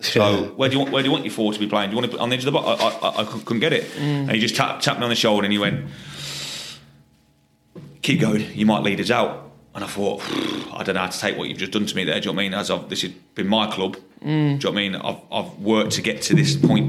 So 0.00 0.44
where 0.56 0.68
do 0.68 0.74
you 0.74 0.80
want 0.80 0.92
where 0.92 1.02
do 1.02 1.08
you 1.08 1.12
want 1.12 1.24
your 1.24 1.32
four 1.32 1.52
to 1.52 1.58
be 1.58 1.66
playing? 1.66 1.90
Do 1.90 1.96
you 1.96 2.00
want 2.00 2.10
to 2.10 2.16
put 2.16 2.22
on 2.22 2.28
the 2.28 2.36
edge 2.36 2.44
of 2.44 2.52
the 2.52 2.60
box? 2.60 2.82
I, 2.82 2.88
I, 2.88 3.20
I, 3.22 3.24
couldn't 3.24 3.60
get 3.60 3.72
it. 3.72 3.84
Mm. 3.92 4.00
And 4.00 4.30
he 4.32 4.40
just 4.40 4.56
tapped, 4.56 4.84
tapped 4.84 4.98
me 4.98 5.04
on 5.04 5.10
the 5.10 5.16
shoulder 5.16 5.44
and 5.44 5.52
he 5.52 5.58
went, 5.58 5.86
"Keep 8.02 8.20
going. 8.20 8.44
You 8.54 8.66
might 8.66 8.82
lead 8.82 9.00
us 9.00 9.10
out." 9.10 9.44
And 9.74 9.84
I 9.84 9.88
thought, 9.88 10.22
I 10.72 10.82
don't 10.84 10.94
know 10.94 11.02
how 11.02 11.08
to 11.08 11.18
take 11.18 11.36
what 11.36 11.50
you've 11.50 11.58
just 11.58 11.72
done 11.72 11.84
to 11.84 11.94
me 11.94 12.04
there. 12.04 12.18
Do 12.18 12.30
you 12.30 12.32
know 12.32 12.36
what 12.36 12.42
I 12.42 12.44
mean? 12.44 12.54
As 12.54 12.70
I've, 12.70 12.88
this 12.88 13.02
has 13.02 13.10
been 13.34 13.46
my 13.46 13.70
club. 13.70 13.98
Mm. 14.22 14.22
Do 14.22 14.30
you 14.30 14.56
know 14.56 14.58
what 14.58 14.66
I 14.66 14.70
mean? 14.72 14.96
I've, 14.96 15.18
I've 15.30 15.58
worked 15.58 15.92
to 15.92 16.02
get 16.02 16.22
to 16.22 16.34
this 16.34 16.56
point. 16.56 16.88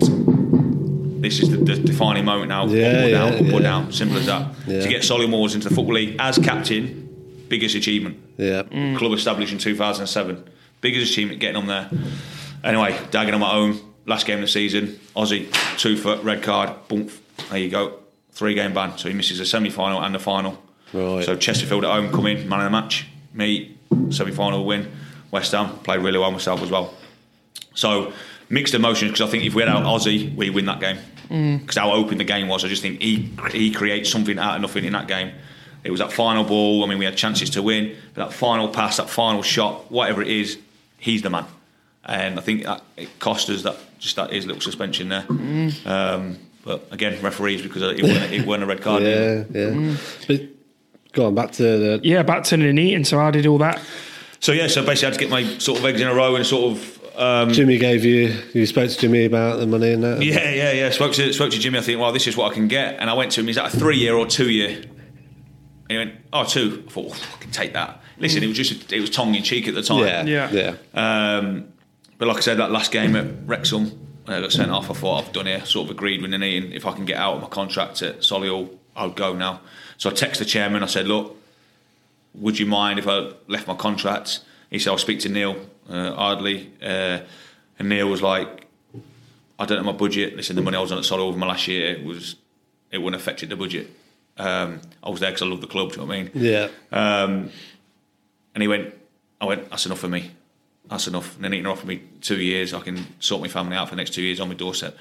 This 1.22 1.42
is 1.42 1.50
the, 1.50 1.58
the 1.58 1.76
defining 1.76 2.24
moment 2.24 2.48
now. 2.48 2.66
Yeah, 2.68 2.88
up 2.88 2.94
or 2.94 3.10
down, 3.10 3.34
yeah, 3.34 3.40
up 3.40 3.42
or 3.42 3.44
yeah. 3.44 3.60
down. 3.60 3.92
Simple 3.92 4.18
as 4.20 4.26
that. 4.28 4.52
Yeah. 4.66 4.80
To 4.80 4.88
get 4.88 5.04
Solly 5.04 5.28
Moors 5.28 5.54
into 5.54 5.68
the 5.68 5.76
Football 5.76 5.96
League 5.96 6.16
as 6.20 6.38
captain, 6.38 7.44
biggest 7.50 7.76
achievement 7.76 8.20
Yeah. 8.38 8.64
club 8.98 9.12
established 9.12 9.52
in 9.52 9.58
2007. 9.58 10.50
Biggest 10.80 11.12
achievement 11.12 11.42
getting 11.42 11.58
on 11.58 11.68
there. 11.68 11.90
Anyway, 12.64 12.98
dagging 13.12 13.34
on 13.34 13.40
my 13.40 13.54
own. 13.54 13.80
Last 14.06 14.26
game 14.26 14.36
of 14.36 14.42
the 14.42 14.48
season, 14.48 15.00
Ozzy, 15.18 15.52
two 15.78 15.98
foot, 15.98 16.24
red 16.24 16.42
card, 16.42 16.88
boom. 16.88 17.10
There 17.50 17.60
you 17.60 17.70
go. 17.70 18.00
Three 18.32 18.54
game 18.54 18.74
ban. 18.74 18.98
So 18.98 19.10
he 19.10 19.14
misses 19.14 19.40
the 19.40 19.46
semi 19.46 19.70
final 19.70 20.02
and 20.02 20.16
the 20.16 20.20
final. 20.20 20.64
Right. 20.94 21.26
So 21.26 21.36
Chesterfield 21.36 21.84
at 21.84 21.92
home 21.92 22.10
come 22.12 22.28
in, 22.28 22.48
man 22.48 22.60
of 22.62 22.66
the 22.66 22.70
match. 22.70 23.08
Me, 23.34 23.78
semi 24.10 24.32
final 24.32 24.66
win. 24.66 24.90
West 25.30 25.52
Ham, 25.52 25.78
played 25.80 26.00
really 26.00 26.20
well 26.20 26.32
myself 26.32 26.62
as 26.62 26.72
well. 26.72 26.94
So 27.74 28.14
mixed 28.50 28.74
emotions 28.74 29.12
because 29.12 29.28
I 29.28 29.30
think 29.30 29.44
if 29.44 29.54
we 29.54 29.62
had 29.62 29.70
out 29.70 29.84
Ozzy, 29.84 30.34
we 30.36 30.50
win 30.50 30.66
that 30.66 30.80
game. 30.80 30.98
Mm. 31.30 31.60
Because 31.60 31.78
how 31.78 31.92
open 31.92 32.18
the 32.18 32.24
game 32.24 32.48
was, 32.48 32.64
I 32.64 32.70
just 32.70 32.82
think 32.82 33.02
he 33.02 33.30
he 33.52 33.72
creates 33.72 34.10
something 34.10 34.40
out 34.40 34.56
of 34.56 34.62
nothing 34.62 34.86
in 34.86 34.94
that 34.94 35.08
game. 35.08 35.34
It 35.84 35.92
was 35.92 36.00
that 36.00 36.12
final 36.12 36.44
ball. 36.44 36.84
I 36.84 36.88
mean, 36.88 36.98
we 36.98 37.06
had 37.06 37.18
chances 37.18 37.50
to 37.52 37.62
win, 37.62 37.96
but 38.14 38.30
that 38.30 38.34
final 38.34 38.70
pass, 38.70 38.98
that 38.98 39.10
final 39.10 39.44
shot, 39.44 39.92
whatever 39.92 40.22
it 40.22 40.30
is, 40.30 40.58
he's 40.98 41.22
the 41.22 41.30
man. 41.30 41.46
And 42.08 42.40
I 42.40 42.42
think 42.42 42.64
that 42.64 42.82
it 42.96 43.20
cost 43.20 43.50
us 43.50 43.64
that 43.64 43.76
just 44.00 44.16
that 44.16 44.32
his 44.32 44.46
little 44.46 44.62
suspension 44.62 45.10
there. 45.10 45.26
Um, 45.86 46.38
but 46.64 46.88
again, 46.92 47.22
referees 47.22 47.62
because 47.62 47.82
it 47.82 48.02
weren't, 48.04 48.32
it 48.32 48.46
weren't 48.48 48.64
a 48.64 48.66
red 48.66 48.82
card. 48.82 49.04
Yeah, 49.04 49.44
yeah. 49.52 49.96
But 50.28 50.42
go 51.14 51.28
on, 51.28 51.36
back 51.36 51.52
to 51.54 51.64
the. 51.64 52.00
Yeah, 52.04 52.24
back 52.24 52.44
to 52.46 52.56
Nuneaton. 52.58 53.06
So 53.06 53.20
I 53.20 53.32
did 53.32 53.46
all 53.46 53.58
that. 53.60 53.82
So 54.40 54.52
yeah, 54.52 54.68
so 54.68 54.86
basically 54.86 55.08
I 55.08 55.10
had 55.10 55.14
to 55.14 55.20
get 55.20 55.30
my 55.30 55.58
sort 55.60 55.80
of 55.80 55.86
eggs 55.86 56.00
in 56.00 56.08
a 56.08 56.14
row 56.14 56.36
and 56.36 56.46
sort 56.46 56.78
of 56.78 56.98
um, 57.18 57.50
Jimmy 57.52 57.80
gave 57.80 58.06
you, 58.06 58.36
you 58.54 58.68
spoke 58.68 58.90
to 58.92 58.98
Jimmy 58.98 59.26
about 59.26 59.60
the 59.60 59.66
money 59.66 59.92
and 59.92 60.04
that? 60.04 60.22
Yeah, 60.22 60.50
yeah, 60.52 60.72
yeah. 60.72 60.90
Spoke 60.92 61.14
to 61.14 61.34
spoke 61.34 61.52
to 61.52 61.60
Jimmy. 61.60 61.80
I 61.80 61.82
think, 61.82 62.00
well, 62.00 62.12
this 62.12 62.28
is 62.28 62.38
what 62.38 62.52
I 62.52 62.54
can 62.54 62.68
get, 62.68 63.00
and 63.00 63.10
I 63.10 63.14
went 63.14 63.32
to 63.34 63.42
him. 63.42 63.50
Is 63.50 63.56
that 63.56 63.74
a 63.74 63.78
three 63.78 63.98
year 63.98 64.14
or 64.16 64.28
two 64.28 64.50
year? 64.52 64.70
And 64.78 64.88
he 65.90 65.98
went, 65.98 66.14
oh, 66.32 66.44
two. 66.44 66.84
I 66.88 66.92
thought, 66.92 67.06
oh, 67.16 67.28
I 67.36 67.42
can 67.42 67.52
take 67.52 67.74
that. 67.74 68.04
Listen, 68.20 68.44
it 68.44 68.48
was 68.48 68.58
just 68.58 68.92
it 68.94 69.00
was 69.02 69.10
tongue 69.10 69.34
in 69.36 69.42
cheek 69.44 69.68
at 69.68 69.74
the 69.74 69.82
time. 69.82 70.28
Yeah, 70.28 70.50
Yeah. 70.52 70.76
yeah. 70.94 71.38
Um, 71.38 71.74
but 72.18 72.28
like 72.28 72.38
I 72.38 72.42
said, 72.42 72.58
that 72.58 72.72
last 72.72 72.92
game 72.92 73.16
at 73.16 73.26
Wrexham, 73.46 73.92
I 74.28 74.42
got 74.42 74.52
sent 74.52 74.72
off. 74.72 74.90
I 74.90 74.94
thought 74.94 75.26
I've 75.26 75.34
done 75.34 75.46
here. 75.46 75.64
Sort 75.66 75.86
of 75.86 75.92
agreed 75.92 76.22
with 76.22 76.32
Nini, 76.32 76.58
and 76.58 76.74
if 76.74 76.86
I 76.86 76.94
can 76.94 77.06
get 77.06 77.18
out 77.18 77.36
of 77.36 77.42
my 77.42 77.48
contract 77.48 78.02
at 78.02 78.20
Solihull, 78.20 78.76
I'll 78.96 79.12
go 79.12 79.34
now. 79.34 79.62
So 79.98 80.10
I 80.10 80.14
texted 80.14 80.40
the 80.40 80.46
chairman. 80.46 80.84
I 80.84 80.88
said, 80.88 81.08
look, 81.08 81.36
would 82.34 82.60
you 82.60 82.66
mind 82.66 83.00
if 83.00 83.08
I 83.08 83.32
left 83.48 83.68
my 83.68 83.76
contract? 83.76 84.42
He 84.70 84.80
said, 84.80 84.92
I'll 84.92 84.98
speak 84.98 85.20
to 85.22 85.30
Neil 85.30 85.56
uh, 85.90 86.14
Ardley. 86.16 86.72
Uh, 86.82 87.20
and 87.80 87.90
Neil 87.90 88.08
was 88.08 88.22
like, 88.22 88.66
I 89.60 89.66
don't 89.66 89.78
know 89.78 89.92
my 89.92 89.98
budget. 89.98 90.36
Listen, 90.36 90.56
the 90.56 90.62
money 90.62 90.78
I 90.78 90.82
was 90.82 90.92
on 90.92 90.98
at 90.98 91.04
Solihull 91.04 91.30
over 91.30 91.38
my 91.38 91.48
last 91.48 91.68
year 91.68 92.04
was 92.04 92.36
it 92.92 93.00
wouldn't 93.00 93.22
affected 93.22 93.50
the 93.50 93.56
budget. 93.56 93.90
Um, 94.38 94.82
I 95.02 95.10
was 95.10 95.20
there 95.20 95.32
because 95.32 95.42
I 95.42 95.46
love 95.46 95.62
the 95.62 95.68
club. 95.68 95.90
Do 95.90 95.96
you 95.96 96.02
know 96.02 96.08
what 96.08 96.16
I 96.16 96.24
mean? 96.24 96.32
Yeah. 96.36 96.68
Um, 96.92 97.50
and 98.54 98.62
he 98.62 98.68
went, 98.68 98.94
I 99.42 99.46
went, 99.46 99.70
that's 99.70 99.86
enough 99.86 100.00
for 100.00 100.08
me. 100.08 100.32
That's 100.90 101.08
enough. 101.08 101.36
And 101.36 101.44
then 101.44 101.52
he 101.54 101.60
can 101.60 101.68
offer 101.68 101.86
me 101.86 102.02
two 102.22 102.40
years. 102.40 102.74
I 102.74 102.80
can 102.80 103.06
sort 103.20 103.42
my 103.42 103.48
family 103.48 103.76
out 103.76 103.90
for 103.90 103.96
the 103.96 103.98
next 103.98 104.14
two 104.14 104.22
years 104.22 104.40
on 104.40 104.48
my 104.48 104.56
doorstep. 104.56 104.98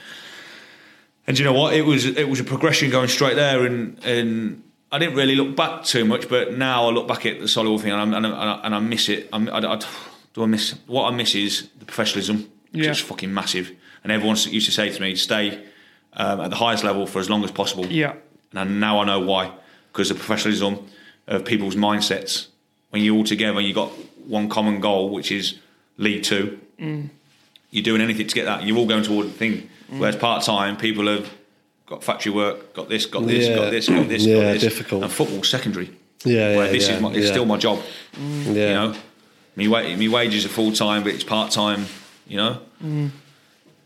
And 1.26 1.36
do 1.36 1.42
you 1.42 1.48
know 1.48 1.58
what? 1.58 1.74
It 1.74 1.82
was 1.82 2.04
it 2.04 2.28
was 2.28 2.40
a 2.40 2.44
progression 2.44 2.90
going 2.90 3.08
straight 3.08 3.34
there, 3.34 3.64
and 3.64 4.02
and 4.04 4.62
I 4.92 4.98
didn't 4.98 5.16
really 5.16 5.34
look 5.34 5.56
back 5.56 5.84
too 5.84 6.04
much. 6.04 6.28
But 6.28 6.56
now 6.56 6.88
I 6.88 6.90
look 6.90 7.08
back 7.08 7.26
at 7.26 7.40
the 7.40 7.46
Solihull 7.46 7.80
thing, 7.80 7.92
and, 7.92 8.00
I'm, 8.00 8.14
and, 8.14 8.26
I, 8.26 8.60
and 8.62 8.74
I 8.74 8.78
miss 8.78 9.08
it. 9.08 9.28
I'm, 9.32 9.48
I, 9.48 9.58
I, 9.58 9.80
do 10.34 10.42
I 10.42 10.46
miss 10.46 10.72
what 10.86 11.12
I 11.12 11.16
miss 11.16 11.34
is 11.34 11.68
the 11.78 11.84
professionalism. 11.84 12.50
Yeah. 12.72 12.90
It's 12.90 13.00
fucking 13.00 13.32
massive. 13.32 13.72
And 14.04 14.12
everyone 14.12 14.36
used 14.36 14.66
to 14.66 14.72
say 14.72 14.90
to 14.90 15.00
me, 15.00 15.16
"Stay 15.16 15.64
um, 16.12 16.40
at 16.40 16.50
the 16.50 16.56
highest 16.56 16.84
level 16.84 17.06
for 17.06 17.18
as 17.18 17.28
long 17.28 17.42
as 17.42 17.50
possible." 17.50 17.86
Yeah. 17.86 18.14
And 18.52 18.78
now 18.78 19.00
I 19.00 19.04
know 19.04 19.20
why. 19.20 19.52
Because 19.92 20.08
the 20.08 20.14
professionalism 20.14 20.86
of 21.26 21.44
people's 21.44 21.74
mindsets. 21.74 22.48
When 22.90 23.02
you're 23.02 23.16
all 23.16 23.24
together, 23.24 23.58
and 23.58 23.66
you've 23.66 23.74
got 23.74 23.90
one 24.26 24.48
common 24.48 24.80
goal, 24.80 25.10
which 25.10 25.32
is 25.32 25.58
League 25.98 26.22
Two. 26.22 26.58
You're 26.78 27.82
doing 27.84 28.00
anything 28.00 28.26
to 28.26 28.34
get 28.34 28.44
that. 28.44 28.64
You're 28.64 28.76
all 28.78 28.86
going 28.86 29.02
toward 29.02 29.26
the 29.26 29.32
thing. 29.32 29.68
Whereas 29.88 30.16
part 30.16 30.42
time, 30.44 30.76
people 30.76 31.06
have 31.06 31.30
got 31.86 32.02
factory 32.02 32.32
work, 32.32 32.74
got 32.74 32.88
this, 32.88 33.06
got 33.06 33.26
this, 33.26 33.46
Yeah. 33.48 33.54
got 33.56 33.70
this, 33.70 33.88
got 33.88 34.08
this, 34.08 34.22
got 34.24 34.30
Yeah, 34.30 34.52
this. 34.54 34.62
difficult. 34.62 35.02
And 35.04 35.12
football 35.12 35.42
secondary. 35.44 35.90
Yeah, 36.24 36.56
Where 36.56 36.66
yeah, 36.66 36.72
this 36.72 36.88
yeah, 36.88 36.94
is 36.96 37.00
my, 37.02 37.12
it's 37.12 37.28
still 37.28 37.44
my 37.44 37.56
job. 37.58 37.80
Yeah. 38.18 38.52
You 38.52 38.54
know, 38.54 38.94
me, 39.54 39.68
wa- 39.68 39.82
me 39.82 40.08
wages 40.08 40.44
are 40.44 40.48
full 40.48 40.72
time, 40.72 41.04
but 41.04 41.12
it's 41.14 41.22
part 41.24 41.50
time. 41.52 41.86
You 42.26 42.36
know, 42.38 42.60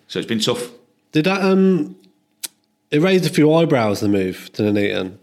so 0.08 0.18
it's 0.18 0.26
been 0.28 0.40
tough. 0.40 0.70
Did 1.12 1.24
that 1.24 1.42
um 1.42 1.96
it 2.90 3.00
raised 3.02 3.26
a 3.26 3.28
few 3.28 3.52
eyebrows 3.52 4.00
the 4.00 4.08
move 4.08 4.50
to 4.54 4.62
Nuneaton, 4.62 5.18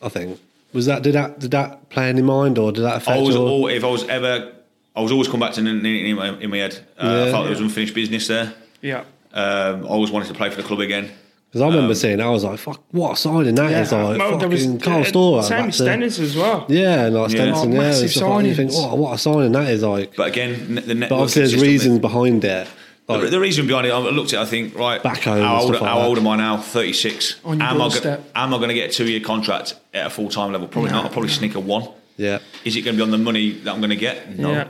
I 0.00 0.08
think. 0.08 0.38
Was 0.72 0.86
that 0.86 1.02
did 1.02 1.14
that 1.14 1.40
did 1.40 1.50
that 1.50 1.88
play 1.90 2.08
any 2.08 2.22
mind 2.22 2.58
or 2.58 2.70
did 2.70 2.82
that 2.82 2.98
affect 2.98 3.18
I 3.18 3.22
was 3.22 3.34
all, 3.34 3.66
if 3.66 3.82
I 3.82 3.88
was 3.88 4.04
ever, 4.08 4.52
I 4.96 5.00
was 5.00 5.10
always 5.12 5.28
come 5.28 5.40
back 5.40 5.52
to 5.54 5.60
in, 5.60 5.66
in, 5.84 6.16
my, 6.16 6.38
in 6.38 6.50
my 6.50 6.58
head. 6.58 6.78
Uh, 6.98 7.06
Yeah. 7.08 7.22
I 7.24 7.30
felt 7.30 7.44
there 7.44 7.50
was 7.50 7.60
unfinished 7.60 7.94
business 7.94 8.26
there. 8.28 8.54
Yeah. 8.80 9.04
Um, 9.32 9.84
I 9.84 9.88
always 9.88 10.10
wanted 10.10 10.28
to 10.28 10.34
play 10.34 10.50
for 10.50 10.56
the 10.56 10.62
club 10.62 10.80
again. 10.80 11.10
Because 11.50 11.62
I 11.62 11.66
remember 11.66 11.90
Um, 11.90 11.94
seeing 11.94 12.20
I 12.20 12.28
was 12.30 12.42
like, 12.44 12.58
fuck, 12.58 12.82
what 12.90 13.12
a 13.12 13.16
signing 13.16 13.54
that 13.54 13.70
is! 13.70 13.92
Like, 13.92 14.18
Well, 14.18 14.38
there 14.38 14.48
was 14.48 14.66
Kyle 14.82 15.00
uh, 15.02 15.04
Storer. 15.04 15.42
Same 15.42 15.58
back 15.58 15.66
with 15.66 15.76
to- 16.16 16.22
as 16.22 16.36
well. 16.36 16.66
Yeah, 16.68 17.06
and 17.06 17.14
like 17.14 17.30
Yeah. 17.32 17.36
Stenson, 17.54 17.70
Oh, 17.70 17.72
yeah. 17.74 17.78
massive 17.78 18.02
and 18.02 18.10
stuff 18.10 18.28
like 18.28 18.42
that. 18.42 18.48
You 18.48 18.54
think, 18.56 18.70
signings. 18.72 18.88
what, 18.90 18.98
what 18.98 19.14
a 19.14 19.18
signing 19.18 19.52
that 19.52 19.70
is 19.70 19.82
like. 19.82 20.16
But 20.16 20.28
again, 20.28 20.74
the 20.74 20.94
network 20.94 21.08
But 21.10 21.14
obviously, 21.16 21.42
there's 21.42 21.62
reasons 21.62 21.98
behind 22.00 22.44
it. 22.44 22.66
The, 23.06 23.18
Like, 23.18 23.30
the 23.30 23.38
reason 23.40 23.66
behind 23.68 23.86
it, 23.86 23.90
I 23.92 23.98
looked 23.98 24.32
at. 24.32 24.40
it, 24.40 24.42
I 24.42 24.46
think 24.46 24.76
right. 24.76 25.00
Back 25.02 25.22
home 25.22 25.42
How 25.42 25.60
old, 25.60 25.72
like 25.72 25.82
how 25.82 26.00
old 26.00 26.18
am 26.18 26.26
I 26.26 26.36
now? 26.36 26.56
Thirty 26.56 26.92
six. 26.92 27.36
On 27.44 27.58
your 27.58 27.68
am, 27.68 27.80
I 27.82 27.88
go, 28.00 28.24
am 28.34 28.54
I 28.54 28.56
going 28.56 28.68
to 28.70 28.74
get 28.74 28.90
a 28.90 28.92
two 28.92 29.06
year 29.08 29.20
contract 29.20 29.74
at 29.92 30.06
a 30.06 30.10
full 30.10 30.28
time 30.30 30.52
level? 30.52 30.66
Probably 30.68 30.90
not. 30.90 31.04
I'll 31.04 31.10
probably 31.10 31.28
sneak 31.30 31.54
a 31.54 31.60
one. 31.60 31.86
yeah, 32.16 32.38
Is 32.64 32.74
it 32.76 32.82
going 32.82 32.96
to 32.96 32.98
be 32.98 33.02
on 33.04 33.10
the 33.10 33.18
money 33.18 33.52
that 33.52 33.72
I'm 33.74 33.80
going 33.80 33.90
to 33.90 33.96
get? 33.96 34.36
No. 34.38 34.50
Yeah. 34.52 34.68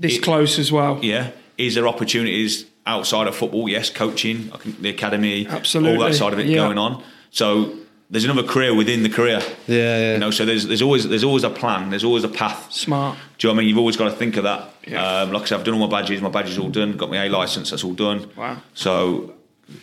This 0.00 0.16
It- 0.16 0.22
close 0.22 0.58
as 0.58 0.72
well. 0.72 0.98
Yeah. 1.02 1.28
Is 1.58 1.74
there 1.76 1.86
opportunities 1.86 2.64
outside 2.86 3.26
of 3.28 3.36
football? 3.36 3.68
Yes, 3.68 3.90
coaching, 3.90 4.50
the 4.80 4.88
academy, 4.88 5.46
absolutely, 5.48 5.96
all 5.98 6.04
that 6.08 6.14
side 6.16 6.32
of 6.32 6.38
it 6.38 6.46
Yeah. 6.46 6.56
going 6.56 6.78
on. 6.78 7.02
So 7.30 7.72
there's 8.10 8.24
another 8.24 8.42
career 8.42 8.74
within 8.74 9.02
the 9.02 9.10
career. 9.10 9.40
yeah, 9.68 9.76
yeah. 9.76 10.12
You 10.14 10.18
know, 10.18 10.30
so 10.30 10.44
there's 10.46 10.66
there's 10.66 10.82
always 10.82 11.06
there's 11.06 11.22
always 11.22 11.44
a 11.44 11.50
plan. 11.50 11.90
There's 11.90 12.02
always 12.02 12.24
a 12.24 12.28
path. 12.28 12.72
Smart. 12.72 13.18
Do 13.38 13.46
you 13.46 13.52
know 13.52 13.54
what 13.54 13.58
I 13.58 13.60
mean? 13.60 13.68
You've 13.68 13.78
always 13.78 13.96
got 13.98 14.06
to 14.06 14.16
think 14.16 14.36
of 14.38 14.44
that. 14.44 14.74
Yeah. 14.88 15.06
Um, 15.20 15.32
like 15.32 15.42
I 15.42 15.44
said, 15.46 15.58
I've 15.58 15.64
done 15.66 15.74
all 15.74 15.86
my 15.86 16.00
badges. 16.00 16.20
My 16.22 16.30
badges 16.30 16.56
all 16.58 16.70
done. 16.70 16.96
Got 16.96 17.10
my 17.10 17.24
A 17.26 17.28
license. 17.28 17.70
That's 17.70 17.84
all 17.84 17.92
done. 17.92 18.26
Wow. 18.36 18.56
So 18.74 19.34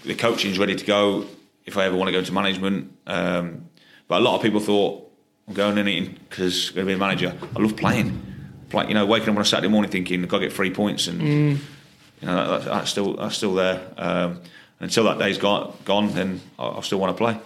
the 0.03 0.15
coaching's 0.15 0.57
ready 0.57 0.75
to 0.75 0.85
go. 0.85 1.25
If 1.67 1.77
I 1.77 1.85
ever 1.85 1.95
want 1.95 2.07
to 2.07 2.11
go 2.13 2.19
into 2.19 2.33
management, 2.33 2.91
um, 3.05 3.65
but 4.07 4.19
a 4.21 4.23
lot 4.23 4.35
of 4.35 4.41
people 4.41 4.59
thought 4.61 5.03
I'm 5.47 5.53
going 5.53 5.77
in 5.77 5.87
it 5.87 6.29
because 6.29 6.69
I'm 6.69 6.75
going 6.75 6.87
to 6.87 6.89
be 6.91 6.93
a 6.95 6.97
manager. 6.97 7.33
I 7.55 7.59
love 7.61 7.75
playing. 7.75 8.21
Like 8.73 8.89
you 8.89 8.93
know, 8.93 9.05
waking 9.05 9.29
up 9.29 9.35
on 9.35 9.41
a 9.41 9.45
Saturday 9.45 9.69
morning 9.69 9.89
thinking 9.91 10.21
I've 10.23 10.29
got 10.29 10.39
to 10.39 10.45
get 10.47 10.53
three 10.53 10.71
points, 10.73 11.07
and 11.07 11.21
you 11.21 11.57
know 12.21 12.59
that, 12.59 12.65
that's 12.65 12.89
still 12.91 13.13
that's 13.15 13.35
still 13.37 13.53
there. 13.53 13.81
Um, 13.97 14.41
until 14.79 15.05
that 15.05 15.17
day's 15.17 15.37
gone, 15.37 15.73
gone, 15.85 16.09
then 16.13 16.41
I, 16.59 16.67
I 16.67 16.81
still 16.81 16.99
want 16.99 17.15
to 17.17 17.23
play. 17.23 17.39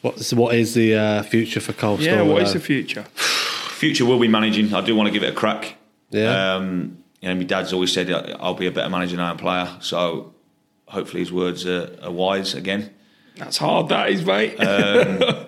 What's 0.00 0.32
what 0.32 0.54
is 0.54 0.74
the 0.74 0.94
uh, 0.94 1.22
future 1.22 1.60
for 1.60 1.72
Kyle 1.72 2.00
Yeah, 2.00 2.12
Storer, 2.14 2.24
what 2.24 2.42
is 2.42 2.52
though? 2.52 2.58
the 2.60 2.64
future? 2.64 3.02
Future 3.14 4.04
will 4.06 4.18
be 4.18 4.28
managing. 4.28 4.72
I 4.74 4.80
do 4.80 4.96
want 4.96 5.06
to 5.08 5.12
give 5.12 5.22
it 5.22 5.32
a 5.32 5.36
crack. 5.36 5.76
Yeah. 6.10 6.54
Um, 6.54 6.98
you 7.20 7.28
know, 7.28 7.34
my 7.34 7.42
dad's 7.44 7.72
always 7.72 7.92
said 7.92 8.10
I'll 8.40 8.54
be 8.54 8.66
a 8.66 8.70
better 8.70 8.88
manager 8.88 9.16
than 9.16 9.24
I 9.24 9.30
am 9.30 9.36
player. 9.36 9.68
So 9.80 10.32
hopefully 10.86 11.20
his 11.20 11.32
words 11.32 11.66
are, 11.66 11.96
are 12.02 12.10
wise 12.10 12.54
again. 12.54 12.94
That's 13.36 13.56
hard, 13.58 13.88
that 13.90 14.10
is, 14.10 14.24
mate. 14.24 14.56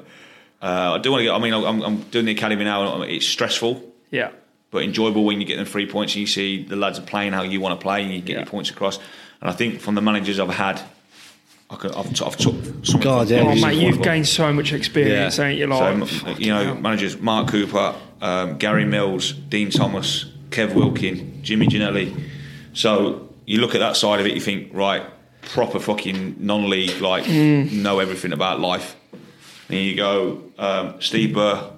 Uh, 0.63 0.97
I 0.97 0.99
do 0.99 1.11
want 1.11 1.21
to 1.21 1.25
get. 1.25 1.33
I 1.33 1.39
mean, 1.39 1.55
I'm, 1.55 1.81
I'm 1.81 2.01
doing 2.11 2.27
the 2.27 2.33
academy 2.33 2.65
now. 2.65 3.01
It's 3.01 3.25
stressful, 3.25 3.83
yeah. 4.11 4.31
But 4.71 4.83
enjoyable 4.83 5.25
when 5.25 5.41
you 5.41 5.47
get 5.47 5.57
them 5.57 5.67
three 5.67 5.87
points 5.87 6.15
and 6.15 6.21
you 6.21 6.27
see 6.27 6.63
the 6.65 6.77
lads 6.77 6.99
are 6.99 7.03
playing 7.03 7.33
how 7.33 7.43
you 7.43 7.61
want 7.61 7.79
to 7.79 7.83
play 7.83 8.03
and 8.03 8.13
you 8.13 8.21
get 8.21 8.33
Yeah. 8.35 8.39
your 8.41 8.47
points 8.47 8.71
across. 8.71 8.99
And 9.41 9.51
I 9.51 9.53
think 9.53 9.81
from 9.81 9.95
the 9.95 10.01
managers 10.03 10.39
I've 10.39 10.51
had, 10.51 10.81
I 11.71 11.77
could, 11.77 11.95
I've, 11.95 12.13
t- 12.13 12.25
I've 12.25 12.37
took 12.37 12.55
something. 12.85 13.01
God, 13.01 13.31
yeah, 13.31 13.41
Oh, 13.41 13.55
mate, 13.55 13.77
you've 13.81 14.03
gained 14.03 14.27
so 14.29 14.53
much 14.53 14.73
experience, 14.73 15.39
Yeah. 15.39 15.45
ain't 15.47 15.59
you? 15.59 15.67
So, 15.67 15.79
Like, 15.79 15.95
m- 15.95 16.07
fucking 16.07 16.41
you 16.45 16.53
know, 16.53 16.65
hell. 16.65 16.75
managers 16.77 17.19
Mark 17.21 17.49
Cooper, 17.49 17.95
um, 18.21 18.59
Gary 18.59 18.85
Mills, 18.85 19.33
Dean 19.33 19.71
Thomas, 19.71 20.27
Kev 20.51 20.75
Wilkin, 20.75 21.41
Jimmy 21.43 21.67
Ginelli. 21.67 22.13
So 22.73 23.29
you 23.47 23.61
look 23.61 23.75
at 23.75 23.79
that 23.81 23.97
side 23.97 24.21
of 24.21 24.27
it, 24.27 24.35
you 24.35 24.41
think, 24.41 24.71
right, 24.73 25.03
proper 25.43 25.79
fucking 25.81 26.37
non-league, 26.39 27.01
like 27.01 27.25
Mm. 27.25 27.73
know 27.73 27.99
everything 27.99 28.33
about 28.33 28.61
life. 28.61 28.95
Then 29.69 29.79
you 29.85 29.95
go 29.97 30.43
um, 30.59 30.95
Steve 31.01 31.33
Burr, 31.35 31.71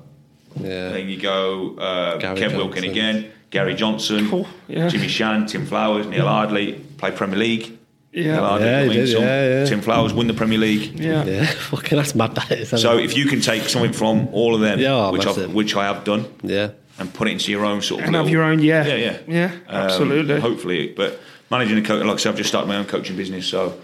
Yeah. 0.56 0.90
then 0.90 1.08
you 1.08 1.20
go 1.20 1.76
uh, 1.76 2.16
Gary 2.18 2.38
Kev 2.40 2.56
Wilkin 2.56 2.84
again, 2.84 3.30
Gary 3.50 3.74
Johnson, 3.74 4.28
Cool, 4.28 4.46
yeah. 4.68 4.88
Jimmy 4.88 5.08
Shan, 5.08 5.46
Tim 5.46 5.66
Flowers, 5.66 6.06
Neil 6.06 6.26
Ardley, 6.28 6.74
play 6.98 7.10
Premier 7.10 7.38
League. 7.38 7.78
Yeah. 8.12 8.34
Neil 8.34 8.44
Ardley, 8.44 8.66
Yeah, 8.66 8.78
I 8.78 8.82
he 8.82 8.88
mean, 8.88 8.96
did, 8.98 9.08
yeah, 9.08 9.18
yeah. 9.60 9.64
Tim 9.64 9.80
Flowers 9.80 10.12
win 10.12 10.26
the 10.26 10.34
Premier 10.34 10.58
League. 10.58 10.98
Yeah. 11.00 11.24
Yeah, 11.24 11.46
fucking 11.70 11.96
that's 11.96 12.14
mad. 12.14 12.34
That 12.34 12.50
is. 12.52 12.68
So 12.80 12.98
it? 12.98 13.04
if 13.04 13.16
you 13.16 13.26
can 13.26 13.40
take 13.40 13.62
something 13.68 13.92
from 13.92 14.28
all 14.32 14.54
of 14.54 14.60
them, 14.60 14.78
Yeah, 14.78 15.10
which, 15.10 15.26
I've, 15.26 15.52
which 15.54 15.74
I 15.76 15.84
have 15.84 16.04
done, 16.04 16.26
yeah, 16.42 16.72
and 16.98 17.12
put 17.12 17.28
it 17.28 17.32
into 17.32 17.50
your 17.50 17.64
own 17.64 17.80
sort 17.82 18.00
of 18.02 18.06
And 18.06 18.16
have 18.16 18.28
your 18.28 18.42
own, 18.42 18.58
yeah. 18.60 18.86
yeah, 18.86 18.96
yeah, 18.96 19.18
Yeah, 19.26 19.52
Um, 19.68 19.76
absolutely. 19.86 20.40
hopefully, 20.40 20.88
but 20.94 21.20
managing 21.50 21.78
a 21.78 21.82
coach, 21.82 22.04
like 22.04 22.14
I 22.14 22.16
said, 22.18 22.30
I've 22.30 22.36
just 22.36 22.48
started 22.50 22.68
my 22.68 22.76
own 22.76 22.84
coaching 22.86 23.16
business, 23.16 23.46
so 23.46 23.78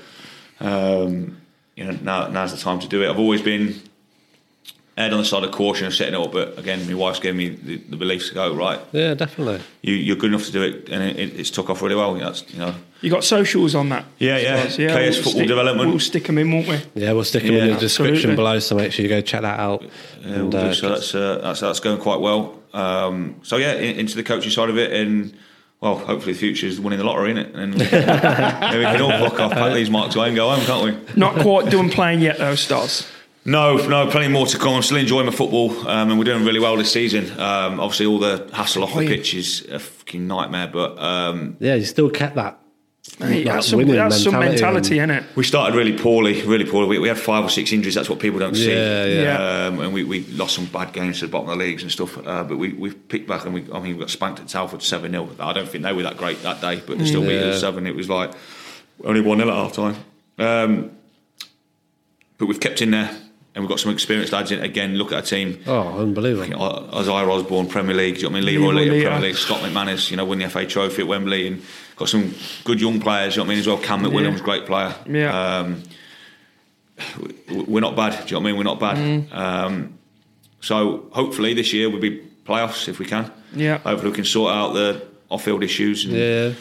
um, 0.60 1.40
you 1.76 1.84
know 1.84 1.96
now 2.02 2.28
now's 2.28 2.52
the 2.52 2.58
time 2.58 2.80
to 2.80 2.88
do 2.88 3.02
it. 3.02 3.08
I've 3.08 3.18
always 3.18 3.42
been 3.42 3.80
aired 4.98 5.12
on 5.12 5.18
the 5.20 5.24
side 5.24 5.44
of 5.44 5.52
caution 5.52 5.86
of 5.86 5.94
setting 5.94 6.14
it 6.14 6.20
up, 6.20 6.32
but 6.32 6.58
again, 6.58 6.86
my 6.88 6.94
wife's 6.94 7.20
gave 7.20 7.36
me 7.36 7.50
the, 7.50 7.76
the 7.76 7.96
beliefs 7.96 8.28
to 8.28 8.34
go 8.34 8.54
right. 8.54 8.80
yeah, 8.92 9.14
definitely. 9.14 9.60
You, 9.80 9.94
you're 9.94 10.16
good 10.16 10.30
enough 10.30 10.44
to 10.46 10.52
do 10.52 10.62
it, 10.62 10.88
and 10.88 11.02
it, 11.02 11.38
it's 11.38 11.50
took 11.50 11.70
off 11.70 11.80
really 11.80 11.94
well. 11.94 12.14
That's 12.14 12.44
you 12.52 12.58
know, 12.58 12.74
You 13.00 13.10
got 13.10 13.22
socials 13.22 13.76
on 13.76 13.88
that? 13.90 14.04
Yeah, 14.18 14.38
yeah. 14.38 14.64
yeah. 14.64 14.68
KS 14.68 14.76
we'll 14.76 15.12
Football 15.12 15.32
stick, 15.32 15.48
Development. 15.48 15.88
We'll 15.90 16.00
stick 16.00 16.24
them 16.24 16.38
in, 16.38 16.50
won't 16.50 16.66
we? 16.66 16.80
Yeah, 16.94 17.12
we'll 17.12 17.24
stick 17.24 17.44
them 17.44 17.54
in 17.54 17.68
Yeah, 17.68 17.74
the 17.74 17.80
description 17.80 18.34
below, 18.34 18.58
so 18.58 18.74
make 18.74 18.92
sure 18.92 19.04
you 19.04 19.08
go 19.08 19.20
check 19.20 19.42
that 19.42 19.60
out. 19.60 19.82
Yeah, 19.82 19.88
And, 20.26 20.42
we'll 20.42 20.50
do. 20.50 20.58
uh, 20.58 20.74
so 20.74 20.88
that's, 20.88 21.14
uh, 21.14 21.38
that's 21.42 21.60
that's 21.60 21.80
going 21.80 22.00
quite 22.00 22.20
well. 22.20 22.58
Um, 22.74 23.36
so 23.42 23.56
yeah, 23.56 23.74
in, 23.74 24.00
into 24.00 24.16
the 24.16 24.24
coaching 24.24 24.50
side 24.50 24.68
of 24.68 24.76
it, 24.78 24.92
and 24.92 25.32
well, 25.80 25.96
hopefully 25.96 26.32
the 26.32 26.38
future 26.40 26.66
is 26.66 26.80
winning 26.80 26.98
the 26.98 27.04
lottery, 27.04 27.34
innit? 27.34 27.54
And 27.54 27.74
maybe 27.78 28.78
we 28.78 28.84
can 28.84 29.00
all 29.00 29.28
fuck 29.28 29.38
off, 29.38 29.52
pack 29.52 29.74
these 29.74 29.90
marks 29.90 30.16
away, 30.16 30.26
and 30.26 30.36
go 30.36 30.50
home, 30.50 30.64
can't 30.64 30.84
we? 30.84 31.14
Not 31.14 31.36
quite 31.40 31.70
doing 31.70 31.88
playing 31.88 32.20
yet, 32.20 32.38
though, 32.38 32.54
Stos. 32.54 33.08
No, 33.44 33.76
no, 33.76 34.10
plenty 34.10 34.28
more 34.28 34.46
to 34.46 34.58
come. 34.58 34.74
I'm 34.74 34.82
still 34.82 34.98
enjoying 34.98 35.26
my 35.26 35.32
football, 35.32 35.70
um, 35.88 36.10
and 36.10 36.18
we're 36.18 36.24
doing 36.24 36.44
really 36.44 36.60
well 36.60 36.76
this 36.76 36.92
season. 36.92 37.30
Um, 37.40 37.80
obviously, 37.80 38.06
all 38.06 38.18
the 38.18 38.48
hassle 38.52 38.82
off 38.84 38.94
the 38.94 39.06
pitch 39.06 39.34
is 39.34 39.66
a 39.70 39.78
fucking 39.78 40.26
nightmare, 40.26 40.68
but 40.68 40.98
um, 40.98 41.56
yeah, 41.60 41.74
you 41.74 41.84
still 41.84 42.10
kept 42.10 42.34
that. 42.34 42.60
Mate, 43.20 43.44
that 43.44 43.54
that's 43.54 43.68
some, 43.68 43.78
winning 43.78 43.96
that's 43.96 44.22
some 44.22 44.38
mentality 44.38 44.98
in 44.98 45.10
it? 45.10 45.24
we 45.34 45.42
started 45.42 45.74
really 45.74 45.96
poorly, 45.96 46.42
really 46.42 46.64
poorly. 46.64 46.88
We, 46.88 46.98
we 46.98 47.08
had 47.08 47.18
five 47.18 47.44
or 47.44 47.48
six 47.48 47.72
injuries. 47.72 47.94
That's 47.94 48.10
what 48.10 48.20
people 48.20 48.38
don't 48.38 48.54
see. 48.54 48.70
Yeah, 48.72 49.04
yeah. 49.06 49.22
Yeah. 49.22 49.66
Um, 49.66 49.80
and 49.80 49.94
we, 49.94 50.04
we 50.04 50.24
lost 50.26 50.54
some 50.54 50.66
bad 50.66 50.92
games 50.92 51.20
to 51.20 51.26
the 51.26 51.32
bottom 51.32 51.48
of 51.48 51.58
the 51.58 51.64
leagues 51.64 51.82
and 51.82 51.90
stuff. 51.90 52.18
Uh, 52.18 52.44
but 52.44 52.58
we 52.58 52.74
we 52.74 52.92
picked 52.92 53.26
back 53.26 53.44
and 53.44 53.54
we 53.54 53.66
I 53.72 53.80
mean 53.80 53.94
we 53.94 54.00
got 54.00 54.10
spanked 54.10 54.40
at 54.40 54.50
Salford 54.50 54.82
seven 54.82 55.12
0 55.12 55.30
I 55.40 55.52
don't 55.52 55.68
think 55.68 55.84
they 55.84 55.92
were 55.92 56.02
that 56.02 56.16
great 56.18 56.42
that 56.42 56.60
day, 56.60 56.82
but 56.86 56.98
they 56.98 57.06
still 57.06 57.22
beat 57.22 57.42
us 57.42 57.60
seven. 57.60 57.86
It 57.86 57.96
was 57.96 58.08
like 58.10 58.32
only 59.04 59.20
one 59.20 59.38
0 59.38 59.48
at 59.48 59.54
half 59.54 59.72
time. 59.72 59.96
Um, 60.38 60.90
but 62.36 62.46
we've 62.46 62.60
kept 62.60 62.82
in 62.82 62.90
there. 62.90 63.16
And 63.58 63.64
we've 63.64 63.68
got 63.70 63.80
some 63.80 63.90
experienced 63.90 64.32
lads 64.32 64.52
in. 64.52 64.60
Again, 64.60 64.94
look 64.94 65.08
at 65.10 65.16
our 65.16 65.22
team. 65.22 65.58
Oh, 65.66 65.98
unbelievable. 66.00 66.44
You 66.46 66.52
know, 66.56 66.88
Isaiah 66.94 67.28
Osbourne, 67.28 67.66
Premier 67.66 67.96
League. 67.96 68.14
Do 68.14 68.20
you 68.20 68.28
know 68.28 68.34
what 68.34 68.42
I 68.44 68.46
mean? 68.52 68.60
Leroy, 68.62 68.72
Leroy 68.72 69.02
Premier 69.02 69.20
League. 69.20 69.34
Scott 69.36 69.60
McManus, 69.62 70.12
you 70.12 70.16
know, 70.16 70.24
win 70.24 70.38
the 70.38 70.48
FA 70.48 70.64
Trophy 70.64 71.02
at 71.02 71.08
Wembley, 71.08 71.48
and 71.48 71.62
got 71.96 72.08
some 72.08 72.32
good 72.62 72.80
young 72.80 73.00
players. 73.00 73.34
You 73.34 73.40
know 73.40 73.46
what 73.46 73.50
I 73.50 73.54
mean? 73.54 73.58
As 73.58 73.66
well, 73.66 73.78
Cam 73.78 74.04
McWilliams, 74.04 74.40
great 74.44 74.64
player. 74.64 74.94
Yeah. 75.08 75.58
Um, 75.58 75.82
we- 77.48 77.62
we're 77.64 77.80
not 77.80 77.96
bad. 77.96 78.12
Do 78.12 78.16
you 78.26 78.32
know 78.34 78.38
what 78.38 78.48
I 78.48 78.50
mean? 78.52 78.56
We're 78.58 78.62
not 78.64 78.78
bad. 78.78 78.96
Mm. 78.96 79.34
Um, 79.36 79.98
so 80.60 81.08
hopefully 81.10 81.52
this 81.54 81.72
year 81.72 81.90
we'll 81.90 82.00
be 82.00 82.22
playoffs 82.46 82.88
if 82.88 83.00
we 83.00 83.06
can. 83.06 83.28
Yeah. 83.54 83.78
Hopefully 83.78 84.10
we 84.10 84.14
can 84.16 84.24
sort 84.24 84.52
out 84.52 84.74
the 84.74 85.02
off-field 85.30 85.64
issues. 85.64 86.04
And 86.04 86.14
Yeah, 86.14 86.52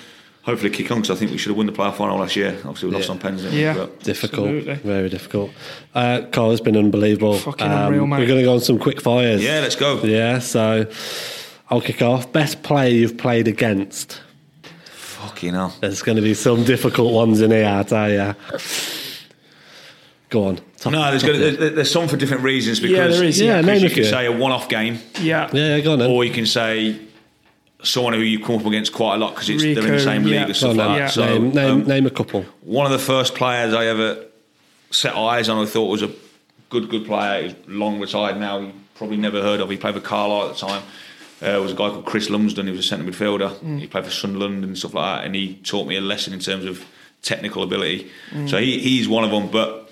Hopefully 0.48 0.70
kick 0.72 0.90
on 0.92 1.02
because 1.02 1.16
I 1.16 1.20
think 1.20 1.32
we 1.32 1.38
should 1.38 1.50
have 1.50 1.58
won 1.58 1.66
the 1.68 1.74
playoff 1.74 1.98
final 1.98 2.18
last 2.18 2.36
year. 2.36 2.56
Obviously 2.64 2.88
we 2.90 2.96
lost 2.96 3.08
Yeah. 3.10 3.14
on 3.14 3.20
pens. 3.20 3.42
didn't 3.44 3.56
we? 3.56 3.62
Yeah. 3.62 3.74
But 3.76 4.02
difficult. 4.04 4.48
Absolutely. 4.48 4.76
Very 4.76 5.10
difficult. 5.10 5.52
Uh, 5.94 6.22
Carl, 6.32 6.52
it's 6.52 6.62
been 6.62 6.78
unbelievable. 6.78 7.34
Um, 7.34 7.40
Fucking 7.40 7.68
unreal, 7.68 8.08
mate. 8.08 8.20
We're 8.20 8.28
going 8.28 8.40
to 8.40 8.46
go 8.46 8.54
on 8.54 8.62
some 8.62 8.80
quick 8.80 9.02
fires. 9.02 9.44
yeah, 9.44 9.60
let's 9.60 9.76
go. 9.76 10.02
Yeah, 10.04 10.40
so 10.40 10.88
I'll 11.70 11.82
kick 11.82 12.02
off. 12.02 12.32
Best 12.32 12.64
player 12.64 12.90
you've 12.90 13.18
played 13.18 13.48
against? 13.50 14.22
Fucking 14.86 15.54
hell. 15.54 15.76
There's 15.82 16.02
going 16.02 16.16
to 16.16 16.22
be 16.22 16.34
some 16.34 16.64
difficult 16.64 17.14
ones 17.14 17.42
in 17.42 17.52
here, 17.52 17.68
I 17.68 17.84
tell 17.84 18.10
you. 18.10 18.34
Go 20.30 20.46
on. 20.46 20.60
Top- 20.78 20.92
No, 20.94 21.10
there's, 21.10 21.24
gonna, 21.24 21.38
there's, 21.38 21.76
there's 21.76 21.92
some 21.92 22.08
for 22.08 22.18
different 22.18 22.44
reasons 22.44 22.80
because 22.80 22.96
Yeah, 22.98 23.08
there 23.08 23.24
is, 23.24 23.40
Yeah, 23.40 23.56
yeah. 23.56 23.62
name 23.62 23.82
because 23.82 23.98
you 23.98 24.04
a 24.04 24.06
can 24.06 24.12
say 24.14 24.26
a 24.28 24.32
one-off 24.32 24.70
game. 24.70 25.00
Yeah. 25.22 25.50
Yeah, 25.54 25.76
yeah, 25.76 25.80
go 25.82 25.94
on 25.94 26.00
then. 26.00 26.12
or 26.12 26.24
you 26.26 26.32
can 26.34 26.46
say 26.46 27.00
someone 27.84 28.14
who 28.14 28.20
you 28.20 28.44
come 28.44 28.56
up 28.56 28.66
against 28.66 28.94
quite 28.94 29.16
a 29.16 29.18
lot 29.18 29.36
because 29.36 29.48
they're 29.48 29.86
in 29.86 29.92
the 29.92 30.00
same 30.00 30.24
league 30.24 30.34
yeah. 30.34 30.46
and 30.46 30.56
stuff 30.56 30.76
Go 30.76 30.82
on 30.82 30.88
like 30.88 30.88
then. 30.88 31.00
that. 31.00 31.12
So 31.12 31.26
name, 31.26 31.50
name, 31.52 31.72
um, 31.72 31.84
name 31.84 32.06
a 32.06 32.10
couple. 32.10 32.44
one 32.62 32.86
of 32.86 32.92
the 32.92 33.00
first 33.00 33.36
players 33.36 33.74
I 33.74 33.86
ever 33.86 34.26
set 34.92 35.16
eyes 35.16 35.50
on, 35.50 35.64
I 35.64 35.70
thought 35.70 35.86
was 35.86 36.02
a 36.02 36.12
good, 36.70 36.90
good 36.90 37.06
player. 37.06 37.44
He's 37.44 37.56
long 37.68 38.00
retired 38.00 38.38
now. 38.38 38.60
You 38.60 38.74
probably 38.96 39.18
never 39.18 39.42
heard 39.42 39.60
of. 39.60 39.70
He 39.70 39.78
played 39.78 39.96
for 39.96 40.02
Carlisle 40.02 40.50
at 40.50 40.56
the 40.56 40.68
time. 40.68 40.84
Uh, 41.40 41.62
was 41.62 41.72
a 41.72 41.76
guy 41.76 41.90
called 41.90 42.06
Chris 42.06 42.32
Lumsden. 42.32 42.66
He 42.66 42.72
was 42.72 42.80
a 42.80 42.88
centre 42.88 43.06
midfielder. 43.06 43.80
He 43.80 43.86
played 43.86 44.06
for 44.06 44.12
Sunderland 44.12 44.64
and 44.64 44.76
stuff 44.76 44.96
like 44.96 45.20
that. 45.20 45.26
And 45.26 45.36
he 45.36 45.58
taught 45.58 45.88
me 45.88 45.96
a 45.96 46.02
lesson 46.02 46.34
in 46.34 46.40
terms 46.40 46.66
of 46.66 46.84
technical 47.22 47.62
ability. 47.62 48.10
So 48.48 48.58
he, 48.58 48.80
he's 48.80 49.08
one 49.08 49.24
of 49.24 49.30
them. 49.30 49.52
But 49.52 49.92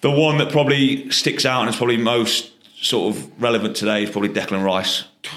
the 0.00 0.10
one 0.10 0.38
that 0.38 0.50
probably 0.50 1.10
sticks 1.10 1.44
out 1.44 1.60
and 1.60 1.68
is 1.70 1.76
probably 1.76 1.98
most 1.98 2.49
sort 2.80 3.14
of 3.14 3.42
relevant 3.42 3.76
today 3.76 4.02
is 4.04 4.10
probably 4.10 4.30
Declan 4.30 4.64
Rice. 4.64 5.04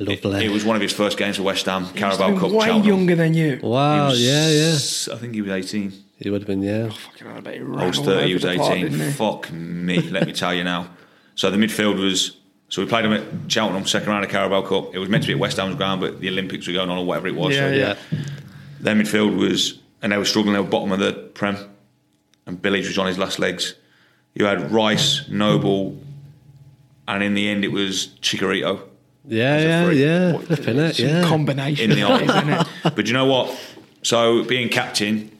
Lovely. 0.00 0.46
It 0.46 0.50
was 0.50 0.64
one 0.64 0.76
of 0.76 0.82
his 0.82 0.92
first 0.94 1.18
games 1.18 1.36
for 1.36 1.42
West 1.42 1.66
Ham, 1.66 1.86
Carabao 1.88 2.38
Cup. 2.38 2.50
way 2.52 2.66
Cheltenham. 2.66 2.86
younger 2.88 3.16
than 3.16 3.34
you. 3.34 3.60
Wow, 3.62 4.08
was- 4.08 4.20
yeah, 4.22 4.48
yeah. 4.48 5.14
I 5.14 5.18
think 5.18 5.34
he 5.34 5.42
was 5.42 5.50
18. 5.52 5.92
He 6.18 6.30
would 6.30 6.42
have 6.42 6.46
been, 6.46 6.62
yeah. 6.62 6.88
Oh, 6.88 6.90
fucking 6.90 7.26
hell, 7.26 7.36
I 7.36 7.40
bet 7.40 7.54
he 7.54 7.60
I 7.60 7.86
was 7.86 7.98
30, 7.98 8.26
he 8.26 8.34
was 8.34 8.42
the 8.42 8.56
park, 8.56 8.72
18. 8.72 8.92
didn't? 8.92 9.12
Fuck 9.12 9.52
me, 9.52 10.00
let 10.10 10.26
me 10.26 10.32
tell 10.32 10.54
you 10.54 10.64
now. 10.64 10.88
So 11.34 11.50
the 11.50 11.56
midfield 11.58 11.98
was. 12.00 12.36
So 12.68 12.82
we 12.82 12.88
played 12.88 13.04
him 13.04 13.12
at 13.14 13.24
Cheltenham, 13.50 13.84
second 13.86 14.08
round 14.10 14.24
of 14.24 14.30
Carabao 14.30 14.62
Cup. 14.62 14.94
It 14.94 14.98
was 15.00 15.08
meant 15.08 15.24
to 15.24 15.26
be 15.26 15.32
at 15.32 15.38
West 15.40 15.56
Ham's 15.56 15.74
ground, 15.74 16.00
but 16.00 16.20
the 16.20 16.28
Olympics 16.28 16.66
were 16.68 16.72
going 16.72 16.88
on 16.88 16.98
or 16.98 17.04
whatever 17.04 17.26
it 17.26 17.34
was. 17.34 17.54
Yeah, 17.54 17.68
so 17.68 17.74
yeah. 17.74 17.96
Their 18.80 18.94
midfield 18.94 19.36
was, 19.36 19.80
and 20.02 20.12
they 20.12 20.16
were 20.18 20.24
struggling. 20.24 20.54
They 20.54 20.60
were 20.60 20.68
bottom 20.68 20.92
of 20.92 21.00
the 21.00 21.12
Prem, 21.34 21.56
and 22.46 22.62
Billy's 22.62 22.86
was 22.86 22.96
on 22.96 23.06
his 23.08 23.18
last 23.18 23.38
legs. 23.40 23.74
You 24.34 24.46
had 24.46 24.70
Rice, 24.70 25.28
Noble, 25.28 25.98
and 27.08 27.22
in 27.22 27.34
the 27.34 27.48
end 27.48 27.64
it 27.64 27.72
was 27.72 28.08
Chicharito 28.22 28.80
Yeah, 29.26 29.56
a 29.56 29.62
yeah, 29.62 29.84
freak. 29.86 29.98
yeah. 29.98 30.38
Flipping 30.38 30.78
it, 30.78 30.94
Some 30.96 31.06
yeah. 31.06 31.24
combination. 31.24 31.90
in 31.90 31.96
the 31.98 32.02
that 32.06 32.22
is, 32.22 32.30
arm. 32.30 32.48
isn't 32.50 32.66
it? 32.86 32.96
But 32.96 33.06
you 33.08 33.12
know 33.12 33.26
what? 33.26 33.58
So 34.02 34.44
being 34.44 34.68
captain, 34.68 35.30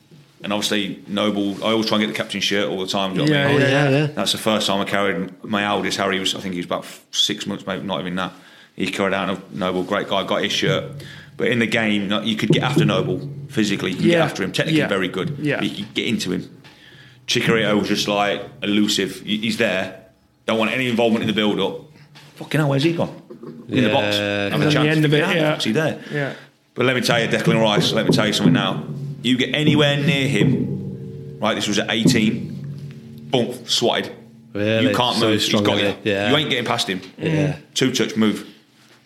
and 0.42 0.52
obviously 0.52 1.02
Noble, 1.06 1.62
I 1.64 1.70
always 1.70 1.86
try 1.86 1.98
and 1.98 2.06
get 2.06 2.12
the 2.12 2.16
captain 2.18 2.40
shirt 2.40 2.68
all 2.68 2.80
the 2.80 2.86
time. 2.90 3.14
Do 3.14 3.22
you 3.22 3.30
know 3.30 3.32
what 3.32 3.36
I 3.36 3.42
Yeah, 3.42 3.52
mean? 3.58 3.62
Oh, 3.62 3.66
yeah, 3.90 3.98
yeah. 4.00 4.06
That's 4.06 4.32
the 4.32 4.38
first 4.38 4.66
time 4.66 4.80
I 4.80 4.84
carried 4.84 5.44
my 5.44 5.62
eldest 5.64 5.96
Harry. 5.98 6.18
Was 6.18 6.34
I 6.34 6.40
think 6.40 6.54
he 6.54 6.58
was 6.60 6.66
about 6.66 6.84
six 7.12 7.46
months, 7.46 7.66
maybe 7.66 7.84
not 7.86 8.00
even 8.00 8.16
that. 8.16 8.32
He 8.76 8.90
carried 8.90 9.14
out 9.14 9.30
a 9.30 9.38
Noble, 9.56 9.82
great 9.82 10.08
guy, 10.08 10.24
got 10.24 10.42
his 10.42 10.52
shirt. 10.52 10.92
But 11.36 11.48
in 11.48 11.58
the 11.58 11.66
game, 11.66 12.10
you 12.24 12.36
could 12.36 12.50
get 12.50 12.62
after 12.62 12.84
Noble 12.84 13.28
physically. 13.48 13.90
You 13.90 13.96
could 13.96 14.04
get 14.06 14.12
Yeah. 14.18 14.24
after 14.24 14.42
him. 14.42 14.52
Technically, 14.52 14.78
Yeah. 14.80 14.88
very 14.88 15.08
good. 15.08 15.36
Yeah. 15.40 15.56
But 15.60 15.70
you 15.70 15.84
could 15.84 15.94
get 15.94 16.06
into 16.06 16.32
him. 16.32 16.50
Chicharito 17.30 17.78
was 17.78 17.88
just 17.88 18.08
like 18.08 18.42
elusive. 18.62 19.20
He's 19.20 19.56
there. 19.56 20.04
Don't 20.46 20.58
want 20.58 20.72
any 20.72 20.88
involvement 20.88 21.22
in 21.22 21.28
the 21.28 21.32
build-up. 21.32 21.82
Fucking 22.34 22.58
hell, 22.60 22.68
where's 22.70 22.82
he 22.82 22.92
gone? 22.92 23.14
In 23.68 23.84
the 23.84 23.90
box. 23.90 24.16
Yeah. 24.16 24.48
Have 24.50 24.52
And 24.54 24.62
a 24.64 24.70
then 24.70 24.82
the 24.84 24.90
end 24.90 25.04
of 25.04 25.14
it, 25.14 25.20
Fucking 25.20 25.36
hell, 25.36 25.44
yeah. 25.44 25.50
what's 25.52 25.64
he 25.64 25.72
there? 25.72 26.02
Yeah. 26.10 26.34
But 26.74 26.86
let 26.86 26.96
me 26.96 27.02
tell 27.02 27.20
you, 27.22 27.28
Declan 27.28 27.60
Rice, 27.60 27.92
let 27.92 28.06
me 28.06 28.10
tell 28.12 28.26
you 28.26 28.32
something 28.32 28.52
now. 28.52 28.84
You 29.22 29.36
get 29.36 29.54
anywhere 29.54 29.96
near 29.96 30.26
him, 30.26 31.38
right? 31.40 31.54
This 31.54 31.68
was 31.68 31.78
at 31.78 31.88
18, 31.88 33.28
boom, 33.30 33.64
swatted. 33.66 34.12
Really? 34.52 34.88
You 34.88 34.96
can't 34.96 35.16
So 35.16 35.28
move. 35.28 35.40
strong, 35.42 35.64
He's 35.64 35.74
got 35.74 35.82
you. 35.82 36.10
Yeah. 36.10 36.30
You 36.30 36.36
ain't 36.36 36.50
getting 36.50 36.64
past 36.64 36.88
him. 36.88 37.00
Yeah. 37.16 37.58
Two 37.74 37.92
touch 37.92 38.16
move. 38.16 38.44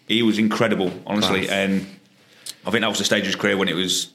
He 0.09 0.23
was 0.23 0.39
incredible, 0.39 0.91
honestly. 1.07 1.41
Class. 1.47 1.51
And 1.51 1.87
I 2.67 2.71
think 2.71 2.81
that 2.81 2.89
was 2.89 2.99
the 2.99 3.05
stage 3.05 3.21
of 3.21 3.27
his 3.27 3.37
career 3.37 3.59
when 3.59 3.69
it 3.69 3.75
was 3.75 4.09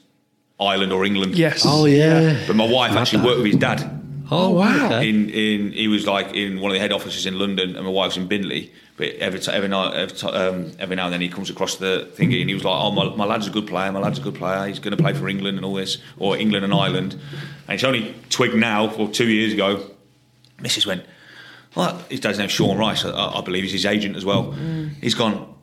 Ireland 0.58 0.92
or 0.92 1.04
England. 1.04 1.36
Yes. 1.36 1.62
Oh 1.64 1.84
yeah. 1.84 2.42
But 2.48 2.56
my 2.56 2.64
wife 2.64 2.90
Love 2.90 2.98
actually 3.02 3.20
that. 3.20 3.26
worked 3.26 3.38
with 3.42 3.46
his 3.52 3.56
dad. 3.60 3.98
Oh 4.30 4.50
wow. 4.50 4.86
Okay. 4.86 5.08
In 5.08 5.28
in 5.30 5.72
he 5.72 5.88
was 5.88 6.06
like 6.06 6.34
in 6.34 6.60
one 6.60 6.70
of 6.70 6.74
the 6.74 6.80
head 6.80 6.92
offices 6.92 7.26
in 7.26 7.38
London, 7.38 7.76
and 7.76 7.84
my 7.84 7.90
wife's 7.90 8.16
in 8.16 8.26
Bindley. 8.28 8.72
But 8.96 9.08
every 9.16 9.40
t- 9.40 9.50
every 9.50 9.68
night, 9.68 9.94
every, 9.94 10.16
t- 10.16 10.26
um, 10.28 10.72
every 10.78 10.94
now 10.94 11.06
and 11.06 11.12
then, 11.14 11.20
he 11.22 11.28
comes 11.30 11.48
across 11.48 11.76
the 11.76 12.08
thingy, 12.16 12.40
and 12.40 12.48
he 12.50 12.54
was 12.54 12.64
like, 12.64 12.78
"Oh, 12.78 12.90
my, 12.92 13.14
my 13.16 13.24
lad's 13.24 13.46
a 13.46 13.50
good 13.50 13.66
player. 13.66 13.90
My 13.90 13.98
lad's 14.00 14.18
a 14.18 14.22
good 14.22 14.34
player. 14.34 14.66
He's 14.66 14.78
going 14.78 14.94
to 14.96 15.02
play 15.02 15.14
for 15.14 15.26
England 15.28 15.56
and 15.56 15.64
all 15.64 15.74
this, 15.74 15.98
or 16.18 16.36
England 16.36 16.64
and 16.64 16.74
Ireland." 16.74 17.14
And 17.66 17.74
it's 17.74 17.82
only 17.84 18.14
twigged 18.28 18.56
now, 18.56 18.90
or 18.94 19.08
two 19.08 19.26
years 19.28 19.52
ago. 19.54 19.82
Mrs. 20.58 20.84
went, 20.86 21.04
"Well, 21.74 21.96
his 22.10 22.20
dad's 22.20 22.38
name's 22.38 22.52
Sean 22.52 22.76
Rice. 22.76 23.04
I, 23.06 23.10
I 23.10 23.40
believe 23.40 23.62
he's 23.64 23.72
his 23.72 23.86
agent 23.86 24.16
as 24.16 24.24
well." 24.24 24.52
He's 25.00 25.14
gone. 25.14 25.54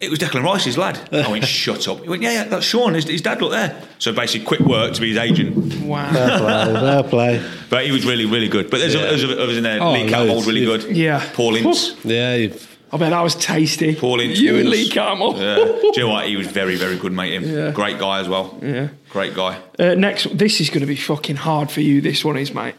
"Ah, 0.00 0.04
it 0.04 0.10
was 0.10 0.18
Declan 0.18 0.42
Rice's 0.44 0.78
lad. 0.78 0.98
I 1.12 1.30
went, 1.30 1.44
shut 1.44 1.86
up. 1.88 2.00
He 2.02 2.08
went, 2.08 2.22
yeah, 2.22 2.32
yeah, 2.32 2.44
that's 2.44 2.64
Sean. 2.66 2.94
His, 2.94 3.04
his 3.04 3.20
dad 3.22 3.40
looked 3.40 3.52
there. 3.52 3.80
So 3.98 4.12
basically, 4.12 4.46
quick 4.46 4.60
work 4.60 4.94
to 4.94 5.00
be 5.00 5.08
his 5.10 5.18
agent. 5.18 5.74
Wow. 5.82 6.10
Fair 6.12 6.38
play. 6.38 6.72
Fair 6.80 7.02
play. 7.04 7.50
But 7.68 7.84
he 7.86 7.92
was 7.92 8.04
really, 8.06 8.26
really 8.26 8.48
good. 8.48 8.70
But 8.70 8.78
there's, 8.80 8.94
Yeah. 8.94 9.02
others, 9.02 9.24
others 9.24 9.56
in 9.56 9.62
there. 9.62 9.80
Oh, 9.82 9.92
Lee 9.92 10.08
Cattermole, 10.08 10.28
loads. 10.36 10.46
really 10.46 10.64
good. 10.64 10.96
Yeah. 10.96 11.22
Paul 11.34 11.56
Ince. 11.56 11.94
Yeah. 12.04 12.34
You've, 12.36 12.66
I 12.92 12.96
bet 12.96 13.10
that 13.10 13.20
was 13.22 13.34
tasty. 13.36 13.94
Paul 13.94 14.20
Ince. 14.20 14.40
You 14.40 14.56
and 14.56 14.68
Lee 14.68 14.88
Cattermole. 14.88 15.38
Yeah. 15.38 15.56
Do 15.80 15.92
you 15.94 16.02
know 16.06 16.08
what? 16.08 16.26
He 16.26 16.36
was 16.36 16.46
very, 16.48 16.76
very 16.76 16.96
good, 16.96 17.12
mate. 17.12 17.34
Him. 17.34 17.44
Yeah. 17.44 17.70
Great 17.72 17.98
guy 17.98 18.20
as 18.20 18.28
well. 18.28 18.58
Yeah. 18.62 18.88
Great 19.10 19.34
guy. 19.34 19.60
Uh, 19.78 19.94
next, 19.94 20.36
this 20.36 20.60
is 20.60 20.70
going 20.70 20.80
to 20.80 20.86
be 20.86 20.96
fucking 20.96 21.36
hard 21.36 21.70
for 21.70 21.82
you. 21.82 22.00
This 22.00 22.24
one 22.24 22.36
is, 22.36 22.52
mate. 22.54 22.74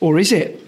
Or 0.00 0.18
is 0.18 0.30
it? 0.32 0.60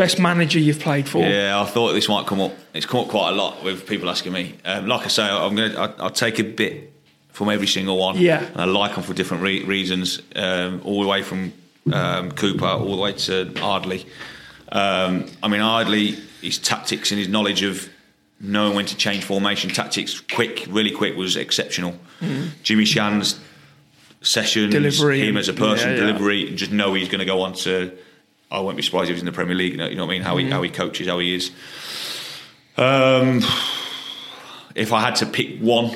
Best 0.00 0.18
manager 0.18 0.58
you've 0.58 0.80
played 0.80 1.08
for? 1.08 1.22
Yeah, 1.22 1.60
I 1.60 1.66
thought 1.66 1.92
this 1.92 2.08
might 2.08 2.26
come 2.26 2.40
up. 2.40 2.52
It's 2.72 2.86
come 2.86 3.00
up 3.00 3.08
quite 3.08 3.30
a 3.30 3.34
lot 3.34 3.62
with 3.62 3.86
people 3.86 4.08
asking 4.08 4.32
me. 4.32 4.54
Um, 4.64 4.86
like 4.86 5.04
I 5.04 5.08
say, 5.08 5.24
I'm 5.24 5.54
gonna. 5.54 5.78
I, 5.78 5.92
I'll 6.04 6.10
take 6.10 6.38
a 6.38 6.44
bit 6.44 6.90
from 7.32 7.50
every 7.50 7.66
single 7.66 7.98
one. 7.98 8.16
Yeah. 8.16 8.44
And 8.44 8.60
I 8.60 8.64
like 8.64 8.94
them 8.94 9.04
for 9.04 9.12
different 9.12 9.42
re- 9.42 9.62
reasons. 9.64 10.22
Um, 10.34 10.80
all 10.84 11.02
the 11.02 11.08
way 11.08 11.22
from 11.22 11.52
um, 11.92 12.32
Cooper 12.32 12.64
all 12.64 12.96
the 12.96 13.02
way 13.02 13.12
to 13.12 13.52
Ardley. 13.60 14.06
Um, 14.72 15.26
I 15.42 15.48
mean, 15.48 15.60
Ardley, 15.60 16.16
his 16.40 16.58
tactics 16.58 17.10
and 17.10 17.18
his 17.18 17.28
knowledge 17.28 17.62
of 17.62 17.88
knowing 18.40 18.74
when 18.74 18.86
to 18.86 18.96
change 18.96 19.24
formation, 19.24 19.68
tactics, 19.70 20.18
quick, 20.20 20.66
really 20.70 20.92
quick, 20.92 21.16
was 21.16 21.36
exceptional. 21.36 21.94
Jimmy 22.62 22.84
Shan's 22.84 23.38
sessions. 24.22 24.72
Delivery 24.72 25.28
him 25.28 25.36
as 25.36 25.48
a 25.48 25.52
person, 25.52 25.90
yeah, 25.90 25.94
yeah. 25.96 26.06
delivery, 26.06 26.48
and 26.48 26.56
just 26.56 26.72
know 26.72 26.94
he's 26.94 27.08
going 27.08 27.20
to 27.20 27.26
go 27.26 27.42
on 27.42 27.52
to. 27.52 27.96
I 28.50 28.60
won't 28.60 28.76
be 28.76 28.82
surprised 28.82 29.10
if 29.10 29.16
he's 29.16 29.22
in 29.22 29.26
the 29.26 29.32
Premier 29.32 29.54
League. 29.54 29.72
You 29.72 29.78
know, 29.78 29.86
you 29.88 29.94
know 29.96 30.06
what 30.06 30.12
I 30.12 30.14
mean? 30.14 30.22
How 30.22 30.36
Mm-hmm. 30.36 30.46
he 30.46 30.52
how 30.52 30.62
he 30.62 30.70
coaches, 30.70 31.06
how 31.08 31.18
he 31.18 31.34
is. 31.34 31.50
Um, 32.76 33.40
if 34.74 34.92
I 34.92 35.00
had 35.00 35.16
to 35.16 35.26
pick 35.26 35.58
one, 35.60 35.86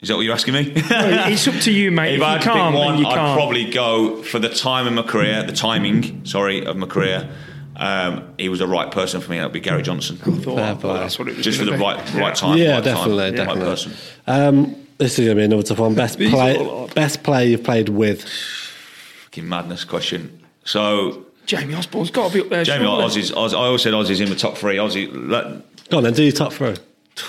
is 0.00 0.08
that 0.08 0.16
what 0.16 0.22
you're 0.22 0.32
asking 0.34 0.54
me? 0.54 0.72
Well, 0.90 1.30
it's 1.32 1.46
up 1.46 1.54
to 1.62 1.72
you, 1.72 1.90
mate. 1.90 2.14
if 2.14 2.20
if 2.20 2.22
I 2.22 2.26
you 2.26 2.32
had 2.38 2.42
to 2.42 2.48
pick 2.48 2.54
can't, 2.54 2.74
one, 2.74 2.94
I'd 3.06 3.14
can't. 3.14 3.36
probably 3.38 3.70
go 3.70 4.22
for 4.22 4.38
the 4.38 4.48
time 4.48 4.86
of 4.86 4.92
my 4.94 5.02
career, 5.02 5.42
the 5.42 5.52
timing, 5.52 6.24
sorry, 6.24 6.64
of 6.64 6.76
my 6.76 6.86
career. 6.86 7.28
Um, 7.76 8.34
he 8.38 8.48
was 8.48 8.58
the 8.58 8.66
right 8.66 8.90
person 8.90 9.20
for 9.20 9.30
me. 9.30 9.38
That 9.38 9.44
would 9.44 9.52
be 9.52 9.60
Gary 9.60 9.82
Johnson. 9.82 10.16
Thought, 10.16 10.42
Fair 10.44 10.90
oh, 10.90 10.94
that's 10.94 11.18
what 11.18 11.28
it 11.28 11.36
was 11.36 11.44
Just 11.44 11.58
for 11.58 11.64
the 11.64 11.72
be. 11.72 11.78
right 11.78 12.14
right 12.14 12.34
time. 12.34 12.58
Yeah, 12.58 12.74
right 12.74 12.84
definitely, 12.84 13.24
time, 13.24 13.34
definitely. 13.36 13.62
Right 13.62 13.70
person. 13.70 13.92
um, 14.26 14.76
this 14.98 15.18
is 15.18 15.24
going 15.26 15.36
to 15.36 15.40
be 15.40 15.44
another 15.44 15.62
tough 15.62 15.78
one. 15.78 15.94
Best 15.94 16.18
These 16.18 16.32
are 16.34 16.54
play. 16.56 16.88
Best 16.94 17.22
player 17.22 17.46
you've 17.46 17.64
played 17.64 17.88
with. 17.88 18.22
Fucking 18.28 19.48
madness 19.48 19.84
question. 19.84 20.42
So 20.64 21.24
Jamey 21.50 21.76
Osborne's 21.76 22.10
got 22.10 22.28
to 22.28 22.34
be 22.34 22.40
up 22.42 22.48
there. 22.48 22.64
Jamie 22.64 22.84
surely. 22.84 23.04
Ozzy's, 23.04 23.32
Ozzy, 23.32 23.52
I 23.54 23.56
always 23.56 23.82
said 23.82 23.92
Ozzy's 23.92 24.20
in 24.20 24.28
the 24.28 24.36
top 24.36 24.56
three. 24.56 24.76
Ozzy, 24.76 25.10
let, 25.12 25.88
Go 25.88 25.96
on 25.98 26.04
then. 26.04 26.12
Do 26.14 26.22
your 26.22 26.32
top 26.32 26.52
three. 26.52 26.76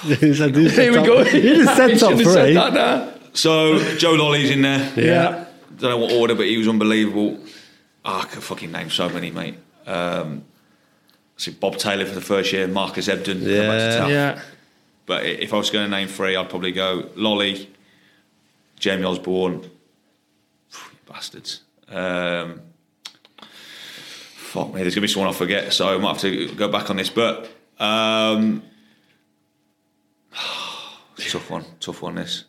You 0.07 0.33
said- 0.35 0.55
you 0.55 0.69
Here 0.69 0.91
we 0.91 0.97
top- 0.97 1.05
go. 1.07 1.21
You 1.23 1.55
just 1.65 1.75
said 1.75 1.87
top 1.99 2.09
should 2.11 2.19
have 2.19 2.27
said 2.33 2.45
three. 2.45 2.53
that 2.53 2.73
now. 2.73 3.13
So 3.33 3.79
Joe 3.97 4.11
Lolly's 4.13 4.51
in 4.51 4.61
there. 4.61 4.93
Yeah. 4.95 5.45
Don't 5.77 5.89
know 5.89 5.97
what 5.97 6.11
order, 6.13 6.35
but 6.35 6.45
he 6.45 6.57
was 6.57 6.67
unbelievable. 6.67 7.39
Oh, 8.05 8.19
I 8.19 8.25
could 8.25 8.43
fucking 8.43 8.71
name 8.71 8.89
so 8.91 9.09
many, 9.09 9.31
mate. 9.31 9.55
Um, 9.87 10.43
see 11.37 11.51
Bob 11.51 11.77
Taylor 11.77 12.05
for 12.05 12.13
the 12.13 12.21
first 12.21 12.53
year, 12.53 12.67
Marcus 12.67 13.07
Ebden. 13.07 13.25
come 13.25 13.33
back 13.33 13.43
to 13.43 13.47
Yeah. 13.47 14.07
Yeah. 14.07 14.41
But 15.07 15.25
if 15.25 15.53
I 15.53 15.57
was 15.57 15.71
going 15.71 15.85
to 15.89 15.91
name 15.97 16.07
three, 16.07 16.35
I'd 16.35 16.49
probably 16.49 16.71
go 16.71 17.09
Lolly, 17.15 17.69
Jamie 18.79 19.03
Osborne, 19.03 19.69
bastards. 21.07 21.61
Um, 21.89 22.61
fuck 24.51 24.73
me, 24.73 24.81
there's 24.81 24.95
going 24.95 25.01
to 25.01 25.07
be 25.07 25.07
someone 25.07 25.29
I 25.29 25.33
forget, 25.33 25.71
so 25.71 25.87
I 25.87 25.97
might 25.97 26.09
have 26.09 26.21
to 26.21 26.53
go 26.55 26.67
back 26.67 26.89
on 26.89 26.97
this. 26.97 27.09
But 27.09 27.49
um, 27.79 28.61
tough 31.17 31.49
one, 31.49 31.63
tough 31.79 32.01
one. 32.01 32.15
This. 32.15 32.43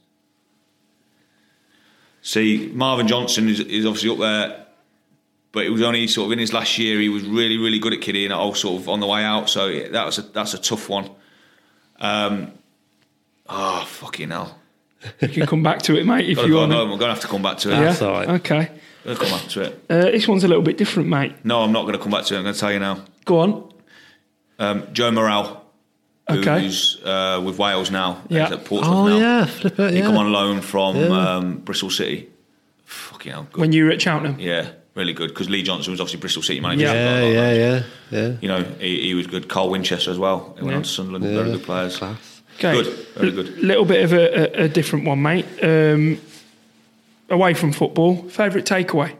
See, 2.21 2.71
Marvin 2.75 3.07
Johnson 3.07 3.49
is, 3.49 3.61
is 3.61 3.87
obviously 3.87 4.11
up 4.11 4.19
there, 4.19 4.67
but 5.53 5.65
it 5.65 5.71
was 5.71 5.83
only 5.83 6.09
sort 6.09 6.27
of 6.27 6.33
in 6.33 6.41
his 6.41 6.53
last 6.53 6.77
year. 6.77 6.99
He 6.99 7.09
was 7.09 7.25
really, 7.25 7.57
really 7.57 7.79
good 7.79 7.93
at 7.93 8.01
kiddie 8.01 8.25
and 8.25 8.35
all 8.35 8.55
sort 8.55 8.83
of 8.83 8.89
on 8.89 8.99
the 8.99 9.07
way 9.07 9.23
out. 9.23 9.49
So 9.49 9.69
yeah, 9.69 9.89
that 9.91 10.05
was 10.05 10.19
a, 10.19 10.23
that's 10.23 10.55
a 10.55 10.59
tough 10.59 10.89
one. 10.89 11.09
Um, 12.01 12.53
oh 13.49 13.85
fucking 13.87 14.31
hell! 14.31 14.59
You 15.21 15.29
can 15.29 15.47
come 15.47 15.63
back 15.63 15.83
to 15.83 15.97
it, 15.97 16.05
mate, 16.05 16.29
if 16.29 16.37
Gotta 16.37 16.49
you 16.49 16.55
go 16.55 16.61
want. 16.61 16.73
home. 16.73 16.93
I'm 16.93 16.99
going 16.99 17.11
to 17.11 17.15
have 17.15 17.21
to 17.21 17.29
come 17.29 17.43
back 17.43 17.59
to 17.59 17.71
it. 17.71 17.75
Yeah. 17.75 17.81
That's 17.85 18.03
all 18.03 18.13
right. 18.13 18.29
Okay. 18.29 18.71
I'm 19.05 19.15
going 19.15 19.17
to 19.17 19.25
come 19.25 19.39
back 19.41 19.49
to 19.51 19.61
it. 19.63 19.85
Uh, 19.91 20.01
this 20.13 20.29
one's 20.29 20.45
a 20.45 20.49
little 20.49 20.63
bit 20.63 20.77
different, 20.79 21.09
mate. 21.09 21.35
No, 21.45 21.63
I'm 21.63 21.73
not 21.73 21.83
going 21.83 21.95
to 21.95 21.99
come 22.03 22.13
back 22.13 22.25
to 22.27 22.35
it. 22.35 22.39
I'm 22.39 22.45
going 22.45 22.55
to 22.55 22.61
tell 22.61 22.73
you 22.73 22.79
now. 22.79 23.05
Go 23.25 23.41
on. 23.41 23.73
Um, 24.59 24.87
Joe 24.93 25.11
Morrell, 25.11 25.65
Okay. 26.31 26.63
who's 26.63 27.01
uh, 27.05 27.43
with 27.45 27.59
Wales 27.59 27.91
now. 27.91 28.23
Yeah. 28.29 28.45
He's 28.45 28.53
at 28.53 28.65
Portsmouth 28.65 28.95
Oh 28.95 29.09
now. 29.09 29.19
yeah, 29.19 29.45
flip 29.47 29.79
it. 29.79 29.93
He 29.93 29.99
Yeah. 29.99 30.05
come 30.07 30.17
on 30.17 30.31
loan 30.33 30.61
from 30.61 30.97
Yeah. 30.97 31.07
um, 31.37 31.57
Bristol 31.59 31.91
City. 31.91 32.29
Fucking 32.85 33.33
hell, 33.33 33.47
good. 33.53 33.61
When 33.61 33.73
you 33.73 33.87
were 33.87 33.91
at 33.91 34.01
Cheltenham. 34.01 34.37
yeah, 34.39 34.69
really 34.95 35.13
good. 35.15 35.29
Because 35.31 35.51
Lee 35.51 35.63
Johnson 35.63 35.91
was 35.91 36.01
obviously 36.01 36.21
Bristol 36.21 36.43
City 36.43 36.61
manager. 36.61 36.85
Yeah. 36.85 37.23
Yeah, 37.23 37.27
yeah, 37.27 37.53
yeah, 37.53 37.83
yeah. 38.11 38.37
You 38.41 38.49
know, 38.49 38.63
he, 38.79 39.01
he 39.09 39.15
was 39.15 39.27
good. 39.27 39.49
Carl 39.49 39.71
Winchester 39.71 40.11
as 40.13 40.19
well. 40.19 40.55
He 40.59 40.63
went 40.63 40.73
Yeah. 40.73 40.77
on 40.77 40.83
to 40.85 40.89
Sunderland. 40.89 41.25
Yeah. 41.25 41.31
Very 41.43 41.51
good 41.53 41.63
players. 41.65 41.97
Class. 41.97 42.43
Okay. 42.59 42.73
Good, 42.83 42.87
very 43.17 43.31
good. 43.33 43.59
little 43.59 43.85
bit 43.87 44.05
of 44.05 44.13
a, 44.13 44.61
a, 44.61 44.65
a 44.65 44.69
different 44.69 45.07
one, 45.07 45.21
mate. 45.23 45.47
Um, 45.63 46.21
away 47.33 47.55
from 47.55 47.73
football, 47.73 48.17
favourite 48.29 48.67
takeaway? 48.67 49.15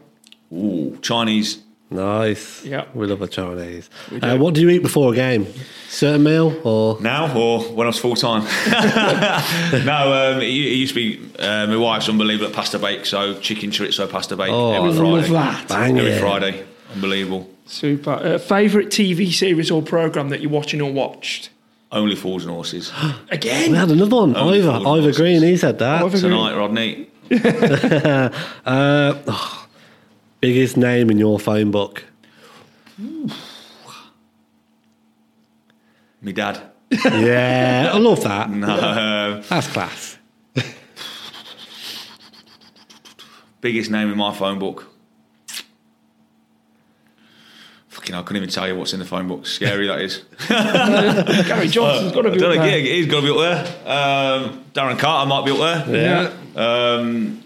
Ooh, 0.51 0.97
Chinese. 1.01 1.59
Nice. 1.89 2.65
Yeah. 2.65 2.85
we 2.95 3.05
love 3.05 3.21
a 3.21 3.27
Chinese. 3.27 3.87
do. 4.09 4.19
Uh, 4.19 4.35
what 4.37 4.55
do 4.55 4.61
you 4.61 4.69
eat 4.69 4.81
before 4.81 5.13
a 5.13 5.15
game? 5.15 5.45
Certain 5.89 6.23
meal 6.23 6.59
or? 6.63 6.99
Now 7.01 7.35
or 7.37 7.59
when 7.65 7.85
I 7.85 7.89
was 7.89 7.99
full 7.99 8.15
time? 8.15 8.41
no, 9.85 10.33
um, 10.33 10.41
it, 10.41 10.45
it 10.45 10.49
used 10.49 10.95
to 10.95 10.99
be 10.99 11.21
uh, 11.39 11.67
my 11.67 11.77
wife's 11.77 12.09
unbelievable 12.09 12.47
at 12.49 12.55
pasta 12.55 12.79
bake, 12.79 13.05
so 13.05 13.39
chicken 13.39 13.69
chorizo 13.69 14.09
pasta 14.09 14.35
bake 14.35 14.49
Oh, 14.49 14.71
every 14.73 14.89
I 14.91 14.93
Friday. 14.95 15.11
love 15.11 15.29
that. 15.29 15.67
Bang 15.67 15.97
every 15.99 16.11
it. 16.11 16.19
Friday, 16.19 16.65
unbelievable. 16.93 17.49
Super. 17.67 18.11
Uh, 18.11 18.37
favourite 18.39 18.87
TV 18.89 19.31
series 19.31 19.69
or 19.69 19.81
programme 19.83 20.29
that 20.29 20.41
you're 20.41 20.51
watching 20.51 20.81
or 20.81 20.91
watched? 20.91 21.49
Only 21.91 22.15
fools 22.15 22.43
and 22.43 22.51
horses 22.51 22.91
Again? 23.29 23.71
We 23.71 23.77
had 23.77 23.91
another 23.91 24.15
one. 24.15 24.35
Only 24.35 24.59
Ivor, 24.63 24.83
forward 24.83 24.99
Ivor. 25.03 25.11
Green. 25.13 25.43
He 25.43 25.57
said 25.57 25.77
that. 25.79 26.01
Ivor- 26.01 26.17
tonight, 26.17 26.55
Rodney. 26.55 27.07
Uh, 28.65 29.15
oh, 29.27 29.67
biggest 30.39 30.77
name 30.77 31.09
in 31.09 31.17
your 31.17 31.39
phone 31.39 31.71
book? 31.71 32.03
Me 36.21 36.31
dad. 36.31 36.61
Yeah, 36.91 37.91
I 37.93 37.97
love 37.97 38.23
that. 38.23 38.49
No, 38.53 39.41
That's 39.49 39.67
class. 39.67 40.17
biggest 43.61 43.89
name 43.89 44.11
in 44.11 44.17
my 44.17 44.33
phone 44.33 44.59
book. 44.59 44.89
Fucking, 47.89 48.13
I 48.15 48.21
couldn't 48.23 48.37
even 48.37 48.49
tell 48.49 48.67
you 48.67 48.75
what's 48.75 48.91
in 48.93 48.99
the 48.99 49.05
phone 49.05 49.27
book. 49.27 49.45
Scary 49.47 49.87
that 49.87 50.01
is. 50.01 50.23
Gary 51.47 51.67
Johnson's 51.69 52.11
got 52.11 52.23
to 52.23 52.29
I 52.29 52.33
be 52.33 52.39
don't 52.39 52.51
up 52.51 52.57
know. 52.57 52.63
there. 52.65 52.77
Yeah, 52.79 52.93
he's 52.95 53.07
got 53.07 53.21
to 53.21 53.25
be 53.25 53.31
up 53.31 53.37
there. 53.37 53.91
Um, 53.91 54.65
Darren 54.73 54.99
Carter 54.99 55.29
might 55.29 55.45
be 55.45 55.51
up 55.51 55.85
there. 55.87 55.95
Yeah. 55.95 56.33
Um, 56.55 57.43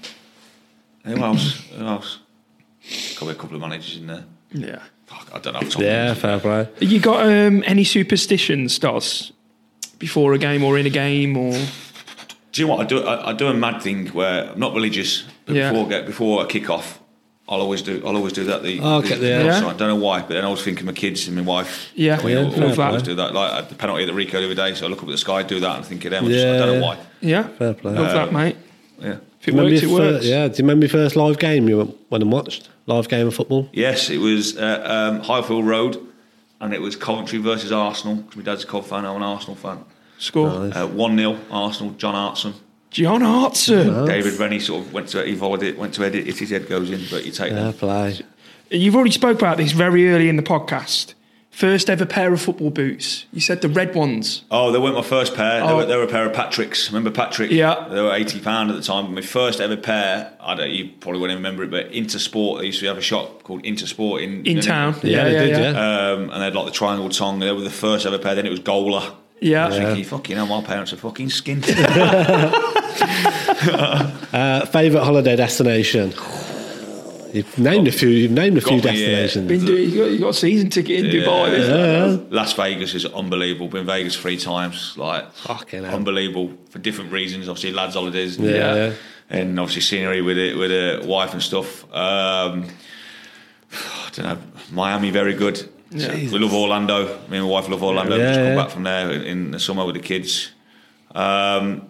who 1.04 1.18
else? 1.24 1.62
Who 1.78 1.86
else? 1.86 2.20
Got 3.20 3.30
a 3.30 3.36
couple 3.36 3.56
of 3.56 3.62
managers 3.62 3.98
in 3.98 4.08
there. 4.08 4.24
Yeah. 4.52 4.80
Fuck, 5.06 5.30
I 5.34 5.40
don't 5.40 5.54
know. 5.54 5.60
off 5.60 5.66
the 5.66 5.72
top 5.72 5.76
of 5.76 5.80
my 5.82 5.86
Yeah, 5.86 6.08
head. 6.08 6.18
fair 6.18 6.40
play. 6.40 6.68
You 6.80 7.00
got 7.00 7.26
um, 7.26 7.64
any 7.66 7.84
superstitions, 7.84 8.78
Dos? 8.80 9.32
Before 10.00 10.34
a 10.34 10.38
game 10.38 10.64
or 10.64 10.78
in 10.78 10.86
a 10.86 10.90
game 10.92 11.36
or 11.38 11.54
Do 11.54 12.62
you 12.62 12.68
know 12.68 12.76
what 12.76 12.82
I 12.86 12.88
do? 12.88 13.04
I, 13.04 13.30
I 13.30 13.34
do 13.34 13.48
a 13.48 13.54
mad 13.54 13.82
thing 13.82 14.08
where 14.10 14.52
I'm 14.52 14.60
not 14.60 14.74
religious, 14.74 15.24
but 15.46 15.56
Yeah. 15.56 15.72
before 15.72 15.88
get 15.90 16.06
before 16.06 16.44
a 16.44 16.48
kick 16.48 16.70
off, 16.70 17.00
I'll 17.50 17.62
always 17.62 17.82
do. 17.82 18.04
I'll 18.06 18.16
always 18.16 18.34
do 18.34 18.44
that. 18.46 18.62
The, 18.64 18.80
Oh, 18.82 18.98
okay, 19.00 19.16
the, 19.16 19.26
yeah. 19.28 19.38
the 19.40 19.46
Yeah. 19.46 19.58
I 19.68 19.74
don't 19.74 19.88
know 19.88 19.96
why, 19.96 20.20
but 20.20 20.30
then 20.30 20.44
I 20.46 20.50
was 20.50 20.62
thinking 20.64 20.86
my 20.86 20.92
kids 20.92 21.28
and 21.28 21.36
my 21.38 21.42
wife. 21.42 21.90
Yeah, 21.96 22.22
you 22.28 22.36
know, 22.36 22.42
Yeah, 22.44 22.50
fair 22.76 22.86
always, 22.86 23.02
play. 23.04 23.12
do 23.14 23.16
that. 23.16 23.34
Like 23.34 23.70
the 23.70 23.76
penalty 23.76 24.06
that 24.06 24.14
Ricoh 24.14 24.32
the 24.34 24.46
other 24.46 24.54
day, 24.56 24.76
so 24.76 24.86
I 24.86 24.90
look 24.90 25.00
up 25.00 25.06
at 25.06 25.12
the 25.12 25.18
sky, 25.18 25.42
do 25.44 25.60
that, 25.62 25.78
and 25.78 25.86
think 25.86 26.04
of 26.06 26.12
them. 26.12 26.26
I, 26.26 26.28
just, 26.28 26.46
I 26.46 26.58
don't 26.58 26.80
know 26.80 26.86
why. 26.86 26.98
yeah, 27.22 27.44
Fair 27.44 27.74
play. 27.74 27.94
love 27.94 28.12
that, 28.14 28.32
mate. 28.34 28.58
Yeah. 29.00 29.18
If 29.40 29.48
it 29.48 29.52
Remember 29.52 29.72
works, 29.72 29.84
it 29.84 29.88
your 29.90 29.98
fir- 30.00 30.12
works. 30.14 30.26
yeah. 30.26 30.48
Do 30.48 30.54
you 30.58 30.64
remember 30.64 30.86
your 30.86 30.92
first 30.92 31.16
live 31.16 31.38
game 31.40 31.70
you 31.70 31.78
went, 31.78 31.98
went 32.10 32.24
and 32.24 32.32
watched? 32.32 32.70
live 32.88 33.08
game 33.10 33.28
of 33.28 33.36
football? 33.36 33.70
Yes, 33.74 34.10
it 34.10 34.18
was 34.18 34.58
uh, 34.58 34.84
um, 35.14 35.20
Highfield 35.22 35.66
Road, 35.68 35.98
and 36.62 36.74
it 36.74 36.82
was 36.82 36.96
Coventry 36.96 37.38
versus 37.40 37.72
Arsenal. 37.72 38.24
'cause 38.24 38.36
my 38.38 38.44
dad's 38.44 38.64
a 38.64 38.68
Cov 38.68 38.88
fan, 38.88 39.06
I'm 39.06 39.18
an 39.18 39.24
Arsenal 39.24 39.56
fan. 39.56 39.80
Score. 40.20 40.50
Uh, 40.50 40.88
One 40.88 41.18
0 41.18 41.38
Arsenal. 41.52 41.94
John 41.98 42.16
Artson. 42.16 42.54
John 42.90 43.22
Hartson. 43.22 44.06
David 44.06 44.34
Rennie 44.40 44.60
sort 44.60 44.86
of 44.86 44.94
went 44.94 45.10
to 45.10 45.24
he 45.26 45.36
followed 45.36 45.62
it, 45.64 45.78
went 45.78 45.94
to 45.96 46.04
edit 46.06 46.26
if 46.28 46.40
his 46.40 46.50
head 46.50 46.68
goes 46.68 46.90
in, 46.90 47.02
but 47.12 47.26
you 47.26 47.32
take 47.32 47.52
Yeah, 47.52 47.64
that. 47.72 47.78
play. 47.78 48.20
You've 48.72 48.96
already 48.96 49.12
spoke 49.12 49.38
about 49.38 49.58
this 49.58 49.74
very 49.74 50.10
early 50.10 50.30
in 50.30 50.36
the 50.38 50.44
podcast. 50.44 51.14
First 51.58 51.90
ever 51.90 52.06
pair 52.06 52.32
of 52.34 52.40
football 52.40 52.70
boots. 52.70 53.26
You 53.34 53.42
said 53.42 53.62
the 53.62 53.68
red 53.68 53.96
ones. 53.96 54.44
Oh, 54.52 54.72
they 54.72 54.78
weren't 54.78 54.94
my 54.94 55.02
first 55.02 55.34
pair. 55.34 55.62
They, 55.62 55.66
Oh. 55.68 55.78
were, 55.78 55.86
they 55.88 55.96
were 55.96 56.04
a 56.04 56.08
pair 56.08 56.24
of 56.28 56.34
Patrick's. 56.34 56.88
Remember 56.92 57.10
Patrick? 57.10 57.50
Yeah. 57.50 57.88
They 57.90 58.00
were 58.00 58.14
eighty 58.14 58.40
pound 58.40 58.70
at 58.70 58.76
the 58.76 58.84
time. 58.84 59.06
But 59.06 59.14
my 59.16 59.22
first 59.22 59.60
ever 59.60 59.76
pair. 59.76 60.34
I 60.40 60.54
don't. 60.54 60.70
You 60.70 60.90
probably 61.00 61.20
won't 61.20 61.32
even 61.32 61.42
remember 61.42 61.64
it, 61.64 61.72
but 61.72 61.92
Intersport. 61.92 62.60
They 62.60 62.68
used 62.68 62.80
to 62.82 62.86
have 62.86 63.00
a 63.00 63.02
shop 63.02 63.42
called 63.42 63.64
Intersport 63.64 64.22
in 64.22 64.46
In 64.46 64.62
town. 64.62 64.98
Yeah, 65.02 65.24
they 65.24 65.48
did, 65.48 65.50
yeah. 65.50 65.70
Um, 66.12 66.30
and 66.30 66.40
they 66.42 66.46
had 66.46 66.54
like 66.54 66.68
the 66.68 66.72
triangle 66.72 67.10
tongue. 67.10 67.40
They 67.40 67.52
were 67.52 67.62
the 67.62 67.72
first 67.72 68.06
ever 68.06 68.20
pair. 68.20 68.36
Then 68.36 68.46
it 68.46 68.52
was 68.52 68.60
Gola. 68.60 69.16
Yeah. 69.40 69.66
I 69.66 69.70
was 69.70 69.78
thinking, 69.78 70.04
fucking 70.04 70.36
hell, 70.36 70.46
my 70.46 70.62
parents 70.62 70.94
are 70.94 70.98
fucking 70.98 71.30
skint. 71.30 71.66
Uh, 74.34 74.66
Favorite 74.68 75.04
holiday 75.04 75.36
destination? 75.36 76.14
You've 77.34 77.58
named 77.58 77.88
a 77.88 77.92
few. 77.92 78.10
You've 78.10 78.32
named 78.32 78.58
a 78.58 78.62
few 78.62 78.82
Got 78.82 78.94
me, 78.94 79.00
destinations. 79.00 79.48
Been 79.48 79.66
doing, 79.66 79.90
you, 79.90 79.98
got, 79.98 80.12
you 80.12 80.20
got 80.20 80.30
a 80.30 80.34
season 80.34 80.70
ticket 80.70 81.06
in 81.06 81.12
Dubai. 81.12 81.52
this, 81.52 81.68
that, 81.68 82.30
that. 82.30 82.32
Las 82.32 82.54
Vegas 82.54 82.94
is 82.94 83.06
unbelievable. 83.06 83.68
Been 83.68 83.86
Vegas 83.86 84.16
three 84.16 84.38
times. 84.38 84.96
Like 84.98 85.32
Fucking 85.34 85.84
hell. 85.84 85.96
unbelievable 85.96 86.54
for 86.70 86.80
different 86.80 87.12
reasons. 87.12 87.50
Obviously, 87.50 87.74
lads' 87.74 87.96
holidays. 87.96 88.38
Yeah, 88.38 88.76
yeah. 88.76 88.94
and 89.30 89.60
obviously 89.60 89.82
scenery 89.82 90.22
with 90.22 90.38
it 90.38 90.58
with 90.58 90.72
a 90.72 91.06
wife 91.06 91.34
and 91.34 91.42
stuff. 91.42 91.84
Um, 91.94 92.68
I 93.72 94.10
don't 94.14 94.26
know. 94.26 94.38
Miami, 94.72 95.10
very 95.12 95.34
good. 95.34 95.70
We 95.92 96.28
love 96.28 96.54
Orlando. 96.54 97.06
Me 97.30 97.38
and 97.38 97.46
my 97.46 97.52
wife 97.52 97.70
love 97.70 97.84
Orlando. 97.84 98.18
Yeah, 98.18 98.30
we 98.30 98.36
just 98.36 98.48
come 98.48 98.56
back 98.58 98.70
from 98.70 98.84
there 98.84 99.12
in 99.12 99.52
the 99.52 99.60
summer 99.60 99.86
with 99.86 99.96
the 99.96 100.02
kids. 100.02 100.52
Um, 101.16 101.90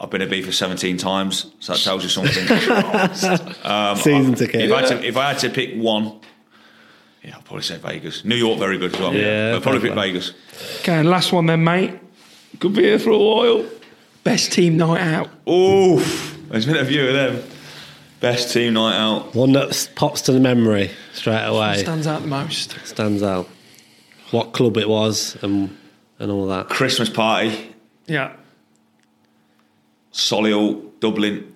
I've 0.00 0.10
been 0.10 0.20
to 0.20 0.26
B 0.28 0.42
for 0.42 0.52
17 0.52 0.96
times, 0.96 1.52
so 1.60 1.72
that 1.72 1.80
tells 1.82 2.02
you 2.04 2.08
something. 2.08 2.46
Um, 3.64 3.96
Season 3.96 4.34
ticket. 4.34 4.62
if, 4.62 4.72
I 4.72 4.80
had 4.80 4.88
to, 4.88 5.04
if 5.06 5.16
I 5.16 5.28
had 5.32 5.38
to 5.40 5.50
pick 5.50 5.74
one, 5.74 6.20
yeah, 7.22 7.34
I'll 7.34 7.42
probably 7.42 7.62
say 7.62 7.78
Vegas. 7.78 8.24
New 8.24 8.36
York, 8.36 8.58
very 8.58 8.78
good 8.78 8.94
as 8.94 9.00
well. 9.00 9.12
Yeah, 9.12 9.50
but 9.52 9.56
I'd 9.56 9.62
probably 9.64 9.80
pick 9.80 9.92
play. 9.92 10.08
Vegas. 10.08 10.32
Okay, 10.80 11.02
last 11.02 11.32
one 11.32 11.46
then, 11.46 11.64
mate. 11.64 11.98
Could 12.60 12.74
be 12.74 12.82
here 12.84 12.98
for 12.98 13.10
a 13.10 13.18
while. 13.18 13.66
Best 14.24 14.52
team 14.52 14.76
night 14.76 15.00
out. 15.00 15.30
Oof, 15.48 16.38
there's 16.48 16.66
been 16.66 16.76
a 16.76 16.84
few 16.84 17.06
of 17.08 17.14
them. 17.14 17.42
Best 18.20 18.52
team 18.52 18.74
night 18.74 18.96
out. 18.96 19.34
One 19.34 19.52
that 19.52 19.90
pops 19.94 20.22
to 20.22 20.32
the 20.32 20.40
memory 20.40 20.90
straight 21.12 21.44
away. 21.44 21.78
Stands 21.78 22.06
out 22.06 22.22
the 22.22 22.28
most. 22.28 22.76
Stands 22.84 23.22
out. 23.22 23.48
What 24.30 24.52
club 24.52 24.76
it 24.76 24.88
was 24.88 25.36
and 25.42 25.76
and 26.18 26.30
all 26.30 26.46
that. 26.48 26.68
Christmas 26.68 27.08
party, 27.08 27.74
Yeah. 28.06 28.32
Solihull, 30.12 30.90
Dublin. 31.00 31.54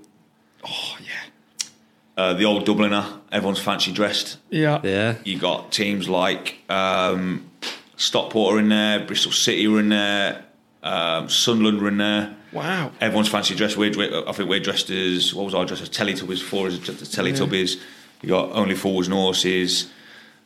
Oh, 0.64 0.96
yeah. 1.00 1.68
Uh, 2.16 2.34
the 2.34 2.44
old 2.44 2.66
Dubliner, 2.66 3.20
everyone's 3.32 3.58
fancy 3.58 3.92
dressed. 3.92 4.38
Yeah. 4.50 4.80
Yeah. 4.84 5.16
You 5.24 5.38
got 5.38 5.72
teams 5.72 6.08
like 6.08 6.58
um, 6.68 7.50
Stockport 7.96 8.54
are 8.54 8.58
in 8.58 8.68
there, 8.68 9.00
Bristol 9.06 9.32
City 9.32 9.66
are 9.66 9.78
in 9.80 9.88
there, 9.88 10.44
um, 10.82 11.28
Sunderland 11.28 11.80
are 11.82 11.88
in 11.88 11.96
there. 11.96 12.36
Wow. 12.52 12.92
Everyone's 13.00 13.28
fancy 13.28 13.54
dressed. 13.54 13.78
We're, 13.78 13.90
dre- 13.90 14.24
I 14.26 14.32
think 14.32 14.48
we're 14.48 14.60
dressed 14.60 14.90
as 14.90 15.34
what 15.34 15.46
was 15.46 15.54
I 15.54 15.64
dressed 15.64 15.82
as 15.82 15.88
Teletubbies 15.88 16.40
before 16.40 16.66
as 16.66 16.78
the 16.80 16.92
Teletubbies. 16.92 17.80
You 18.20 18.28
got 18.28 18.52
only 18.52 18.74
fools 18.74 19.06
and 19.06 19.14
horses, 19.14 19.90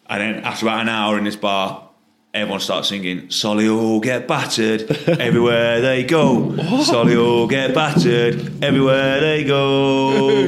and 0.09 0.21
then 0.21 0.45
after 0.45 0.67
about 0.67 0.81
an 0.81 0.89
hour 0.89 1.19
in 1.19 1.25
this 1.25 1.37
bar, 1.37 1.86
everyone 2.37 2.61
starts 2.61 2.89
singing 2.89 3.29
"Solihull 3.29 4.03
get 4.03 4.29
battered 4.29 4.91
everywhere 5.09 5.81
they 5.81 6.05
go." 6.05 6.51
Solihull 6.51 7.49
get 7.49 7.75
battered 7.75 8.63
everywhere 8.63 9.21
they 9.21 9.45
go, 9.45 10.39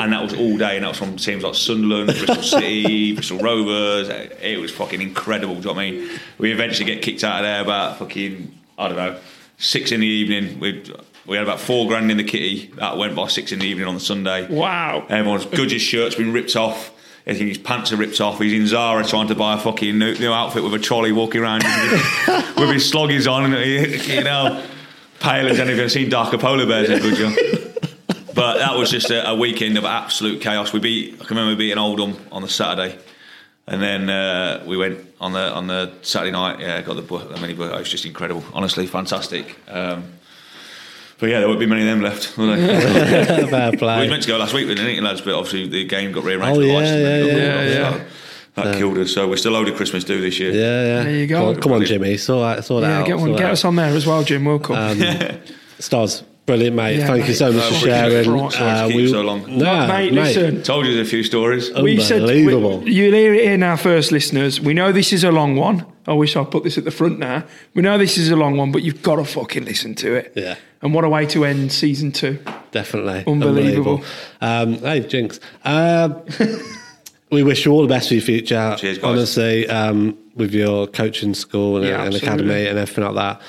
and 0.00 0.12
that 0.12 0.22
was 0.22 0.34
all 0.34 0.56
day. 0.56 0.76
And 0.76 0.84
that 0.84 0.88
was 0.88 0.98
from 0.98 1.16
teams 1.16 1.42
like 1.44 1.54
Sunderland, 1.54 2.06
Bristol 2.06 2.42
City, 2.42 3.14
Bristol 3.14 3.38
Rovers. 3.38 4.08
It 4.08 4.58
was 4.60 4.70
fucking 4.70 5.00
incredible. 5.00 5.54
Do 5.54 5.60
you 5.60 5.66
know 5.66 5.72
what 5.74 5.82
I 5.82 5.90
mean? 5.90 6.20
We 6.38 6.52
eventually 6.52 6.86
get 6.86 7.02
kicked 7.02 7.24
out 7.24 7.40
of 7.40 7.44
there 7.44 7.60
about 7.60 7.98
fucking 7.98 8.54
I 8.78 8.88
don't 8.88 8.96
know 8.96 9.18
six 9.58 9.92
in 9.92 10.00
the 10.00 10.06
evening. 10.06 10.60
We 10.60 10.84
we 11.26 11.36
had 11.36 11.44
about 11.44 11.60
four 11.60 11.86
grand 11.88 12.10
in 12.10 12.16
the 12.16 12.24
kitty. 12.24 12.68
That 12.76 12.96
went 12.96 13.16
by 13.16 13.28
six 13.28 13.52
in 13.52 13.58
the 13.58 13.66
evening 13.66 13.86
on 13.86 13.94
the 13.94 14.00
Sunday. 14.00 14.46
Wow. 14.46 15.06
Everyone's 15.08 15.46
Gudge's 15.46 15.82
shirt's 15.82 16.14
been 16.14 16.32
ripped 16.32 16.56
off. 16.56 16.92
I 17.26 17.34
think 17.34 17.48
his 17.48 17.58
pants 17.58 17.92
are 17.92 17.96
ripped 17.96 18.20
off. 18.20 18.38
He's 18.38 18.52
in 18.52 18.68
Zara 18.68 19.04
trying 19.04 19.26
to 19.28 19.34
buy 19.34 19.54
a 19.54 19.58
fucking 19.58 19.98
new, 19.98 20.14
new 20.14 20.32
outfit 20.32 20.62
with 20.62 20.74
a 20.74 20.78
trolley 20.78 21.10
walking 21.10 21.40
around 21.40 21.64
with 21.64 22.70
his 22.70 22.84
sloggies 22.92 23.30
on. 23.30 23.52
And, 23.52 24.06
you 24.06 24.22
know, 24.22 24.64
pale 25.18 25.48
as 25.48 25.58
anything. 25.58 25.80
I've 25.80 25.90
seen 25.90 26.08
darker 26.08 26.38
polar 26.38 26.66
bears 26.66 26.88
in 26.88 27.00
Gudge. 27.00 27.36
But 28.32 28.58
that 28.58 28.76
was 28.76 28.90
just 28.90 29.10
a, 29.10 29.30
a 29.30 29.34
weekend 29.34 29.76
of 29.76 29.84
absolute 29.84 30.40
chaos. 30.40 30.72
We 30.72 30.78
beat, 30.78 31.14
I 31.14 31.24
can 31.24 31.36
remember 31.36 31.58
beating 31.58 31.78
Oldham 31.78 32.16
on 32.30 32.42
the 32.42 32.48
Saturday. 32.48 32.96
And 33.66 33.82
then 33.82 34.08
uh, 34.08 34.62
we 34.64 34.76
went 34.76 35.00
on 35.20 35.32
the 35.32 35.52
on 35.52 35.66
the 35.66 35.92
Saturday 36.02 36.30
night. 36.30 36.60
Yeah, 36.60 36.80
got 36.82 36.94
the, 36.94 37.02
the 37.02 37.40
mini 37.40 37.54
book. 37.54 37.72
It 37.72 37.78
was 37.78 37.88
just 37.88 38.06
incredible. 38.06 38.44
Honestly, 38.54 38.86
fantastic. 38.86 39.56
Um, 39.68 40.12
but 41.18 41.28
yeah, 41.30 41.38
there 41.40 41.48
won't 41.48 41.60
be 41.60 41.66
many 41.66 41.82
of 41.82 41.86
them 41.88 42.02
left, 42.02 42.36
will 42.36 42.48
there? 42.48 43.46
Fair 43.48 43.70
We 43.72 43.78
were 43.78 44.10
meant 44.10 44.22
to 44.22 44.28
go 44.28 44.36
last 44.36 44.52
week, 44.54 44.66
didn't 44.68 44.86
it, 44.86 45.02
lads? 45.02 45.20
But 45.20 45.34
obviously 45.34 45.66
the 45.68 45.84
game 45.84 46.12
got 46.12 46.24
rearranged. 46.24 46.56
Oh, 46.56 46.58
with 46.58 46.68
yeah, 46.68 46.78
ice 46.78 46.88
and 46.88 47.02
yeah, 47.02 47.34
yeah, 47.36 47.62
yeah. 47.64 47.92
so 48.54 48.62
That 48.62 48.76
killed 48.76 48.98
us. 48.98 49.12
So 49.14 49.28
we're 49.28 49.36
still 49.36 49.56
owed 49.56 49.68
a 49.68 49.72
Christmas 49.74 50.04
do 50.04 50.20
this 50.20 50.38
year. 50.38 50.52
Yeah, 50.52 50.58
yeah. 50.98 51.02
There 51.04 51.14
you 51.14 51.26
go. 51.26 51.38
Come 51.40 51.48
on, 51.48 51.60
come 51.62 51.72
on, 51.72 51.84
Jimmy. 51.84 52.16
Sort 52.16 52.56
that, 52.56 52.64
sort 52.64 52.82
that 52.82 52.88
Yeah, 52.90 52.98
out. 53.00 53.06
get 53.06 53.16
one. 53.18 53.28
sort 53.28 53.38
Get 53.38 53.44
that 53.44 53.52
us 53.52 53.64
on 53.64 53.76
there 53.76 53.94
as 53.94 54.06
well, 54.06 54.22
Jim. 54.24 54.44
We'll 54.44 54.58
come. 54.58 54.76
Um, 54.76 55.02
out. 55.02 55.30
Stos, 55.78 56.22
brilliant, 56.46 56.74
mate. 56.76 56.98
Yeah, 56.98 57.06
Thank 57.06 57.28
you 57.28 57.34
so 57.34 57.52
much 57.52 57.70
No, 57.70 57.78
for 57.78 57.84
sharing. 57.86 58.30
Right. 58.30 58.52
Sorry 58.52 58.88
to 58.92 58.98
keep 58.98 59.10
so 59.10 59.20
long. 59.22 59.58
Nah, 59.58 59.86
mate, 59.86 60.12
listen. 60.12 60.62
Told 60.62 60.86
you 60.86 60.94
there's 60.94 61.06
a 61.06 61.10
few 61.10 61.22
stories. 61.22 61.70
we 61.72 62.00
said 62.00 62.20
Unbelievable. 62.22 62.78
we, 62.80 62.92
you'll 62.92 63.14
hear 63.14 63.34
it 63.34 63.44
here 63.44 63.56
now, 63.58 63.76
first 63.76 64.12
listeners. 64.12 64.60
We 64.60 64.72
know 64.74 64.92
this 64.92 65.12
is 65.12 65.24
a 65.24 65.30
long 65.32 65.56
one. 65.56 65.84
I 66.06 66.12
wish 66.12 66.36
I'd 66.36 66.50
put 66.50 66.62
this 66.62 66.78
at 66.78 66.84
the 66.84 66.90
front 66.90 67.18
now. 67.18 67.44
We 67.74 67.82
know 67.82 67.98
this 67.98 68.16
is 68.16 68.30
a 68.30 68.36
long 68.36 68.56
one, 68.56 68.70
but 68.72 68.82
you've 68.82 69.02
got 69.02 69.16
to 69.16 69.24
fucking 69.24 69.64
listen 69.64 69.94
to 69.96 70.14
it. 70.14 70.32
Yeah. 70.36 70.56
And 70.82 70.94
what 70.94 71.04
a 71.04 71.08
way 71.08 71.26
to 71.26 71.44
end 71.44 71.72
season 71.72 72.12
two. 72.12 72.38
Definitely. 72.70 73.24
Unbelievable. 73.26 74.04
Um, 74.40 74.74
hey, 74.74 75.00
Jinx. 75.00 75.40
Uh, 75.64 76.20
we 77.30 77.42
wish 77.42 77.64
you 77.64 77.72
all 77.72 77.82
the 77.82 77.88
best 77.88 78.08
for 78.08 78.14
your 78.14 78.22
future. 78.22 78.76
Cheers, 78.78 78.98
guys. 78.98 79.04
Honestly, 79.04 79.68
um, 79.68 80.16
with 80.36 80.52
your 80.54 80.86
coaching 80.86 81.34
school 81.34 81.78
and, 81.78 81.86
Yeah, 81.86 82.04
and 82.04 82.14
academy 82.14 82.66
and 82.66 82.78
everything 82.78 83.04
like 83.04 83.14
that. 83.14 83.40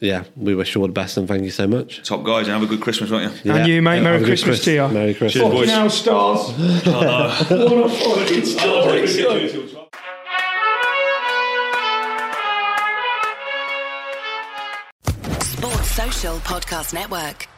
Yeah, 0.00 0.24
we 0.36 0.54
wish 0.54 0.76
you 0.76 0.80
all 0.80 0.86
the 0.86 0.92
best 0.92 1.16
and 1.16 1.26
thank 1.26 1.42
you 1.42 1.50
so 1.50 1.66
much. 1.66 2.06
Top 2.06 2.22
guys, 2.22 2.46
and 2.46 2.54
have 2.54 2.62
a 2.62 2.66
good 2.66 2.80
Christmas, 2.80 3.10
won't 3.10 3.32
you? 3.32 3.40
Yeah. 3.42 3.56
And 3.56 3.68
you, 3.68 3.82
mate. 3.82 3.96
Yeah, 3.96 4.02
Merry 4.02 4.12
have 4.14 4.22
a 4.22 4.24
good 4.24 4.30
Christmas 4.30 4.56
Chris- 4.58 4.64
to 4.66 4.72
you. 4.72 4.88
Merry 4.88 5.14
Christmas. 5.14 5.42
Cheers, 5.42 5.52
boys. 5.52 5.68
Fucking 5.68 5.80
hell, 5.80 5.90
Stos. 5.90 7.50
what 7.68 7.84
a 7.84 7.88
fucking 7.88 8.44
story. 9.64 9.74
Podcast 16.40 16.92
Network. 16.92 17.57